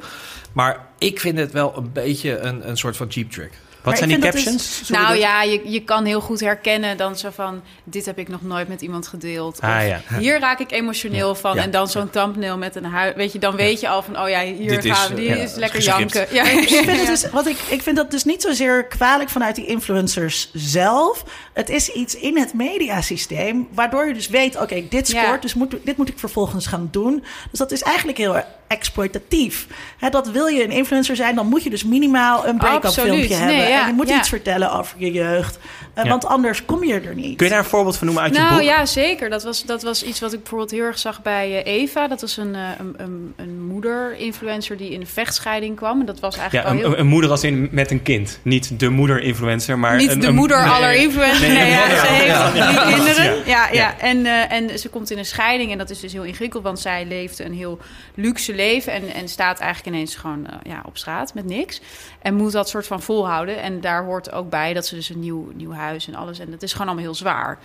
Maar 0.58 0.86
ik 0.98 1.20
vind 1.20 1.38
het 1.38 1.52
wel 1.52 1.74
een 1.78 1.92
beetje 1.94 2.38
een, 2.38 2.70
een 2.70 2.78
soort 2.78 2.98
van 2.98 3.12
cheap 3.12 3.32
trick. 3.32 3.52
wat 3.52 3.84
Maar 3.84 3.98
zijn 3.98 4.10
die 4.10 4.20
captions? 4.20 4.80
dus- 4.80 4.90
Nou 4.90 5.08
dat- 5.08 5.18
ja, 5.18 5.44
je, 5.44 5.62
je 5.66 5.84
kan 5.84 6.06
heel 6.06 6.22
goed 6.22 6.40
herkennen 6.40 6.98
dan 6.98 7.18
zo 7.18 7.30
van... 7.34 7.62
dit 7.84 8.06
heb 8.06 8.18
ik 8.18 8.28
nog 8.28 8.42
nooit 8.42 8.68
met 8.68 8.82
iemand 8.82 9.08
gedeeld. 9.08 9.62
Ah, 9.62 9.76
Of 9.78 9.84
ja. 9.86 10.02
Hier 10.20 10.40
raak 10.40 10.60
ik 10.60 10.72
emotioneel 10.72 11.36
van. 11.36 11.56
Ja. 11.56 11.62
En 11.62 11.72
dan 11.72 11.88
zo'n 11.88 12.10
thumbnail 12.10 12.58
met 12.58 12.76
een 12.76 12.86
huid. 12.86 13.16
Weet 13.16 13.32
je, 13.32 13.40
dan 13.40 13.56
weet 13.56 13.80
je 13.80 13.90
al 13.90 14.04
van... 14.04 14.20
oh 14.22 14.30
ja, 14.30 14.42
hier 14.44 14.82
Dit 14.82 14.94
gaan 14.96 15.10
we. 15.10 15.16
Die 15.16 15.30
ja, 15.30 15.36
is 15.36 15.54
lekker 15.56 15.82
janken. 15.82 16.28
Ja. 16.32 16.44
Ik 16.44 16.68
vind, 16.68 16.86
het 16.98 17.08
dus, 17.08 17.30
wat 17.30 17.48
ik, 17.48 17.58
ik 17.70 17.82
vind 17.82 17.96
dat 17.96 18.12
dus 18.12 18.24
niet 18.24 18.42
zozeer 18.42 18.86
kwalijk 18.86 19.30
vanuit 19.30 19.56
die 19.56 19.66
influencers 19.66 20.50
zelf. 20.54 21.24
Het 21.54 21.70
is 21.70 21.90
iets 21.90 22.16
in 22.16 22.38
het 22.38 22.54
mediasysteem, 22.54 23.68
waardoor 23.74 24.08
je 24.08 24.14
dus 24.14 24.28
weet: 24.28 24.60
oké, 24.62 24.84
dit 24.90 25.08
Ja. 25.12 25.24
scoort, 25.24 25.42
dus 25.42 25.54
moet, 25.54 25.76
dit 25.84 25.98
moet 25.98 26.10
ik 26.10 26.20
vervolgens 26.20 26.68
gaan 26.68 26.88
doen. 26.92 27.24
Dus 27.50 27.60
dat 27.60 27.72
is 27.72 27.82
eigenlijk 27.82 28.18
heel 28.18 28.44
exploitatief. 28.68 29.68
Hè, 29.98 30.10
dat 30.10 30.30
wil 30.30 30.46
je 30.48 30.64
een 30.64 30.72
influencer 30.72 31.16
zijn, 31.16 31.36
dan 31.36 31.48
moet 31.48 31.64
je 31.64 31.70
dus 31.70 31.84
minimaal 31.84 32.48
een 32.48 32.58
break-up 32.58 32.92
filmpje 32.92 33.34
hebben. 33.36 33.56
Ja, 33.68 33.82
en 33.82 33.88
je 33.88 33.94
moet 33.94 34.10
ja. 34.10 34.18
iets 34.18 34.30
vertellen 34.30 34.72
over 34.74 34.96
je 34.98 35.12
jeugd, 35.12 35.60
Eh, 35.94 36.04
Ja. 36.04 36.10
want 36.10 36.26
anders 36.26 36.66
kom 36.66 36.84
je 36.84 36.94
er 37.00 37.16
niet. 37.16 37.38
Kun 37.38 37.46
je 37.46 37.52
daar 37.52 37.62
een 37.64 37.70
voorbeeld 37.70 37.98
van 37.98 38.06
noemen 38.06 38.24
uit 38.24 38.36
je 38.36 38.40
Nou 38.42 38.54
boek? 38.54 38.62
ja, 38.64 38.86
zeker. 38.86 39.30
Dat 39.30 39.44
was, 39.44 39.64
dat 39.64 39.84
was 39.84 40.04
iets 40.04 40.20
wat 40.20 40.34
ik 40.34 40.40
bijvoorbeeld 40.40 40.72
heel 40.72 40.84
erg 40.84 41.00
zag 41.00 41.22
bij 41.22 41.64
eh, 41.64 41.74
Eva. 41.74 42.08
Dat 42.08 42.22
was 42.22 42.38
een, 42.38 42.56
eh, 42.56 42.62
een, 42.80 42.94
een, 42.98 43.34
een 43.36 43.66
moeder-influencer 43.68 44.78
die 44.78 44.90
in 44.92 45.02
een 45.02 45.08
vechtscheiding 45.08 45.76
kwam. 45.76 46.00
En 46.00 46.06
dat 46.06 46.20
was 46.20 46.38
eigenlijk 46.38 46.68
Ja, 46.68 46.74
al 46.74 46.78
heel... 46.80 46.92
een, 46.92 47.00
een 47.00 47.08
moeder 47.08 47.30
als 47.32 47.44
in 47.44 47.68
met 47.72 47.92
een 47.92 48.04
kind. 48.04 48.40
Niet 48.42 48.80
de 48.80 48.90
moeder-influencer, 48.90 49.80
maar... 49.80 49.96
Niet 49.96 50.12
een, 50.12 50.20
de 50.20 50.28
een- 50.28 50.36
moeder 50.36 50.58
nee, 50.62 50.70
aller 50.70 50.90
nee. 50.90 50.98
influencers. 51.02 51.40
Nee, 51.40 51.50
Nee, 51.50 51.58
nee, 51.60 51.70
ja, 51.72 51.88
nee, 51.88 51.98
ze 51.98 52.06
ja, 52.06 52.12
heeft 52.12 52.58
ja, 52.58 52.84
drie 52.84 52.94
kinderen. 52.96 53.36
Ja, 53.46 53.68
ja. 53.68 53.68
Ja. 53.72 54.00
En, 54.00 54.26
eh, 54.26 54.52
en 54.52 54.80
ze 54.80 54.90
komt 54.90 55.12
in 55.12 55.18
een 55.18 55.26
scheiding. 55.26 55.72
En 55.72 55.78
dat 55.78 55.90
is 55.90 56.00
dus 56.00 56.14
heel 56.14 56.24
ingewikkeld. 56.24 56.64
Want 56.64 56.80
zij 56.80 57.06
leeft 57.06 57.40
een 57.40 57.54
heel 57.54 57.80
luxe 58.16 58.54
leven. 58.58 58.94
En, 58.94 59.14
en 59.14 59.28
staat 59.28 59.60
eigenlijk 59.60 59.96
ineens 59.96 60.16
gewoon 60.16 60.48
eh, 60.48 60.54
ja, 60.64 60.82
op 60.86 60.98
straat 60.98 61.34
met 61.34 61.46
niks. 61.46 61.82
En 62.22 62.36
moet 62.36 62.52
dat 62.52 62.70
soort 62.70 62.88
van 62.88 63.02
volhouden. 63.02 63.62
En 63.62 63.82
daar 63.82 64.04
hoort 64.04 64.32
ook 64.32 64.50
bij 64.50 64.74
dat 64.74 64.86
ze 64.86 64.96
dus 64.96 65.10
een 65.10 65.20
nieuw, 65.20 65.52
nieuw 65.54 65.72
huis 65.72 66.08
en 66.08 66.16
alles. 66.16 66.40
En 66.40 66.52
dat 66.52 66.62
is 66.62 66.72
gewoon 66.72 66.88
allemaal 66.88 67.06
heel 67.06 67.16
zwaar. 67.16 67.60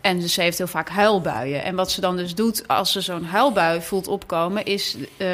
En 0.00 0.20
dus 0.20 0.34
ze 0.34 0.40
heeft 0.42 0.58
heel 0.58 0.66
vaak 0.66 0.88
huilbuien. 0.88 1.64
En 1.64 1.74
wat 1.74 1.90
ze 1.90 2.00
dan 2.00 2.16
dus 2.16 2.34
doet 2.34 2.68
als 2.68 2.92
ze 2.92 3.00
zo'n 3.00 3.24
huilbui 3.24 3.80
voelt 3.80 4.08
opkomen... 4.08 4.64
is 4.64 4.96
eh, 5.16 5.26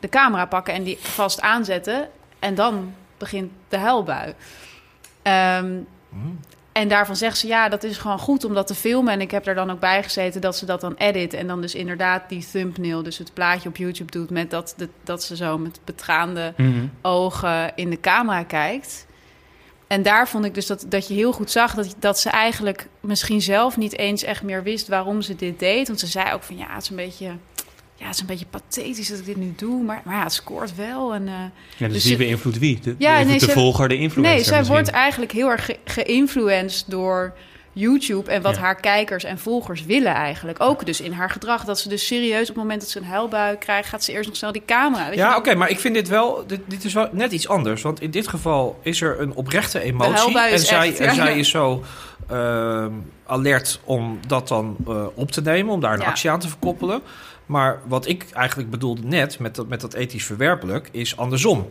de 0.00 0.08
camera 0.08 0.46
pakken 0.46 0.74
en 0.74 0.82
die 0.82 0.98
vast 1.00 1.40
aanzetten. 1.40 2.08
En 2.38 2.54
dan 2.54 2.94
begint 3.18 3.52
de 3.68 3.76
huilbui. 3.76 4.34
Ehm, 5.22 5.76
En 6.78 6.88
daarvan 6.88 7.16
zegt 7.16 7.38
ze, 7.38 7.46
ja, 7.46 7.68
dat 7.68 7.82
is 7.84 7.98
gewoon 7.98 8.18
goed 8.18 8.44
om 8.44 8.54
dat 8.54 8.66
te 8.66 8.74
filmen. 8.74 9.12
En 9.12 9.20
ik 9.20 9.30
heb 9.30 9.46
er 9.46 9.54
dan 9.54 9.70
ook 9.70 9.80
bij 9.80 10.02
gezeten 10.02 10.40
dat 10.40 10.56
ze 10.56 10.66
dat 10.66 10.80
dan 10.80 10.94
edit. 10.94 11.34
En 11.34 11.46
dan 11.46 11.60
dus 11.60 11.74
inderdaad 11.74 12.28
die 12.28 12.46
thumbnail, 12.52 13.02
dus 13.02 13.18
het 13.18 13.34
plaatje 13.34 13.68
op 13.68 13.76
YouTube 13.76 14.10
doet... 14.10 14.30
met 14.30 14.50
dat, 14.50 14.74
dat, 14.76 14.88
dat 15.04 15.22
ze 15.22 15.36
zo 15.36 15.58
met 15.58 15.80
betraande 15.84 16.52
Mhm. 16.56 16.86
ogen 17.02 17.72
in 17.74 17.90
de 17.90 18.00
camera 18.00 18.42
kijkt. 18.42 19.06
En 19.86 20.02
daar 20.02 20.28
vond 20.28 20.44
ik 20.44 20.54
dus 20.54 20.66
dat, 20.66 20.84
dat 20.88 21.08
je 21.08 21.14
heel 21.14 21.32
goed 21.32 21.50
zag 21.50 21.74
dat, 21.74 21.94
dat 21.98 22.20
ze 22.20 22.30
eigenlijk 22.30 22.88
misschien 23.00 23.42
zelf 23.42 23.76
niet 23.76 23.98
eens 23.98 24.22
echt 24.22 24.42
meer 24.42 24.62
wist 24.62 24.88
waarom 24.88 25.22
ze 25.22 25.36
dit 25.36 25.58
deed. 25.58 25.86
Want 25.86 26.00
ze 26.00 26.06
zei 26.06 26.32
ook 26.32 26.42
van 26.42 26.56
ja, 26.56 26.66
het 26.68 26.82
is 26.82 26.90
een 26.90 26.96
beetje, 26.96 27.30
ja, 27.98 28.04
het 28.06 28.14
is 28.14 28.20
een 28.20 28.26
beetje 28.26 28.46
pathetisch 28.50 29.08
dat 29.08 29.18
ik 29.18 29.24
dit 29.24 29.36
nu 29.36 29.52
doe. 29.56 29.82
Maar, 29.82 30.02
maar 30.04 30.14
ja, 30.16 30.22
het 30.22 30.32
scoort 30.32 30.74
wel. 30.74 31.14
En, 31.14 31.28
eh, 31.28 31.34
Ja, 31.76 31.86
dus, 31.86 31.92
Dus 31.92 32.02
wie 32.04 32.12
ze- 32.12 32.18
beïnvloedt 32.18 32.58
wie? 32.58 32.80
De, 32.82 32.94
Ja, 32.98 33.22
nee, 33.22 33.38
de 33.38 33.44
ze- 33.44 33.50
volger, 33.50 33.88
de 33.88 33.96
influencer 33.96 34.34
nee, 34.34 34.44
zij 34.44 34.56
misschien. 34.56 34.76
wordt 34.76 34.90
eigenlijk 34.90 35.32
heel 35.32 35.48
erg 35.50 35.64
ge- 35.64 35.78
geïnfluenced 35.84 36.84
door 36.90 37.32
YouTube 37.72 38.30
en 38.30 38.42
wat 38.42 38.54
Ja. 38.54 38.60
haar 38.60 38.80
kijkers 38.80 39.24
en 39.24 39.38
volgers 39.38 39.84
willen 39.84 40.12
eigenlijk. 40.14 40.60
Ook 40.60 40.86
dus 40.86 41.00
in 41.00 41.12
haar 41.12 41.30
gedrag. 41.30 41.64
Dat 41.64 41.78
ze 41.80 41.88
dus 41.88 42.06
serieus 42.06 42.40
op 42.40 42.46
het 42.46 42.56
moment 42.56 42.80
dat 42.80 42.90
ze 42.90 42.98
een 42.98 43.04
huilbui 43.04 43.56
krijgt, 43.56 43.88
gaat 43.88 44.04
ze 44.04 44.12
eerst 44.12 44.28
nog 44.28 44.36
snel 44.36 44.52
die 44.52 44.62
camera. 44.66 45.10
Ja, 45.12 45.36
oké, 45.36 45.54
maar 45.54 45.70
ik 45.70 45.78
vind 45.80 45.94
dit 45.94 46.08
wel, 46.08 46.44
dit, 46.46 46.60
dit 46.66 46.84
is 46.84 46.92
wel 46.92 47.08
net 47.12 47.32
iets 47.32 47.48
anders. 47.48 47.82
Want 47.82 48.00
in 48.00 48.10
dit 48.10 48.28
geval 48.28 48.78
is 48.82 49.00
er 49.00 49.20
een 49.20 49.34
oprechte 49.34 49.80
emotie. 49.80 50.12
huilbui 50.14 50.52
En 50.52 50.58
zij, 50.58 50.88
echt, 50.88 50.98
en 51.00 51.14
zij 51.14 51.38
is 51.38 51.48
zo 51.50 51.82
ehm, 52.28 52.92
alert 53.26 53.80
om 53.84 54.18
dat 54.26 54.48
dan 54.48 54.76
eh, 54.88 55.04
op 55.14 55.30
te 55.30 55.40
nemen, 55.40 55.72
om 55.72 55.80
daar 55.80 55.92
een 55.94 56.00
Ja. 56.00 56.06
actie 56.06 56.30
aan 56.30 56.40
te 56.40 56.48
verkoppelen. 56.48 57.00
Maar 57.48 57.80
wat 57.86 58.08
ik 58.08 58.26
eigenlijk 58.32 58.70
bedoelde 58.70 59.02
net 59.04 59.38
met 59.38 59.54
dat, 59.54 59.68
met 59.68 59.80
dat 59.80 59.94
ethisch 59.94 60.24
verwerpelijk, 60.24 60.88
is 60.92 61.16
andersom. 61.16 61.68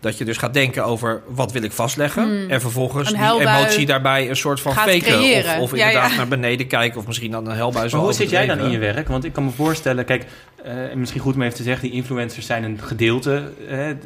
Dat 0.00 0.18
je 0.18 0.24
dus 0.24 0.36
gaat 0.36 0.54
denken 0.54 0.84
over 0.84 1.22
wat 1.26 1.52
wil 1.52 1.62
ik 1.62 1.72
vastleggen. 1.72 2.22
Hmm. 2.22 2.50
En 2.50 2.60
vervolgens 2.60 3.08
die 3.08 3.40
emotie 3.40 3.86
daarbij 3.86 4.28
een 4.28 4.36
soort 4.36 4.60
van 4.60 4.72
faken. 4.72 5.20
Of, 5.20 5.58
of 5.58 5.76
Ja, 5.76 5.86
inderdaad 5.86 6.10
ja. 6.10 6.16
naar 6.16 6.28
beneden 6.28 6.66
kijken. 6.66 7.00
Of 7.00 7.06
misschien 7.06 7.30
dan 7.30 7.46
een 7.46 7.56
helbui 7.56 7.88
zo 7.88 7.96
Maar 7.96 8.04
hoe 8.04 8.14
zit 8.14 8.30
jij 8.30 8.46
dan 8.46 8.58
in 8.58 8.70
je 8.70 8.78
werk? 8.78 9.08
Want 9.08 9.24
ik 9.24 9.32
kan 9.32 9.44
me 9.44 9.50
voorstellen, 9.50 10.04
kijk, 10.04 10.26
eh, 10.64 10.74
misschien 10.94 11.20
goed 11.20 11.34
om 11.34 11.42
even 11.42 11.56
te 11.56 11.62
zeggen, 11.62 11.88
die 11.88 11.96
influencers 11.96 12.46
zijn 12.46 12.64
een 12.64 12.78
gedeelte 12.82 13.52
eh, 13.68 13.90
eh, 13.90 13.96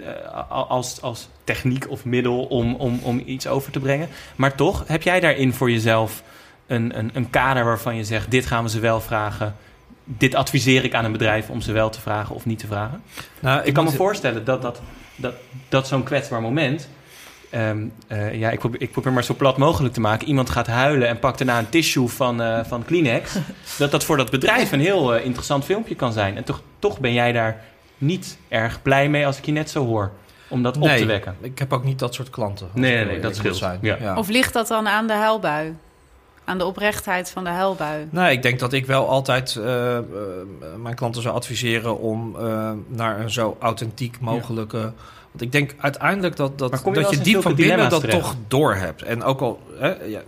als, 0.49 1.03
als 1.03 1.29
techniek 1.45 1.91
of 1.91 2.05
middel 2.05 2.45
om, 2.45 2.75
om, 2.75 3.01
om 3.03 3.23
iets 3.25 3.47
over 3.47 3.73
te 3.73 3.81
brengen. 3.81 4.09
Maar 4.37 4.55
toch, 4.55 4.85
heb 4.87 5.03
jij 5.03 5.21
daarin 5.21 5.53
voor 5.53 5.71
jezelf 5.71 6.23
een, 6.67 6.99
een, 6.99 7.11
een 7.15 7.31
kader 7.31 7.65
waarvan 7.65 7.97
je 7.97 8.05
zegt, 8.05 8.31
dit 8.31 8.47
gaan 8.47 8.65
we 8.65 8.71
ze 8.71 8.81
wel 8.81 9.01
vragen. 9.01 9.57
Dit 10.05 10.35
adviseer 10.35 10.85
ik 10.85 10.95
aan 10.95 11.05
een 11.05 11.13
bedrijf 11.13 11.51
om 11.51 11.61
ze 11.61 11.73
wel 11.73 11.91
te 11.91 12.01
vragen 12.01 12.35
of 12.35 12.45
niet 12.47 12.59
te 12.59 12.67
vragen. 12.67 13.03
Nou, 13.41 13.63
Ik 13.65 13.75
kan 13.75 13.85
me 13.85 13.91
voorstellen 13.91 14.45
dat, 14.45 14.63
dat, 14.63 14.81
dat, 15.17 15.35
dat 15.69 15.89
zo'n 15.89 16.03
kwetsbaar 16.03 16.41
moment. 16.41 16.89
ehm, 17.51 17.87
eh, 18.07 18.35
ja, 18.35 18.51
ik 18.51 18.59
probeer, 18.59 18.81
ik 18.81 18.91
probeer 18.91 19.13
maar 19.13 19.25
zo 19.25 19.35
plat 19.35 19.57
mogelijk 19.57 19.95
te 19.95 20.01
maken. 20.01 20.29
Iemand 20.29 20.51
gaat 20.51 20.67
huilen 20.67 21.09
en 21.09 21.19
pakt 21.19 21.39
daarna 21.39 21.59
een 21.59 21.69
tissue 21.69 22.09
van, 22.09 22.43
eh, 22.43 22.65
van 22.65 22.85
Kleenex. 22.85 23.33
dat 23.79 23.91
dat 23.91 24.05
voor 24.05 24.17
dat 24.17 24.31
bedrijf 24.31 24.73
een 24.73 24.81
heel 24.81 25.15
eh, 25.15 25.25
interessant 25.25 25.65
filmpje 25.65 25.95
kan 25.95 26.13
zijn. 26.13 26.37
En 26.37 26.45
toch, 26.45 26.63
toch 26.79 27.01
ben 27.01 27.13
jij 27.13 27.33
daar 27.33 27.63
niet 27.99 28.39
erg 28.49 28.83
blij 28.83 29.09
mee 29.09 29.27
als 29.27 29.39
ik 29.39 29.47
je 29.47 29.53
net 29.53 29.71
zo 29.71 29.85
hoor. 29.87 30.11
Om 30.49 30.63
dat 30.63 30.77
op 30.77 30.89
te 30.89 31.05
wekken. 31.05 31.37
Ik 31.41 31.59
heb 31.59 31.73
ook 31.73 31.85
niet 31.85 31.99
dat 31.99 32.15
soort 32.15 32.31
klanten. 32.31 32.69
Nee, 32.75 33.05
nee, 33.05 33.21
dat 33.21 33.37
scheelt. 33.37 33.67
Ja. 33.81 34.17
Of 34.17 34.29
ligt 34.29 34.53
dat 34.53 34.69
dan 34.69 34.89
aan 34.89 35.07
de 35.07 35.13
huilbui? 35.13 35.75
Aan 36.45 36.59
de 36.59 36.65
oprechtheid 36.65 37.31
van 37.31 37.45
de 37.45 37.51
huilbui? 37.51 38.07
Nou, 38.11 38.31
ik 38.31 38.43
denk 38.43 38.59
dat 38.59 38.73
ik 38.73 38.87
wel 38.87 39.09
altijd 39.09 39.57
eh, 39.57 39.97
eh, 39.97 40.05
mijn 40.83 40.95
klanten 40.95 41.23
zou 41.23 41.35
adviseren 41.35 41.99
om 41.99 42.37
eh, 42.39 42.71
naar 42.89 43.21
een 43.21 43.31
zo 43.31 43.57
authentiek 43.61 44.21
mogelijke. 44.21 44.79
Want 45.31 45.47
ik 45.47 45.53
denk 45.53 45.75
uiteindelijk 45.79 46.37
dat, 46.37 46.59
dat, 46.59 46.83
je 46.85 46.91
dat 46.91 47.11
je 47.11 47.19
diep 47.19 47.43
van 47.43 47.55
binnen 47.55 47.91
dat 47.91 48.11
toch 48.11 48.35
door 48.49 48.75
hebt. 48.75 49.03
En 49.03 49.23
ook 49.23 49.41
al, 49.41 49.61
hè, 49.79 49.95
ja, 50.05 50.21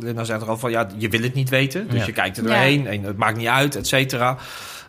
Linda 0.00 0.24
zei 0.24 0.40
er 0.42 0.48
al 0.48 0.56
van 0.58 0.70
ja, 0.70 0.88
je 0.96 1.08
wil 1.08 1.22
het 1.22 1.34
niet 1.34 1.48
weten. 1.48 1.88
Dus 1.88 2.00
Ja. 2.00 2.06
je 2.06 2.12
kijkt 2.12 2.36
er 2.36 2.42
Ja. 2.42 2.48
doorheen 2.48 2.86
en 2.86 3.02
het 3.02 3.16
maakt 3.16 3.36
niet 3.36 3.46
uit, 3.46 3.76
et 3.76 3.86
cetera. 3.86 4.36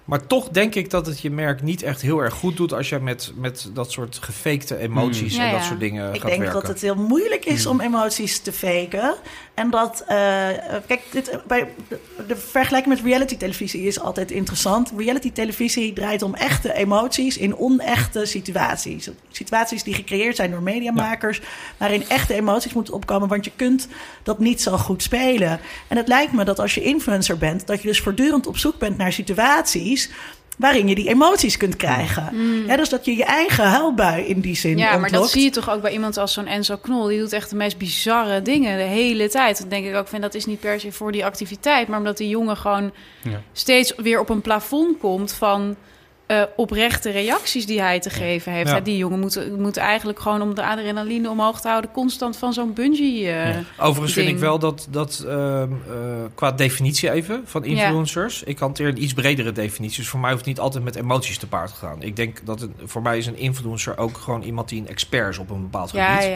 Maar 0.06 0.28
toch 0.28 0.50
denk 0.50 0.76
ik 0.76 0.90
dat 0.90 1.06
het 1.06 1.22
je 1.22 1.32
merk 1.32 1.62
niet 1.62 1.84
echt 1.84 2.02
heel 2.02 2.20
erg 2.20 2.34
goed 2.34 2.58
doet 2.58 2.74
als 2.74 2.90
je 2.90 3.00
met, 3.00 3.32
met 3.36 3.70
dat 3.74 3.92
soort 3.92 4.18
gefakte 4.22 4.78
emoties 4.78 5.34
Mm. 5.36 5.40
en 5.40 5.46
Ja, 5.46 5.52
dat 5.52 5.62
ja. 5.62 5.68
soort 5.68 5.80
dingen 5.80 6.14
Ik 6.14 6.20
gaat 6.22 6.30
denk 6.30 6.42
werken. 6.42 6.60
dat 6.62 6.70
het 6.70 6.82
heel 6.82 6.96
moeilijk 6.96 7.46
is 7.46 7.66
om 7.66 7.82
emoties 7.82 8.40
te 8.40 8.52
faken. 8.52 9.16
En 9.54 9.70
dat, 9.70 10.04
eh, 10.08 10.50
eh, 10.76 10.82
kijk, 10.88 11.02
dit, 11.12 11.38
bij, 11.48 11.68
de, 11.88 12.00
de 12.28 12.36
vergelijking 12.36 12.96
met 12.96 13.04
reality 13.06 13.38
televisie 13.38 13.82
is 13.82 14.00
altijd 14.00 14.32
interessant. 14.32 14.92
Reality 14.98 15.32
televisie 15.32 15.94
draait 15.94 16.22
om 16.22 16.34
echte 16.36 16.74
emoties 16.74 17.38
in 17.38 17.58
onechte 17.58 18.26
situaties. 18.26 19.10
Situaties 19.32 19.84
die 19.84 19.94
gecreëerd 19.94 20.36
zijn 20.36 20.52
door 20.52 20.62
mediamakers, 20.64 21.42
waarin 21.78 22.04
echte 22.08 22.34
emoties 22.34 22.74
moeten 22.74 22.94
opkomen, 22.94 23.28
want 23.28 23.46
je 23.46 23.52
kunt 23.56 23.88
dat 24.24 24.40
niet 24.40 24.62
zo 24.62 24.78
goed 24.78 25.04
spelen. 25.04 25.60
En 25.88 25.98
het 25.98 26.08
lijkt 26.08 26.34
me 26.34 26.44
dat 26.44 26.60
als 26.60 26.76
je 26.76 26.82
influencer 26.82 27.38
bent, 27.38 27.68
dat 27.68 27.82
je 27.82 27.88
dus 27.88 28.00
voortdurend 28.02 28.48
op 28.48 28.58
zoek 28.58 28.78
bent 28.80 28.98
naar 28.98 29.14
situaties 29.14 29.91
waarin 30.58 30.88
je 30.88 30.96
die 30.96 31.10
emoties 31.10 31.58
kunt 31.58 31.76
krijgen. 31.76 32.30
Ja, 32.68 32.78
dus 32.78 32.90
dat 32.90 33.06
je 33.06 33.16
je 33.16 33.26
eigen 33.26 33.66
huilbui 33.66 34.24
in 34.24 34.40
die 34.40 34.56
zin 34.56 34.72
Mm. 34.72 34.78
Ja, 34.78 34.98
maar 34.98 35.12
dat 35.12 35.30
zie 35.30 35.44
je 35.44 35.50
toch 35.50 35.70
ook 35.70 35.82
bij 35.82 35.92
iemand 35.92 36.18
als 36.18 36.34
zo'n 36.34 36.48
Enzo 36.48 36.78
Knol. 36.78 37.08
Die 37.08 37.20
doet 37.20 37.34
echt 37.34 37.50
de 37.50 37.56
meest 37.56 37.78
bizarre 37.78 38.42
dingen 38.42 38.78
de 38.78 38.84
hele 38.84 39.30
tijd. 39.30 39.60
Dan 39.60 39.70
denk 39.70 39.86
ik 39.86 39.96
ook 39.96 40.08
van 40.08 40.22
dat 40.22 40.34
is 40.34 40.46
niet 40.46 40.60
per 40.60 40.80
se 40.80 40.92
voor 40.92 41.12
die 41.12 41.26
activiteit, 41.26 41.88
maar 41.88 41.98
omdat 41.98 42.18
die 42.18 42.30
jongen 42.30 42.58
gewoon 42.58 42.92
Ja. 43.24 43.42
steeds 43.54 43.94
weer 43.98 44.20
op 44.20 44.30
een 44.30 44.42
plafond 44.42 44.98
komt 45.00 45.34
van 45.34 45.76
eh, 46.32 46.42
oprechte 46.56 47.10
reacties 47.10 47.66
die 47.66 47.82
hij 47.82 48.00
te 48.00 48.10
geven 48.10 48.52
heeft. 48.52 48.70
Ja. 48.70 48.80
Die 48.80 48.98
jongen 48.98 49.20
moet, 49.20 49.58
moet 49.58 49.78
eigenlijk 49.78 50.20
gewoon 50.20 50.42
om 50.42 50.56
de 50.56 50.64
adrenaline 50.66 51.30
omhoog 51.30 51.62
te 51.62 51.68
houden, 51.68 51.92
constant 51.92 52.38
van 52.38 52.54
zo'n 52.54 52.74
bungee. 52.74 53.28
eh, 53.28 53.50
Ja. 53.54 53.64
Overigens 53.78 54.14
vind 54.14 54.28
ik 54.30 54.38
wel 54.38 54.60
dat, 54.60 54.88
dat 54.90 55.24
ehm, 55.28 55.72
eh, 55.72 55.98
qua 56.36 56.52
definitie 56.52 57.12
even 57.12 57.42
van 57.46 57.66
influencers... 57.66 58.44
ik 58.44 58.60
hanteer 58.60 58.88
een 58.88 59.04
iets 59.04 59.14
bredere 59.14 59.52
definitie. 59.52 59.98
Dus 59.98 60.08
voor 60.10 60.20
mij 60.20 60.30
hoeft 60.32 60.46
het 60.46 60.54
niet 60.54 60.64
altijd 60.64 60.84
met 60.84 60.96
emoties 60.96 61.38
te 61.38 61.48
paard 61.48 61.70
te 61.70 61.76
gaan. 61.86 62.02
Ik 62.02 62.16
denk 62.16 62.40
dat 62.46 62.60
het, 62.60 62.70
voor 62.86 63.02
mij 63.02 63.18
is 63.18 63.26
een 63.26 63.38
influencer 63.38 63.98
ook 63.98 64.18
gewoon 64.18 64.42
iemand 64.42 64.70
die 64.70 64.82
een 64.82 64.88
expert 64.88 65.30
is 65.30 65.38
op 65.38 65.50
een 65.50 65.62
bepaald 65.62 65.90
gebied. 65.90 66.32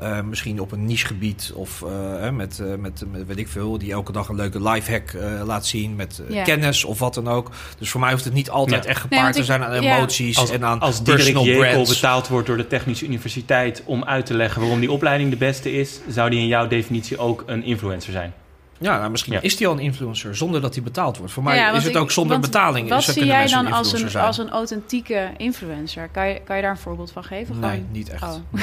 ja. 0.00 0.22
Misschien 0.22 0.60
op 0.60 0.72
een 0.72 0.84
nichegebied 0.84 1.52
of 1.54 1.82
eh, 1.82 1.88
hè, 2.20 2.32
met, 2.32 2.62
met, 2.78 3.02
met 3.12 3.26
weet 3.26 3.38
ik 3.38 3.48
veel... 3.48 3.78
die 3.78 3.92
elke 3.92 4.12
dag 4.12 4.28
een 4.28 4.36
leuke 4.36 4.62
lifehack 4.62 5.10
eh 5.10 5.42
laat 5.44 5.66
zien 5.66 5.96
met 5.96 6.22
kennis 6.44 6.84
of 6.84 6.98
wat 6.98 7.14
dan 7.14 7.28
ook. 7.28 7.50
Dus 7.78 7.90
voor 7.90 8.00
mij 8.00 8.12
hoeft 8.12 8.24
het 8.24 8.34
niet 8.34 8.50
altijd 8.50 8.86
echt 8.86 9.00
gepaard 9.00 9.27
te 9.32 9.38
ik- 9.38 9.44
zijn 9.44 9.64
aan 9.64 9.82
ja. 9.82 9.96
emoties 9.96 10.38
Als, 10.38 10.50
en 10.50 10.64
aan 10.64 10.80
als 10.80 11.00
personal 11.02 11.44
Jekel 11.44 11.84
betaald 11.86 12.28
wordt 12.28 12.46
door 12.46 12.56
de 12.56 12.66
Technische 12.66 13.04
Universiteit 13.04 13.82
om 13.84 14.04
uit 14.04 14.26
te 14.26 14.34
leggen 14.34 14.60
waarom 14.60 14.80
die 14.80 14.90
opleiding 14.92 15.30
de 15.30 15.36
beste 15.36 15.72
is, 15.72 16.00
zou 16.08 16.30
die 16.30 16.38
in 16.40 16.46
jouw 16.46 16.66
definitie 16.68 17.18
ook 17.18 17.42
een 17.46 17.64
influencer 17.64 18.12
zijn. 18.12 18.32
Ja, 18.80 18.98
nou, 18.98 19.10
misschien 19.10 19.32
Ja. 19.32 19.40
is 19.40 19.56
die 19.56 19.66
al 19.66 19.72
een 19.72 19.78
influencer 19.78 20.36
zonder 20.36 20.60
dat 20.60 20.74
hij 20.74 20.82
betaald 20.82 21.16
wordt. 21.18 21.32
Voor 21.32 21.42
mij 21.42 21.56
Ja, 21.56 21.70
is 21.72 21.84
het 21.84 21.94
ik- 21.94 22.00
ook 22.00 22.10
zonder 22.10 22.38
betaling. 22.40 22.88
Wat 22.88 22.96
Dus 22.96 23.06
dan 23.06 23.14
zie 23.14 23.24
jij 23.24 23.46
dan 23.46 23.72
als 23.72 23.92
een, 23.92 24.10
zijn. 24.10 24.24
als 24.24 24.38
een 24.38 24.50
authentieke 24.50 25.28
influencer? 25.36 26.08
Kan 26.12 26.28
je, 26.28 26.40
kan 26.44 26.56
je 26.56 26.62
daar 26.62 26.70
een 26.70 26.76
voorbeeld 26.78 27.12
van 27.12 27.24
geven? 27.24 27.58
Nee, 27.58 27.84
niet 27.92 28.08
echt. 28.10 28.22
Oh. 28.22 28.34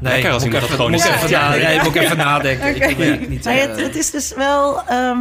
Nee, 0.00 0.12
Lekker 0.12 0.32
als 0.32 0.44
moet 0.44 0.52
ik 0.52 0.52
iemand 0.52 0.52
dat 0.52 0.62
even- 0.62 0.68
gewoon 0.68 0.90
moet 0.90 1.04
ik 1.04 1.28
Ja, 1.30 1.54
ja. 1.54 1.82
moet 1.82 1.94
even 1.94 2.16
nadenken. 2.30 2.88
Ik 2.90 2.96
weet 2.96 3.28
niet. 3.28 3.44
Maar 3.44 3.54
het, 3.56 3.80
het 3.80 3.96
is 3.96 4.10
dus 4.10 4.34
wel. 4.34 4.82
ehm, 4.88 5.18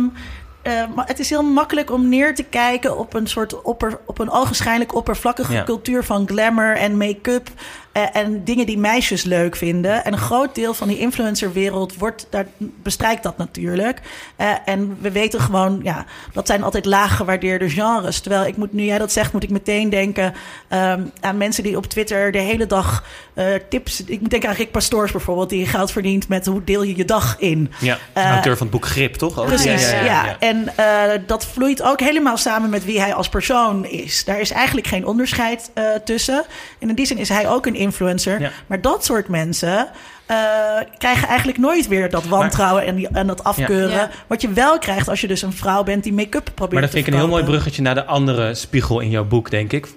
eh, 0.64 0.74
maar 0.96 1.08
het 1.08 1.20
is 1.20 1.30
heel 1.30 1.44
makkelijk 1.44 1.92
om 1.92 2.10
neer 2.10 2.36
te 2.36 2.44
kijken 2.44 2.98
op 2.98 3.14
een 3.14 3.28
soort 3.28 3.62
opper, 3.62 4.00
op 4.06 4.20
een 4.20 4.30
ogenschijnlijk 4.32 4.96
oppervlakkige 4.96 5.54
Ja. 5.54 5.64
cultuur 5.64 6.04
van 6.04 6.28
glamour 6.28 6.76
en 6.78 6.98
make-up. 6.98 7.48
Eh, 7.94 8.04
en 8.14 8.44
dingen 8.44 8.66
die 8.66 8.78
meisjes 8.78 9.24
leuk 9.24 9.56
vinden. 9.56 10.06
En 10.06 10.14
een 10.14 10.20
groot 10.20 10.56
deel 10.56 10.74
van 10.74 10.88
die 10.88 11.00
influencerwereld 11.00 11.98
wordt, 11.98 12.28
daar 12.30 12.46
bestrijkt 12.58 13.24
dat 13.24 13.38
natuurlijk. 13.38 14.02
Eh, 14.36 14.48
en 14.66 14.98
we 15.02 15.12
weten 15.12 15.40
gewoon, 15.40 15.80
ja, 15.84 16.06
dat 16.32 16.48
zijn 16.48 16.64
altijd 16.64 16.86
laag 16.86 17.16
gewaardeerde 17.16 17.70
genres. 17.70 18.20
Terwijl 18.20 18.46
ik 18.46 18.58
moet, 18.58 18.74
nu 18.74 18.84
jij 18.84 18.98
dat 18.98 19.12
zegt, 19.12 19.34
moet 19.34 19.44
ik 19.44 19.50
meteen 19.50 19.90
denken 19.90 20.34
ehm, 20.68 21.02
aan 21.20 21.38
mensen 21.38 21.64
die 21.64 21.78
op 21.78 21.86
Twitter 21.86 22.32
de 22.32 22.38
hele 22.38 22.66
dag 22.66 23.04
eh, 23.34 23.46
tips. 23.70 24.04
Ik 24.04 24.22
moet 24.22 24.30
denken 24.30 24.50
aan 24.50 24.56
Rick 24.56 24.72
Pastoors 24.72 25.12
bijvoorbeeld, 25.12 25.50
die 25.50 25.66
geld 25.66 25.92
verdient 25.92 26.28
met 26.28 26.46
hoe 26.46 26.64
deel 26.64 26.84
je 26.84 26.96
je 26.96 27.06
dag 27.06 27.36
in. 27.40 27.72
Ja, 27.80 27.98
auteur 28.14 28.58
van 28.58 28.68
het 28.68 28.76
boek 28.76 28.86
Grip, 28.86 29.14
toch? 29.16 29.40
Ook? 29.40 29.46
Precies, 29.46 29.92
Ja, 29.92 29.98
ja. 29.98 30.04
ja, 30.04 30.40
En 30.40 30.78
En 30.78 31.24
dat 31.28 31.46
vloeit 31.46 31.82
ook 31.82 32.00
helemaal 32.00 32.38
samen 32.38 32.70
met 32.70 32.86
wie 32.86 33.00
hij 33.00 33.14
als 33.14 33.30
persoon 33.30 33.86
is. 33.86 34.26
Daar 34.26 34.40
is 34.40 34.52
eigenlijk 34.52 34.88
geen 34.88 35.06
onderscheid 35.06 35.72
tussen. 36.06 36.46
En 36.80 36.90
in 36.90 36.96
die 36.96 37.06
zin 37.06 37.18
is 37.18 37.30
hij 37.30 37.50
ook 37.50 37.66
een 37.66 37.83
influencer. 37.84 38.42
Ja. 38.42 38.52
Maar 38.68 38.82
dat 38.82 39.06
soort 39.06 39.28
mensen 39.28 39.88
uh, 40.32 40.38
krijgen 40.98 41.28
eigenlijk 41.28 41.58
nooit 41.58 41.88
weer 41.88 42.10
dat 42.10 42.26
wantrouwen 42.26 42.86
en, 42.86 42.96
die, 42.96 43.08
en 43.12 43.28
dat 43.28 43.44
afkeuren. 43.44 43.98
Ja. 43.98 44.10
Wat 44.28 44.42
je 44.42 44.50
wel 44.50 44.80
krijgt 44.80 45.10
als 45.10 45.22
je 45.22 45.28
dus 45.28 45.42
een 45.42 45.54
vrouw 45.54 45.84
bent 45.84 46.04
die 46.04 46.14
make-up 46.14 46.52
probeert 46.54 46.72
Maar 46.72 46.82
dat 46.82 46.92
te 46.92 46.96
vind 46.96 47.08
ik 47.08 47.14
een 47.14 47.20
heel 47.20 47.30
mooi 47.30 47.44
bruggetje 47.44 47.82
naar 47.82 47.96
de 47.96 48.06
andere 48.06 48.54
spiegel 48.54 49.00
in 49.00 49.10
jouw 49.10 49.26
boek, 49.26 49.52
denk 49.52 49.72
ik. 49.72 49.88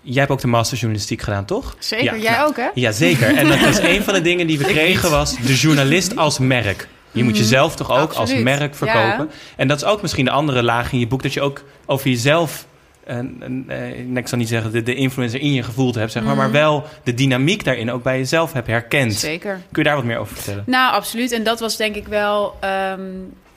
Jij 0.00 0.18
hebt 0.18 0.30
ook 0.30 0.40
de 0.40 0.46
master 0.46 0.78
journalistiek 0.78 1.22
gedaan, 1.22 1.44
toch? 1.44 1.76
Zeker, 1.78 2.04
Ja, 2.04 2.16
jij 2.22 2.32
nou, 2.32 2.48
ook, 2.48 2.56
hè? 2.56 2.68
Ja, 2.74 2.92
zeker. 2.92 3.36
En 3.36 3.48
dat 3.48 3.60
was 3.60 3.78
een 3.92 4.02
van 4.02 4.14
de 4.14 4.20
dingen 4.20 4.46
die 4.46 4.58
we 4.58 4.64
kregen, 4.64 5.10
was 5.10 5.36
de 5.36 5.54
journalist 5.54 6.16
als 6.16 6.38
merk. 6.38 6.88
Je 7.10 7.24
moet 7.24 7.36
jezelf 7.36 7.76
toch 7.76 7.90
ook 7.90 8.12
als 8.12 8.34
merk 8.34 8.74
verkopen. 8.74 9.30
En 9.56 9.68
dat 9.68 9.76
is 9.76 9.84
ook 9.84 10.02
misschien 10.02 10.24
de 10.24 10.30
andere 10.30 10.62
laag 10.62 10.92
in 10.92 10.98
je 10.98 11.06
boek, 11.06 11.22
dat 11.22 11.32
je 11.32 11.40
ook 11.40 11.62
over 11.86 12.08
jezelf, 12.08 12.66
een, 13.06 13.36
een, 13.40 13.64
eh, 13.68 14.16
ik 14.16 14.28
zal 14.28 14.38
niet 14.38 14.48
zeggen 14.48 14.72
de, 14.72 14.82
de 14.82 14.94
influencer 14.94 15.40
in 15.40 15.52
je 15.52 15.62
gevoeld 15.62 15.94
hebt, 15.94 16.12
zeg 16.12 16.22
maar, 16.22 16.36
maar 16.36 16.50
wel 16.50 16.84
de 17.02 17.14
dynamiek 17.14 17.64
daarin 17.64 17.90
ook 17.90 18.02
bij 18.02 18.18
jezelf 18.18 18.52
hebt 18.52 18.66
herkend. 18.66 19.14
Zeker. 19.14 19.60
Kun 19.72 19.82
je 19.82 19.88
daar 19.88 19.96
wat 19.96 20.04
meer 20.04 20.18
over 20.18 20.36
vertellen? 20.36 20.64
Nou, 20.66 20.92
absoluut. 20.92 21.32
En 21.32 21.42
dat 21.42 21.60
was 21.60 21.76
denk 21.76 21.94
ik 21.94 22.06
wel 22.06 22.56
ehm, 22.60 23.10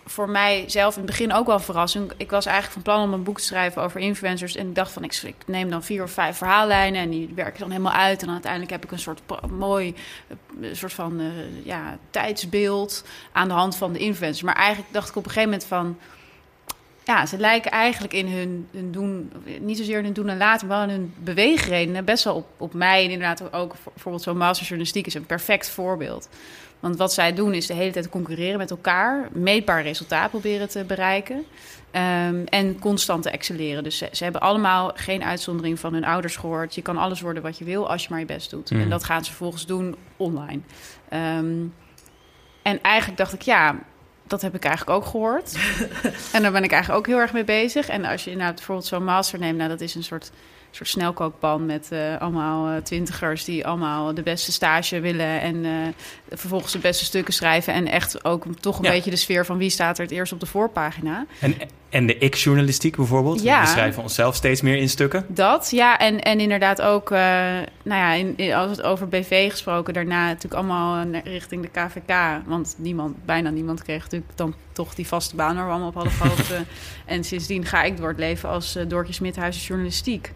voor 0.06 0.30
mij 0.30 0.64
zelf 0.68 0.94
in 0.94 1.02
het 1.02 1.10
begin 1.10 1.34
ook 1.34 1.46
wel 1.46 1.56
een 1.56 1.62
verrassing. 1.62 2.12
Ik 2.18 2.30
was 2.30 2.46
eigenlijk 2.46 2.74
van 2.74 2.94
plan 2.94 3.04
om 3.04 3.14
een 3.14 3.24
boek 3.24 3.38
te 3.38 3.46
schrijven 3.46 3.82
over 3.82 4.00
influencers. 4.00 4.56
En 4.56 4.68
ik 4.68 4.76
dacht 4.76 4.92
van, 4.92 5.04
ik, 5.04 5.14
ik 5.24 5.36
neem 5.46 5.70
dan 5.70 5.84
vier 5.84 6.04
of 6.04 6.12
vijf 6.12 6.38
verhaallijnen... 6.38 7.02
en 7.02 7.10
die 7.10 7.30
werk 7.36 7.54
ik 7.54 7.60
dan 7.60 7.72
helemaal 7.72 7.94
uit. 7.94 8.20
En 8.20 8.26
dan 8.26 8.34
uiteindelijk 8.34 8.72
heb 8.72 8.84
ik 8.84 8.92
een 8.92 9.00
soort 9.00 9.22
mooi 9.52 9.96
eh, 10.62 10.68
soort 10.72 10.94
van 10.94 11.20
eh, 11.20 11.26
ja, 11.66 11.98
tijdsbeeld... 12.10 13.04
aan 13.32 13.48
de 13.48 13.54
hand 13.54 13.76
van 13.76 13.94
de 13.94 14.00
influencers. 14.00 14.42
Maar 14.44 14.56
eigenlijk 14.56 14.94
dacht 14.94 15.10
ik 15.10 15.16
op 15.16 15.26
een 15.26 15.32
gegeven 15.32 15.50
moment 15.50 15.68
van... 15.68 15.98
Ja, 17.10 17.26
ze 17.26 17.38
lijken 17.38 17.72
eigenlijk 17.72 18.14
in 18.14 18.28
hun, 18.28 18.68
hun 18.72 18.92
doen, 18.92 19.32
niet 19.60 19.78
zozeer 19.78 19.98
in 19.98 20.04
hun 20.04 20.14
doen 20.14 20.30
en 20.30 20.38
laten, 20.38 20.68
maar 20.68 20.78
wel 20.78 20.88
in 20.88 20.94
hun 20.94 21.14
beweegredenen 21.18 22.06
best 22.06 22.24
wel 22.24 22.36
op, 22.36 22.48
op 22.58 22.74
mij. 22.74 23.04
En 23.04 23.12
inderdaad 23.12 23.54
ook 23.54 23.76
bijvoorbeeld 23.84 24.24
zo'n 24.24 24.38
masterjournalistiek 24.38 25.06
is 25.06 25.14
een 25.14 25.26
perfect 25.26 25.70
voorbeeld. 25.70 26.30
Want 26.80 26.98
wat 26.98 27.14
zij 27.14 27.34
doen 27.34 27.54
is 27.54 27.68
de 27.68 27.74
hele 27.74 27.92
tijd 27.92 28.10
concurreren 28.10 28.58
met 28.58 28.72
elkaar, 28.72 29.30
meetbaar 29.32 29.82
resultaat 29.82 30.30
proberen 30.30 30.70
te 30.70 30.84
bereiken 30.84 31.46
ehm, 31.92 32.44
en 32.46 32.80
constant 32.80 33.24
te 33.24 33.30
excelleren. 33.30 33.84
Dus 33.84 33.98
ze, 33.98 34.10
ze 34.12 34.24
hebben 34.24 34.42
allemaal 34.42 34.92
geen 34.96 35.24
uitzondering 35.24 35.80
van 35.80 35.94
hun 35.94 36.06
ouders 36.06 36.36
gehoord. 36.36 36.76
Je 36.76 36.82
kan 36.82 36.98
alles 36.98 37.22
worden 37.22 37.44
wat 37.44 37.58
je 37.58 37.66
wil 37.66 37.90
als 37.90 38.04
je 38.04 38.08
maar 38.10 38.20
je 38.20 38.26
best 38.26 38.50
doet. 38.50 38.72
En 38.72 38.90
dat 38.90 39.04
gaan 39.04 39.24
ze 39.24 39.30
vervolgens 39.30 39.66
doen 39.66 39.96
online. 40.18 40.62
Ehm, 41.10 41.56
en 42.62 42.82
eigenlijk 42.82 43.18
dacht 43.18 43.34
ik, 43.34 43.42
ja, 43.42 43.76
dat 44.30 44.42
heb 44.42 44.56
ik 44.56 44.64
eigenlijk 44.66 44.98
ook 44.98 45.06
gehoord. 45.06 45.58
en 46.34 46.42
daar 46.42 46.52
ben 46.52 46.64
ik 46.64 46.72
eigenlijk 46.72 47.00
ook 47.02 47.08
heel 47.14 47.22
erg 47.22 47.34
mee 47.34 47.44
bezig. 47.44 47.88
En 47.88 48.06
als 48.06 48.24
je 48.24 48.36
nou 48.36 48.54
bijvoorbeeld 48.54 48.88
zo'n 48.88 49.04
master 49.04 49.40
neemt, 49.40 49.58
nou 49.58 49.70
dat 49.70 49.82
is 49.82 49.96
een 49.96 50.04
soort, 50.04 50.32
soort 50.72 50.90
snelkookpan 50.90 51.66
met 51.66 51.88
eh, 51.92 52.18
allemaal 52.22 52.68
eh, 52.76 52.82
twintigers 52.82 53.44
die 53.44 53.68
allemaal 53.68 54.14
de 54.14 54.22
beste 54.22 54.52
stage 54.52 55.00
willen 55.00 55.42
en 55.42 55.66
eh, 55.66 55.72
vervolgens 56.38 56.72
de 56.72 56.80
beste 56.80 57.06
stukken 57.06 57.34
schrijven 57.34 57.74
en 57.74 57.88
echt 57.88 58.24
ook 58.26 58.46
toch 58.60 58.78
een 58.78 58.84
Ja. 58.84 58.92
beetje 58.92 59.10
de 59.10 59.16
sfeer 59.16 59.46
van 59.46 59.58
wie 59.58 59.70
staat 59.70 59.98
er 59.98 60.04
het 60.04 60.14
eerst 60.14 60.34
op 60.34 60.40
de 60.40 60.46
voorpagina. 60.46 61.26
En, 61.40 61.56
en 61.90 62.06
de 62.06 62.18
ik-journalistiek 62.18 62.96
bijvoorbeeld. 62.96 63.42
Ja. 63.42 63.62
We 63.62 63.68
schrijven 63.68 64.02
onszelf 64.04 64.36
steeds 64.36 64.62
meer 64.62 64.78
in 64.78 64.90
stukken. 64.90 65.26
Dat, 65.28 65.70
ja. 65.72 65.98
En, 65.98 66.22
en 66.22 66.40
inderdaad 66.40 66.82
ook, 66.82 67.12
eh, 67.12 67.20
nou 67.20 67.66
ja, 67.84 68.14
in, 68.14 68.34
in- 68.38 68.54
als 68.54 68.72
het 68.72 68.82
over 68.82 69.08
BV 69.08 69.52
gesproken, 69.52 69.94
daarna 69.94 70.26
natuurlijk 70.28 70.54
allemaal 70.54 71.06
naar- 71.06 71.28
richting 71.28 71.62
de 71.62 71.70
KVK. 71.82 72.42
Want 72.46 72.76
niemand, 72.78 73.26
bijna 73.26 73.50
niemand 73.50 73.84
kreeg 73.84 74.04
natuurlijk 74.04 74.32
dan 74.36 74.54
toch 74.72 74.96
die 74.96 75.08
vaste 75.08 75.36
baan 75.36 75.56
waar 75.56 75.66
we 75.66 75.72
allemaal 75.72 75.88
op 75.88 75.94
hadden 75.96 76.14
gehoopt. 76.22 76.52
eh. 76.52 76.60
en 77.06 77.24
sindsdien 77.24 77.66
ga 77.66 77.84
ik 77.84 77.98
door 77.98 78.10
het 78.10 78.18
leven 78.20 78.50
als 78.50 78.76
uh, 78.76 79.00
Smithuizen 79.10 79.62
journalistiek. 79.62 80.32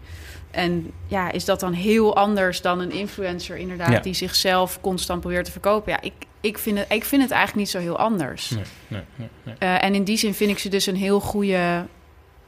En 0.54 0.92
ja, 1.06 1.30
is 1.30 1.44
dat 1.44 1.60
dan 1.60 1.72
heel 1.72 2.16
anders 2.16 2.60
dan 2.60 2.80
een 2.80 2.90
influencer 2.90 3.56
inderdaad... 3.56 3.92
Ja. 3.92 3.98
die 3.98 4.14
zichzelf 4.14 4.80
constant 4.80 5.20
probeert 5.20 5.44
te 5.44 5.50
verkopen? 5.50 5.92
Ja, 5.92 6.00
ik, 6.00 6.12
ik, 6.40 6.58
vind 6.58 6.78
het, 6.78 6.92
ik 6.92 7.04
vind 7.04 7.22
het 7.22 7.30
eigenlijk 7.30 7.60
niet 7.60 7.70
zo 7.70 7.78
heel 7.78 7.98
anders. 7.98 8.50
Nee, 8.50 8.62
nee, 8.88 9.02
nee, 9.14 9.28
nee. 9.42 9.54
Eh, 9.58 9.84
en 9.84 9.94
in 9.94 10.04
die 10.04 10.16
zin 10.16 10.34
vind 10.34 10.50
ik 10.50 10.58
ze 10.58 10.68
dus 10.68 10.86
een 10.86 10.96
heel 10.96 11.20
goede 11.20 11.86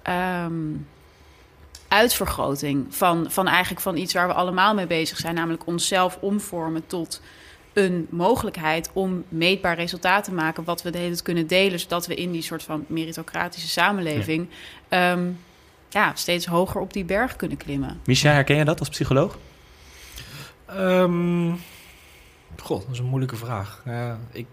ehm, 0.02 0.52
uitvergroting 1.88 2.86
van, 2.90 3.26
van 3.30 3.48
eigenlijk 3.48 3.80
van 3.80 3.96
iets 3.96 4.12
waar 4.12 4.26
we 4.26 4.34
allemaal 4.34 4.74
mee 4.74 4.86
bezig 4.86 5.18
zijn, 5.18 5.34
namelijk 5.34 5.66
onszelf 5.66 6.18
omvormen 6.20 6.86
tot 6.86 7.20
een 7.72 8.06
mogelijkheid 8.10 8.90
om 8.92 9.24
meetbaar 9.28 9.76
resultaat 9.76 10.24
te 10.24 10.32
maken, 10.32 10.64
wat 10.64 10.82
we 10.82 10.90
de 10.90 10.98
hele 10.98 11.10
tijd 11.10 11.22
kunnen 11.22 11.46
delen, 11.46 11.80
zodat 11.80 12.06
we 12.06 12.14
in 12.14 12.32
die 12.32 12.42
soort 12.42 12.62
van 12.62 12.84
meritocratische 12.88 13.68
samenleving 13.68 14.48
ja. 14.90 15.16
Ja, 15.88 16.14
steeds 16.14 16.46
hoger 16.46 16.80
op 16.80 16.92
die 16.92 17.04
berg 17.04 17.36
kunnen 17.36 17.56
klimmen. 17.56 18.00
Micha, 18.04 18.30
herken 18.30 18.56
je 18.56 18.64
dat 18.64 18.78
als 18.78 18.88
psycholoog? 18.88 19.38
Um, 20.70 21.60
God, 22.62 22.82
dat 22.82 22.92
is 22.92 22.98
een 22.98 23.04
moeilijke 23.04 23.36
vraag. 23.36 23.82
Uh, 23.86 24.12
ik, 24.30 24.46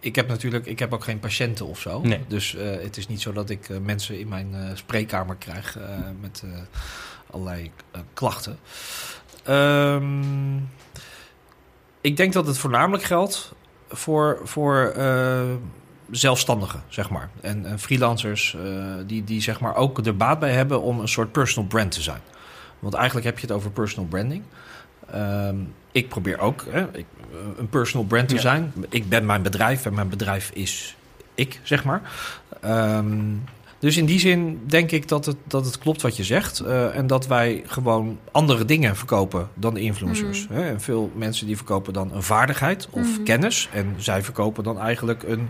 ik 0.00 0.16
heb 0.16 0.28
natuurlijk, 0.28 0.66
ik 0.66 0.78
heb 0.78 0.92
ook 0.92 1.04
geen 1.04 1.20
patiënten 1.20 1.66
of 1.66 1.80
zo. 1.80 2.00
Nee. 2.00 2.20
Dus 2.28 2.54
uh, 2.54 2.62
het 2.62 2.96
is 2.96 3.08
niet 3.08 3.20
zo 3.20 3.32
dat 3.32 3.50
ik 3.50 3.68
uh, 3.68 3.78
mensen 3.78 4.18
in 4.18 4.28
mijn 4.28 4.54
spreekkamer 4.74 5.36
krijg 5.36 5.78
met 6.20 6.44
allerlei 7.30 7.70
klachten. 8.14 8.58
Um, 9.48 10.70
ik 12.00 12.16
denk 12.16 12.32
dat 12.32 12.46
het 12.46 12.58
voornamelijk 12.58 13.04
geldt 13.04 13.52
voor, 13.88 14.40
voor 14.42 14.94
zelfstandigen, 16.10 16.82
zeg 16.88 17.10
maar. 17.10 17.28
En, 17.40 17.66
en 17.66 17.78
freelancers 17.78 18.56
die, 19.06 19.24
die 19.24 19.42
zeg 19.42 19.60
maar 19.60 19.74
ook 19.74 20.06
er 20.06 20.16
baat 20.16 20.38
bij 20.38 20.52
hebben 20.52 20.82
om 20.82 21.00
een 21.00 21.08
soort 21.08 21.32
personal 21.32 21.68
brand 21.68 21.92
te 21.92 22.02
zijn. 22.02 22.20
Want 22.78 22.94
eigenlijk 22.94 23.26
heb 23.26 23.38
je 23.38 23.46
het 23.46 23.56
over 23.56 23.70
personal 23.70 24.08
branding. 24.08 24.42
Um, 25.14 25.74
ik 25.92 26.08
probeer 26.08 26.38
ook 26.38 26.64
hè, 26.70 26.86
ik, 26.92 27.06
een 27.58 27.68
personal 27.68 28.06
brand 28.06 28.28
te 28.28 28.34
ja. 28.34 28.40
zijn. 28.40 28.72
Ik 28.88 29.08
ben 29.08 29.26
mijn 29.26 29.42
bedrijf 29.42 29.86
en 29.86 29.94
mijn 29.94 30.08
bedrijf 30.08 30.50
is 30.54 30.96
ik, 31.34 31.60
zeg 31.62 31.84
maar. 31.84 32.02
Um, 32.64 33.44
dus 33.78 33.96
in 33.96 34.04
die 34.04 34.18
zin 34.18 34.60
denk 34.66 34.90
ik 34.90 35.08
dat 35.08 35.26
het, 35.26 35.36
dat 35.46 35.64
het 35.64 35.78
klopt 35.78 36.02
wat 36.02 36.16
je 36.16 36.24
zegt. 36.24 36.62
Uh, 36.62 36.96
en 36.96 37.06
dat 37.06 37.26
wij 37.26 37.62
gewoon 37.66 38.18
andere 38.32 38.64
dingen 38.64 38.96
verkopen 38.96 39.48
dan 39.54 39.74
de 39.74 39.80
influencers. 39.80 40.48
Mm. 40.48 40.56
Hè? 40.56 40.68
En 40.68 40.80
veel 40.80 41.10
mensen 41.14 41.46
die 41.46 41.56
verkopen 41.56 41.92
dan 41.92 42.12
een 42.12 42.22
vaardigheid 42.22 42.88
of 42.90 43.18
mm. 43.18 43.24
kennis. 43.24 43.68
En 43.72 43.94
zij 43.96 44.22
verkopen 44.22 44.64
dan 44.64 44.80
eigenlijk 44.80 45.22
een, 45.22 45.48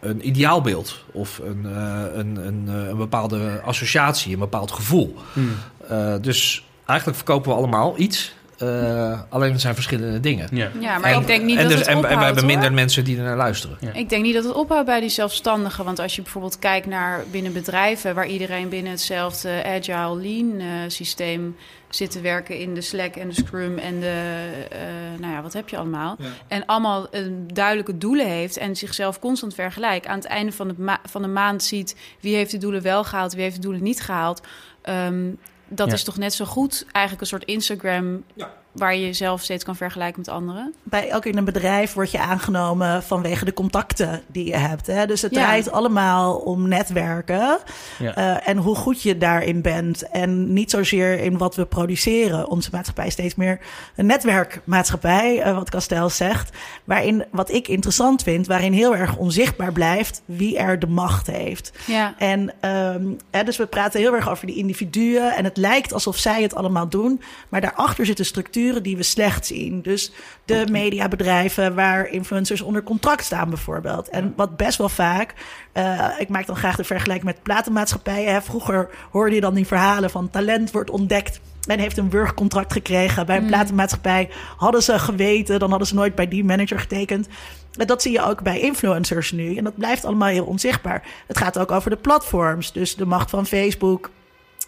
een 0.00 0.28
ideaalbeeld. 0.28 1.04
Of 1.12 1.38
een, 1.38 1.62
uh, 1.66 2.02
een, 2.12 2.46
een, 2.46 2.68
een, 2.68 2.96
bepaalde 2.96 3.60
associatie, 3.64 4.32
een 4.32 4.38
bepaald 4.38 4.70
gevoel. 4.70 5.14
Mm. 5.32 5.50
Uh, 5.90 6.14
dus 6.20 6.64
eigenlijk 6.86 7.18
verkopen 7.18 7.50
we 7.50 7.56
allemaal 7.56 7.94
iets. 7.98 8.34
Uh, 8.62 9.20
alleen 9.28 9.52
het 9.52 9.60
zijn 9.60 9.74
verschillende 9.74 10.20
dingen. 10.20 10.48
Ja, 10.50 10.70
ja 10.80 10.98
maar 10.98 11.12
en, 11.12 11.20
ik 11.20 11.26
denk 11.26 11.42
niet 11.44 11.56
en 11.56 11.62
dat 11.62 11.70
dus, 11.70 11.80
het 11.80 11.88
en, 11.88 11.96
ophoudt, 11.96 12.14
en 12.14 12.18
we 12.18 12.24
hebben 12.24 12.46
minder 12.46 12.66
hoor. 12.66 12.74
mensen 12.74 13.04
die 13.04 13.16
er 13.16 13.22
naar 13.22 13.36
luisteren. 13.36 13.76
Ja. 13.80 13.92
Ik 13.92 14.08
denk 14.08 14.22
niet 14.22 14.34
dat 14.34 14.44
het 14.44 14.54
ophoudt 14.54 14.86
bij 14.86 15.00
die 15.00 15.08
zelfstandigen. 15.08 15.84
Want 15.84 15.98
als 15.98 16.16
je 16.16 16.22
bijvoorbeeld 16.22 16.58
kijkt 16.58 16.86
naar 16.86 17.24
binnen 17.30 17.52
bedrijven... 17.52 18.14
waar 18.14 18.26
iedereen 18.26 18.68
binnen 18.68 18.92
hetzelfde 18.92 19.64
agile 19.64 20.16
lean 20.16 20.60
uh, 20.60 20.66
systeem 20.86 21.56
zit 21.88 22.10
te 22.10 22.20
werken... 22.20 22.58
in 22.58 22.74
de 22.74 22.80
Slack 22.80 23.16
en 23.16 23.28
de 23.28 23.34
Scrum 23.34 23.78
en 23.78 24.00
de... 24.00 24.46
Uh, 24.72 25.20
nou 25.20 25.32
ja, 25.32 25.42
wat 25.42 25.52
heb 25.52 25.68
je 25.68 25.76
allemaal? 25.76 26.16
Ja. 26.18 26.26
En 26.48 26.66
allemaal 26.66 27.08
duidelijke 27.52 27.98
doelen 27.98 28.26
heeft... 28.26 28.56
en 28.56 28.76
zichzelf 28.76 29.18
constant 29.18 29.54
vergelijkt. 29.54 30.06
Aan 30.06 30.18
het 30.18 30.26
einde 30.26 30.52
van 30.52 30.68
de, 30.68 30.74
ma 30.78 31.00
van 31.04 31.22
de 31.22 31.28
maand 31.28 31.62
ziet... 31.62 31.96
wie 32.20 32.34
heeft 32.34 32.50
de 32.50 32.58
doelen 32.58 32.82
wel 32.82 33.04
gehaald, 33.04 33.32
wie 33.32 33.42
heeft 33.42 33.56
de 33.56 33.62
doelen 33.62 33.82
niet 33.82 34.00
gehaald... 34.00 34.40
Um, 34.88 35.38
dat 35.68 35.86
ja. 35.86 35.92
is 35.92 36.04
toch 36.04 36.16
net 36.16 36.34
zo 36.34 36.44
goed 36.44 36.86
eigenlijk 36.92 37.20
een 37.20 37.28
soort 37.28 37.44
Instagram... 37.44 38.24
Ja. 38.34 38.52
Waar 38.72 38.94
je 38.94 39.00
jezelf 39.00 39.42
steeds 39.42 39.64
kan 39.64 39.76
vergelijken 39.76 40.20
met 40.20 40.28
anderen. 40.28 40.74
Bij 40.82 41.08
elk 41.08 41.24
in 41.24 41.36
een 41.36 41.44
bedrijf 41.44 41.92
word 41.92 42.10
je 42.10 42.18
aangenomen 42.18 43.02
vanwege 43.02 43.44
de 43.44 43.52
contacten 43.52 44.22
die 44.26 44.46
je 44.46 44.56
hebt. 44.56 44.86
Hè? 44.86 45.06
Dus 45.06 45.22
het 45.22 45.34
ja. 45.34 45.40
draait 45.40 45.70
allemaal 45.70 46.36
om 46.36 46.68
netwerken 46.68 47.58
uh, 48.00 48.48
en 48.48 48.56
hoe 48.56 48.74
goed 48.74 49.02
je 49.02 49.18
daarin 49.18 49.62
bent. 49.62 50.08
En 50.10 50.52
niet 50.52 50.70
zozeer 50.70 51.20
in 51.20 51.38
wat 51.38 51.56
we 51.56 51.66
produceren. 51.66 52.48
Onze 52.48 52.68
maatschappij 52.72 53.06
is 53.06 53.12
steeds 53.12 53.34
meer 53.34 53.58
een 53.96 54.06
netwerkmaatschappij, 54.06 55.46
uh, 55.46 55.54
wat 55.54 55.70
Castel 55.70 56.10
zegt. 56.10 56.56
Waarin, 56.84 57.24
wat 57.30 57.52
ik 57.52 57.68
interessant 57.68 58.22
vind, 58.22 58.46
waarin 58.46 58.72
heel 58.72 58.96
erg 58.96 59.16
onzichtbaar 59.16 59.72
blijft 59.72 60.22
wie 60.24 60.58
er 60.58 60.78
de 60.78 60.86
macht 60.86 61.26
heeft. 61.26 61.72
Ja. 61.84 62.14
En 62.18 62.40
um, 62.70 63.16
hè, 63.30 63.44
dus 63.44 63.56
we 63.56 63.66
praten 63.66 64.00
heel 64.00 64.14
erg 64.14 64.30
over 64.30 64.46
die 64.46 64.56
individuen. 64.56 65.36
En 65.36 65.44
het 65.44 65.56
lijkt 65.56 65.92
alsof 65.92 66.16
zij 66.16 66.42
het 66.42 66.54
allemaal 66.54 66.88
doen. 66.88 67.20
Maar 67.48 67.60
daarachter 67.60 68.06
zitten 68.06 68.24
structuren 68.68 68.82
die 68.82 68.96
we 68.96 69.02
slecht 69.02 69.46
zien. 69.46 69.82
Dus 69.82 70.12
de 70.44 70.66
mediabedrijven 70.70 71.74
waar 71.74 72.08
influencers 72.08 72.60
onder 72.60 72.82
contract 72.82 73.24
staan 73.24 73.48
bijvoorbeeld. 73.48 74.08
En 74.08 74.32
wat 74.36 74.56
best 74.56 74.78
wel 74.78 74.88
vaak, 74.88 75.34
uh, 75.74 76.08
ik 76.18 76.28
maak 76.28 76.46
dan 76.46 76.56
graag 76.56 76.76
de 76.76 76.84
vergelijking 76.84 77.26
met 77.26 77.42
platenmaatschappijen. 77.42 78.32
Hè. 78.32 78.42
Vroeger 78.42 78.88
hoorde 79.10 79.34
je 79.34 79.40
dan 79.40 79.54
die 79.54 79.66
verhalen 79.66 80.10
van 80.10 80.30
talent 80.30 80.70
wordt 80.70 80.90
ontdekt. 80.90 81.40
Men 81.66 81.78
heeft 81.78 81.98
een 81.98 82.10
wurgcontract 82.10 82.72
gekregen 82.72 83.26
bij 83.26 83.36
een 83.36 83.42
mm. 83.42 83.48
platenmaatschappij. 83.48 84.30
Hadden 84.56 84.82
ze 84.82 84.98
geweten, 84.98 85.58
dan 85.58 85.70
hadden 85.70 85.88
ze 85.88 85.94
nooit 85.94 86.14
bij 86.14 86.28
die 86.28 86.44
manager 86.44 86.80
getekend. 86.80 87.28
dat 87.72 88.02
zie 88.02 88.12
je 88.12 88.24
ook 88.24 88.42
bij 88.42 88.60
influencers 88.60 89.32
nu. 89.32 89.56
En 89.56 89.64
dat 89.64 89.76
blijft 89.76 90.04
allemaal 90.04 90.28
heel 90.28 90.44
onzichtbaar. 90.44 91.02
Het 91.26 91.38
gaat 91.38 91.58
ook 91.58 91.70
over 91.70 91.90
de 91.90 91.96
platforms. 91.96 92.72
Dus 92.72 92.96
de 92.96 93.06
macht 93.06 93.30
van 93.30 93.46
Facebook, 93.46 94.10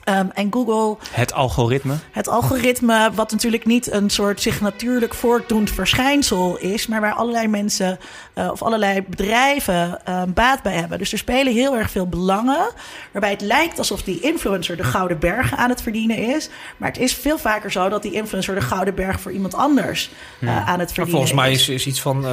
Ehm, 0.04 0.26
en 0.34 0.52
Google. 0.52 0.96
Het 1.10 1.32
algoritme. 1.32 1.94
Het 2.10 2.28
algoritme, 2.28 3.10
wat 3.14 3.30
natuurlijk 3.30 3.66
niet 3.66 3.92
een 3.92 4.10
soort 4.10 4.42
zich 4.42 4.60
natuurlijk 4.60 5.14
voortdoend 5.14 5.70
verschijnsel 5.70 6.56
is, 6.56 6.86
maar 6.86 7.00
waar 7.00 7.12
allerlei 7.12 7.48
mensen 7.48 7.98
uh, 8.34 8.50
of 8.50 8.62
allerlei 8.62 9.02
bedrijven 9.08 10.00
uh, 10.08 10.22
baat 10.34 10.62
bij 10.62 10.72
hebben. 10.72 10.98
Dus 10.98 11.12
er 11.12 11.18
spelen 11.18 11.52
heel 11.52 11.76
erg 11.76 11.90
veel 11.90 12.06
belangen, 12.06 12.70
waarbij 13.12 13.30
het 13.30 13.40
lijkt 13.40 13.78
alsof 13.78 14.02
die 14.02 14.20
influencer 14.20 14.76
de 14.76 14.84
gouden 14.84 15.18
bergen 15.18 15.56
aan 15.56 15.70
het 15.70 15.82
verdienen 15.82 16.16
is. 16.16 16.48
Maar 16.76 16.88
het 16.88 16.98
is 16.98 17.14
veel 17.14 17.38
vaker 17.38 17.72
zo 17.72 17.88
dat 17.88 18.02
die 18.02 18.12
influencer 18.12 18.54
de 18.54 18.60
gouden 18.60 18.94
berg 18.94 19.20
voor 19.20 19.32
iemand 19.32 19.54
anders 19.54 20.10
uh, 20.40 20.68
aan 20.68 20.78
het 20.78 20.92
verdienen 20.92 20.96
maar 20.96 21.06
volgens 21.06 21.32
mij 21.32 21.50
is. 21.52 21.68
is 21.68 21.86
iets 21.86 22.00
van 22.00 22.24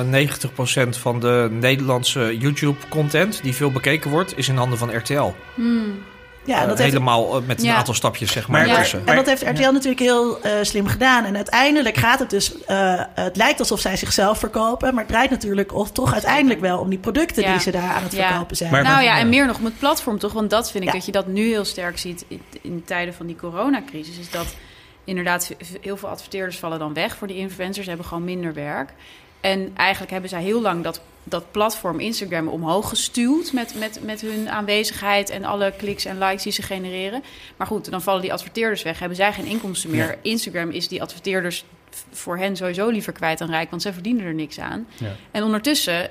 90% 0.96 1.00
van 1.00 1.20
de 1.20 1.48
Nederlandse 1.52 2.38
YouTube-content 2.38 3.44
die 3.44 3.56
veel 3.56 3.72
bekeken 3.72 4.12
wordt, 4.12 4.38
is 4.38 4.48
in 4.48 4.58
handen 4.58 4.78
van 4.78 4.98
RTL. 4.98 5.34
Hmm. 5.56 6.00
Ja, 6.48 6.66
dat 6.66 6.78
helemaal 6.78 7.34
heeft, 7.34 7.48
met 7.48 7.64
een 7.64 7.70
aantal 7.70 7.94
stapjes, 7.94 8.32
zeg 8.32 8.48
maar. 8.48 8.68
Ja, 8.68 8.84
en 9.06 9.16
dat 9.16 9.26
heeft 9.26 9.42
RTL 9.42 9.72
natuurlijk 9.72 10.00
heel 10.00 10.46
uh, 10.46 10.52
slim 10.62 10.88
gedaan. 10.88 11.26
En 11.26 11.36
uiteindelijk 11.36 11.98
gaat 11.98 12.20
het 12.20 12.30
dus... 12.30 12.56
Uh, 12.68 13.02
het 13.14 13.36
lijkt 13.36 13.60
alsof 13.60 13.80
zij 13.80 13.98
zichzelf 13.98 14.40
verkopen... 14.40 14.94
maar 14.94 15.04
het 15.04 15.12
draait 15.12 15.30
natuurlijk 15.30 15.74
of 15.74 15.92
toch 15.92 16.14
uiteindelijk 16.14 16.60
wel... 16.60 16.80
om 16.80 16.90
die 16.90 17.00
producten 17.00 17.46
die 17.46 17.60
ze 17.60 17.72
daar 17.72 17.92
aan 17.92 18.04
het 18.04 18.16
verkopen 18.16 18.58
zijn. 18.58 18.72
Maar, 18.72 18.84
nou 18.84 19.04
ja, 19.04 19.18
en 19.18 19.30
meer 19.30 19.46
nog 19.46 19.58
om 19.58 19.66
het 19.66 19.80
platform 19.80 20.20
toch? 20.20 20.34
Want 20.34 20.50
dat 20.50 20.72
vind 20.72 20.84
ik 20.84 20.92
dat 20.92 21.06
je 21.06 21.12
dat 21.12 21.28
nu 21.28 21.48
heel 21.48 21.66
sterk 21.66 21.98
ziet... 21.98 22.26
in, 22.28 22.42
in 22.62 22.84
tijden 22.86 23.14
van 23.14 23.26
die 23.26 23.36
coronacrisis... 23.36 24.18
is 24.18 24.32
dat 24.32 24.56
inderdaad 25.04 25.52
heel 25.82 25.98
veel 25.98 26.10
adverteerders 26.10 26.58
vallen 26.58 26.80
dan 26.80 26.94
weg 26.94 27.18
voor 27.18 27.28
die 27.28 27.38
influencers. 27.38 27.84
Ze 27.84 27.90
hebben 27.90 28.08
gewoon 28.08 28.24
minder 28.24 28.54
werk. 28.54 28.94
En 29.42 29.72
eigenlijk 29.76 30.12
hebben 30.12 30.30
zij 30.30 30.42
heel 30.42 30.62
lang 30.62 30.84
dat, 30.84 31.02
dat 31.24 31.52
platform 31.52 32.00
Instagram 32.00 32.48
omhoog 32.48 32.90
gestuurd 32.90 33.54
met, 33.54 33.76
met, 33.80 34.00
met 34.04 34.22
hun 34.22 34.50
aanwezigheid 34.50 35.30
en 35.30 35.44
alle 35.44 35.74
kliks 35.78 36.06
en 36.06 36.18
likes 36.18 36.44
die 36.44 36.52
ze 36.52 36.62
genereren. 36.62 37.24
Maar 37.58 37.68
goed, 37.68 37.92
dan 37.92 38.02
vallen 38.02 38.22
die 38.22 38.34
adverteerders 38.34 38.84
weg, 38.84 39.00
hebben 39.00 39.18
zij 39.18 39.34
geen 39.34 39.46
inkomsten 39.46 39.90
meer. 39.90 40.18
Instagram 40.22 40.70
is 40.70 40.88
die 40.88 41.02
adverteerders 41.02 41.66
voor 42.12 42.38
hen 42.38 42.56
sowieso 42.56 42.90
liever 42.90 43.14
kwijt 43.14 43.38
dan 43.38 43.50
rijk, 43.50 43.70
want 43.70 43.82
zij 43.82 43.94
verdienen 43.94 44.26
er 44.26 44.34
niks 44.34 44.60
aan. 44.60 44.88
Ja. 44.98 45.08
En 45.32 45.44
ondertussen 45.44 46.10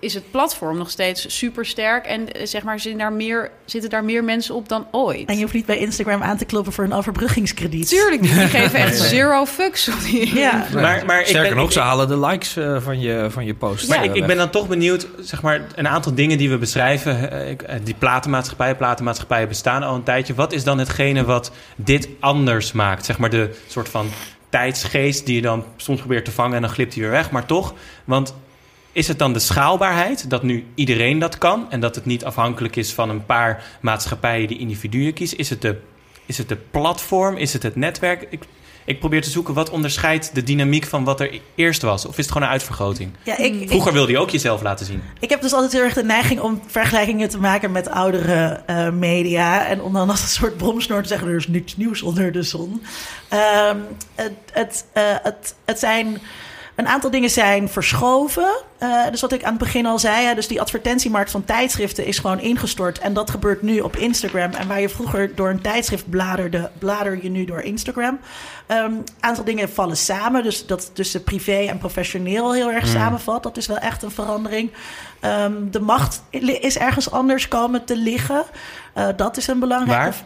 is 0.00 0.14
het 0.14 0.30
platform 0.30 0.78
nog 0.78 0.90
steeds 0.90 1.38
super 1.38 1.66
sterk 1.66 2.06
en 2.06 2.32
eh, 2.32 2.46
zeg 2.46 2.62
maar 2.62 2.80
zitten 2.80 3.00
daar, 3.00 3.12
meer, 3.12 3.50
zitten 3.64 3.90
daar 3.90 4.04
meer 4.04 4.24
mensen 4.24 4.54
op 4.54 4.68
dan 4.68 4.86
ooit. 4.90 5.28
En 5.28 5.34
je 5.34 5.40
hoeft 5.40 5.54
niet 5.54 5.66
bij 5.66 5.78
Instagram 5.78 6.22
aan 6.22 6.36
te 6.36 6.44
kloppen 6.44 6.72
voor 6.72 6.84
een 6.84 6.92
overbruggingskrediet. 6.92 7.88
Tuurlijk 7.88 8.20
niet, 8.20 8.34
die 8.34 8.48
geven 8.58 8.78
echt 8.78 8.98
zero 8.98 9.44
fucks. 9.44 9.90
Ja. 10.34 10.66
Maar, 10.74 11.04
maar 11.06 11.26
Sterker 11.26 11.48
ben, 11.48 11.58
nog, 11.58 11.72
ze 11.72 11.80
halen 11.80 12.08
de 12.08 12.18
likes 12.18 12.56
uh, 12.56 12.80
van, 12.80 13.00
je, 13.00 13.26
van 13.30 13.44
je 13.44 13.54
post. 13.54 13.88
Maar 13.88 14.04
ik, 14.04 14.14
ik, 14.14 14.26
ben 14.26 14.36
dan 14.36 14.50
toch 14.50 14.68
benieuwd, 14.68 15.06
zeg 15.20 15.42
maar, 15.42 15.60
een 15.74 15.88
aantal 15.88 16.14
dingen 16.14 16.38
die 16.38 16.50
we 16.50 16.58
beschrijven. 16.58 17.32
Uh, 17.32 17.56
die 17.82 17.94
platenmaatschappijen, 17.94 18.76
platenmaatschappijen 18.76 19.48
bestaan 19.48 19.82
al 19.82 19.94
een 19.94 20.02
tijdje. 20.02 20.34
Wat 20.34 20.52
is 20.52 20.64
dan 20.64 20.78
hetgene 20.78 21.24
wat 21.24 21.52
dit 21.76 22.08
anders 22.20 22.72
maakt? 22.72 23.04
Zeg 23.04 23.18
maar 23.18 23.30
de 23.30 23.56
soort 23.68 23.88
van 23.88 24.10
tijdsgeest 24.52 25.26
die 25.26 25.34
je 25.34 25.42
dan 25.42 25.64
soms 25.76 25.98
probeert 25.98 26.24
te 26.24 26.30
vangen 26.30 26.56
en 26.56 26.62
dan 26.62 26.70
glipt 26.70 26.94
hij 26.94 27.02
weer 27.02 27.12
weg. 27.12 27.30
Maar 27.30 27.46
toch, 27.46 27.74
want 28.04 28.34
is 28.92 29.08
het 29.08 29.18
dan 29.18 29.32
de 29.32 29.38
schaalbaarheid 29.38 30.30
dat 30.30 30.42
nu 30.42 30.66
iedereen 30.74 31.18
dat 31.18 31.38
kan 31.38 31.70
en 31.70 31.80
dat 31.80 31.94
het 31.94 32.04
niet 32.04 32.24
afhankelijk 32.24 32.76
is 32.76 32.92
van 32.92 33.10
een 33.10 33.26
paar 33.26 33.64
maatschappijen 33.80 34.48
die 34.48 34.58
individuen 34.58 35.12
kiezen? 35.12 35.38
Is 35.38 35.50
het 35.50 35.60
de, 35.60 35.80
is 36.26 36.38
het 36.38 36.48
de 36.48 36.56
platform? 36.56 37.36
Is 37.36 37.52
het 37.52 37.62
het 37.62 37.76
netwerk? 37.76 38.26
Ik 38.84 38.98
probeer 38.98 39.22
te 39.22 39.30
zoeken 39.30 39.54
wat 39.54 39.70
onderscheidt 39.70 40.34
de 40.34 40.42
dynamiek 40.42 40.86
van 40.86 41.04
wat 41.04 41.20
er 41.20 41.40
eerst 41.54 41.82
was. 41.82 42.04
Of 42.04 42.10
is 42.10 42.24
het 42.24 42.32
gewoon 42.32 42.42
een 42.42 42.52
uitvergroting? 42.52 43.10
Ja, 43.22 43.38
ik, 43.38 43.68
Vroeger 43.68 43.92
wilde 43.92 44.12
je 44.12 44.18
ook 44.18 44.30
jezelf 44.30 44.62
laten 44.62 44.86
zien. 44.86 45.02
Ik 45.20 45.30
heb 45.30 45.40
dus 45.40 45.52
altijd 45.52 45.72
heel 45.72 45.82
erg 45.82 45.94
de 45.94 46.04
neiging 46.04 46.40
om 46.40 46.62
vergelijkingen 46.66 47.28
te 47.28 47.38
maken 47.38 47.72
met 47.72 47.90
oudere 47.90 48.62
uh, 48.70 48.90
media. 48.90 49.66
En 49.66 49.82
om 49.82 49.92
dan 49.92 50.10
als 50.10 50.22
een 50.22 50.28
soort 50.28 50.56
bromsnoor 50.56 51.02
te 51.02 51.08
zeggen: 51.08 51.28
er 51.28 51.36
is 51.36 51.48
niets 51.48 51.76
nieuws 51.76 52.02
onder 52.02 52.32
de 52.32 52.42
zon. 52.42 52.82
Um, 53.32 53.84
het, 54.14 54.32
het, 54.52 54.84
uh, 54.94 55.02
het, 55.22 55.54
het 55.64 55.78
zijn 55.78 56.20
een 56.74 56.88
aantal 56.88 57.10
dingen 57.10 57.30
zijn 57.30 57.68
verschoven. 57.68 58.48
Uh, 58.82 59.10
dus 59.10 59.20
wat 59.20 59.32
ik 59.32 59.42
aan 59.42 59.50
het 59.50 59.58
begin 59.58 59.86
al 59.86 59.98
zei, 59.98 60.26
hè, 60.26 60.34
dus 60.34 60.48
die 60.48 60.60
advertentiemarkt 60.60 61.30
van 61.30 61.44
tijdschriften 61.44 62.04
is 62.04 62.18
gewoon 62.18 62.40
ingestort. 62.40 62.98
En 62.98 63.12
dat 63.12 63.30
gebeurt 63.30 63.62
nu 63.62 63.80
op 63.80 63.96
Instagram. 63.96 64.52
En 64.52 64.68
waar 64.68 64.80
je 64.80 64.88
vroeger 64.88 65.34
door 65.34 65.48
een 65.50 65.60
tijdschrift 65.60 66.10
bladerde, 66.10 66.70
blader 66.78 67.22
je 67.22 67.28
nu 67.28 67.44
door 67.44 67.60
Instagram. 67.60 68.18
Een 68.66 68.76
um, 68.76 69.02
aantal 69.20 69.44
dingen 69.44 69.70
vallen 69.70 69.96
samen. 69.96 70.42
Dus 70.42 70.66
dat 70.66 70.90
tussen 70.94 71.24
privé 71.24 71.66
en 71.68 71.78
professioneel 71.78 72.52
heel 72.52 72.70
erg 72.70 72.84
mm. 72.84 72.90
samenvalt. 72.90 73.42
Dat 73.42 73.56
is 73.56 73.66
wel 73.66 73.78
echt 73.78 74.02
een 74.02 74.10
verandering. 74.10 74.70
Um, 75.20 75.70
de 75.70 75.80
macht 75.80 76.22
is 76.60 76.78
ergens 76.78 77.10
anders 77.10 77.48
komen 77.48 77.84
te 77.84 77.96
liggen. 77.96 78.44
Uh, 78.98 79.08
dat 79.16 79.36
is 79.36 79.46
een 79.46 79.58
belangrijke... 79.58 80.02
Waar? 80.02 80.24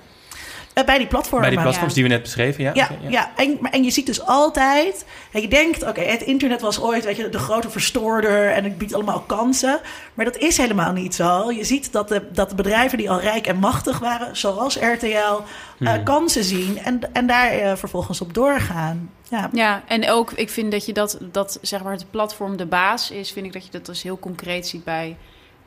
Uh, 0.78 0.84
bij 0.84 0.98
die 0.98 1.06
platformen. 1.06 1.40
Bij 1.40 1.50
die 1.50 1.60
platforms 1.60 1.94
die 1.94 2.02
we 2.02 2.08
net 2.08 2.22
beschreven, 2.22 2.62
ja. 2.62 2.70
Ja, 2.74 2.84
okay, 2.84 2.96
ja. 3.02 3.10
ja. 3.10 3.30
En, 3.36 3.58
en 3.70 3.84
je 3.84 3.90
ziet 3.90 4.06
dus 4.06 4.26
altijd... 4.26 5.04
En 5.32 5.40
je 5.40 5.48
denkt, 5.48 5.80
oké, 5.82 5.90
okay, 5.90 6.04
het 6.04 6.22
internet 6.22 6.60
was 6.60 6.80
ooit 6.80 7.04
weet 7.04 7.16
je, 7.16 7.28
de 7.28 7.38
grote 7.38 7.70
verstoorder... 7.70 8.50
en 8.50 8.64
het 8.64 8.78
biedt 8.78 8.94
allemaal 8.94 9.20
kansen. 9.20 9.80
Maar 10.14 10.24
dat 10.24 10.36
is 10.36 10.56
helemaal 10.56 10.92
niet 10.92 11.14
zo. 11.14 11.52
Je 11.52 11.64
ziet 11.64 11.92
dat 11.92 12.08
de, 12.08 12.22
dat 12.32 12.48
de 12.48 12.54
bedrijven 12.54 12.98
die 12.98 13.10
al 13.10 13.20
rijk 13.20 13.46
en 13.46 13.56
machtig 13.56 13.98
waren... 13.98 14.36
zoals 14.36 14.76
RTL, 14.76 15.06
uh, 15.06 15.92
hmm. 15.92 16.04
kansen 16.04 16.44
zien 16.44 16.78
en, 16.78 17.00
en 17.12 17.26
daar 17.26 17.58
uh, 17.58 17.76
vervolgens 17.76 18.20
op 18.20 18.34
doorgaan. 18.34 19.10
Ja. 19.28 19.48
ja, 19.52 19.82
en 19.86 20.10
ook, 20.10 20.32
ik 20.32 20.50
vind 20.50 20.72
dat 20.72 20.86
je 20.86 20.92
dat, 20.92 21.18
dat 21.20 21.58
zeg 21.62 21.82
maar 21.82 21.92
het 21.92 22.10
platform 22.10 22.56
de 22.56 22.66
baas 22.66 23.10
is... 23.10 23.32
vind 23.32 23.46
ik 23.46 23.52
dat 23.52 23.64
je 23.64 23.70
dat 23.70 23.86
dus 23.86 24.02
heel 24.02 24.18
concreet 24.18 24.66
ziet 24.66 24.84
bij 24.84 25.16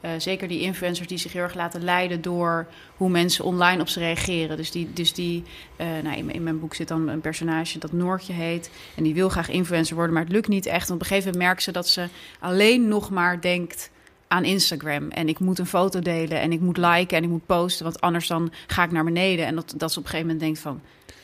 uh, 0.01 0.11
zeker 0.17 0.47
die 0.47 0.61
influencers 0.61 1.07
die 1.07 1.17
zich 1.17 1.33
heel 1.33 1.41
erg 1.41 1.53
laten 1.53 1.83
leiden 1.83 2.21
door 2.21 2.67
hoe 2.95 3.09
mensen 3.09 3.45
online 3.45 3.81
op 3.81 3.87
ze 3.87 3.99
reageren. 3.99 4.57
Dus 4.57 4.71
die, 4.71 4.93
dus 4.93 5.13
die 5.13 5.43
uh, 5.77 5.87
nou, 6.03 6.17
in, 6.17 6.31
in, 6.31 6.43
mijn 6.43 6.59
boek 6.59 6.75
zit 6.75 6.87
dan 6.87 7.07
een 7.07 7.21
personage 7.21 7.79
dat 7.79 7.91
Noortje 7.91 8.33
heet. 8.33 8.69
En 8.95 9.03
die 9.03 9.13
wil 9.13 9.29
graag 9.29 9.49
influencer 9.49 9.95
worden, 9.95 10.13
maar 10.13 10.23
het 10.23 10.31
lukt 10.31 10.47
niet 10.47 10.65
echt. 10.65 10.87
En 10.87 10.93
op 10.93 10.99
een 10.99 11.07
gegeven 11.07 11.31
moment 11.31 11.47
merkt 11.47 11.63
ze 11.63 11.71
dat 11.71 11.87
ze 11.87 12.07
alleen 12.39 12.87
nog 12.87 13.09
maar 13.09 13.41
denkt 13.41 13.89
aan 14.27 14.43
Instagram. 14.43 15.09
En 15.09 15.29
ik 15.29 15.39
moet 15.39 15.59
een 15.59 15.65
foto 15.65 15.99
delen 15.99 16.41
en 16.41 16.51
ik 16.51 16.59
moet 16.59 16.77
liken 16.77 17.17
en 17.17 17.23
ik 17.23 17.29
moet 17.29 17.45
posten, 17.45 17.83
want 17.83 18.01
anders 18.01 18.27
dan 18.27 18.51
ga 18.67 18.83
ik 18.83 18.91
naar 18.91 19.03
beneden. 19.03 19.45
En 19.45 19.55
dat, 19.55 19.73
dat 19.77 19.91
ze 19.91 19.99
op 19.99 20.03
een 20.05 20.09
gegeven 20.09 20.31
moment 20.31 20.39
denkt 20.39 20.59
van, 20.59 20.81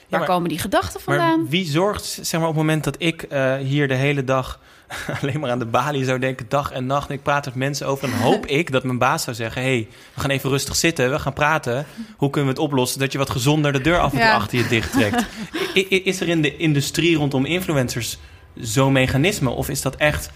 waar 0.09 0.19
ja, 0.19 0.25
komen 0.25 0.49
die 0.49 0.59
gedachten 0.59 1.01
vandaan? 1.01 1.41
Maar 1.41 1.49
wie 1.49 1.65
zorgt, 1.65 2.03
zeg 2.21 2.39
maar, 2.39 2.49
op 2.49 2.55
het 2.55 2.63
moment 2.63 2.83
dat 2.83 2.95
ik 2.97 3.25
uh, 3.31 3.55
hier 3.55 3.87
de 3.87 3.93
hele 3.93 4.23
dag 4.23 4.59
alleen 5.21 5.39
maar 5.39 5.49
aan 5.49 5.59
de 5.59 5.65
balie 5.65 6.05
zou 6.05 6.19
denken, 6.19 6.45
dag 6.49 6.71
en 6.71 6.85
nacht. 6.85 7.09
En 7.09 7.15
ik 7.15 7.23
praat 7.23 7.45
met 7.45 7.55
mensen 7.55 7.87
over. 7.87 8.09
Dan 8.09 8.19
hoop 8.29 8.45
ik 8.45 8.71
dat 8.71 8.83
mijn 8.83 8.97
baas 8.97 9.23
zou 9.23 9.35
zeggen: 9.35 9.61
hey, 9.61 9.87
we 10.13 10.21
gaan 10.21 10.29
even 10.29 10.49
rustig 10.49 10.75
zitten. 10.75 11.11
We 11.11 11.19
gaan 11.19 11.33
praten. 11.33 11.85
Hoe 12.17 12.29
kunnen 12.29 12.53
we 12.53 12.59
het 12.59 12.69
oplossen 12.69 12.99
dat 12.99 13.11
je 13.11 13.17
wat 13.17 13.29
gezonder 13.29 13.73
de 13.73 13.81
deur 13.81 13.99
af 13.99 14.11
en 14.11 14.17
toe 14.17 14.27
ja. 14.27 14.35
achter 14.35 14.57
je 14.57 14.67
dicht 14.67 14.91
trekt? 14.91 15.25
Is 16.05 16.21
er 16.21 16.27
in 16.27 16.41
de 16.41 16.57
industrie 16.57 17.17
rondom 17.17 17.45
influencers 17.45 18.17
zo'n 18.55 18.91
mechanisme? 18.91 19.49
Of 19.49 19.69
is 19.69 19.81
dat 19.81 19.95
echt 19.95 20.29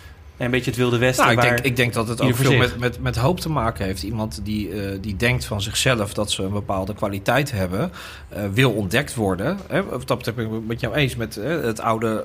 een 0.45 0.51
beetje 0.51 0.69
het 0.69 0.79
wilde 0.79 0.97
westen. 0.97 1.25
Nou, 1.25 1.37
ik, 1.37 1.43
denk, 1.43 1.59
ik 1.59 1.75
denk 1.75 1.93
dat 1.93 2.07
het 2.07 2.21
ook 2.21 2.35
veel 2.35 2.57
met, 2.57 2.79
met, 2.79 3.01
met 3.01 3.15
hoop 3.15 3.39
te 3.39 3.49
maken 3.49 3.85
heeft. 3.85 4.03
Iemand 4.03 4.39
die, 4.43 4.69
uh, 4.69 4.97
die 5.01 5.15
denkt 5.15 5.45
van 5.45 5.61
zichzelf 5.61 6.13
dat 6.13 6.31
ze 6.31 6.43
een 6.43 6.51
bepaalde 6.51 6.93
kwaliteit 6.93 7.51
hebben, 7.51 7.91
uh, 8.33 8.39
wil 8.53 8.71
ontdekt 8.71 9.15
worden. 9.15 9.59
Hè? 9.67 9.81
Dat 10.05 10.25
heb 10.25 10.39
ik 10.39 10.47
met 10.67 10.79
jou 10.79 10.95
eens 10.95 11.15
met 11.15 11.37
uh, 11.37 11.63
het 11.63 11.79
oude, 11.79 12.23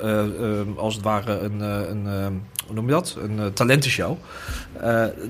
als 0.77 0.95
het 0.95 1.05
ware, 1.05 1.39
een, 1.39 1.61
een 1.61 2.43
hoe 2.67 2.75
noem 2.75 2.87
je 2.87 2.93
dat? 2.93 3.17
Een 3.23 3.53
talentenshow. 3.53 4.17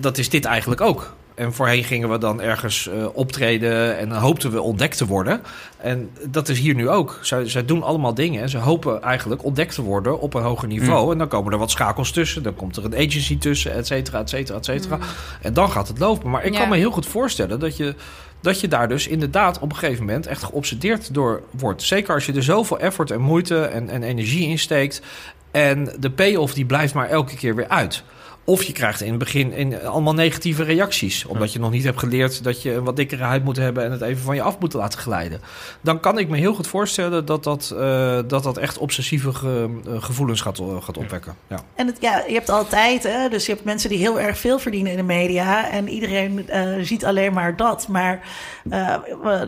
dat 0.01 0.18
is 0.18 0.28
dit 0.28 0.45
eigenlijk 0.45 0.80
ook. 0.80 1.14
En 1.35 1.53
voorheen 1.53 1.85
gingen 1.85 2.11
we 2.11 2.18
dan 2.18 2.41
ergens 2.41 2.89
uh, 2.95 3.07
optreden 3.12 3.99
en 3.99 4.09
dan 4.09 4.18
hoopten 4.18 4.51
we 4.51 4.61
ontdekt 4.61 4.97
te 4.97 5.07
worden. 5.07 5.43
En 5.76 6.11
dat 6.28 6.49
is 6.49 6.59
hier 6.59 6.74
nu 6.74 6.89
ook. 6.89 7.18
Zij, 7.22 7.49
zij 7.49 7.64
doen 7.64 7.82
allemaal 7.82 8.14
dingen 8.14 8.43
en 8.43 8.49
ze 8.49 8.59
hopen 8.59 9.03
eigenlijk 9.03 9.45
ontdekt 9.45 9.74
te 9.74 9.82
worden 9.82 10.20
op 10.20 10.35
een 10.35 10.43
hoger 10.43 10.68
niveau. 10.68 11.05
Mm. 11.05 11.12
En 11.12 11.18
dan 11.18 11.28
komen 11.28 11.53
er 11.53 11.59
wat 11.59 11.70
schakels 11.70 12.11
tussen. 12.11 12.43
Dan 12.43 12.55
komt 12.55 12.76
er 12.76 12.85
een 12.85 12.95
agency 12.95 13.39
tussen, 13.39 13.72
et 13.72 13.87
cetera, 13.87 14.18
et 14.18 14.28
cetera, 14.28 14.59
et 14.59 14.64
cetera. 14.64 14.97
Mm. 14.97 15.03
En 15.41 15.53
dan 15.53 15.70
gaat 15.70 15.89
het 15.89 15.99
lopen. 15.99 16.30
Maar 16.30 16.45
ik 16.45 16.53
ja. 16.53 16.59
kan 16.59 16.68
me 16.68 16.76
heel 16.76 16.91
goed 16.91 17.07
voorstellen 17.07 17.61
dat 17.61 17.76
je, 17.76 17.95
dat 18.41 18.61
je 18.61 18.68
daar 18.68 18.89
dus 18.89 19.07
inderdaad 19.07 19.59
op 19.59 19.70
een 19.70 19.78
gegeven 19.78 20.05
moment 20.05 20.26
echt 20.26 20.43
geobsedeerd 20.43 21.14
door 21.14 21.43
wordt. 21.51 21.82
Zeker 21.82 22.14
als 22.14 22.26
je 22.26 22.32
er 22.32 22.43
zoveel 22.43 22.78
effort 22.78 23.11
en 23.11 23.20
moeite 23.20 23.64
en, 23.64 23.89
en 23.89 24.03
energie 24.03 24.49
in 24.49 24.59
steekt. 24.59 25.03
En 25.51 25.93
de 25.99 26.11
payoff 26.11 26.55
die 26.55 26.66
blijft 26.66 26.95
maar 26.95 27.09
elke 27.09 27.37
keer 27.37 27.55
weer 27.55 27.68
uit. 27.68 28.03
Of 28.47 28.63
je 28.63 28.73
krijgt 28.73 29.01
in 29.01 29.11
het 29.11 29.19
begin 29.19 29.53
in, 29.53 29.87
allemaal 29.87 30.15
negatieve 30.15 30.63
reacties. 30.63 31.25
Omdat 31.25 31.53
je 31.53 31.59
nog 31.59 31.71
niet 31.71 31.85
hebt 31.85 31.99
geleerd 31.99 32.45
dat 32.45 32.63
je 32.63 32.73
een 32.75 32.85
wat 32.85 32.97
dikkere 32.97 33.23
huid 33.23 33.45
moet 33.45 33.57
hebben 33.57 33.85
en 33.85 33.93
het 33.93 34.01
even 34.01 34.23
van 34.23 34.35
je 34.35 34.43
af 34.43 34.59
moet 34.59 34.73
laten 34.73 34.99
glijden. 34.99 35.41
Dan 35.81 36.01
kan 36.01 36.19
ik 36.19 36.29
me 36.29 36.37
heel 36.37 36.55
goed 36.55 36.67
voorstellen 36.67 37.27
dat 37.27 37.45
dat, 37.45 37.73
uh, 37.75 38.19
dat, 38.27 38.43
dat 38.43 38.57
echt 38.57 38.79
obsessieve 38.79 39.33
ge, 39.33 39.81
uh, 39.89 40.03
gevoelens 40.03 40.41
gaat, 40.41 40.59
uh, 40.59 40.83
gaat 40.83 40.99
opwekken. 40.99 41.35
Ja. 41.49 41.61
En 41.75 41.87
het, 41.87 41.97
ja, 42.01 42.25
je 42.27 42.35
hebt 42.35 42.51
altijd, 42.51 43.03
hè, 43.03 43.29
dus 43.29 43.47
je 43.47 43.53
hebt 43.53 43.65
mensen 43.65 43.89
die 43.89 43.99
heel 43.99 44.21
erg 44.21 44.39
veel 44.39 44.59
verdienen 44.59 44.91
in 44.91 44.99
de 44.99 45.03
media. 45.03 45.71
En 45.71 45.89
iedereen 45.89 46.49
ziet 46.81 47.05
alleen 47.05 47.33
maar 47.33 47.57
dat. 47.57 47.89
Maar 47.89 48.21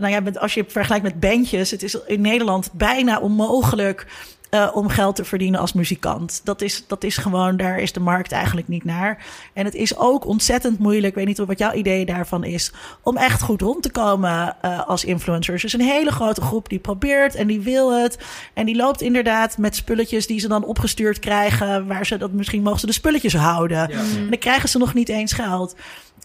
nou 0.01 0.09
ja, 0.09 0.23
als 0.35 0.55
je 0.55 0.65
vergelijkt 0.69 1.05
met 1.05 1.21
bandjes, 1.21 1.71
het 1.71 1.83
is 1.83 1.99
in 2.07 2.21
Nederland 2.21 2.71
bijna 2.73 3.19
onmogelijk 3.19 4.07
eh, 4.51 4.71
om 4.73 4.89
geld 4.89 5.17
te 5.17 5.25
verdienen 5.25 5.61
als 5.61 5.73
muzikant. 5.73 6.41
Dat 6.45 6.63
is, 6.63 6.85
dat 6.87 7.05
is 7.05 7.17
gewoon, 7.17 7.57
daar 7.57 7.79
is 7.79 7.93
de 7.93 8.01
markt 8.01 8.33
eigenlijk 8.33 8.69
niet 8.69 8.85
naar. 8.85 9.25
En 9.53 9.65
het 9.65 9.75
is 9.75 9.97
ook 9.97 10.27
ontzettend 10.27 10.79
moeilijk, 10.79 11.07
ik 11.07 11.15
weet 11.15 11.27
niet 11.27 11.39
wat 11.39 11.59
jouw 11.59 11.73
idee 11.73 12.07
daarvan 12.07 12.45
is, 12.45 12.73
om 13.03 13.17
echt 13.17 13.43
goed 13.43 13.61
rond 13.61 13.83
te 13.83 13.91
komen 13.91 14.57
uh, 14.65 14.89
als 14.89 15.05
influencers. 15.05 15.63
Dus 15.63 15.73
een 15.73 15.81
hele 15.81 16.13
grote 16.13 16.41
groep 16.41 16.69
die 16.69 16.79
probeert 16.79 17.35
en 17.35 17.47
die 17.47 17.61
wil 17.61 18.03
het. 18.03 18.19
En 18.55 18.67
die 18.67 18.77
loopt 18.77 19.01
inderdaad 19.01 19.59
met 19.59 19.77
spulletjes 19.77 20.27
die 20.27 20.41
ze 20.41 20.49
dan 20.49 20.65
opgestuurd 20.65 21.19
krijgen, 21.19 21.87
waar 21.87 22.07
ze 22.07 22.17
dat 22.17 22.33
misschien 22.33 22.63
mogen 22.63 22.81
ze 22.81 22.87
de 22.87 22.93
spulletjes 22.93 23.35
houden. 23.35 23.79
Ja. 23.79 23.99
En 23.99 24.31
dan 24.31 24.39
krijgen 24.39 24.69
ze 24.69 24.79
nog 24.79 24.95
niet 24.95 25.09
eens 25.09 25.33
geld. 25.33 25.77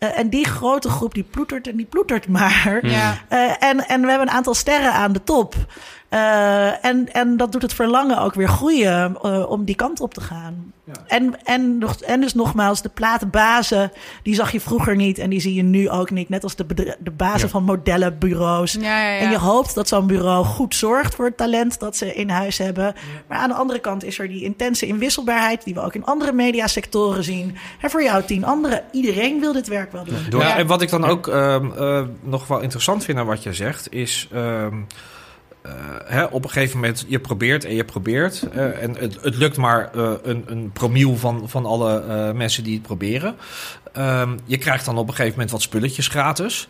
Uh, 0.04 0.18
en 0.18 0.30
die 0.30 0.46
grote 0.46 0.90
groep 0.90 1.14
die 1.14 1.24
ploetert 1.24 1.68
en 1.68 1.76
die 1.76 1.86
ploetert 1.86 2.28
maar. 2.28 2.80
Ja. 2.82 3.18
Uh, 3.30 3.64
en, 3.64 3.88
en 3.88 4.02
we 4.02 4.10
hebben 4.10 4.28
een 4.28 4.34
aantal 4.34 4.54
sterren 4.54 4.94
aan 4.94 5.14
de 5.14 5.24
top. 5.24 5.56
Uh, 6.14 6.86
en, 6.86 7.14
en 7.14 7.38
dat 7.38 7.51
doet 7.51 7.62
het 7.62 7.74
verlangen 7.74 8.22
ook 8.22 8.34
weer 8.34 8.49
groeien 8.49 9.18
uh, 9.26 9.49
om 9.49 9.66
die 9.66 9.76
kant 9.76 9.99
op 9.99 10.14
te 10.14 10.22
gaan. 10.22 10.74
Ja. 10.86 10.93
En, 11.07 11.36
en, 11.43 11.78
nog, 11.78 11.95
en 11.95 12.22
dus 12.22 12.34
nogmaals, 12.34 12.82
de 12.82 12.89
platenbazen, 12.89 13.91
die 14.24 14.36
zag 14.36 14.51
je 14.51 14.59
vroeger 14.59 14.95
niet 14.95 15.18
en 15.18 15.30
die 15.30 15.39
zie 15.39 15.53
je 15.53 15.64
nu 15.64 15.89
ook 15.89 16.09
niet. 16.09 16.30
Net 16.30 16.43
als 16.43 16.55
de, 16.55 16.95
de 16.99 17.12
bazen 17.12 17.39
ja. 17.39 17.47
van 17.47 17.64
modellenbureaus. 17.64 18.78
Ja, 18.80 19.18
en 19.18 19.30
je 19.30 19.38
hoopt 19.38 19.76
dat 19.76 19.88
zo'n 19.88 20.07
bureau 20.07 20.45
goed 20.45 20.76
zorgt 20.76 21.16
voor 21.16 21.26
het 21.26 21.38
talent 21.38 21.80
dat 21.80 21.97
ze 21.97 22.14
in 22.14 22.30
huis 22.30 22.57
hebben. 22.57 22.95
Maar 23.28 23.38
aan 23.38 23.49
de 23.49 23.55
andere 23.55 23.80
kant 23.80 24.03
is 24.03 24.20
er 24.20 24.28
die 24.28 24.43
intense 24.43 24.86
inwisselbaarheid 24.86 25.64
die 25.64 25.74
we 25.74 25.82
ook 25.82 25.95
in 25.95 26.05
andere 26.05 26.32
mediasectoren 26.32 27.24
zien. 27.24 27.57
En 27.82 27.89
voor 27.89 28.03
jou 28.03 28.24
tien 28.24 28.45
anderen, 28.45 28.84
iedereen 28.91 29.39
wil 29.39 29.53
dit 29.53 29.68
werk 29.68 29.91
wel 29.91 30.03
doen. 30.03 30.39
Ja, 30.39 30.57
en 30.57 30.68
wat 30.68 30.82
ik 30.82 30.89
dan 30.89 31.05
ook 31.05 31.28
um, 31.28 31.74
uh, 31.78 32.01
nog 32.22 32.47
wel 32.47 32.59
interessant 32.59 33.03
vind 33.03 33.18
aan 33.18 33.26
wat 33.26 33.43
je 33.43 33.53
zegt, 33.53 33.93
is... 33.93 34.28
Uh, 35.66 35.72
hè, 36.05 36.24
op 36.24 36.43
een 36.43 36.49
gegeven 36.49 36.80
moment, 36.80 37.05
je 37.07 37.20
probeert 37.20 37.66
en 37.66 37.76
je 37.76 37.86
probeert. 37.86 38.47
Uh, 38.55 38.84
en 38.84 38.95
het, 38.97 39.18
het, 39.22 39.36
lukt 39.36 39.57
maar 39.57 39.91
uh, 39.95 40.12
een, 40.24 40.43
een 40.47 40.72
promiel 40.72 41.18
van, 41.18 41.49
van 41.49 41.66
alle 41.66 42.34
mensen 42.34 42.64
die 42.64 42.74
het 42.74 42.82
proberen. 42.82 43.36
Ehm, 43.93 44.38
je 44.45 44.57
krijgt 44.57 44.86
dan 44.86 44.97
op 44.97 45.07
een 45.07 45.14
gegeven 45.14 45.34
moment 45.34 45.51
wat 45.51 45.62
spulletjes 45.62 46.07
gratis. 46.07 46.68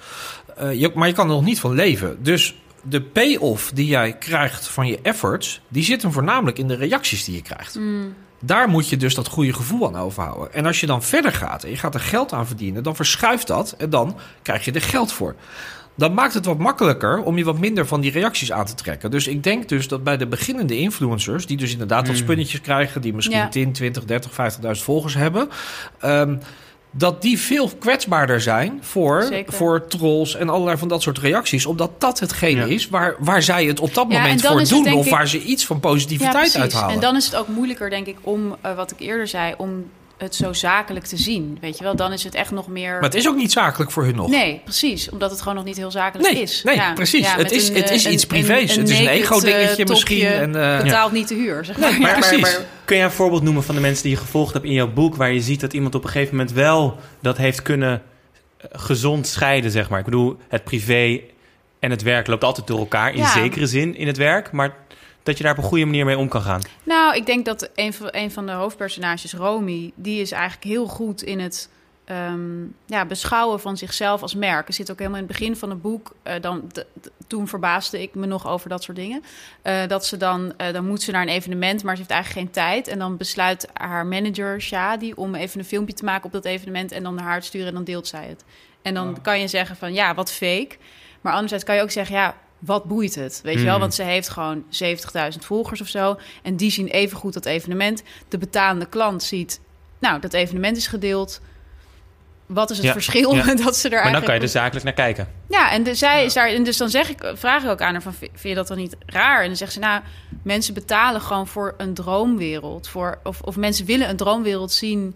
Je, 0.73 0.91
maar 0.95 1.07
je 1.07 1.13
kan 1.13 1.27
er 1.27 1.35
nog 1.35 1.43
niet 1.43 1.59
van 1.59 1.73
leven. 1.73 2.23
Dus 2.23 2.55
de 2.81 3.01
payoff 3.01 3.71
die 3.73 3.87
jij 3.87 4.13
krijgt 4.13 4.67
van 4.67 4.87
je 4.87 4.99
efforts, 5.01 5.61
die 5.67 5.83
zit 5.83 6.01
hem 6.01 6.11
voornamelijk 6.11 6.57
in 6.57 6.67
de 6.67 6.75
reacties 6.75 7.23
die 7.23 7.35
je 7.35 7.41
krijgt. 7.41 7.75
Mm. 7.75 8.13
Daar 8.39 8.69
moet 8.69 8.89
je 8.89 8.97
dus 8.97 9.15
dat 9.15 9.27
goede 9.27 9.53
gevoel 9.53 9.87
aan 9.87 9.95
overhouden. 9.95 10.53
En 10.53 10.65
als 10.65 10.79
je 10.79 10.85
dan 10.85 11.03
verder 11.03 11.33
gaat 11.33 11.63
en 11.63 11.69
je 11.69 11.77
gaat 11.77 11.93
er 11.93 11.99
geld 11.99 12.33
aan 12.33 12.47
verdienen, 12.47 12.83
dan 12.83 12.95
verschuift 12.95 13.47
dat 13.47 13.75
en 13.77 13.89
dan 13.89 14.17
krijg 14.41 14.65
je 14.65 14.71
er 14.71 14.81
geld 14.81 15.11
voor 15.11 15.35
dan 15.95 16.13
maakt 16.13 16.33
het 16.33 16.45
wat 16.45 16.57
makkelijker 16.57 17.23
om 17.23 17.37
je 17.37 17.43
wat 17.43 17.59
minder 17.59 17.87
van 17.87 18.01
die 18.01 18.11
reacties 18.11 18.51
aan 18.51 18.65
te 18.65 18.75
trekken. 18.75 19.11
Dus 19.11 19.27
ik 19.27 19.43
denk 19.43 19.69
dus 19.69 19.87
dat 19.87 20.03
bij 20.03 20.17
de 20.17 20.27
beginnende 20.27 20.77
influencers, 20.77 21.45
die 21.45 21.57
dus 21.57 21.71
inderdaad 21.71 22.07
wat 22.07 22.17
spunnetjes 22.17 22.61
krijgen, 22.61 23.01
die 23.01 23.13
misschien 23.13 23.37
ja. 23.37 23.47
10, 23.47 23.71
20, 23.71 24.05
30, 24.05 24.31
50.000 24.31 24.69
volgers 24.71 25.13
hebben. 25.13 25.49
Um, 26.05 26.39
dat 26.91 27.21
die 27.21 27.39
veel 27.39 27.71
kwetsbaarder 27.79 28.41
zijn 28.41 28.79
voor, 28.81 29.43
voor 29.47 29.87
trolls 29.87 30.35
en 30.35 30.49
allerlei 30.49 30.77
van 30.77 30.87
dat 30.87 31.01
soort 31.01 31.17
reacties. 31.17 31.65
Omdat 31.65 31.91
dat 31.97 32.19
hetgene 32.19 32.59
ja. 32.59 32.65
is 32.65 32.89
waar, 32.89 33.15
waar 33.19 33.41
zij 33.41 33.65
het 33.65 33.79
op 33.79 33.93
dat 33.93 34.05
ja, 34.09 34.21
moment 34.21 34.41
voor 34.41 34.63
doen. 34.67 34.85
Het, 34.85 34.95
of 34.95 35.05
ik, 35.05 35.11
waar 35.11 35.27
ze 35.27 35.41
iets 35.41 35.65
van 35.65 35.79
positiviteit 35.79 36.53
ja, 36.53 36.59
uithalen. 36.59 36.95
En 36.95 36.99
dan 36.99 37.15
is 37.15 37.25
het 37.25 37.35
ook 37.35 37.47
moeilijker, 37.47 37.89
denk 37.89 38.07
ik, 38.07 38.17
om, 38.21 38.55
uh, 38.65 38.75
wat 38.75 38.91
ik 38.91 38.99
eerder 38.99 39.27
zei, 39.27 39.53
om 39.57 39.85
het 40.21 40.35
zo 40.35 40.53
zakelijk 40.53 41.05
te 41.05 41.17
zien. 41.17 41.57
Weet 41.61 41.77
je 41.77 41.83
wel, 41.83 41.95
dan 41.95 42.13
is 42.13 42.23
het 42.23 42.35
echt 42.35 42.51
nog 42.51 42.67
meer. 42.67 42.91
Maar 42.91 43.01
het 43.01 43.15
is 43.15 43.27
ook 43.27 43.35
niet 43.35 43.51
zakelijk 43.51 43.91
voor 43.91 44.03
hun 44.03 44.15
nog. 44.15 44.29
Nee, 44.29 44.61
precies. 44.63 45.09
Omdat 45.09 45.31
het 45.31 45.39
gewoon 45.39 45.55
nog 45.55 45.63
niet 45.63 45.77
heel 45.77 45.91
zakelijk 45.91 46.33
nee, 46.33 46.41
is. 46.41 46.63
Nee, 46.63 46.75
ja, 46.75 46.93
precies. 46.93 47.25
Ja, 47.25 47.37
het, 47.37 47.51
is, 47.51 47.69
een, 47.69 47.75
het 47.75 47.89
is 47.89 48.07
iets 48.07 48.25
privés. 48.25 48.75
het 48.75 48.89
is 48.89 48.99
een 48.99 49.07
ego-dingetje 49.07 49.85
misschien. 49.85 50.25
En, 50.25 50.55
uh, 50.55 50.81
betaalt 50.81 51.11
niet 51.11 51.27
de 51.27 51.35
huur. 51.35 51.65
Zeg 51.65 51.77
maar. 51.77 51.91
Nee, 51.91 51.99
maar, 51.99 52.19
maar, 52.19 52.39
maar, 52.39 52.59
kun 52.85 52.97
je 52.97 53.03
een 53.03 53.11
voorbeeld 53.11 53.43
noemen 53.43 53.63
van 53.63 53.75
de 53.75 53.81
mensen 53.81 54.03
die 54.03 54.11
je 54.11 54.17
gevolgd 54.17 54.53
hebt 54.53 54.65
in 54.65 54.73
jouw 54.73 54.91
boek, 54.91 55.15
waar 55.15 55.31
je 55.31 55.41
ziet 55.41 55.59
dat 55.59 55.73
iemand 55.73 55.95
op 55.95 56.03
een 56.03 56.09
gegeven 56.09 56.35
moment 56.35 56.55
wel 56.55 56.97
dat 57.19 57.37
heeft 57.37 57.61
kunnen 57.61 58.01
gezond 58.71 59.27
scheiden, 59.27 59.71
zeg 59.71 59.89
maar. 59.89 59.99
Ik 59.99 60.05
bedoel, 60.05 60.37
het 60.47 60.63
privé 60.63 61.19
en 61.79 61.91
het 61.91 62.01
werk 62.01 62.27
loopt 62.27 62.43
altijd 62.43 62.67
door 62.67 62.79
elkaar 62.79 63.13
in 63.13 63.25
zekere 63.25 63.67
zin 63.67 63.95
in 63.95 64.07
het 64.07 64.17
werk, 64.17 64.51
maar 64.51 64.75
dat 65.23 65.37
je 65.37 65.43
daar 65.43 65.51
op 65.51 65.57
een 65.57 65.69
goede 65.69 65.85
manier 65.85 66.05
mee 66.05 66.17
om 66.17 66.27
kan 66.27 66.41
gaan? 66.41 66.61
Nou, 66.83 67.15
ik 67.15 67.25
denk 67.25 67.45
dat 67.45 67.69
een 67.75 67.93
van, 67.93 68.07
een 68.11 68.31
van 68.31 68.45
de 68.45 68.51
hoofdpersonages, 68.51 69.33
Romy, 69.33 69.91
die 69.95 70.21
is 70.21 70.31
eigenlijk 70.31 70.63
heel 70.63 70.87
goed 70.87 71.21
in 71.21 71.39
het 71.39 71.69
um, 72.11 72.75
ja, 72.85 73.05
beschouwen 73.05 73.59
van 73.59 73.77
zichzelf 73.77 74.21
als 74.21 74.35
merk. 74.35 74.67
Er 74.67 74.73
zit 74.73 74.91
ook 74.91 74.97
helemaal 74.97 75.19
in 75.19 75.27
het 75.27 75.37
begin 75.37 75.55
van 75.55 75.69
het 75.69 75.81
boek. 75.81 76.15
Uh, 76.23 76.33
dan, 76.41 76.63
de, 76.71 76.85
de, 77.01 77.11
toen 77.27 77.47
verbaasde 77.47 78.01
ik 78.01 78.15
me 78.15 78.25
nog 78.25 78.47
over 78.47 78.69
dat 78.69 78.83
soort 78.83 78.97
dingen. 78.97 79.23
Uh, 79.63 79.87
dat 79.87 80.05
ze 80.05 80.17
dan, 80.17 80.53
uh, 80.57 80.73
dan 80.73 80.87
moet 80.87 81.01
ze 81.01 81.11
naar 81.11 81.21
een 81.21 81.27
evenement, 81.27 81.83
maar 81.83 81.93
ze 81.95 82.01
heeft 82.01 82.13
eigenlijk 82.13 82.41
geen 82.41 82.63
tijd. 82.63 82.87
En 82.87 82.99
dan 82.99 83.17
besluit 83.17 83.67
haar 83.73 84.05
manager, 84.05 84.61
Shadi, 84.61 85.13
om 85.13 85.35
even 85.35 85.59
een 85.59 85.65
filmpje 85.65 85.93
te 85.93 86.05
maken 86.05 86.25
op 86.25 86.31
dat 86.31 86.45
evenement 86.45 86.91
en 86.91 87.03
dan 87.03 87.15
naar 87.15 87.25
haar 87.25 87.39
te 87.39 87.45
sturen 87.45 87.67
en 87.67 87.73
dan 87.73 87.83
deelt 87.83 88.07
zij 88.07 88.25
het. 88.25 88.43
En 88.81 88.93
dan 88.93 89.21
kan 89.21 89.39
je 89.39 89.47
zeggen 89.47 89.75
van 89.75 89.93
ja, 89.93 90.13
wat 90.13 90.31
fake. 90.31 90.75
Maar 91.21 91.33
anderzijds 91.33 91.63
kan 91.63 91.75
je 91.75 91.81
ook 91.81 91.91
zeggen, 91.91 92.15
ja, 92.15 92.35
wat 92.61 92.83
boeit 92.83 93.15
het? 93.15 93.39
Weet 93.43 93.57
je 93.57 93.63
wel, 93.63 93.79
want 93.79 93.93
ze 93.93 94.03
heeft 94.03 94.29
gewoon 94.29 94.63
70.000 94.63 95.39
volgers 95.39 95.81
of 95.81 95.87
zo. 95.87 96.17
En 96.41 96.55
die 96.55 96.71
zien 96.71 96.87
even 96.87 97.17
goed 97.17 97.33
dat 97.33 97.45
evenement. 97.45 98.03
De 98.27 98.37
betalende 98.37 98.85
klant 98.85 99.23
ziet, 99.23 99.59
nou, 99.99 100.19
dat 100.19 100.33
evenement 100.33 100.77
is 100.77 100.87
gedeeld. 100.87 101.41
Wat 102.53 102.69
is 102.69 102.77
het 102.77 102.85
ja, 102.85 102.91
verschil 102.91 103.35
ja. 103.35 103.55
dat 103.63 103.75
ze 103.75 103.89
er 103.89 104.03
Maar 104.03 104.11
dan 104.11 104.23
kan 104.23 104.35
je 104.35 104.41
er 104.41 104.47
zakelijk 104.47 104.85
naar 104.85 104.93
kijken. 104.93 105.27
Ja, 105.49 105.71
en, 105.71 105.83
de, 105.83 105.95
zij 105.95 106.25
is 106.25 106.33
daar, 106.33 106.47
en 106.47 106.63
dus 106.63 106.77
dan 106.77 106.89
zeg 106.89 107.09
ik, 107.09 107.31
vraag 107.35 107.63
ik 107.63 107.69
ook 107.69 107.81
aan 107.81 107.91
haar 107.91 108.01
van, 108.01 108.13
vind 108.13 108.41
je 108.41 108.55
dat 108.55 108.67
dan 108.67 108.77
niet 108.77 108.95
raar? 109.05 109.41
En 109.41 109.47
dan 109.47 109.55
zegt 109.55 109.73
ze, 109.73 109.79
nou, 109.79 110.01
mensen 110.43 110.73
betalen 110.73 111.21
gewoon 111.21 111.47
voor 111.47 111.73
een 111.77 111.93
droomwereld. 111.93 112.87
Voor, 112.87 113.19
of, 113.23 113.41
of 113.41 113.55
mensen 113.55 113.85
willen 113.85 114.09
een 114.09 114.17
droomwereld 114.17 114.71
zien 114.71 115.15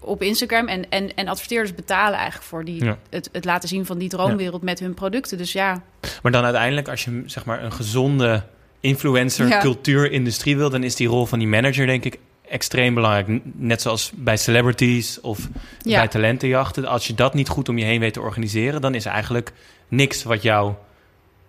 op 0.00 0.22
Instagram. 0.22 0.68
En, 0.68 0.90
en, 0.90 1.14
en 1.14 1.28
adverteerders 1.28 1.74
betalen 1.74 2.14
eigenlijk 2.14 2.46
voor 2.48 2.64
die, 2.64 2.84
het, 3.10 3.28
het 3.32 3.44
laten 3.44 3.68
zien 3.68 3.86
van 3.86 3.98
die 3.98 4.08
droomwereld 4.08 4.62
met 4.62 4.78
hun 4.78 4.94
producten. 4.94 5.38
Dus 5.38 5.52
ja. 5.52 5.82
Maar 6.22 6.32
dan 6.32 6.44
uiteindelijk, 6.44 6.88
als 6.88 7.04
je 7.04 7.22
zeg 7.26 7.44
maar 7.44 7.64
een 7.64 7.72
gezonde 7.72 8.44
influencer, 8.80 9.58
cultuur, 9.58 10.10
industrie 10.10 10.56
wil, 10.56 10.70
dan 10.70 10.82
is 10.82 10.96
die 10.96 11.08
rol 11.08 11.26
van 11.26 11.38
die 11.38 11.48
manager, 11.48 11.86
denk 11.86 12.04
ik, 12.04 12.18
extreem 12.48 12.94
belangrijk. 12.94 13.40
Net 13.42 13.82
zoals 13.82 14.12
bij 14.14 14.36
celebrities 14.36 15.20
of 15.20 15.48
ja. 15.78 15.98
bij 15.98 16.08
talentenjachten. 16.08 16.86
Als 16.86 17.06
je 17.06 17.14
dat 17.14 17.34
niet 17.34 17.48
goed 17.48 17.68
om 17.68 17.78
je 17.78 17.84
heen 17.84 18.00
weet 18.00 18.12
te 18.12 18.20
organiseren, 18.20 18.80
dan 18.80 18.94
is 18.94 19.04
eigenlijk 19.04 19.52
niks 19.88 20.22
wat 20.22 20.42
jou 20.42 20.72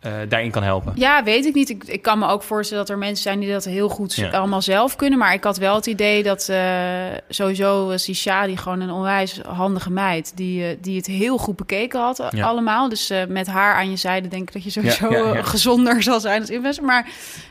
uh, 0.05 0.13
daarin 0.29 0.51
kan 0.51 0.63
helpen. 0.63 0.93
Ja, 0.95 1.23
weet 1.23 1.45
ik 1.45 1.53
niet. 1.53 1.69
Ik, 1.69 1.83
ik, 1.83 2.01
kan 2.01 2.19
me 2.19 2.27
ook 2.27 2.43
voorstellen 2.43 2.85
dat 2.85 2.93
er 2.93 2.99
mensen 2.99 3.23
zijn 3.23 3.39
die 3.39 3.51
dat 3.51 3.65
heel 3.65 3.89
goed 3.89 4.15
ja. 4.15 4.29
allemaal 4.29 4.61
zelf 4.61 4.95
kunnen. 4.95 5.19
Maar 5.19 5.33
ik 5.33 5.43
had 5.43 5.57
wel 5.57 5.75
het 5.75 5.85
idee 5.85 6.23
dat 6.23 6.47
uh, 6.51 6.57
sowieso 7.29 7.91
uh, 7.91 7.97
Sisha, 7.97 8.45
die 8.45 8.57
gewoon 8.57 8.81
een 8.81 8.91
onwijs 8.91 9.41
handige 9.47 9.91
meid, 9.91 10.31
die, 10.35 10.79
die 10.79 10.97
het 10.97 11.05
heel 11.05 11.37
goed 11.37 11.55
bekeken 11.55 11.99
had 11.99 12.23
ja. 12.31 12.45
allemaal. 12.45 12.89
Dus 12.89 13.13
met 13.27 13.47
haar 13.47 13.75
aan 13.75 13.89
je 13.89 13.95
zijde 13.95 14.27
denk 14.27 14.47
ik 14.47 14.53
dat 14.53 14.63
je 14.63 14.69
sowieso 14.69 15.35
gezonder 15.41 16.03
zal 16.09 16.19
zijn 16.19 16.41
als 16.41 16.49
influencer. 16.49 16.83
Maar 16.83 17.09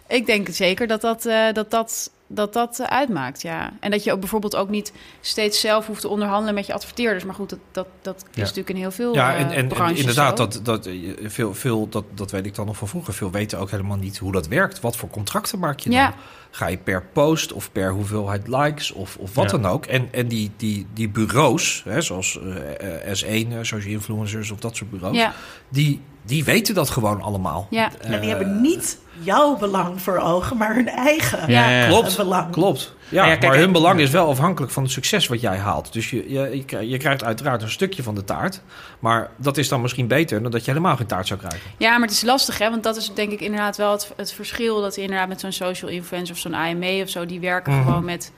ik 0.08 0.26
denk 0.26 0.48
zeker 0.50 0.86
dat 0.86 1.00
dat, 1.00 1.22
dat, 1.52 1.70
dat 1.70 2.10
dat 2.26 2.52
dat 2.52 2.78
uh, 2.80 2.86
uitmaakt, 2.86 3.42
ja. 3.42 3.72
En 3.80 3.90
dat 3.90 4.04
je 4.04 4.12
ook 4.12 4.20
bijvoorbeeld 4.20 4.56
ook 4.56 4.68
niet 4.68 4.92
steeds 5.20 5.60
zelf 5.60 5.86
hoeft 5.86 6.00
te 6.00 6.08
onderhandelen 6.08 6.54
met 6.54 6.66
je 6.66 6.72
adverteerders. 6.72 7.24
Maar 7.24 7.34
goed, 7.34 7.50
dat, 7.50 7.58
dat, 7.72 7.86
dat 8.02 8.16
is 8.16 8.22
ja. 8.34 8.40
natuurlijk 8.40 8.68
in 8.68 8.76
heel 8.76 8.90
veel 8.90 9.14
Ja, 9.14 9.36
en, 9.36 9.50
en, 9.50 9.70
en 9.70 9.96
inderdaad, 9.96 10.36
dat, 10.36 10.60
dat, 10.62 10.88
veel, 11.22 11.54
veel, 11.54 11.88
dat, 11.88 12.04
dat 12.14 12.30
weet 12.30 12.46
ik 12.46 12.54
dan 12.54 12.66
nog 12.66 12.76
van 12.76 12.88
vroeger. 12.88 13.14
Veel 13.14 13.30
weten 13.30 13.58
ook 13.58 13.70
helemaal 13.70 13.96
niet 13.96 14.18
hoe 14.18 14.32
dat 14.32 14.46
werkt. 14.48 14.80
Wat 14.80 14.96
voor 14.96 15.10
contracten 15.10 15.58
maak 15.58 15.78
je 15.78 15.90
dan? 15.90 16.12
Ga 16.50 16.66
je 16.66 16.78
per 16.78 17.06
post 17.12 17.52
of 17.52 17.72
per 17.72 17.90
hoeveelheid 17.90 18.48
likes 18.48 18.92
of, 18.92 19.16
of 19.16 19.34
wat 19.34 19.50
ja. 19.50 19.58
dan 19.58 19.66
ook? 19.70 19.86
En, 19.86 20.08
en 20.12 20.28
die, 20.28 20.50
die, 20.56 20.86
die 20.94 21.08
bureaus, 21.08 21.82
hè, 21.84 22.00
zoals 22.00 22.38
uh, 22.42 23.44
S1, 23.44 23.60
social 23.60 23.92
influencers 23.92 24.50
of 24.50 24.58
dat 24.58 24.76
soort 24.76 24.90
bureaus... 24.90 25.28
die 25.68 26.00
die 26.26 26.44
weten 26.44 26.74
dat 26.74 26.90
gewoon 26.90 27.22
allemaal. 27.22 27.66
Ja. 27.70 27.90
Uh, 28.04 28.14
en 28.14 28.20
die 28.20 28.28
hebben 28.28 28.60
niet 28.60 28.98
jouw 29.20 29.56
belang 29.56 30.02
voor 30.02 30.18
ogen, 30.18 30.56
maar 30.56 30.74
hun 30.74 30.88
eigen 30.88 31.50
ja, 31.50 31.68
ja, 31.68 31.80
ja. 31.80 31.86
Klopt, 31.86 32.16
belang. 32.16 32.50
Klopt. 32.50 32.94
Ja, 33.08 33.26
ja 33.26 33.36
kijk, 33.36 33.52
maar 33.52 33.60
hun 33.60 33.72
belang 33.72 34.00
is 34.00 34.10
wel 34.10 34.28
afhankelijk 34.28 34.72
van 34.72 34.82
het 34.82 34.92
succes 34.92 35.26
wat 35.26 35.40
jij 35.40 35.56
haalt. 35.56 35.92
Dus 35.92 36.10
je, 36.10 36.32
je, 36.32 36.88
je 36.88 36.96
krijgt 36.96 37.24
uiteraard 37.24 37.62
een 37.62 37.70
stukje 37.70 38.02
van 38.02 38.14
de 38.14 38.24
taart. 38.24 38.60
Maar 38.98 39.30
dat 39.36 39.56
is 39.56 39.68
dan 39.68 39.80
misschien 39.80 40.06
beter 40.06 40.42
dan 40.42 40.50
dat 40.50 40.64
je 40.64 40.70
helemaal 40.70 40.96
geen 40.96 41.06
taart 41.06 41.26
zou 41.26 41.40
krijgen. 41.40 41.70
Ja, 41.76 41.90
maar 41.90 42.08
het 42.08 42.16
is 42.16 42.22
lastig, 42.22 42.58
hè? 42.58 42.70
Want 42.70 42.82
dat 42.82 42.96
is 42.96 43.10
denk 43.14 43.32
ik 43.32 43.40
inderdaad 43.40 43.76
wel 43.76 43.92
het, 43.92 44.12
het 44.16 44.32
verschil... 44.32 44.80
dat 44.80 44.94
je 44.94 45.00
inderdaad 45.00 45.28
met 45.28 45.40
zo'n 45.40 45.52
social 45.52 45.90
influencer 45.90 46.34
of 46.34 46.40
zo'n 46.40 46.54
AME 46.54 47.00
of 47.02 47.08
zo... 47.08 47.26
die 47.26 47.40
werken 47.40 47.72
mm 47.72 47.78
-hmm. 47.78 47.88
gewoon 47.88 48.04
met, 48.04 48.32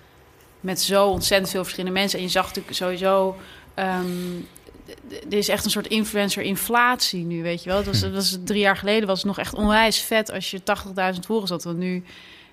met 0.60 0.80
zo 0.80 1.06
ontzettend 1.06 1.50
veel 1.50 1.62
verschillende 1.62 1.98
mensen. 1.98 2.18
En 2.18 2.24
je 2.24 2.30
zag 2.30 2.46
natuurlijk 2.46 2.76
sowieso... 2.76 3.36
Um, 3.74 4.46
er 5.30 5.36
is 5.38 5.48
echt 5.48 5.64
een 5.64 5.70
soort 5.70 5.86
influencer-inflatie 5.86 7.24
nu, 7.24 7.42
weet 7.42 7.62
je 7.62 7.68
wel. 7.68 7.76
Dat 7.76 7.86
was, 7.86 8.00
dat 8.00 8.12
was, 8.12 8.38
drie 8.44 8.60
jaar 8.60 8.76
geleden 8.76 9.08
was 9.08 9.18
het 9.18 9.26
nog 9.26 9.38
echt 9.38 9.54
onwijs 9.54 10.00
vet 10.00 10.32
als 10.32 10.50
je 10.50 10.60
80.000 11.14 11.20
volgers 11.26 11.50
had. 11.50 11.64
Want 11.64 11.78
nu, 11.78 12.04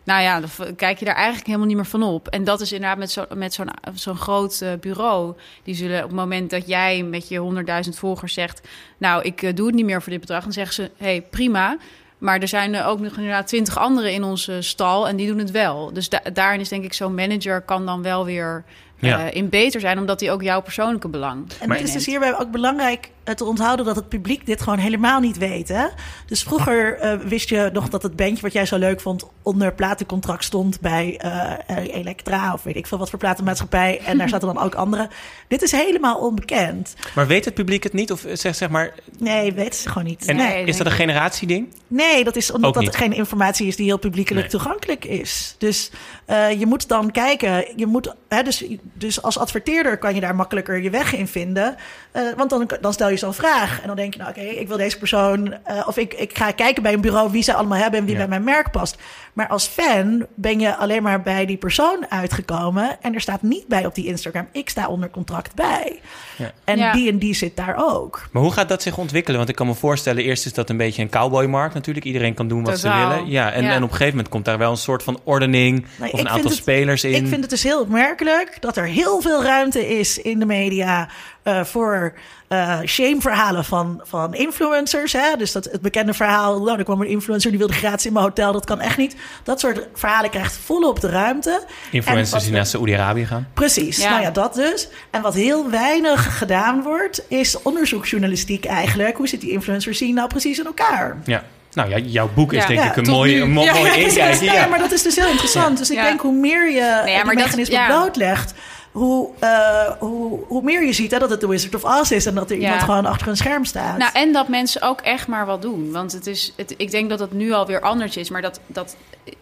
nou 0.04 0.22
ja, 0.22 0.40
dan 0.40 0.76
kijk 0.76 1.00
je 1.00 1.06
daar 1.06 1.16
eigenlijk 1.16 1.46
helemaal 1.46 1.68
niet 1.68 1.76
meer 1.76 1.86
van 1.86 2.04
op. 2.04 2.28
En 2.28 2.44
dat 2.44 2.62
is 2.62 2.72
inderdaad 2.72 2.98
met 2.98 3.12
zo'n 3.12 3.26
met 3.36 3.54
zo'n 3.54 3.70
zo'n 3.94 4.18
groot 4.18 4.60
uh, 4.64 4.70
bureau. 4.80 5.36
Die 5.64 5.76
zullen 5.76 5.98
op 5.98 6.10
het 6.10 6.20
moment 6.20 6.50
dat 6.50 6.68
jij 6.68 7.04
met 7.04 7.28
je 7.28 7.64
100.000 7.86 7.90
volgers 7.90 8.34
zegt... 8.34 8.68
nou, 8.98 9.24
ik 9.24 9.42
uh, 9.42 9.54
doe 9.54 9.66
het 9.66 9.76
niet 9.76 9.86
meer 9.86 10.02
voor 10.02 10.12
dit 10.12 10.22
bedrag... 10.22 10.44
dan 10.44 10.54
zeggen 10.54 10.74
ze, 10.74 10.92
hey, 10.98 11.22
prima... 11.22 11.78
Maar 12.18 12.40
er 12.40 12.48
zijn 12.48 12.82
ook 12.82 13.00
nog 13.00 13.16
inderdaad 13.16 13.48
twintig 13.48 13.78
anderen 13.78 14.14
in 14.14 14.24
onze 14.24 14.62
stal 14.62 15.08
en 15.08 15.16
die 15.16 15.28
doen 15.28 15.38
het 15.38 15.52
wel. 15.52 15.94
Dus 15.94 16.10
da 16.10 16.22
daarin 16.34 16.60
is 16.60 16.70
denk 16.70 16.84
ik 16.84 16.94
zo'n 16.94 17.16
manager 17.16 17.62
kan 17.62 17.86
dan 17.86 18.02
wel 18.02 18.26
weer 18.26 18.64
Ja. 19.00 19.26
eh, 19.28 19.36
in 19.36 19.50
beter 19.50 19.80
zijn, 19.80 20.00
omdat 20.00 20.20
hij 20.20 20.32
ook 20.32 20.42
jouw 20.42 20.62
persoonlijke 20.62 21.08
belang 21.08 21.46
En 21.60 21.72
het 21.72 21.82
is 21.82 21.92
dus 21.92 22.06
hierbij 22.06 22.40
ook 22.40 22.52
belangrijk 22.52 23.10
eh, 23.24 23.34
te 23.36 23.44
onthouden 23.44 23.86
dat 23.86 23.96
het 23.96 24.10
publiek 24.10 24.46
dit 24.46 24.62
gewoon 24.62 24.80
helemaal 24.80 25.20
niet 25.20 25.38
weet. 25.38 25.68
Hè? 25.68 25.86
Dus 26.26 26.44
vroeger 26.44 26.98
eh, 27.00 27.18
wist 27.18 27.50
je 27.50 27.70
nog 27.74 27.90
dat 27.90 28.04
het 28.04 28.16
bandje 28.16 28.42
wat 28.42 28.54
jij 28.54 28.66
zo 28.66 28.78
leuk 28.78 29.02
vond 29.02 29.26
onder 29.42 29.74
platencontract 29.74 30.44
stond 30.44 30.80
bij 30.82 31.18
eh, 31.18 31.52
eh, 31.68 31.96
Elektra 31.96 32.54
of 32.54 32.64
weet 32.64 32.76
ik 32.76 32.88
veel 32.88 32.98
wat 32.98 33.10
voor 33.10 33.20
platenmaatschappij. 33.20 34.00
En 34.06 34.18
daar 34.18 34.30
zaten 34.36 34.54
dan 34.54 34.64
ook 34.64 34.76
anderen. 34.76 35.10
Dit 35.48 35.62
is 35.62 35.72
helemaal 35.72 36.18
onbekend. 36.18 36.96
Maar 37.16 37.28
weet 37.28 37.46
het 37.46 37.54
publiek 37.54 37.84
het 37.84 37.94
niet? 37.94 38.12
Of 38.12 38.26
zeg, 38.34 38.56
zeg 38.56 38.70
maar, 38.70 38.94
Nee, 39.20 39.54
weten 39.54 39.80
ze 39.80 39.90
gewoon 39.90 40.08
niet. 40.08 40.26
en 40.26 40.36
nee. 40.36 40.66
is 40.66 40.78
dat 40.78 40.86
een 40.86 40.92
generatieding? 40.92 41.68
Nee, 41.88 42.24
dat 42.24 42.36
is 42.36 42.52
omdat 42.52 42.74
dat 42.74 42.96
geen 42.96 43.14
informatie 43.14 43.68
is 43.68 43.76
die 43.76 43.86
heel 43.86 44.00
publiekelijk 44.00 44.42
Nee. 44.52 44.60
toegankelijk 44.62 45.06
is. 45.06 45.56
Dus 45.58 45.92
eh, 46.26 46.60
je 46.60 46.66
moet 46.66 46.88
dan 46.88 47.12
kijken. 47.12 47.66
Je 47.76 47.86
moet, 47.86 48.14
hè, 48.28 48.44
dus, 48.44 48.66
dus 48.94 49.22
als 49.22 49.38
adverteerder 49.38 49.98
kan 49.98 50.16
je 50.16 50.22
daar 50.22 50.36
makkelijker 50.36 50.82
je 50.82 50.90
weg 50.90 51.14
in 51.16 51.28
vinden. 51.28 51.76
Eh, 52.12 52.22
want 52.38 52.50
dan, 52.50 52.70
dan 52.82 52.94
stel 52.94 53.10
je 53.10 53.18
zo'n 53.18 53.34
vraag. 53.34 53.82
En 53.82 53.88
dan 53.88 53.96
denk 53.96 54.14
je, 54.14 54.20
nou 54.20 54.32
oké, 54.32 54.42
ik 54.42 54.68
wil 54.68 54.78
deze 54.78 54.98
persoon. 54.98 55.54
eh, 55.64 55.88
of 55.88 55.98
ik, 55.98 56.14
ik 56.14 56.38
ga 56.38 56.52
kijken 56.52 56.84
bij 56.84 56.94
een 56.94 57.02
bureau 57.02 57.32
wie 57.32 57.44
ze 57.44 57.54
allemaal 57.54 57.78
hebben 57.78 58.00
en 58.00 58.06
wie 58.06 58.14
Ja. 58.14 58.20
bij 58.20 58.30
mijn 58.30 58.44
merk 58.44 58.72
past. 58.72 58.98
Maar 59.36 59.48
als 59.48 59.66
fan 59.68 60.26
ben 60.36 60.60
je 60.60 60.76
alleen 60.76 61.04
maar 61.04 61.22
bij 61.22 61.46
die 61.46 61.58
persoon 61.58 62.06
uitgekomen. 62.10 62.98
En 63.02 63.14
er 63.14 63.22
staat 63.22 63.42
niet 63.42 63.68
bij 63.68 63.86
op 63.86 63.96
die 63.96 64.06
Instagram. 64.06 64.48
Ik 64.52 64.70
sta 64.70 64.88
onder 64.88 65.10
contract 65.10 65.56
bij. 65.56 66.00
Ja. 66.38 66.52
En 66.64 66.78
Ja. 66.78 66.92
die 66.94 67.10
en 67.12 67.18
die 67.18 67.34
zit 67.34 67.56
daar 67.56 67.76
ook. 67.78 68.28
Maar 68.32 68.42
hoe 68.42 68.52
gaat 68.52 68.70
dat 68.70 68.82
zich 68.82 68.98
ontwikkelen? 68.98 69.38
Want 69.38 69.50
ik 69.50 69.56
kan 69.56 69.68
me 69.68 69.74
voorstellen, 69.74 70.24
eerst 70.24 70.46
is 70.46 70.54
dat 70.54 70.70
een 70.70 70.78
beetje 70.78 71.02
een 71.02 71.10
cowboymarkt 71.10 71.74
natuurlijk. 71.74 72.06
Iedereen 72.06 72.34
kan 72.34 72.48
doen 72.48 72.64
wat 72.64 72.80
ze 72.80 72.90
willen. 72.90 73.28
Ja, 73.30 73.52
en, 73.52 73.64
Ja. 73.64 73.70
en 73.70 73.76
op 73.76 73.82
een 73.84 73.90
gegeven 73.90 74.10
moment 74.16 74.30
komt 74.30 74.46
daar 74.46 74.58
wel 74.58 74.72
een 74.72 74.78
soort 74.78 75.04
van 75.04 75.20
ordening 75.24 75.86
Nee, 76.00 76.12
of 76.14 76.20
een 76.20 76.30
aantal 76.30 76.50
het- 76.50 76.60
spelers 76.60 77.04
in. 77.04 77.14
Ik 77.24 77.28
vind 77.28 77.42
het 77.42 77.50
dus 77.50 77.64
heel 77.64 77.82
opmerkelijk 77.82 78.58
dat 78.60 78.78
er 78.78 78.86
heel 78.86 79.22
veel 79.22 79.44
ruimte 79.44 79.98
is 79.98 80.18
in 80.22 80.40
de 80.40 80.46
media 80.46 81.10
eh, 81.46 81.64
voor 81.64 82.14
eh 82.48 82.80
shame-verhalen 82.86 83.66
van, 83.66 84.02
van 84.04 84.34
influencers. 84.34 85.14
Hè? 85.14 85.36
Dus 85.38 85.52
dat 85.52 85.64
het 85.66 85.82
bekende 85.82 86.14
verhaal, 86.14 86.62
nou, 86.64 86.78
er 86.78 86.84
kwam 86.84 87.02
een 87.02 87.08
influencer 87.08 87.50
die 87.50 87.60
wilde 87.60 87.74
gratis 87.74 88.06
in 88.06 88.14
mijn 88.14 88.26
hotel, 88.26 88.52
dat 88.52 88.66
kan 88.66 88.80
echt 88.82 88.98
niet. 88.98 89.16
Dat 89.44 89.60
soort 89.60 89.88
verhalen 89.94 90.30
krijgt 90.30 90.58
volop 90.66 91.00
de 91.00 91.10
ruimte. 91.10 91.52
En 91.52 91.68
Influencers 91.92 92.32
wat 92.32 92.42
die 92.42 92.52
naar 92.52 92.66
Saoedi-Arabië 92.66 93.26
gaan. 93.26 93.48
Precies, 93.54 93.98
Ja. 93.98 94.10
nou 94.10 94.22
ja, 94.22 94.32
dat 94.32 94.54
dus. 94.54 94.88
En 95.12 95.22
wat 95.22 95.34
heel 95.34 95.70
weinig 95.70 96.38
gedaan 96.38 96.82
wordt, 96.84 97.24
is 97.28 97.62
onderzoeksjournalistiek 97.62 98.66
eigenlijk. 98.66 99.18
Hoe 99.18 99.28
zit 99.28 99.42
die 99.42 99.52
influencer 99.52 99.94
zien 99.94 100.14
nou 100.16 100.28
precies 100.28 100.60
in 100.60 100.66
elkaar? 100.66 101.18
Ja. 101.26 101.44
Nou 101.74 101.90
ja, 101.90 101.98
jouw 101.98 102.30
boek 102.34 102.54
is 102.54 102.62
Ja. 102.62 102.68
denk 102.68 102.80
Ja, 102.80 102.86
ik 102.90 102.96
een 102.96 103.04
tot 103.04 103.14
mooi, 103.14 103.34
nu. 103.36 103.42
een 103.42 103.52
mo- 103.52 103.64
Ja, 103.64 103.74
mooi 103.74 103.86
ja, 103.86 103.94
inkijk. 103.94 104.14
Precies, 104.26 104.40
nee, 104.48 104.56
Ja. 104.56 104.68
maar 104.68 104.80
dat 104.80 104.92
is 104.92 105.02
dus 105.02 105.16
heel 105.16 105.28
interessant. 105.30 105.78
Dus 105.78 105.90
ik 105.90 105.98
Ja. 105.98 106.04
denk 106.04 106.22
hoe 106.22 106.34
meer 106.40 106.70
je 106.72 106.76
ja, 106.76 107.04
die 107.04 107.16
maar 107.16 107.26
dat- 107.36 107.44
mechanisme 107.44 107.76
ja. 107.76 107.86
blootlegt... 107.88 108.54
Hoe, 108.96 109.30
eh, 109.40 109.92
hoe, 110.00 110.40
hoe 110.48 110.62
meer 110.62 110.86
je 110.86 110.94
ziet 110.94 111.12
hè, 111.12 111.20
dat 111.20 111.30
het 111.30 111.42
de 111.42 111.48
Wizard 111.48 111.76
of 111.76 111.84
Oz 111.84 112.12
is... 112.12 112.26
en 112.26 112.36
dat 112.36 112.50
er 112.50 112.56
Ja. 112.58 112.62
iemand 112.64 112.84
gewoon 112.84 113.06
achter 113.06 113.28
een 113.28 113.38
scherm 113.38 113.66
staat. 113.66 113.98
Nou, 113.98 114.12
en 114.14 114.34
dat 114.34 114.48
mensen 114.48 114.82
ook 114.82 115.02
echt 115.02 115.28
maar 115.28 115.46
wat 115.46 115.62
doen. 115.62 115.92
Want 115.92 116.12
het 116.12 116.28
is, 116.28 116.54
het, 116.56 116.74
ik 116.78 116.92
denk 116.92 117.10
dat 117.10 117.20
het 117.20 117.34
nu 117.34 117.52
alweer 117.52 117.82
anders 117.82 118.18
is. 118.18 118.30
Maar 118.30 118.42
dat, 118.42 118.60
dat, 118.68 118.96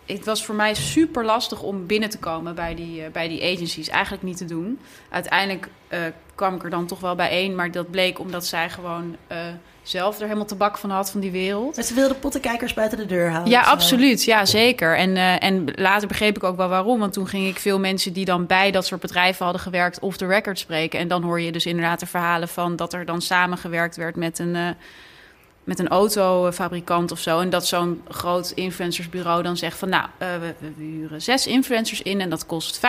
het 0.06 0.26
was 0.26 0.46
voor 0.46 0.56
mij 0.56 0.74
super 0.74 1.26
lastig 1.26 1.62
om 1.62 1.86
binnen 1.86 2.10
te 2.10 2.18
komen 2.18 2.56
bij 2.56 2.76
die, 2.76 3.04
eh, 3.04 3.12
bij 3.12 3.28
die 3.28 3.44
agencies. 3.54 3.88
Eigenlijk 3.90 4.24
niet 4.24 4.38
te 4.38 4.46
doen. 4.46 4.80
Uiteindelijk 5.10 5.68
eh, 5.88 6.00
kwam 6.36 6.56
ik 6.56 6.64
er 6.64 6.70
dan 6.70 6.86
toch 6.86 7.00
wel 7.00 7.16
bij 7.16 7.30
één. 7.30 7.56
Maar 7.56 7.72
dat 7.72 7.92
bleek 7.92 8.20
omdat 8.20 8.46
zij 8.46 8.70
gewoon 8.70 9.16
eh, 9.28 9.38
zelf 9.84 10.16
er 10.16 10.24
helemaal 10.24 10.46
tabak 10.46 10.78
van 10.78 10.90
had 10.90 11.12
van 11.12 11.20
die 11.20 11.32
wereld. 11.32 11.76
Dus 11.76 11.88
ze 11.88 11.94
wilden 11.94 12.20
pottenkijkers 12.20 12.74
buiten 12.74 12.98
de 12.98 13.06
deur 13.06 13.30
halen. 13.30 13.50
Ja, 13.50 13.62
absoluut. 13.62 14.24
Ja, 14.24 14.46
zeker. 14.46 14.98
En, 14.98 15.18
eh, 15.18 15.44
en 15.44 15.66
later 15.76 16.08
begreep 16.08 16.36
ik 16.36 16.44
ook 16.44 16.58
wel 16.58 16.68
waarom. 16.68 17.00
Want 17.00 17.14
toen 17.14 17.28
ging 17.28 17.48
ik 17.48 17.60
veel 17.60 17.80
mensen 17.80 18.14
die 18.14 18.26
dan 18.26 18.46
bij 18.46 18.72
dat 18.72 18.86
soort 18.86 19.02
bedrijven 19.02 19.44
hadden 19.44 19.62
gewerkt... 19.62 20.00
off 20.00 20.18
the 20.18 20.26
record 20.26 20.60
spreken. 20.60 21.00
En 21.00 21.08
dan 21.08 21.24
hoor 21.24 21.42
je 21.42 21.52
dus 21.52 21.66
inderdaad 21.66 22.00
de 22.00 22.06
verhalen 22.06 22.48
van... 22.48 22.76
dat 22.76 22.94
er 22.94 23.06
dan 23.06 23.22
samengewerkt 23.22 23.96
werd 23.96 24.16
met 24.16 24.40
een, 24.40 24.56
eh, 24.56 24.70
met 25.64 25.80
een 25.80 25.88
autofabrikant 25.88 27.12
of 27.12 27.20
zo. 27.20 27.40
En 27.40 27.50
dat 27.50 27.68
zo'n 27.68 28.02
groot 28.10 28.52
influencersbureau 28.56 29.44
dan 29.44 29.58
zegt 29.58 29.78
van... 29.78 29.90
nou, 29.90 30.06
eh, 30.18 30.28
we, 30.40 30.54
we 30.60 30.84
huren 30.84 31.22
zes 31.22 31.48
influencers 31.48 32.02
in 32.02 32.22
en 32.22 32.30
dat 32.30 32.46
kost 32.46 32.80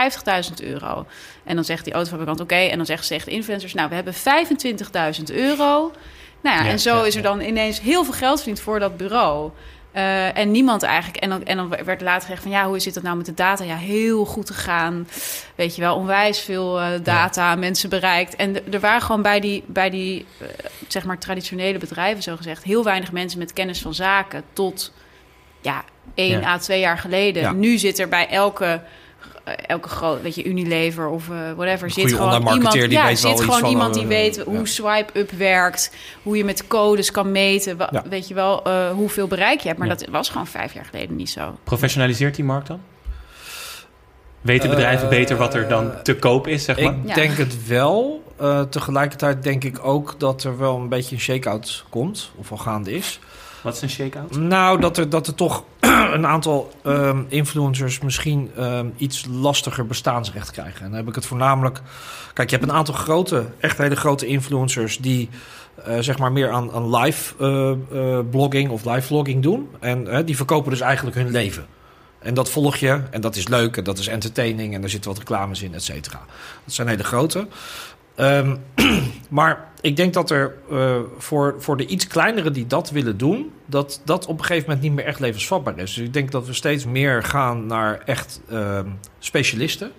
50.000 0.49 0.55
euro. 0.63 1.07
En 1.45 1.55
dan 1.55 1.65
zegt 1.65 1.85
die 1.85 1.93
autofabrikant 1.93 2.41
oké. 2.41 2.55
En 2.55 2.77
dan 2.77 2.87
zegt, 2.87 3.07
zegt 3.07 3.25
de 3.25 3.31
influencers... 3.31 3.75
nou, 3.75 3.89
we 3.89 3.95
hebben 3.95 4.15
25.000 4.15 5.35
euro... 5.35 5.93
Nou 6.41 6.57
ja, 6.57 6.65
Ja, 6.65 6.71
en 6.71 6.81
zo 6.81 6.97
ja, 6.97 7.05
is 7.05 7.17
er 7.17 7.23
dan 7.23 7.41
ineens 7.41 7.81
heel 7.81 8.05
veel 8.05 8.13
geld 8.13 8.37
verdiend 8.37 8.61
voor 8.61 8.79
dat 8.79 8.97
bureau. 8.97 9.51
Eh, 9.95 10.39
en 10.39 10.51
niemand 10.51 10.83
eigenlijk. 10.83 11.23
En 11.23 11.29
dan, 11.29 11.45
en 11.45 11.57
dan 11.57 11.69
werd 11.85 12.01
later 12.01 12.23
gezegd 12.23 12.43
van 12.43 12.51
ja, 12.51 12.67
hoe 12.67 12.79
zit 12.79 12.95
het 12.95 13.05
nou 13.05 13.17
met 13.17 13.27
de 13.27 13.35
data? 13.35 13.65
Ja, 13.65 13.77
heel 13.77 14.25
goed 14.25 14.51
gegaan. 14.51 15.09
Weet 15.55 15.75
je 15.75 15.81
wel, 15.83 15.97
onwijs 15.97 16.41
veel 16.41 16.81
eh, 16.81 16.89
data, 17.03 17.55
mensen 17.55 17.89
bereikt. 17.89 18.37
En 18.37 18.73
er 18.73 18.81
waren 18.81 19.03
gewoon 19.03 19.23
bij 19.23 19.41
die, 19.41 19.63
bij 19.67 19.91
die 19.91 20.27
eh, 20.39 20.47
zeg 20.89 21.05
maar 21.05 21.19
traditionele 21.19 21.79
bedrijven, 21.79 22.23
zo 22.23 22.37
gezegd, 22.37 22.63
heel 22.65 22.85
weinig 22.85 23.13
mensen 23.13 23.39
met 23.39 23.53
kennis 23.53 23.81
van 23.83 23.95
zaken. 23.95 24.43
Tot 24.53 24.93
ja, 25.61 25.85
één 26.15 26.41
Ja. 26.41 26.49
à 26.49 26.59
twee 26.59 26.81
jaar 26.81 26.99
geleden. 26.99 27.43
Ja. 27.43 27.53
Nu 27.53 27.79
zit 27.79 27.99
er 27.99 28.09
bij 28.09 28.29
elke. 28.29 28.81
Eh, 29.45 29.55
Elke 29.67 29.89
groot, 29.89 30.23
weet 30.23 30.35
je, 30.35 30.45
Unilever 30.45 31.09
of 31.09 31.29
eh, 31.31 31.37
whatever, 31.57 31.91
zit 31.91 32.13
gewoon 32.13 32.35
iemand, 32.49 32.73
die 32.73 32.91
ja, 32.91 33.15
zit 33.15 33.41
gewoon 33.41 33.65
iemand 33.71 33.95
eh, 33.95 34.01
die 34.01 34.09
weet 34.09 34.35
ja. 34.35 34.45
hoe 34.45 34.69
swipe-up 34.69 35.31
werkt, 35.31 35.93
hoe 36.23 36.37
je 36.37 36.45
met 36.45 36.67
codes 36.67 37.11
kan 37.11 37.33
meten, 37.33 37.77
wa- 37.77 37.89
Ja. 37.93 38.03
weet 38.09 38.29
je 38.29 38.35
wel, 38.35 38.65
eh, 38.65 38.91
hoeveel 38.91 39.27
bereik 39.27 39.61
je 39.61 39.67
hebt. 39.69 39.79
Maar 39.79 39.89
Ja. 39.89 39.95
dat 39.95 40.09
was 40.09 40.29
gewoon 40.29 40.47
vijf 40.47 40.75
jaar 40.75 40.85
geleden 40.85 41.17
niet 41.17 41.31
zo. 41.31 41.59
Professionaliseert 41.65 42.35
die 42.35 42.45
markt 42.45 42.67
dan? 42.67 42.81
Weten 44.41 44.71
bedrijven 44.71 45.09
beter 45.09 45.37
wat 45.37 45.55
er 45.55 45.69
dan 45.69 45.93
te 46.03 46.17
koop 46.17 46.47
is, 46.47 46.65
zeg 46.65 46.81
maar? 46.81 46.93
Ik 46.93 46.99
Ja. 47.09 47.15
denk 47.15 47.37
het 47.37 47.67
wel. 47.67 48.23
Eh, 48.37 48.61
tegelijkertijd 48.63 49.43
denk 49.43 49.65
ik 49.65 49.85
ook 49.87 50.15
dat 50.19 50.45
er 50.45 50.59
wel 50.59 50.77
een 50.77 50.89
beetje 50.89 51.15
een 51.15 51.21
shake-out 51.21 51.85
komt. 51.91 52.31
Of 52.37 52.51
al 52.51 52.57
gaande 52.57 52.93
is. 52.93 53.19
Wat 53.63 53.75
is 53.75 53.83
een 53.83 53.91
shake-out? 53.91 54.37
Nou, 54.37 54.81
dat 54.81 54.97
er, 54.99 55.09
dat 55.11 55.27
er 55.27 55.35
toch 55.35 55.65
een 56.17 56.27
aantal 56.27 56.73
ehm, 56.83 57.23
influencers 57.29 58.01
misschien 58.01 58.51
ehm, 58.57 58.87
iets 58.97 59.27
lastiger 59.31 59.87
bestaansrecht 59.87 60.51
krijgen. 60.51 60.81
En 60.81 60.87
dan 60.87 60.99
heb 60.99 61.09
ik 61.09 61.15
het 61.15 61.27
voornamelijk... 61.27 61.81
Kijk, 62.33 62.51
je 62.51 62.57
hebt 62.57 62.69
een 62.69 62.77
aantal 62.77 62.95
grote, 62.95 63.47
echt 63.61 63.79
hele 63.79 63.97
grote 63.97 64.27
influencers... 64.27 64.99
die 64.99 65.29
eh, 65.85 65.99
zeg 65.99 66.19
maar 66.19 66.33
meer 66.33 66.51
aan, 66.51 66.73
aan 66.73 66.97
live 66.97 67.35
eh, 67.39 67.71
eh, 67.71 68.25
blogging 68.31 68.71
of 68.71 68.85
live 68.85 69.03
vlogging 69.03 69.43
doen. 69.43 69.69
En 69.81 70.25
die 70.25 70.37
verkopen 70.37 70.71
dus 70.71 70.81
eigenlijk 70.81 71.17
hun 71.17 71.31
leven. 71.31 71.67
En 72.19 72.35
dat 72.35 72.51
volg 72.51 72.77
je 72.77 73.01
en 73.11 73.21
dat 73.21 73.37
is 73.37 73.49
leuk 73.49 73.77
en 73.77 73.85
dat 73.85 73.99
is 73.99 74.07
entertaining... 74.07 74.75
en 74.75 74.81
daar 74.81 74.91
zitten 74.91 75.11
wat 75.11 75.19
reclames 75.19 75.63
in, 75.63 75.75
et 75.75 75.83
cetera. 75.83 76.21
Dat 76.65 76.75
zijn 76.75 76.89
hele 76.89 77.05
grote. 77.05 77.47
Ehm, 78.15 78.57
maar 79.29 79.73
ik 79.85 79.97
denk 79.97 80.15
dat 80.15 80.31
er 80.31 80.55
eh, 80.71 80.97
voor, 81.19 81.55
voor 81.59 81.77
de 81.77 81.87
iets 81.87 82.07
kleinere 82.07 82.51
die 82.51 82.67
dat 82.67 82.91
willen 82.91 83.17
doen, 83.17 83.51
dat 83.67 84.01
dat 84.05 84.27
op 84.27 84.39
een 84.39 84.45
gegeven 84.45 84.65
moment 84.69 84.87
niet 84.87 84.93
meer 84.95 85.05
echt 85.05 85.21
levensvatbaar 85.21 85.79
is. 85.79 85.95
Dus 85.95 86.05
ik 86.05 86.13
denk 86.13 86.31
dat 86.31 86.47
we 86.47 86.53
steeds 86.53 86.85
meer 86.85 87.23
gaan 87.23 87.67
naar 87.67 88.03
echt 88.05 88.41
ehm, 88.49 88.89
specialisten. 89.19 89.91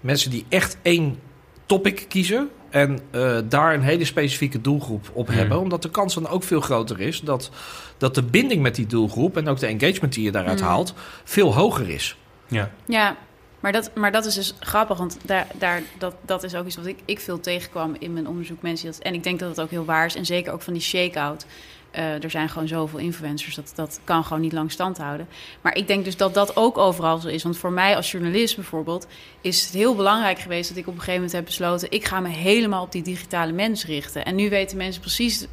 Mensen 0.00 0.30
die 0.30 0.44
echt 0.48 0.78
één 0.82 1.18
topic 1.66 2.04
kiezen 2.08 2.48
en 2.70 2.98
eh, 3.10 3.38
daar 3.48 3.74
een 3.74 3.82
hele 3.82 4.04
specifieke 4.04 4.60
doelgroep 4.60 5.10
op 5.12 5.26
Hmm. 5.26 5.36
hebben. 5.36 5.58
Omdat 5.58 5.82
de 5.82 5.90
kans 5.90 6.14
dan 6.14 6.28
ook 6.28 6.42
veel 6.42 6.60
groter 6.60 7.00
is 7.00 7.20
dat, 7.20 7.50
dat 7.98 8.14
de 8.14 8.22
binding 8.22 8.62
met 8.62 8.74
die 8.74 8.86
doelgroep 8.86 9.36
en 9.36 9.48
ook 9.48 9.58
de 9.58 9.66
engagement 9.66 10.12
die 10.12 10.24
je 10.24 10.32
daaruit 10.32 10.60
Hmm. 10.60 10.68
haalt, 10.68 10.94
veel 11.24 11.54
hoger 11.54 11.88
is. 11.88 12.16
Ja. 12.48 12.70
Ja, 12.86 13.16
maar 13.60 13.72
dat, 13.72 13.90
maar 13.94 14.12
dat 14.12 14.26
is 14.26 14.34
dus 14.34 14.54
grappig, 14.60 14.98
want 14.98 15.18
daar, 15.24 15.46
daar, 15.58 15.82
dat, 15.98 16.14
dat 16.22 16.42
is 16.42 16.54
ook 16.54 16.66
iets 16.66 16.76
wat 16.76 16.86
ik, 16.86 16.98
ik 17.04 17.20
veel 17.20 17.40
tegenkwam 17.40 17.96
in 17.98 18.12
mijn 18.12 18.28
onderzoek. 18.28 18.62
Mensen 18.62 18.94
en 18.98 19.14
ik 19.14 19.22
denk 19.22 19.38
dat 19.38 19.48
het 19.48 19.60
ook 19.60 19.70
heel 19.70 19.84
waar 19.84 20.06
is, 20.06 20.14
en 20.14 20.26
zeker 20.26 20.52
ook 20.52 20.62
van 20.62 20.72
die 20.72 20.82
shake-out. 20.82 21.46
Eh, 21.90 22.24
er 22.24 22.30
zijn 22.30 22.48
gewoon 22.48 22.68
zoveel 22.68 22.98
influencers, 22.98 23.54
dat, 23.54 23.72
dat 23.74 24.00
kan 24.04 24.24
gewoon 24.24 24.40
niet 24.40 24.52
lang 24.52 24.72
stand 24.72 24.98
houden. 24.98 25.28
Maar 25.60 25.76
ik 25.76 25.86
denk 25.86 26.04
dus 26.04 26.16
dat 26.16 26.34
dat 26.34 26.56
ook 26.56 26.78
overal 26.78 27.18
zo 27.18 27.28
is. 27.28 27.42
Want 27.42 27.58
voor 27.58 27.72
mij 27.72 27.96
als 27.96 28.10
journalist 28.10 28.54
bijvoorbeeld 28.54 29.06
is 29.40 29.64
het 29.64 29.74
heel 29.74 29.94
belangrijk 29.94 30.38
geweest... 30.38 30.68
dat 30.68 30.78
ik 30.78 30.86
op 30.86 30.92
een 30.92 30.98
gegeven 30.98 31.14
moment 31.14 31.32
heb 31.32 31.44
besloten... 31.44 31.90
ik 31.90 32.04
ga 32.04 32.20
me 32.20 32.28
helemaal 32.28 32.82
op 32.82 32.92
die 32.92 33.02
digitale 33.02 33.52
mens 33.52 33.84
richten. 33.84 34.24
En 34.24 34.34
nu 34.34 34.48
weten 34.48 34.76
mensen 34.76 35.00
precies 35.00 35.46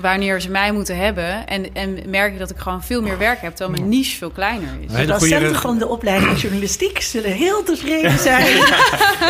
wanneer 0.00 0.40
ze 0.40 0.50
mij 0.50 0.72
moeten 0.72 0.96
hebben. 0.96 1.46
En, 1.46 1.74
en 1.74 1.98
merk 2.06 2.32
ik 2.32 2.38
dat 2.38 2.50
ik 2.50 2.58
gewoon 2.58 2.82
veel 2.82 3.02
meer 3.02 3.18
werk 3.18 3.40
heb... 3.40 3.54
terwijl 3.56 3.78
mijn 3.78 3.88
niche 3.90 4.16
veel 4.16 4.30
kleiner 4.30 4.68
is. 4.80 4.92
Nee, 4.92 5.06
goede 5.06 5.06
docenten 5.06 5.54
van 5.60 5.78
de 5.78 5.88
opleiding 5.88 6.40
journalistiek 6.40 7.00
zullen 7.00 7.30
heel 7.32 7.62
tevreden 7.62 8.18
zijn. 8.18 8.56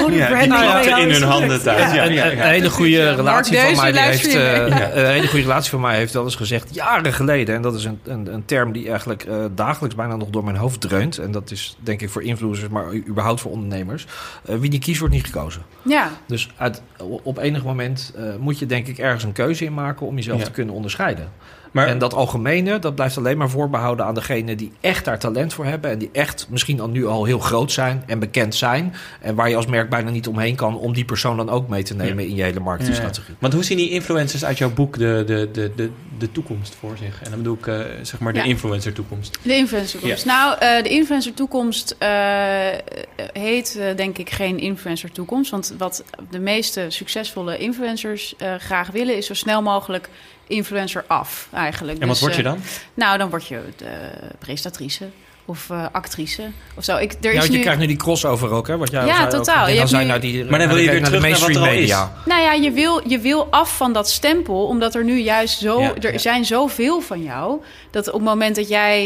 Hoe 0.00 0.10
de 0.10 0.16
Ja, 0.16 0.82
die 0.82 1.06
in 1.06 1.10
hun 1.10 1.22
handen 1.22 1.62
thuis. 1.62 1.92
Ja. 1.94 2.04
Ja. 2.04 2.26
een, 2.26 2.40
een 2.40 2.48
hele 2.48 2.70
goede 2.70 3.14
relatie 3.14 3.58
van 3.58 3.76
mij 3.76 4.08
heeft, 4.08 4.34
eh, 4.34 4.56
een 4.94 5.06
hele 5.06 5.28
goede 5.28 5.44
relatie 5.44 5.70
van 5.70 5.80
mij 5.80 5.96
heeft 5.96 6.12
wel 6.12 6.24
eens 6.24 6.34
gezegd 6.36 6.74
jaren 6.74 7.12
geleden 7.12 7.54
en 7.54 7.62
dat 7.62 7.74
is 7.74 7.84
een, 7.84 8.00
een, 8.04 8.34
een 8.34 8.44
term 8.44 8.72
die 8.72 8.88
eigenlijk 8.88 9.22
eh, 9.22 9.44
dagelijks 9.54 9.96
bijna 9.96 10.16
nog 10.16 10.28
door 10.28 10.44
mijn 10.44 10.56
hoofd 10.56 10.80
dreunt 10.80 11.18
en 11.18 11.30
dat 11.30 11.50
is 11.50 11.76
denk 11.80 12.00
ik 12.00 12.10
voor 12.10 12.22
influencers 12.22 12.68
maar 12.68 12.94
überhaupt 12.94 13.40
voor 13.40 13.50
ondernemers 13.50 14.06
Eh, 14.44 14.56
wie 14.56 14.70
niet 14.70 14.84
kiest 14.84 14.98
wordt 14.98 15.14
niet 15.14 15.24
gekozen 15.24 15.62
Ja, 15.82 16.10
dus 16.26 16.50
uit, 16.56 16.82
op 17.22 17.38
enig 17.38 17.64
moment 17.64 18.12
eh, 18.16 18.24
moet 18.38 18.58
je 18.58 18.66
denk 18.66 18.86
ik 18.86 18.98
ergens 18.98 19.24
een 19.24 19.32
keuze 19.32 19.64
in 19.64 19.74
maken 19.74 20.06
om 20.06 20.16
jezelf 20.16 20.38
Ja. 20.38 20.44
te 20.44 20.50
kunnen 20.54 20.74
onderscheiden 20.74 21.28
Maar- 21.70 21.86
en 21.86 21.98
dat 21.98 22.14
algemene, 22.14 22.78
dat 22.78 22.94
blijft 22.94 23.16
alleen 23.18 23.36
maar 23.38 23.50
voorbehouden 23.50 24.06
aan 24.06 24.14
degene 24.14 24.54
die 24.54 24.72
echt 24.80 25.04
daar 25.04 25.18
talent 25.18 25.52
voor 25.54 25.64
hebben. 25.64 25.90
En 25.90 25.98
die 25.98 26.08
echt 26.12 26.46
misschien 26.50 26.80
al 26.80 26.88
nu 26.88 27.06
al 27.06 27.24
heel 27.24 27.38
groot 27.38 27.72
zijn 27.72 28.02
en 28.06 28.18
bekend 28.18 28.54
zijn. 28.54 28.94
En 29.20 29.34
waar 29.34 29.48
je 29.48 29.56
als 29.56 29.66
merk 29.66 29.88
bijna 29.90 30.10
niet 30.10 30.26
omheen 30.28 30.54
kan 30.56 30.78
om 30.78 30.92
die 30.92 31.04
persoon 31.04 31.36
dan 31.36 31.50
ook 31.50 31.68
mee 31.68 31.82
te 31.82 31.94
nemen 31.94 32.26
in 32.26 32.34
je 32.34 32.42
hele 32.42 32.60
marketingstrategie. 32.60 33.34
Want 33.38 33.52
hoe 33.52 33.64
zien 33.64 33.76
die 33.76 33.90
influencers 33.90 34.44
uit 34.44 34.58
jouw 34.58 34.70
boek 34.72 34.98
de, 34.98 35.22
de, 35.26 35.48
de, 35.52 35.72
de, 35.76 35.90
de 36.18 36.32
toekomst 36.32 36.74
voor 36.80 36.96
zich? 36.98 37.22
En 37.22 37.30
dan 37.30 37.38
bedoel 37.38 37.56
ik 37.60 37.66
eh, 37.66 37.80
zeg 38.02 38.20
maar 38.20 38.32
de 38.32 38.38
Ja. 38.38 38.44
influencer 38.44 38.92
toekomst. 38.92 39.38
De 39.42 39.56
influencer 39.56 40.00
toekomst. 40.00 40.24
Nou, 40.26 40.58
eh, 40.58 40.82
de 40.82 40.88
influencer 40.88 41.34
toekomst 41.34 41.96
eh, 41.98 42.08
heet 43.32 43.76
eh, 43.78 43.96
denk 43.96 44.18
ik 44.18 44.30
geen 44.30 44.58
influencer 44.58 45.12
toekomst. 45.12 45.50
Want 45.50 45.74
wat 45.78 46.04
de 46.30 46.38
meeste 46.38 46.84
succesvolle 46.88 47.58
influencers 47.58 48.34
eh, 48.38 48.54
graag 48.58 48.90
willen... 48.90 49.16
is 49.16 49.26
zo 49.26 49.34
snel 49.34 49.62
mogelijk 49.62 50.08
influencer 50.46 51.04
af 51.06 51.48
eigenlijk. 51.52 51.98
En 51.98 52.06
wat 52.06 52.16
Dus, 52.16 52.20
word 52.20 52.34
je 52.36 52.42
eh, 52.42 52.48
dan? 52.48 52.60
Nou, 52.94 53.18
dan 53.18 53.30
word 53.30 53.46
je 53.46 53.62
de 53.76 54.10
presentatrice 54.38 55.08
of 55.46 55.70
eh, 55.70 55.84
actrice 55.92 56.42
of 56.74 56.84
zo. 56.84 56.96
Ik, 56.96 57.12
er 57.12 57.16
Ja, 57.20 57.28
is 57.30 57.36
want 57.36 57.46
je 57.50 57.56
nu... 57.56 57.60
krijgt 57.60 57.80
nu 57.80 57.86
die 57.86 57.96
crossover 57.96 58.50
ook, 58.50 58.66
hè? 58.68 58.76
Wat 58.76 58.90
jij 58.90 59.06
Ja, 59.06 59.22
ook. 59.24 59.30
totaal. 59.30 59.54
En 59.54 59.60
Je 59.60 59.66
dan 59.68 59.76
hebt 59.76 59.88
zijn 59.88 60.02
nu- 60.02 60.08
naar 60.08 60.20
die, 60.20 60.44
Maar 60.44 60.58
dan 60.58 60.68
wil 60.68 60.76
je 60.76 60.90
weer 60.90 61.00
naar 61.00 61.10
de 61.10 61.16
terug 61.18 61.30
naar 61.30 61.40
wat 61.40 61.48
er 61.48 61.54
mainstream 61.54 61.62
al 61.62 61.72
is. 61.74 61.80
media. 61.80 62.12
Nou 62.24 62.42
ja, 62.42 62.52
je 62.52 62.70
wil, 62.70 63.00
je 63.08 63.18
wil 63.18 63.46
af 63.50 63.76
van 63.76 63.92
dat 63.92 64.08
stempel, 64.10 64.66
omdat 64.66 64.94
er 64.94 65.04
nu 65.04 65.18
juist 65.18 65.58
zo... 65.58 65.80
Ja, 65.80 65.92
er 66.00 66.12
ja. 66.12 66.18
zijn 66.18 66.44
zoveel 66.44 67.00
van 67.00 67.22
jou, 67.22 67.60
dat 67.90 68.06
op 68.08 68.12
het 68.14 68.22
moment 68.22 68.56
dat 68.56 68.68
jij... 68.68 68.98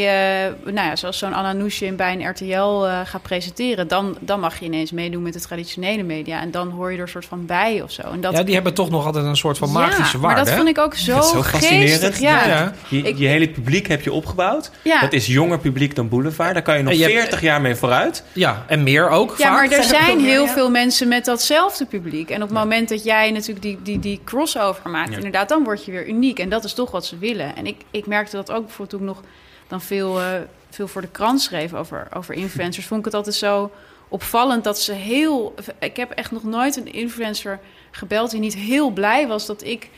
eh, 0.46 0.52
nou 0.72 0.86
ja, 0.88 0.96
zoals 0.96 1.18
zo'n 1.18 1.32
Anna 1.34 1.52
Nushin 1.52 1.96
bij 1.96 2.12
een 2.12 2.28
RTL 2.30 2.84
eh, 2.86 3.00
gaat 3.04 3.22
presenteren... 3.22 3.88
Dan, 3.88 4.16
dan 4.20 4.40
mag 4.40 4.58
je 4.58 4.64
ineens 4.64 4.90
meedoen 4.92 5.22
met 5.22 5.32
de 5.32 5.40
traditionele 5.40 6.02
media. 6.02 6.40
En 6.40 6.50
dan 6.50 6.70
hoor 6.70 6.90
je 6.90 6.96
er 6.96 7.02
een 7.02 7.08
soort 7.08 7.24
van 7.24 7.46
bij 7.46 7.82
of 7.82 7.90
zo. 7.90 8.02
En 8.12 8.20
dat, 8.20 8.32
Ja, 8.32 8.42
die 8.42 8.54
hebben 8.54 8.74
toch 8.74 8.90
nog 8.90 9.06
altijd 9.06 9.24
een 9.24 9.36
soort 9.36 9.58
van 9.58 9.72
magische 9.72 10.02
ja, 10.02 10.04
waarde, 10.10 10.26
maar 10.26 10.36
dat 10.36 10.48
hè? 10.48 10.56
vond 10.56 10.68
ik 10.68 10.78
ook 10.78 10.94
zo, 10.94 11.14
Dat 11.14 11.24
is 11.24 11.30
zo 11.30 11.42
fascinerend. 11.42 11.90
geestig. 11.90 12.18
Ja. 12.20 12.30
Ja, 12.42 12.48
Ja. 12.48 12.54
ja. 12.58 12.72
Je, 12.88 13.02
Ik- 13.02 13.18
je 13.18 13.26
hele 13.26 13.48
publiek 13.48 13.86
heb 13.88 14.02
je 14.02 14.12
opgebouwd. 14.12 14.70
Dat 15.00 15.12
is 15.12 15.26
jonger 15.26 15.58
publiek 15.58 15.94
dan 15.96 16.08
Boulevard. 16.28 16.52
Daar 16.54 16.62
kan 16.62 16.76
je 16.76 16.82
nog 16.82 16.92
En 16.92 16.98
je 16.98 17.04
hebt- 17.04 17.14
40 17.18 17.40
jaar 17.40 17.60
mee 17.60 17.74
vooruit. 17.74 18.22
Ja, 18.32 18.64
en 18.66 18.82
meer 18.82 19.08
ook 19.08 19.30
Ja, 19.30 19.36
vaak. 19.36 19.52
maar 19.52 19.62
er 19.62 19.68
Zijn 19.70 19.80
er 19.82 19.88
zijn 19.88 20.04
veel 20.04 20.16
meer, 20.16 20.30
heel 20.30 20.44
ja. 20.44 20.52
veel 20.52 20.70
mensen 20.70 21.08
met 21.08 21.24
datzelfde 21.24 21.86
publiek. 21.86 22.30
En 22.30 22.42
op 22.42 22.48
het 22.48 22.58
moment 22.58 22.88
dat 22.88 23.04
jij 23.04 23.30
natuurlijk 23.30 23.62
die, 23.62 23.78
die, 23.82 23.98
die 23.98 24.20
crossover 24.24 24.90
maakt, 24.90 25.10
Ja. 25.10 25.16
inderdaad, 25.16 25.48
dan 25.48 25.64
word 25.64 25.84
je 25.84 25.90
weer 25.92 26.08
uniek. 26.08 26.38
En 26.38 26.48
dat 26.48 26.64
is 26.64 26.72
toch 26.72 26.90
wat 26.90 27.06
ze 27.06 27.18
willen. 27.18 27.56
En 27.56 27.66
ik, 27.66 27.76
ik 27.90 28.06
merkte 28.06 28.36
dat 28.36 28.50
ook 28.50 28.64
bijvoorbeeld 28.64 28.90
toen 28.90 29.00
ik 29.00 29.14
nog 29.14 29.22
dan 29.68 29.80
veel, 29.80 30.20
eh, 30.20 30.26
veel 30.70 30.88
voor 30.88 31.00
de 31.00 31.08
krant 31.08 31.40
schreef 31.40 31.74
over, 31.74 32.08
over 32.16 32.34
influencers. 32.34 32.86
Vond 32.86 32.98
ik 33.00 33.04
het 33.06 33.14
altijd 33.14 33.34
zo 33.34 33.70
opvallend 34.08 34.64
dat 34.64 34.80
ze 34.80 34.92
heel. 34.92 35.54
Ik 35.80 35.96
heb 35.96 36.10
echt 36.10 36.30
nog 36.30 36.42
nooit 36.44 36.76
een 36.76 36.92
influencer 36.92 37.58
gebeld 37.90 38.30
die 38.30 38.40
niet 38.40 38.54
heel 38.54 38.90
blij 38.90 39.26
was 39.26 39.46
dat 39.46 39.64
ik 39.64 39.88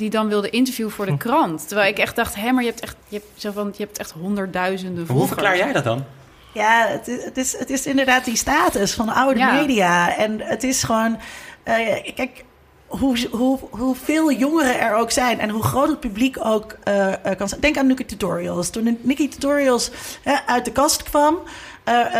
die 0.00 0.10
dan 0.10 0.28
wilde 0.28 0.50
interviewen 0.50 0.92
voor 0.92 1.06
de 1.06 1.16
krant. 1.16 1.68
Terwijl 1.68 1.90
ik 1.90 1.98
echt 1.98 2.16
dacht, 2.16 2.34
hé, 2.34 2.52
maar 2.52 2.62
je 2.62 2.68
hebt 2.68 2.80
echt, 2.82 2.96
je 3.08 3.16
hebt, 3.16 3.28
zo 3.40 3.50
van, 3.52 3.74
je 3.76 3.84
hebt 3.84 3.98
echt 3.98 4.10
honderdduizenden 4.10 4.96
Hoe 4.96 5.06
volgers. 5.06 5.28
verklaar 5.28 5.56
jij 5.56 5.72
dat 5.72 5.84
dan? 5.84 6.04
Ja, 6.54 6.86
het 6.88 7.08
is, 7.08 7.24
het, 7.24 7.36
is, 7.36 7.58
het 7.58 7.70
is 7.70 7.86
inderdaad 7.86 8.24
die 8.24 8.36
status 8.36 8.94
van 8.94 9.08
oude 9.08 9.38
Ja. 9.40 9.52
media. 9.52 10.16
En 10.16 10.40
het 10.40 10.62
is 10.64 10.82
gewoon... 10.82 11.18
eh, 11.62 12.12
kijk, 12.14 12.44
hoe, 12.86 13.28
hoe, 13.30 13.58
hoeveel 13.70 14.32
jongeren 14.32 14.80
er 14.80 14.94
ook 14.94 15.10
zijn... 15.10 15.40
en 15.40 15.50
hoe 15.50 15.62
groot 15.62 15.88
het 15.88 16.00
publiek 16.00 16.36
ook 16.44 16.76
eh, 16.84 17.12
eh, 17.12 17.36
kan 17.36 17.48
zijn. 17.48 17.60
Denk 17.60 17.76
aan 17.78 17.86
Nikki 17.86 18.04
Tutorials. 18.04 18.70
Toen 18.70 18.98
Nikki 19.02 19.28
Tutorials 19.28 19.90
uit 20.46 20.64
de 20.64 20.72
kast 20.72 21.02
kwam... 21.02 21.36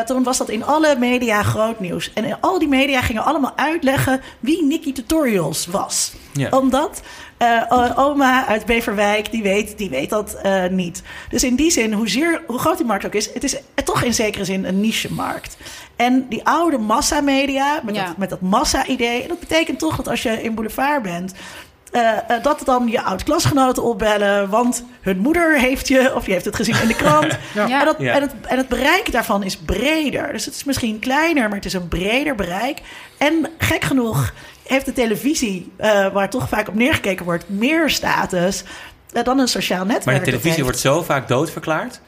toen 0.06 0.22
was 0.22 0.38
dat 0.38 0.48
in 0.48 0.64
alle 0.64 0.96
media 0.98 1.42
groot 1.42 1.80
nieuws. 1.80 2.12
En 2.12 2.24
in 2.24 2.36
al 2.40 2.58
die 2.58 2.68
media 2.68 3.00
gingen 3.00 3.24
allemaal 3.24 3.52
uitleggen... 3.56 4.20
wie 4.40 4.64
Nikki 4.64 4.92
Tutorials 4.92 5.66
was. 5.66 6.12
Ja. 6.32 6.48
Omdat 6.58 7.00
eh, 7.40 7.98
oma 7.98 8.46
uit 8.46 8.66
Beverwijk, 8.66 9.30
die 9.30 9.42
weet, 9.42 9.78
die 9.78 9.90
weet 9.90 10.10
dat 10.10 10.34
eh, 10.34 10.66
niet. 10.70 11.02
Dus 11.30 11.44
in 11.44 11.54
die 11.54 11.70
zin, 11.70 11.92
hoezeer, 11.92 12.42
hoe 12.46 12.58
groot 12.58 12.76
die 12.76 12.86
markt 12.86 13.06
ook 13.06 13.14
is... 13.14 13.34
het 13.34 13.44
is 13.44 13.56
toch 13.84 14.02
in 14.02 14.14
zekere 14.14 14.44
zin 14.44 14.64
een 14.64 14.80
niche-markt. 14.80 15.56
En 15.96 16.26
die 16.28 16.44
oude 16.44 16.78
massamedia, 16.78 17.80
met, 17.84 17.94
Ja. 17.94 18.06
dat, 18.06 18.16
met 18.16 18.30
dat 18.30 18.40
massa-idee... 18.40 19.28
dat 19.28 19.40
betekent 19.40 19.78
toch 19.78 19.96
dat 19.96 20.08
als 20.08 20.22
je 20.22 20.42
in 20.42 20.54
Boulevard 20.54 21.02
bent... 21.02 21.34
eh, 21.90 22.12
dat 22.42 22.62
dan 22.64 22.88
je 22.88 23.02
oud-klasgenoten 23.02 23.82
opbellen... 23.82 24.48
want 24.48 24.84
hun 25.00 25.18
moeder 25.18 25.58
heeft 25.58 25.88
je, 25.88 26.14
of 26.14 26.26
je 26.26 26.32
heeft 26.32 26.44
het 26.44 26.56
gezien 26.56 26.80
in 26.82 26.88
de 26.88 26.96
krant. 26.96 27.38
Ja. 27.54 27.80
En, 27.80 27.84
dat, 27.84 27.96
Ja. 27.98 28.14
en, 28.14 28.22
het, 28.22 28.32
en 28.46 28.56
het 28.56 28.68
bereik 28.68 29.12
daarvan 29.12 29.42
is 29.42 29.56
breder. 29.56 30.32
Dus 30.32 30.44
het 30.44 30.54
is 30.54 30.64
misschien 30.64 30.98
kleiner, 30.98 31.42
maar 31.48 31.56
het 31.56 31.64
is 31.64 31.72
een 31.72 31.88
breder 31.88 32.34
bereik. 32.34 32.80
En 33.18 33.46
gek 33.58 33.84
genoeg 33.84 34.32
heeft 34.70 34.86
de 34.86 34.92
televisie, 34.92 35.72
eh, 35.76 36.12
waar 36.12 36.30
toch 36.30 36.48
vaak 36.48 36.68
op 36.68 36.74
neergekeken 36.74 37.24
wordt, 37.24 37.48
meer 37.48 37.90
status 37.90 38.62
eh, 39.12 39.24
dan 39.24 39.38
een 39.38 39.48
sociaal 39.48 39.84
netwerk. 39.84 40.04
Maar 40.04 40.14
de 40.14 40.20
televisie 40.20 40.50
heeft. 40.50 40.62
wordt 40.62 40.78
zo 40.78 41.02
vaak 41.02 41.28
doodverklaard. 41.28 42.00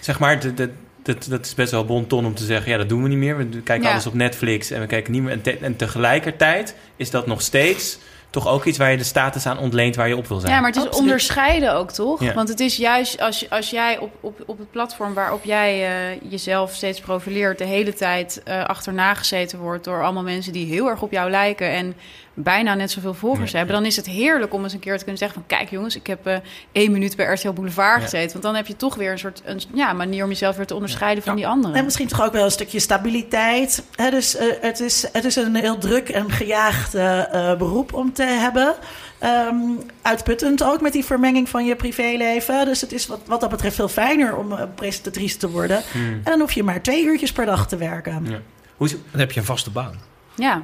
Zeg 0.00 0.18
maar, 0.18 0.40
de, 0.40 0.54
de, 0.54 0.70
dat, 1.02 1.26
dat 1.28 1.44
is 1.46 1.54
best 1.54 1.70
wel 1.70 1.84
bon 1.84 2.06
ton 2.06 2.26
om 2.26 2.34
te 2.34 2.44
zeggen... 2.44 2.70
ja, 2.72 2.76
dat 2.78 2.88
doen 2.88 3.02
we 3.02 3.08
niet 3.08 3.18
meer. 3.18 3.36
We 3.36 3.44
kijken 3.48 3.84
Ja. 3.86 3.92
alles 3.92 4.06
op 4.06 4.14
Netflix 4.14 4.70
en 4.70 4.80
we 4.80 4.86
kijken 4.86 5.12
niet 5.12 5.22
meer... 5.22 5.32
En, 5.32 5.42
te- 5.42 5.58
en 5.60 5.76
tegelijkertijd 5.76 6.74
is 6.96 7.10
dat 7.10 7.26
nog 7.26 7.42
steeds 7.42 7.98
toch 8.34 8.48
ook 8.48 8.64
iets... 8.64 8.78
waar 8.78 8.90
je 8.90 8.96
de 8.96 9.04
status 9.04 9.46
aan 9.46 9.58
ontleent 9.58 9.96
waar 9.96 10.08
je 10.08 10.16
op 10.16 10.26
wil 10.26 10.40
zijn. 10.40 10.52
Ja, 10.52 10.58
maar 10.60 10.68
het 10.68 10.78
is 10.78 10.84
Absoluut. 10.84 11.04
onderscheiden 11.04 11.74
ook, 11.74 11.90
toch? 11.90 12.20
Ja. 12.20 12.34
Want 12.34 12.48
het 12.48 12.60
is 12.60 12.76
juist 12.76 13.20
als, 13.20 13.50
als 13.50 13.70
jij 13.70 13.98
op, 13.98 14.12
op, 14.20 14.42
op 14.46 14.58
het 14.58 14.70
platform 14.70 15.14
waarop 15.14 15.44
jij 15.44 15.86
eh, 15.86 16.30
jezelf 16.30 16.74
steeds 16.74 17.00
profileert... 17.00 17.58
de 17.58 17.64
hele 17.64 17.94
tijd 17.94 18.42
eh, 18.44 18.64
achterna 18.64 19.14
gezeten 19.14 19.58
wordt 19.58 19.84
door 19.84 20.02
allemaal 20.02 20.22
mensen 20.22 20.52
die 20.52 20.66
heel 20.66 20.88
erg 20.88 21.02
op 21.02 21.12
jou 21.12 21.30
lijken... 21.30 21.70
en 21.70 21.94
bijna 22.34 22.74
net 22.74 22.90
zoveel 22.90 23.14
volgers 23.14 23.50
Ja, 23.50 23.56
hebben... 23.56 23.74
dan 23.76 23.84
is 23.84 23.96
het 23.96 24.06
heerlijk 24.06 24.54
om 24.54 24.62
eens 24.62 24.72
een 24.72 24.78
keer 24.78 24.92
te 24.92 24.98
kunnen 25.02 25.18
zeggen 25.18 25.40
van... 25.40 25.58
kijk 25.58 25.70
jongens, 25.70 25.96
ik 25.96 26.06
heb 26.06 26.26
eh, 26.26 26.36
één 26.72 26.92
minuut 26.92 27.16
bij 27.16 27.26
RTL 27.26 27.50
Boulevard 27.52 27.96
Ja. 27.96 28.02
gezeten. 28.02 28.30
Want 28.32 28.42
dan 28.44 28.54
heb 28.54 28.66
je 28.66 28.76
toch 28.76 28.94
weer 28.94 29.12
een 29.12 29.18
soort 29.18 29.42
een, 29.44 29.60
ja, 29.74 29.92
manier 29.92 30.22
om 30.24 30.28
jezelf 30.28 30.56
weer 30.56 30.66
te 30.66 30.74
onderscheiden 30.74 31.24
van 31.24 31.36
die 31.36 31.46
anderen. 31.46 31.76
En 31.76 31.84
misschien 31.84 32.08
toch 32.08 32.22
ook 32.24 32.32
wel 32.32 32.44
een 32.44 32.50
stukje 32.50 32.78
stabiliteit. 32.80 33.84
Hè, 33.96 34.10
dus 34.10 34.36
eh, 34.36 34.46
het, 34.60 34.80
is, 34.80 35.06
het 35.12 35.24
is 35.24 35.36
een 35.36 35.54
heel 35.54 35.78
druk 35.78 36.08
en 36.08 36.30
gejaagd 36.30 36.94
eh, 36.94 37.56
beroep 37.56 37.92
om 37.92 38.12
te 38.12 38.22
hebben. 38.24 38.74
Ehm, 39.18 39.56
uitputtend 40.02 40.62
ook 40.62 40.80
met 40.80 40.92
die 40.92 41.04
vermenging 41.04 41.48
van 41.48 41.64
je 41.64 41.76
privéleven. 41.76 42.64
Dus 42.64 42.80
het 42.80 42.92
is 42.92 43.06
wat, 43.06 43.20
wat 43.26 43.40
dat 43.40 43.50
betreft 43.50 43.74
veel 43.74 43.88
fijner 43.88 44.36
om 44.36 44.54
presentatrice 44.74 45.36
te 45.36 45.50
worden. 45.50 45.82
Hmm. 45.92 46.12
En 46.12 46.22
dan 46.24 46.40
hoef 46.40 46.52
je 46.52 46.62
maar 46.62 46.82
twee 46.82 47.04
uurtjes 47.04 47.32
per 47.32 47.46
dag 47.46 47.68
te 47.68 47.76
werken. 47.76 48.26
Ja. 48.28 48.40
Hoe 48.76 48.86
is, 48.86 48.92
Dan 49.10 49.20
heb 49.20 49.32
je 49.32 49.40
een 49.40 49.46
vaste 49.46 49.70
baan. 49.70 50.00
Ja, 50.34 50.62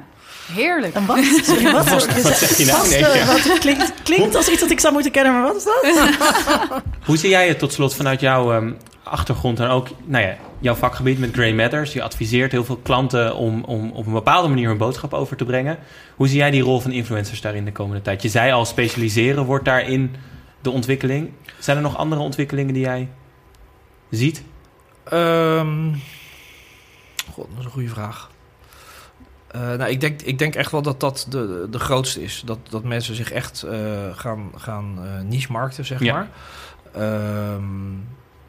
heerlijk. 0.55 0.93
En 0.93 1.05
wat? 1.05 1.17
Sorry, 1.43 1.71
wat? 1.71 1.89
Wat 1.89 2.01
zeg 2.03 2.57
je 2.57 2.65
nou? 2.65 2.77
Vaste- 2.77 2.99
Nee, 2.99 3.17
ja. 3.19 3.25
wat 3.25 3.59
klinkt, 3.59 3.93
klinkt 4.03 4.35
als 4.35 4.47
iets 4.49 4.59
dat 4.61 4.71
ik 4.71 4.79
zou 4.79 4.93
moeten 4.93 5.11
kennen, 5.11 5.33
maar 5.33 5.43
wat 5.43 5.55
is 5.55 5.63
dat? 5.63 5.85
Hoe 7.05 7.17
zie 7.17 7.29
jij 7.29 7.47
het 7.47 7.59
tot 7.59 7.73
slot 7.73 7.95
vanuit 7.95 8.19
jouw 8.19 8.51
ehm, 8.53 8.71
achtergrond 9.03 9.59
en 9.59 9.67
ook 9.67 9.87
nou 10.05 10.23
ja, 10.25 10.35
jouw 10.59 10.75
vakgebied 10.75 11.19
met 11.19 11.29
Grey 11.33 11.53
Matters? 11.53 11.93
Je 11.93 12.03
adviseert 12.03 12.51
heel 12.51 12.65
veel 12.65 12.79
klanten 12.83 13.35
om, 13.35 13.63
om 13.63 13.91
op 13.91 14.05
een 14.05 14.13
bepaalde 14.13 14.47
manier 14.47 14.67
hun 14.67 14.77
boodschap 14.77 15.13
over 15.13 15.37
te 15.37 15.45
brengen. 15.45 15.77
Hoe 16.15 16.27
zie 16.27 16.37
jij 16.37 16.51
die 16.51 16.61
rol 16.61 16.79
van 16.79 16.91
influencers 16.91 17.41
daarin 17.41 17.65
de 17.65 17.71
komende 17.71 18.01
tijd? 18.01 18.21
Je 18.21 18.29
zei 18.29 18.51
al, 18.51 18.65
specialiseren 18.65 19.45
wordt 19.45 19.65
daarin 19.65 20.15
de 20.61 20.69
ontwikkeling. 20.71 21.29
Zijn 21.59 21.77
er 21.77 21.83
nog 21.83 21.97
andere 21.97 22.21
ontwikkelingen 22.21 22.73
die 22.73 22.83
jij 22.83 23.07
ziet? 24.09 24.43
Ehm, 25.03 25.93
God, 27.33 27.47
dat 27.49 27.59
is 27.59 27.65
een 27.65 27.71
goede 27.71 27.89
vraag. 27.89 28.30
Eh, 29.51 29.61
nou, 29.61 29.89
ik 29.89 29.99
denk, 30.01 30.21
ik 30.21 30.39
denk 30.39 30.55
echt 30.55 30.71
wel 30.71 30.81
dat 30.81 30.99
dat 30.99 31.25
de, 31.29 31.67
de 31.71 31.79
grootste 31.79 32.23
is. 32.23 32.43
Dat, 32.45 32.57
dat 32.69 32.83
mensen 32.83 33.15
zich 33.15 33.31
echt 33.31 33.63
eh, 33.63 33.79
gaan, 34.13 34.51
gaan 34.55 34.99
eh 35.03 35.23
niche-markten, 35.23 35.85
zeg 35.85 35.99
Ja. 36.03 36.13
maar. 36.13 36.29
Ehm, 36.93 37.63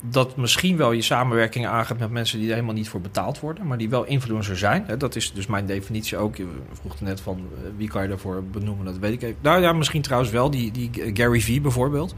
dat 0.05 0.37
misschien 0.37 0.77
wel 0.77 0.93
je 0.93 1.03
samenwerkingen 1.03 1.71
aangaat 1.71 1.99
met 1.99 2.11
mensen 2.11 2.39
die 2.39 2.49
er 2.49 2.55
helemaal 2.55 2.75
niet 2.75 2.89
voor 2.89 3.01
betaald 3.01 3.41
worden, 3.41 3.67
maar 3.67 3.79
die 3.79 3.89
wel 3.89 4.05
influencer 4.05 4.59
zijn. 4.59 4.85
Hè, 4.87 4.97
dat 4.97 5.17
is 5.17 5.33
dus 5.33 5.47
mijn 5.47 5.67
definitie 5.67 6.17
ook. 6.17 6.37
Je 6.37 6.47
vroeg 6.73 7.01
net 7.01 7.21
van 7.21 7.41
wie 7.77 7.89
kan 7.89 8.03
je 8.03 8.09
daarvoor 8.09 8.45
benoemen, 8.45 8.85
dat 8.85 8.99
weet 8.99 9.13
ik 9.13 9.23
even. 9.23 9.37
Nou 9.41 9.63
ja, 9.63 9.73
misschien 9.73 10.03
trouwens 10.03 10.31
wel, 10.31 10.51
die, 10.51 10.71
die 10.73 10.91
Gary 11.15 11.41
Vee 11.41 11.61
bijvoorbeeld. 11.61 12.15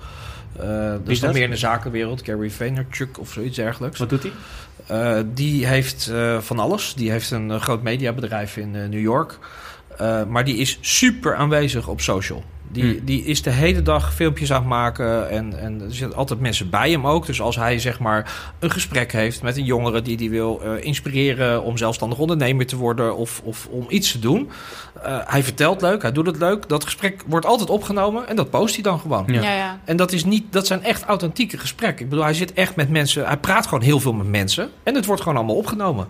Dat 0.56 1.08
is 1.08 1.20
dan 1.20 1.28
dat? 1.28 1.32
meer 1.32 1.42
in 1.42 1.50
de 1.50 1.56
zakenwereld, 1.56 2.24
Gary 2.24 2.50
Vaynerchuk 2.50 3.18
of 3.18 3.32
zoiets 3.32 3.56
dergelijks. 3.56 3.98
Wat 3.98 4.08
doet 4.08 4.22
hij? 4.22 4.32
Eh, 4.86 5.18
die 5.26 5.66
heeft 5.66 6.08
eh, 6.08 6.38
van 6.38 6.58
alles. 6.58 6.94
Die 6.94 7.10
heeft 7.10 7.30
een 7.30 7.50
eh, 7.50 7.60
groot 7.60 7.82
mediabedrijf 7.82 8.56
in 8.56 8.70
New 8.70 9.00
York. 9.00 9.38
Maar 10.28 10.44
die 10.44 10.56
is 10.56 10.78
super 10.80 11.36
aanwezig 11.36 11.88
op 11.88 12.00
social. 12.00 12.44
Die, 12.74 12.84
Hmm. 12.96 13.04
die 13.04 13.24
is 13.24 13.42
de 13.42 13.50
hele 13.50 13.82
dag 13.82 14.14
filmpjes 14.14 14.52
aan 14.52 14.58
het 14.60 14.68
maken. 14.68 15.30
En, 15.30 15.58
en 15.58 15.80
er 15.80 15.94
zitten 15.94 16.18
altijd 16.18 16.40
mensen 16.40 16.70
bij 16.70 16.90
hem 16.90 17.06
ook. 17.06 17.26
Dus 17.26 17.40
als 17.40 17.56
hij 17.56 17.78
zeg 17.78 17.98
maar 18.00 18.32
een 18.58 18.70
gesprek 18.70 19.12
heeft 19.12 19.42
met 19.42 19.56
een 19.56 19.64
jongere 19.64 20.02
die 20.02 20.16
die 20.16 20.30
wil 20.30 20.60
eh, 20.64 20.84
inspireren 20.84 21.62
om 21.62 21.76
zelfstandig 21.76 22.18
ondernemer 22.18 22.66
te 22.66 22.76
worden 22.76 23.16
of, 23.16 23.40
of 23.44 23.66
om 23.70 23.86
iets 23.88 24.12
te 24.12 24.18
doen. 24.18 24.50
eh, 25.02 25.18
hij 25.24 25.42
vertelt 25.42 25.80
leuk, 25.82 26.02
hij 26.02 26.12
doet 26.12 26.26
het 26.26 26.38
leuk. 26.38 26.68
Dat 26.68 26.84
gesprek 26.84 27.22
wordt 27.26 27.46
altijd 27.46 27.70
opgenomen 27.70 28.28
en 28.28 28.36
dat 28.36 28.50
post 28.50 28.74
hij 28.74 28.82
dan 28.82 28.98
gewoon. 29.00 29.24
Ja. 29.26 29.42
Ja, 29.42 29.54
ja. 29.54 29.78
En 29.84 29.96
dat, 29.96 30.12
is 30.12 30.24
niet, 30.24 30.44
dat 30.52 30.66
zijn 30.66 30.82
echt 30.82 31.04
authentieke 31.04 31.58
gesprekken. 31.58 32.04
Ik 32.04 32.10
bedoel, 32.10 32.24
hij 32.24 32.34
zit 32.34 32.52
echt 32.52 32.76
met 32.76 32.88
mensen. 32.90 33.26
Hij 33.26 33.36
praat 33.36 33.64
gewoon 33.66 33.84
heel 33.84 34.00
veel 34.00 34.12
met 34.12 34.26
mensen. 34.28 34.70
En 34.82 34.94
het 34.94 35.06
wordt 35.06 35.22
gewoon 35.22 35.36
allemaal 35.38 35.56
opgenomen. 35.56 36.06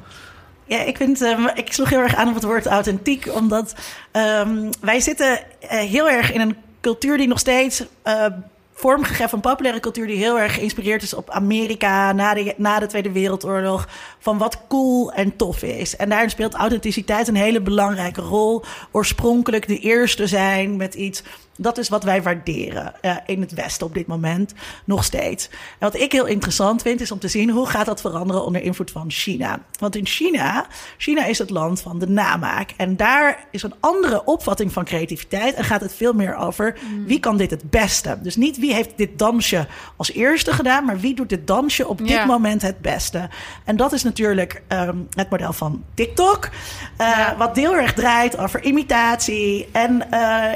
Ja, 0.67 0.83
ik, 0.83 0.97
vind, 0.97 1.23
eh, 1.23 1.47
ik 1.55 1.73
sloeg 1.73 1.91
heel 1.91 2.01
erg 2.01 2.15
aan 2.15 2.29
op 2.29 2.35
het 2.35 2.45
woord 2.45 2.67
authentiek, 2.67 3.35
omdat 3.35 3.75
ehm, 4.11 4.71
wij 4.81 5.01
zitten 5.01 5.39
eh, 5.61 5.79
heel 5.79 6.11
erg 6.11 6.33
in 6.33 6.41
een 6.41 6.57
cultuur 6.81 7.17
die 7.17 7.29
nog 7.29 7.39
steeds 7.39 7.85
eh, 8.03 8.27
vormgegeven 8.73 9.29
van 9.29 9.41
populaire 9.41 9.81
cultuur 9.81 10.07
die 10.07 10.17
heel 10.17 10.39
erg 10.39 10.55
geïnspireerd 10.55 11.03
is 11.03 11.15
op 11.15 11.31
Amerika 11.31 12.13
na 12.13 12.35
de, 12.35 12.55
na 12.57 12.79
de 12.79 12.87
Tweede 12.87 13.13
Wereldoorlog. 13.13 13.89
Van 14.19 14.39
wat 14.39 14.61
cool 14.69 15.13
en 15.13 15.37
tof 15.37 15.63
is. 15.63 15.97
En 15.97 16.09
daarin 16.09 16.31
speelt 16.31 16.55
authenticiteit 16.55 17.29
een 17.29 17.35
hele 17.35 17.61
belangrijke 17.61 18.21
rol. 18.21 18.65
Oorspronkelijk 18.91 19.67
de 19.67 19.79
eerste 19.79 20.27
zijn 20.27 20.77
met 20.77 20.95
iets 20.95 21.23
dat 21.57 21.79
is 21.79 21.89
wat 21.89 22.05
wij 22.05 22.23
waarderen 22.23 22.93
uh, 23.03 23.17
in 23.27 23.41
het 23.41 23.53
Westen 23.55 23.87
op 23.87 23.95
dit 23.95 24.07
moment 24.07 24.53
nog 24.85 25.05
steeds. 25.05 25.49
En 25.51 25.91
wat 25.91 25.97
ik 26.01 26.13
heel 26.13 26.27
interessant 26.27 26.83
vind, 26.83 27.01
is 27.01 27.11
om 27.11 27.19
te 27.19 27.29
zien 27.29 27.51
hoe 27.51 27.67
gaat 27.67 27.87
dat 27.87 28.01
veranderen 28.01 28.45
onder 28.45 28.63
invloed 28.63 28.91
van 28.91 29.11
China. 29.11 29.59
Want 29.79 29.97
in 29.97 30.07
China, 30.07 30.67
China 30.97 31.25
is 31.25 31.39
het 31.39 31.51
land 31.51 31.81
van 31.81 31.99
de 31.99 32.09
namaak. 32.09 32.71
En 32.77 32.97
daar 32.97 33.47
is 33.51 33.63
een 33.63 33.75
andere 33.81 34.25
opvatting 34.25 34.73
van 34.73 34.85
creativiteit. 34.85 35.55
En 35.55 35.65
gaat 35.65 35.81
het 35.81 35.95
veel 35.95 36.13
meer 36.13 36.37
over 36.37 36.77
wie 37.07 37.21
kan 37.21 37.37
dit 37.37 37.51
het 37.51 37.71
beste. 37.71 38.19
Dus 38.23 38.37
niet 38.37 38.59
wie 38.59 38.75
heeft 38.75 38.97
dit 38.97 39.19
dansje 39.19 39.67
als 39.97 40.13
eerste 40.13 40.53
gedaan, 40.53 40.85
maar 40.85 40.99
wie 41.01 41.15
doet 41.15 41.29
dit 41.29 41.47
dansje 41.47 41.89
op 41.89 41.99
dit 41.99 42.09
Ja. 42.09 42.25
moment 42.25 42.63
het 42.63 42.81
beste. 42.81 43.29
En 43.65 43.77
dat 43.77 43.93
is 43.93 44.03
natuurlijk 44.03 44.63
um, 44.69 45.07
het 45.11 45.31
model 45.31 45.53
van 45.53 45.85
TikTok. 45.95 46.45
Uh, 47.01 47.09
Ja. 47.17 47.37
Wat 47.39 47.57
heel 47.57 47.77
erg 47.77 47.93
draait 47.93 48.39
over 48.39 48.63
imitatie 48.63 49.69
en 49.73 49.93
uh, 49.95 50.01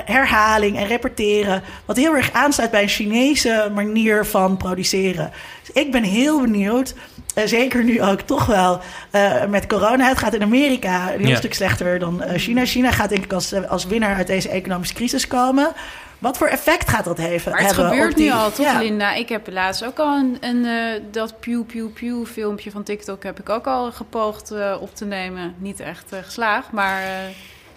herhaling 0.04 0.76
en 0.76 0.86
repeteren. 0.88 1.62
Wat 1.84 1.96
heel 1.96 2.16
erg 2.16 2.32
aansluit 2.32 2.70
bij 2.70 2.82
een 2.82 2.88
Chinese 2.88 3.70
manier 3.74 4.26
van 4.26 4.56
produceren. 4.56 5.30
Dus 5.60 5.82
ik 5.84 5.92
ben 5.92 6.02
heel 6.02 6.40
benieuwd. 6.40 6.94
Uh, 7.34 7.46
zeker 7.46 7.84
nu 7.84 8.02
ook 8.02 8.20
toch 8.20 8.46
wel 8.46 8.80
uh, 9.12 9.44
met 9.44 9.66
corona. 9.66 10.08
Het 10.08 10.18
gaat 10.18 10.34
in 10.34 10.42
Amerika 10.42 11.12
een 11.12 11.20
heel 11.20 11.28
Ja. 11.28 11.36
stuk 11.36 11.54
slechter 11.54 11.98
dan 11.98 12.22
uh, 12.22 12.32
China. 12.38 12.64
China 12.64 12.90
gaat 12.90 13.08
denk 13.08 13.24
ik 13.24 13.32
als, 13.32 13.54
als 13.68 13.86
winnaar 13.86 14.16
uit 14.16 14.26
deze 14.26 14.48
economische 14.48 14.94
crisis 14.94 15.26
komen. 15.26 15.72
Wat 16.18 16.38
voor 16.38 16.46
effect 16.46 16.88
gaat 16.90 17.04
dat 17.04 17.18
hebben? 17.18 17.40
Maar 17.44 17.60
het 17.60 17.66
hebben 17.76 17.88
gebeurt 17.88 18.16
die, 18.16 18.24
nu 18.24 18.32
al, 18.32 18.50
toch 18.52 18.66
ja. 18.66 18.78
Linda? 18.78 19.14
Ik 19.14 19.28
heb 19.28 19.48
laatst 19.50 19.84
ook 19.84 19.98
al 19.98 20.16
een, 20.16 20.36
een 20.40 20.64
eh, 20.64 21.02
dat 21.10 21.40
Pew 21.40 21.62
Pew 21.66 21.88
Pew 21.92 22.26
filmpje 22.26 22.70
van 22.70 22.82
TikTok 22.82 23.22
heb 23.22 23.38
ik 23.40 23.48
ook 23.48 23.66
al 23.66 23.92
gepoogd 23.92 24.50
eh, 24.50 24.76
op 24.80 24.94
te 24.94 25.04
nemen. 25.04 25.54
Niet 25.58 25.80
echt 25.80 26.04
eh, 26.12 26.18
geslaagd, 26.24 26.72
maar 26.72 27.02
eh, 27.02 27.08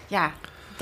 ja, 0.06 0.32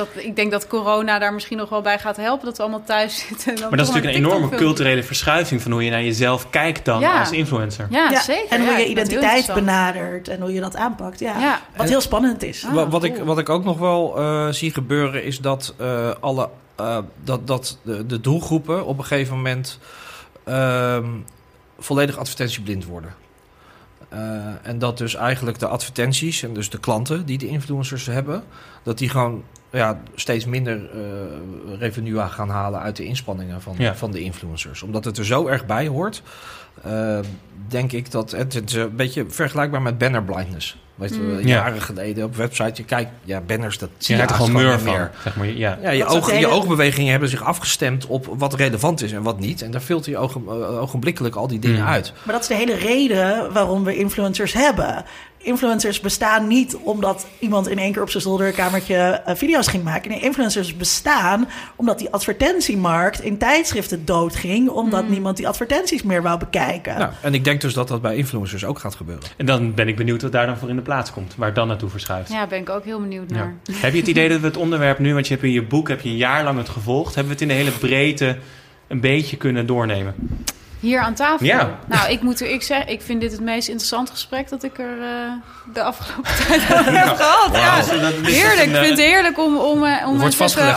dat, 0.06 0.24
ik 0.24 0.36
denk 0.36 0.50
dat 0.50 0.66
corona 0.66 1.18
daar 1.18 1.34
misschien 1.34 1.56
nog 1.56 1.68
wel 1.68 1.80
bij 1.80 1.98
gaat 1.98 2.16
helpen. 2.16 2.44
Dat 2.46 2.56
we 2.56 2.62
allemaal 2.62 2.84
thuis 2.84 3.18
zitten. 3.28 3.60
Maar 3.60 3.70
dat 3.78 3.88
is 3.88 3.94
natuurlijk 3.94 4.14
een 4.24 4.24
enorme 4.24 4.48
culturele 4.56 5.02
verschuiving 5.02 5.62
van 5.62 5.72
hoe 5.72 5.84
je 5.84 5.90
naar 5.90 6.02
jezelf 6.02 6.50
kijkt 6.50 6.84
dan 6.84 7.00
Ja. 7.00 7.20
als 7.20 7.30
influencer. 7.30 7.86
Ja, 7.90 8.10
Ja, 8.10 8.20
zeker. 8.20 8.50
En 8.50 8.66
hoe 8.66 8.76
je 8.78 8.86
identiteit 8.88 9.54
benadert 9.54 10.28
en 10.28 10.40
hoe 10.40 10.52
je 10.52 10.60
dat 10.60 10.76
aanpakt. 10.76 11.18
Ja. 11.20 11.38
Ja. 11.38 11.60
Wat 11.76 11.88
heel 11.88 12.00
spannend 12.00 12.42
is. 12.42 12.64
Ah, 12.64 12.72
Wa- 12.74 12.88
wat, 12.88 13.04
ik, 13.04 13.16
wat 13.16 13.38
ik 13.38 13.48
ook 13.48 13.64
nog 13.64 13.78
wel 13.78 14.18
eh, 14.18 14.48
zie 14.48 14.72
gebeuren 14.72 15.24
is 15.24 15.38
dat, 15.38 15.74
eh, 15.78 16.10
alle, 16.20 16.48
eh, 16.76 16.98
dat, 17.24 17.46
dat 17.46 17.78
de, 17.82 18.06
de 18.06 18.20
doelgroepen 18.20 18.86
op 18.86 18.98
een 18.98 19.04
gegeven 19.04 19.36
moment 19.36 19.78
ehm, 20.44 21.06
volledig 21.78 22.16
advertentieblind 22.18 22.84
worden. 22.84 23.14
Eh, 24.08 24.18
en 24.62 24.78
dat 24.78 24.98
dus 24.98 25.14
eigenlijk 25.14 25.58
de 25.58 25.66
advertenties 25.66 26.42
en 26.42 26.52
dus 26.54 26.70
de 26.70 26.78
klanten 26.78 27.26
die 27.26 27.38
de 27.38 27.46
influencers 27.46 28.06
hebben, 28.06 28.44
dat 28.82 28.98
die 28.98 29.08
gewoon 29.08 29.42
ja, 29.72 30.00
steeds 30.14 30.44
minder 30.44 30.90
eh, 30.92 31.00
revenue 31.78 32.20
aan 32.20 32.30
gaan 32.30 32.48
halen 32.48 32.80
uit 32.80 32.96
de 32.96 33.04
inspanningen 33.04 33.62
van, 33.62 33.74
Ja. 33.78 33.94
van 33.94 34.10
de 34.10 34.20
influencers. 34.20 34.82
Omdat 34.82 35.04
het 35.04 35.18
er 35.18 35.26
zo 35.26 35.46
erg 35.46 35.66
bij 35.66 35.86
hoort, 35.86 36.22
eh, 36.82 37.18
denk 37.68 37.92
ik 37.92 38.10
dat 38.10 38.30
het, 38.30 38.52
het 38.54 38.70
is 38.70 38.76
een 38.76 38.96
beetje 38.96 39.24
vergelijkbaar 39.28 39.82
met 39.82 39.98
banner 39.98 40.22
blindness. 40.22 40.76
Weet 40.94 41.14
je, 41.14 41.20
Mm. 41.20 41.38
Ja. 41.38 41.46
jaren 41.46 41.80
geleden 41.82 42.24
op 42.24 42.36
website, 42.36 42.72
je 42.74 42.84
kijkt, 42.84 43.10
ja, 43.24 43.40
banners, 43.40 43.78
dat 43.78 43.88
zie 43.98 44.16
Je 44.16 44.22
er 44.22 44.28
gewoon 44.28 44.52
niet 44.72 44.80
van. 44.80 45.08
Zeg 45.22 45.36
maar. 45.36 45.46
Ja. 45.46 45.78
Ja, 45.82 45.90
je, 45.90 46.04
oog, 46.06 46.38
je 46.38 46.46
oogbewegingen 46.46 47.10
hebben 47.10 47.28
zich 47.28 47.42
afgestemd 47.44 48.06
op 48.06 48.34
wat 48.38 48.54
relevant 48.54 49.02
is 49.02 49.12
en 49.12 49.22
wat 49.22 49.38
niet. 49.40 49.62
En 49.62 49.70
daar 49.70 49.80
filter 49.80 50.10
je 50.10 50.18
ogen, 50.18 50.42
eh, 50.46 50.80
ogenblikkelijk 50.80 51.34
al 51.34 51.46
die 51.46 51.58
dingen 51.58 51.80
Mm. 51.80 51.86
uit. 51.86 52.12
Maar 52.22 52.32
dat 52.34 52.42
is 52.42 52.48
de 52.48 52.54
hele 52.54 52.74
reden 52.74 53.52
waarom 53.52 53.84
we 53.84 53.96
influencers 53.96 54.52
hebben. 54.52 55.04
Influencers 55.42 56.00
bestaan 56.00 56.46
niet 56.46 56.76
omdat 56.76 57.26
iemand 57.38 57.68
in 57.68 57.78
één 57.78 57.92
keer 57.92 58.02
op 58.02 58.10
zijn 58.10 58.22
zolderkamertje 58.22 58.94
eh, 58.96 59.34
video's 59.34 59.66
ging 59.66 59.84
maken. 59.84 60.10
Nee, 60.10 60.20
influencers 60.20 60.76
bestaan 60.76 61.48
omdat 61.76 61.98
die 61.98 62.10
advertentiemarkt 62.10 63.20
in 63.20 63.38
tijdschriften 63.38 64.04
doodging. 64.04 64.68
Omdat 64.68 65.08
niemand 65.08 65.36
die 65.36 65.48
advertenties 65.48 66.02
meer 66.02 66.22
wou 66.22 66.38
bekijken. 66.38 66.98
Nou, 66.98 67.12
en 67.22 67.34
ik 67.34 67.44
denk 67.44 67.60
dus 67.60 67.74
dat 67.74 67.88
dat 67.88 68.02
bij 68.02 68.16
influencers 68.16 68.64
ook 68.64 68.78
gaat 68.78 68.94
gebeuren. 68.94 69.24
En 69.36 69.46
dan 69.46 69.74
ben 69.74 69.88
ik 69.88 69.96
benieuwd 69.96 70.22
wat 70.22 70.32
daar 70.32 70.46
dan 70.46 70.56
voor 70.58 70.68
in 70.68 70.76
de 70.76 70.82
plaats 70.82 71.12
komt. 71.12 71.34
Waar 71.36 71.46
het 71.46 71.56
dan 71.56 71.68
naartoe 71.68 71.88
verschuift. 71.90 72.32
Ja, 72.32 72.46
ben 72.46 72.58
ik 72.60 72.70
ook 72.70 72.84
heel 72.84 73.00
benieuwd 73.00 73.30
Ja. 73.30 73.36
naar. 73.36 73.54
Heb 73.72 73.92
je 73.92 73.98
het 73.98 74.08
idee 74.08 74.28
dat 74.28 74.40
we 74.40 74.46
het 74.46 74.56
onderwerp 74.56 74.98
nu, 74.98 75.14
want 75.14 75.26
je 75.26 75.32
hebt 75.34 75.46
in 75.46 75.52
je 75.52 75.62
boek 75.62 75.88
heb 75.88 76.00
je 76.00 76.08
een 76.08 76.16
jaar 76.16 76.44
lang 76.44 76.58
het 76.58 76.68
gevolgd, 76.68 77.14
hebben 77.14 77.36
we 77.36 77.42
het 77.42 77.50
in 77.50 77.56
de 77.56 77.62
hele 77.64 77.78
breedte 77.78 78.36
een 78.88 79.00
beetje 79.00 79.36
kunnen 79.36 79.66
doornemen? 79.66 80.14
Hier 80.80 81.00
aan 81.00 81.14
tafel. 81.14 81.46
Ja. 81.46 81.70
Nou, 81.86 82.10
ik 82.10 82.22
moet 82.22 82.40
er, 82.40 82.50
ik 82.50 82.62
zeg, 82.62 82.84
ik 82.84 83.02
vind 83.02 83.20
dit 83.20 83.32
het 83.32 83.40
meest 83.40 83.68
interessante 83.68 84.12
gesprek 84.12 84.48
dat 84.48 84.62
ik 84.62 84.78
er 84.78 84.98
eh, 85.02 85.32
de 85.74 85.82
afgelopen 85.82 86.30
tijd 86.46 86.62
over 86.78 86.98
heb 86.98 87.16
gehad. 87.16 87.48
Ja. 87.56 87.74
Heerlijk, 88.22 88.68
ik 88.68 88.74
vind 88.76 88.88
het 88.88 88.98
heerlijk 88.98 89.38
om, 89.38 89.56
om, 89.56 89.84
eh, 89.84 90.08
om 90.08 90.22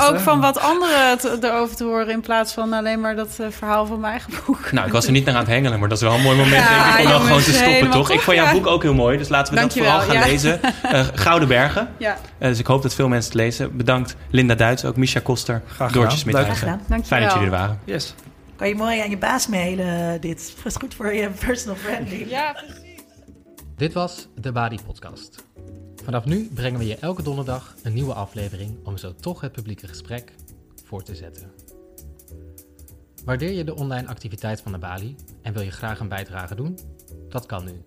ook 0.09 0.19
van 0.19 0.39
wat 0.41 0.59
anderen 0.59 1.17
te- 1.17 1.37
erover 1.41 1.75
te 1.75 1.83
horen... 1.83 2.09
in 2.09 2.21
plaats 2.21 2.53
van 2.53 2.73
alleen 2.73 2.99
maar 3.01 3.15
dat 3.15 3.29
eh, 3.39 3.45
verhaal 3.49 3.85
van 3.85 3.99
mijn 3.99 4.11
eigen 4.11 4.33
boek. 4.45 4.71
Nou, 4.71 4.85
ik 4.87 4.93
was 4.93 5.05
er 5.05 5.11
niet 5.11 5.25
naar 5.25 5.33
aan 5.33 5.39
het 5.39 5.49
hengelen, 5.49 5.79
maar 5.79 5.89
dat 5.89 5.97
is 5.97 6.03
wel 6.03 6.13
een 6.13 6.21
mooi 6.21 6.37
moment 6.37 6.63
Ja, 6.63 6.83
denk 6.83 6.97
ik, 6.97 7.05
om 7.05 7.11
dan 7.11 7.21
gewoon 7.21 7.41
te 7.41 7.53
stoppen, 7.53 7.89
toch? 7.89 8.11
Ik 8.11 8.19
vond 8.19 8.37
jouw 8.37 8.45
ja. 8.45 8.51
boek 8.51 8.67
ook 8.67 8.81
heel 8.81 8.93
mooi, 8.93 9.17
dus 9.17 9.29
laten 9.29 9.53
we 9.53 9.59
Dankjewel, 9.59 9.91
dat 9.91 10.03
vooral 10.03 10.19
gaan 10.21 10.27
ja. 10.27 10.33
lezen. 10.33 10.59
Eh, 10.83 11.05
Gouden 11.13 11.47
Bergen. 11.47 11.87
Ja, 11.97 12.17
Eh, 12.37 12.47
dus 12.49 12.59
ik 12.59 12.67
hoop 12.67 12.81
dat 12.81 12.93
veel 12.93 13.07
mensen 13.07 13.31
het 13.31 13.41
lezen. 13.41 13.77
Bedankt 13.77 14.15
Linda 14.29 14.55
Duits, 14.55 14.85
ook 14.85 14.95
Misha 14.95 15.19
Koster, 15.23 15.61
Graag 15.75 15.91
Doortje 15.91 16.17
gedaan. 16.17 16.33
Leuk. 16.33 16.43
Graag 16.43 16.57
Smithuizen. 16.57 16.57
gedaan. 16.57 16.81
dankjewel. 16.87 17.07
Fijn 17.19 17.21
dat 17.23 17.31
jullie 17.33 17.47
er 17.51 17.57
waren. 17.59 17.79
Yes. 17.85 18.13
Kan 18.55 18.67
je 18.67 18.75
mooi 18.75 18.99
aan 18.99 19.09
je 19.09 19.17
baas 19.17 19.47
mailen 19.47 20.21
dit. 20.21 20.53
Dat 20.55 20.65
is 20.65 20.75
goed 20.75 20.93
voor 20.93 21.13
je 21.13 21.29
personal 21.29 21.75
branding. 21.75 22.29
Ja, 22.29 22.51
precies. 22.51 23.01
Dit 23.75 23.93
was 23.93 24.27
de 24.35 24.51
Badi 24.51 24.79
Podcast. 24.85 25.45
Vanaf 26.03 26.25
nu 26.25 26.49
brengen 26.53 26.79
we 26.79 26.85
je 26.85 26.95
elke 26.95 27.23
donderdag 27.23 27.75
een 27.83 27.93
nieuwe 27.93 28.13
aflevering 28.13 28.85
om 28.85 28.97
zo 28.97 29.15
toch 29.15 29.41
het 29.41 29.51
publieke 29.51 29.87
gesprek 29.87 30.33
voor 30.83 31.03
te 31.03 31.15
zetten. 31.15 31.51
Waardeer 33.25 33.51
je 33.51 33.63
de 33.63 33.75
online 33.75 34.07
activiteit 34.07 34.61
van 34.61 34.71
de 34.71 34.77
Bali 34.77 35.15
en 35.41 35.53
wil 35.53 35.61
je 35.61 35.71
graag 35.71 35.99
een 35.99 36.07
bijdrage 36.07 36.55
doen? 36.55 36.79
Dat 37.29 37.45
kan 37.45 37.65
nu. 37.65 37.83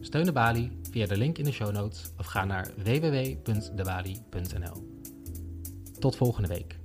Steun 0.00 0.24
de 0.24 0.32
Bali 0.32 0.80
via 0.90 1.06
de 1.06 1.16
link 1.16 1.38
in 1.38 1.44
de 1.44 1.52
show 1.52 1.72
notes 1.72 2.10
of 2.18 2.26
ga 2.26 2.44
naar 2.44 2.70
www.debali.nl. 2.76 4.88
Tot 5.98 6.16
volgende 6.16 6.48
week. 6.48 6.79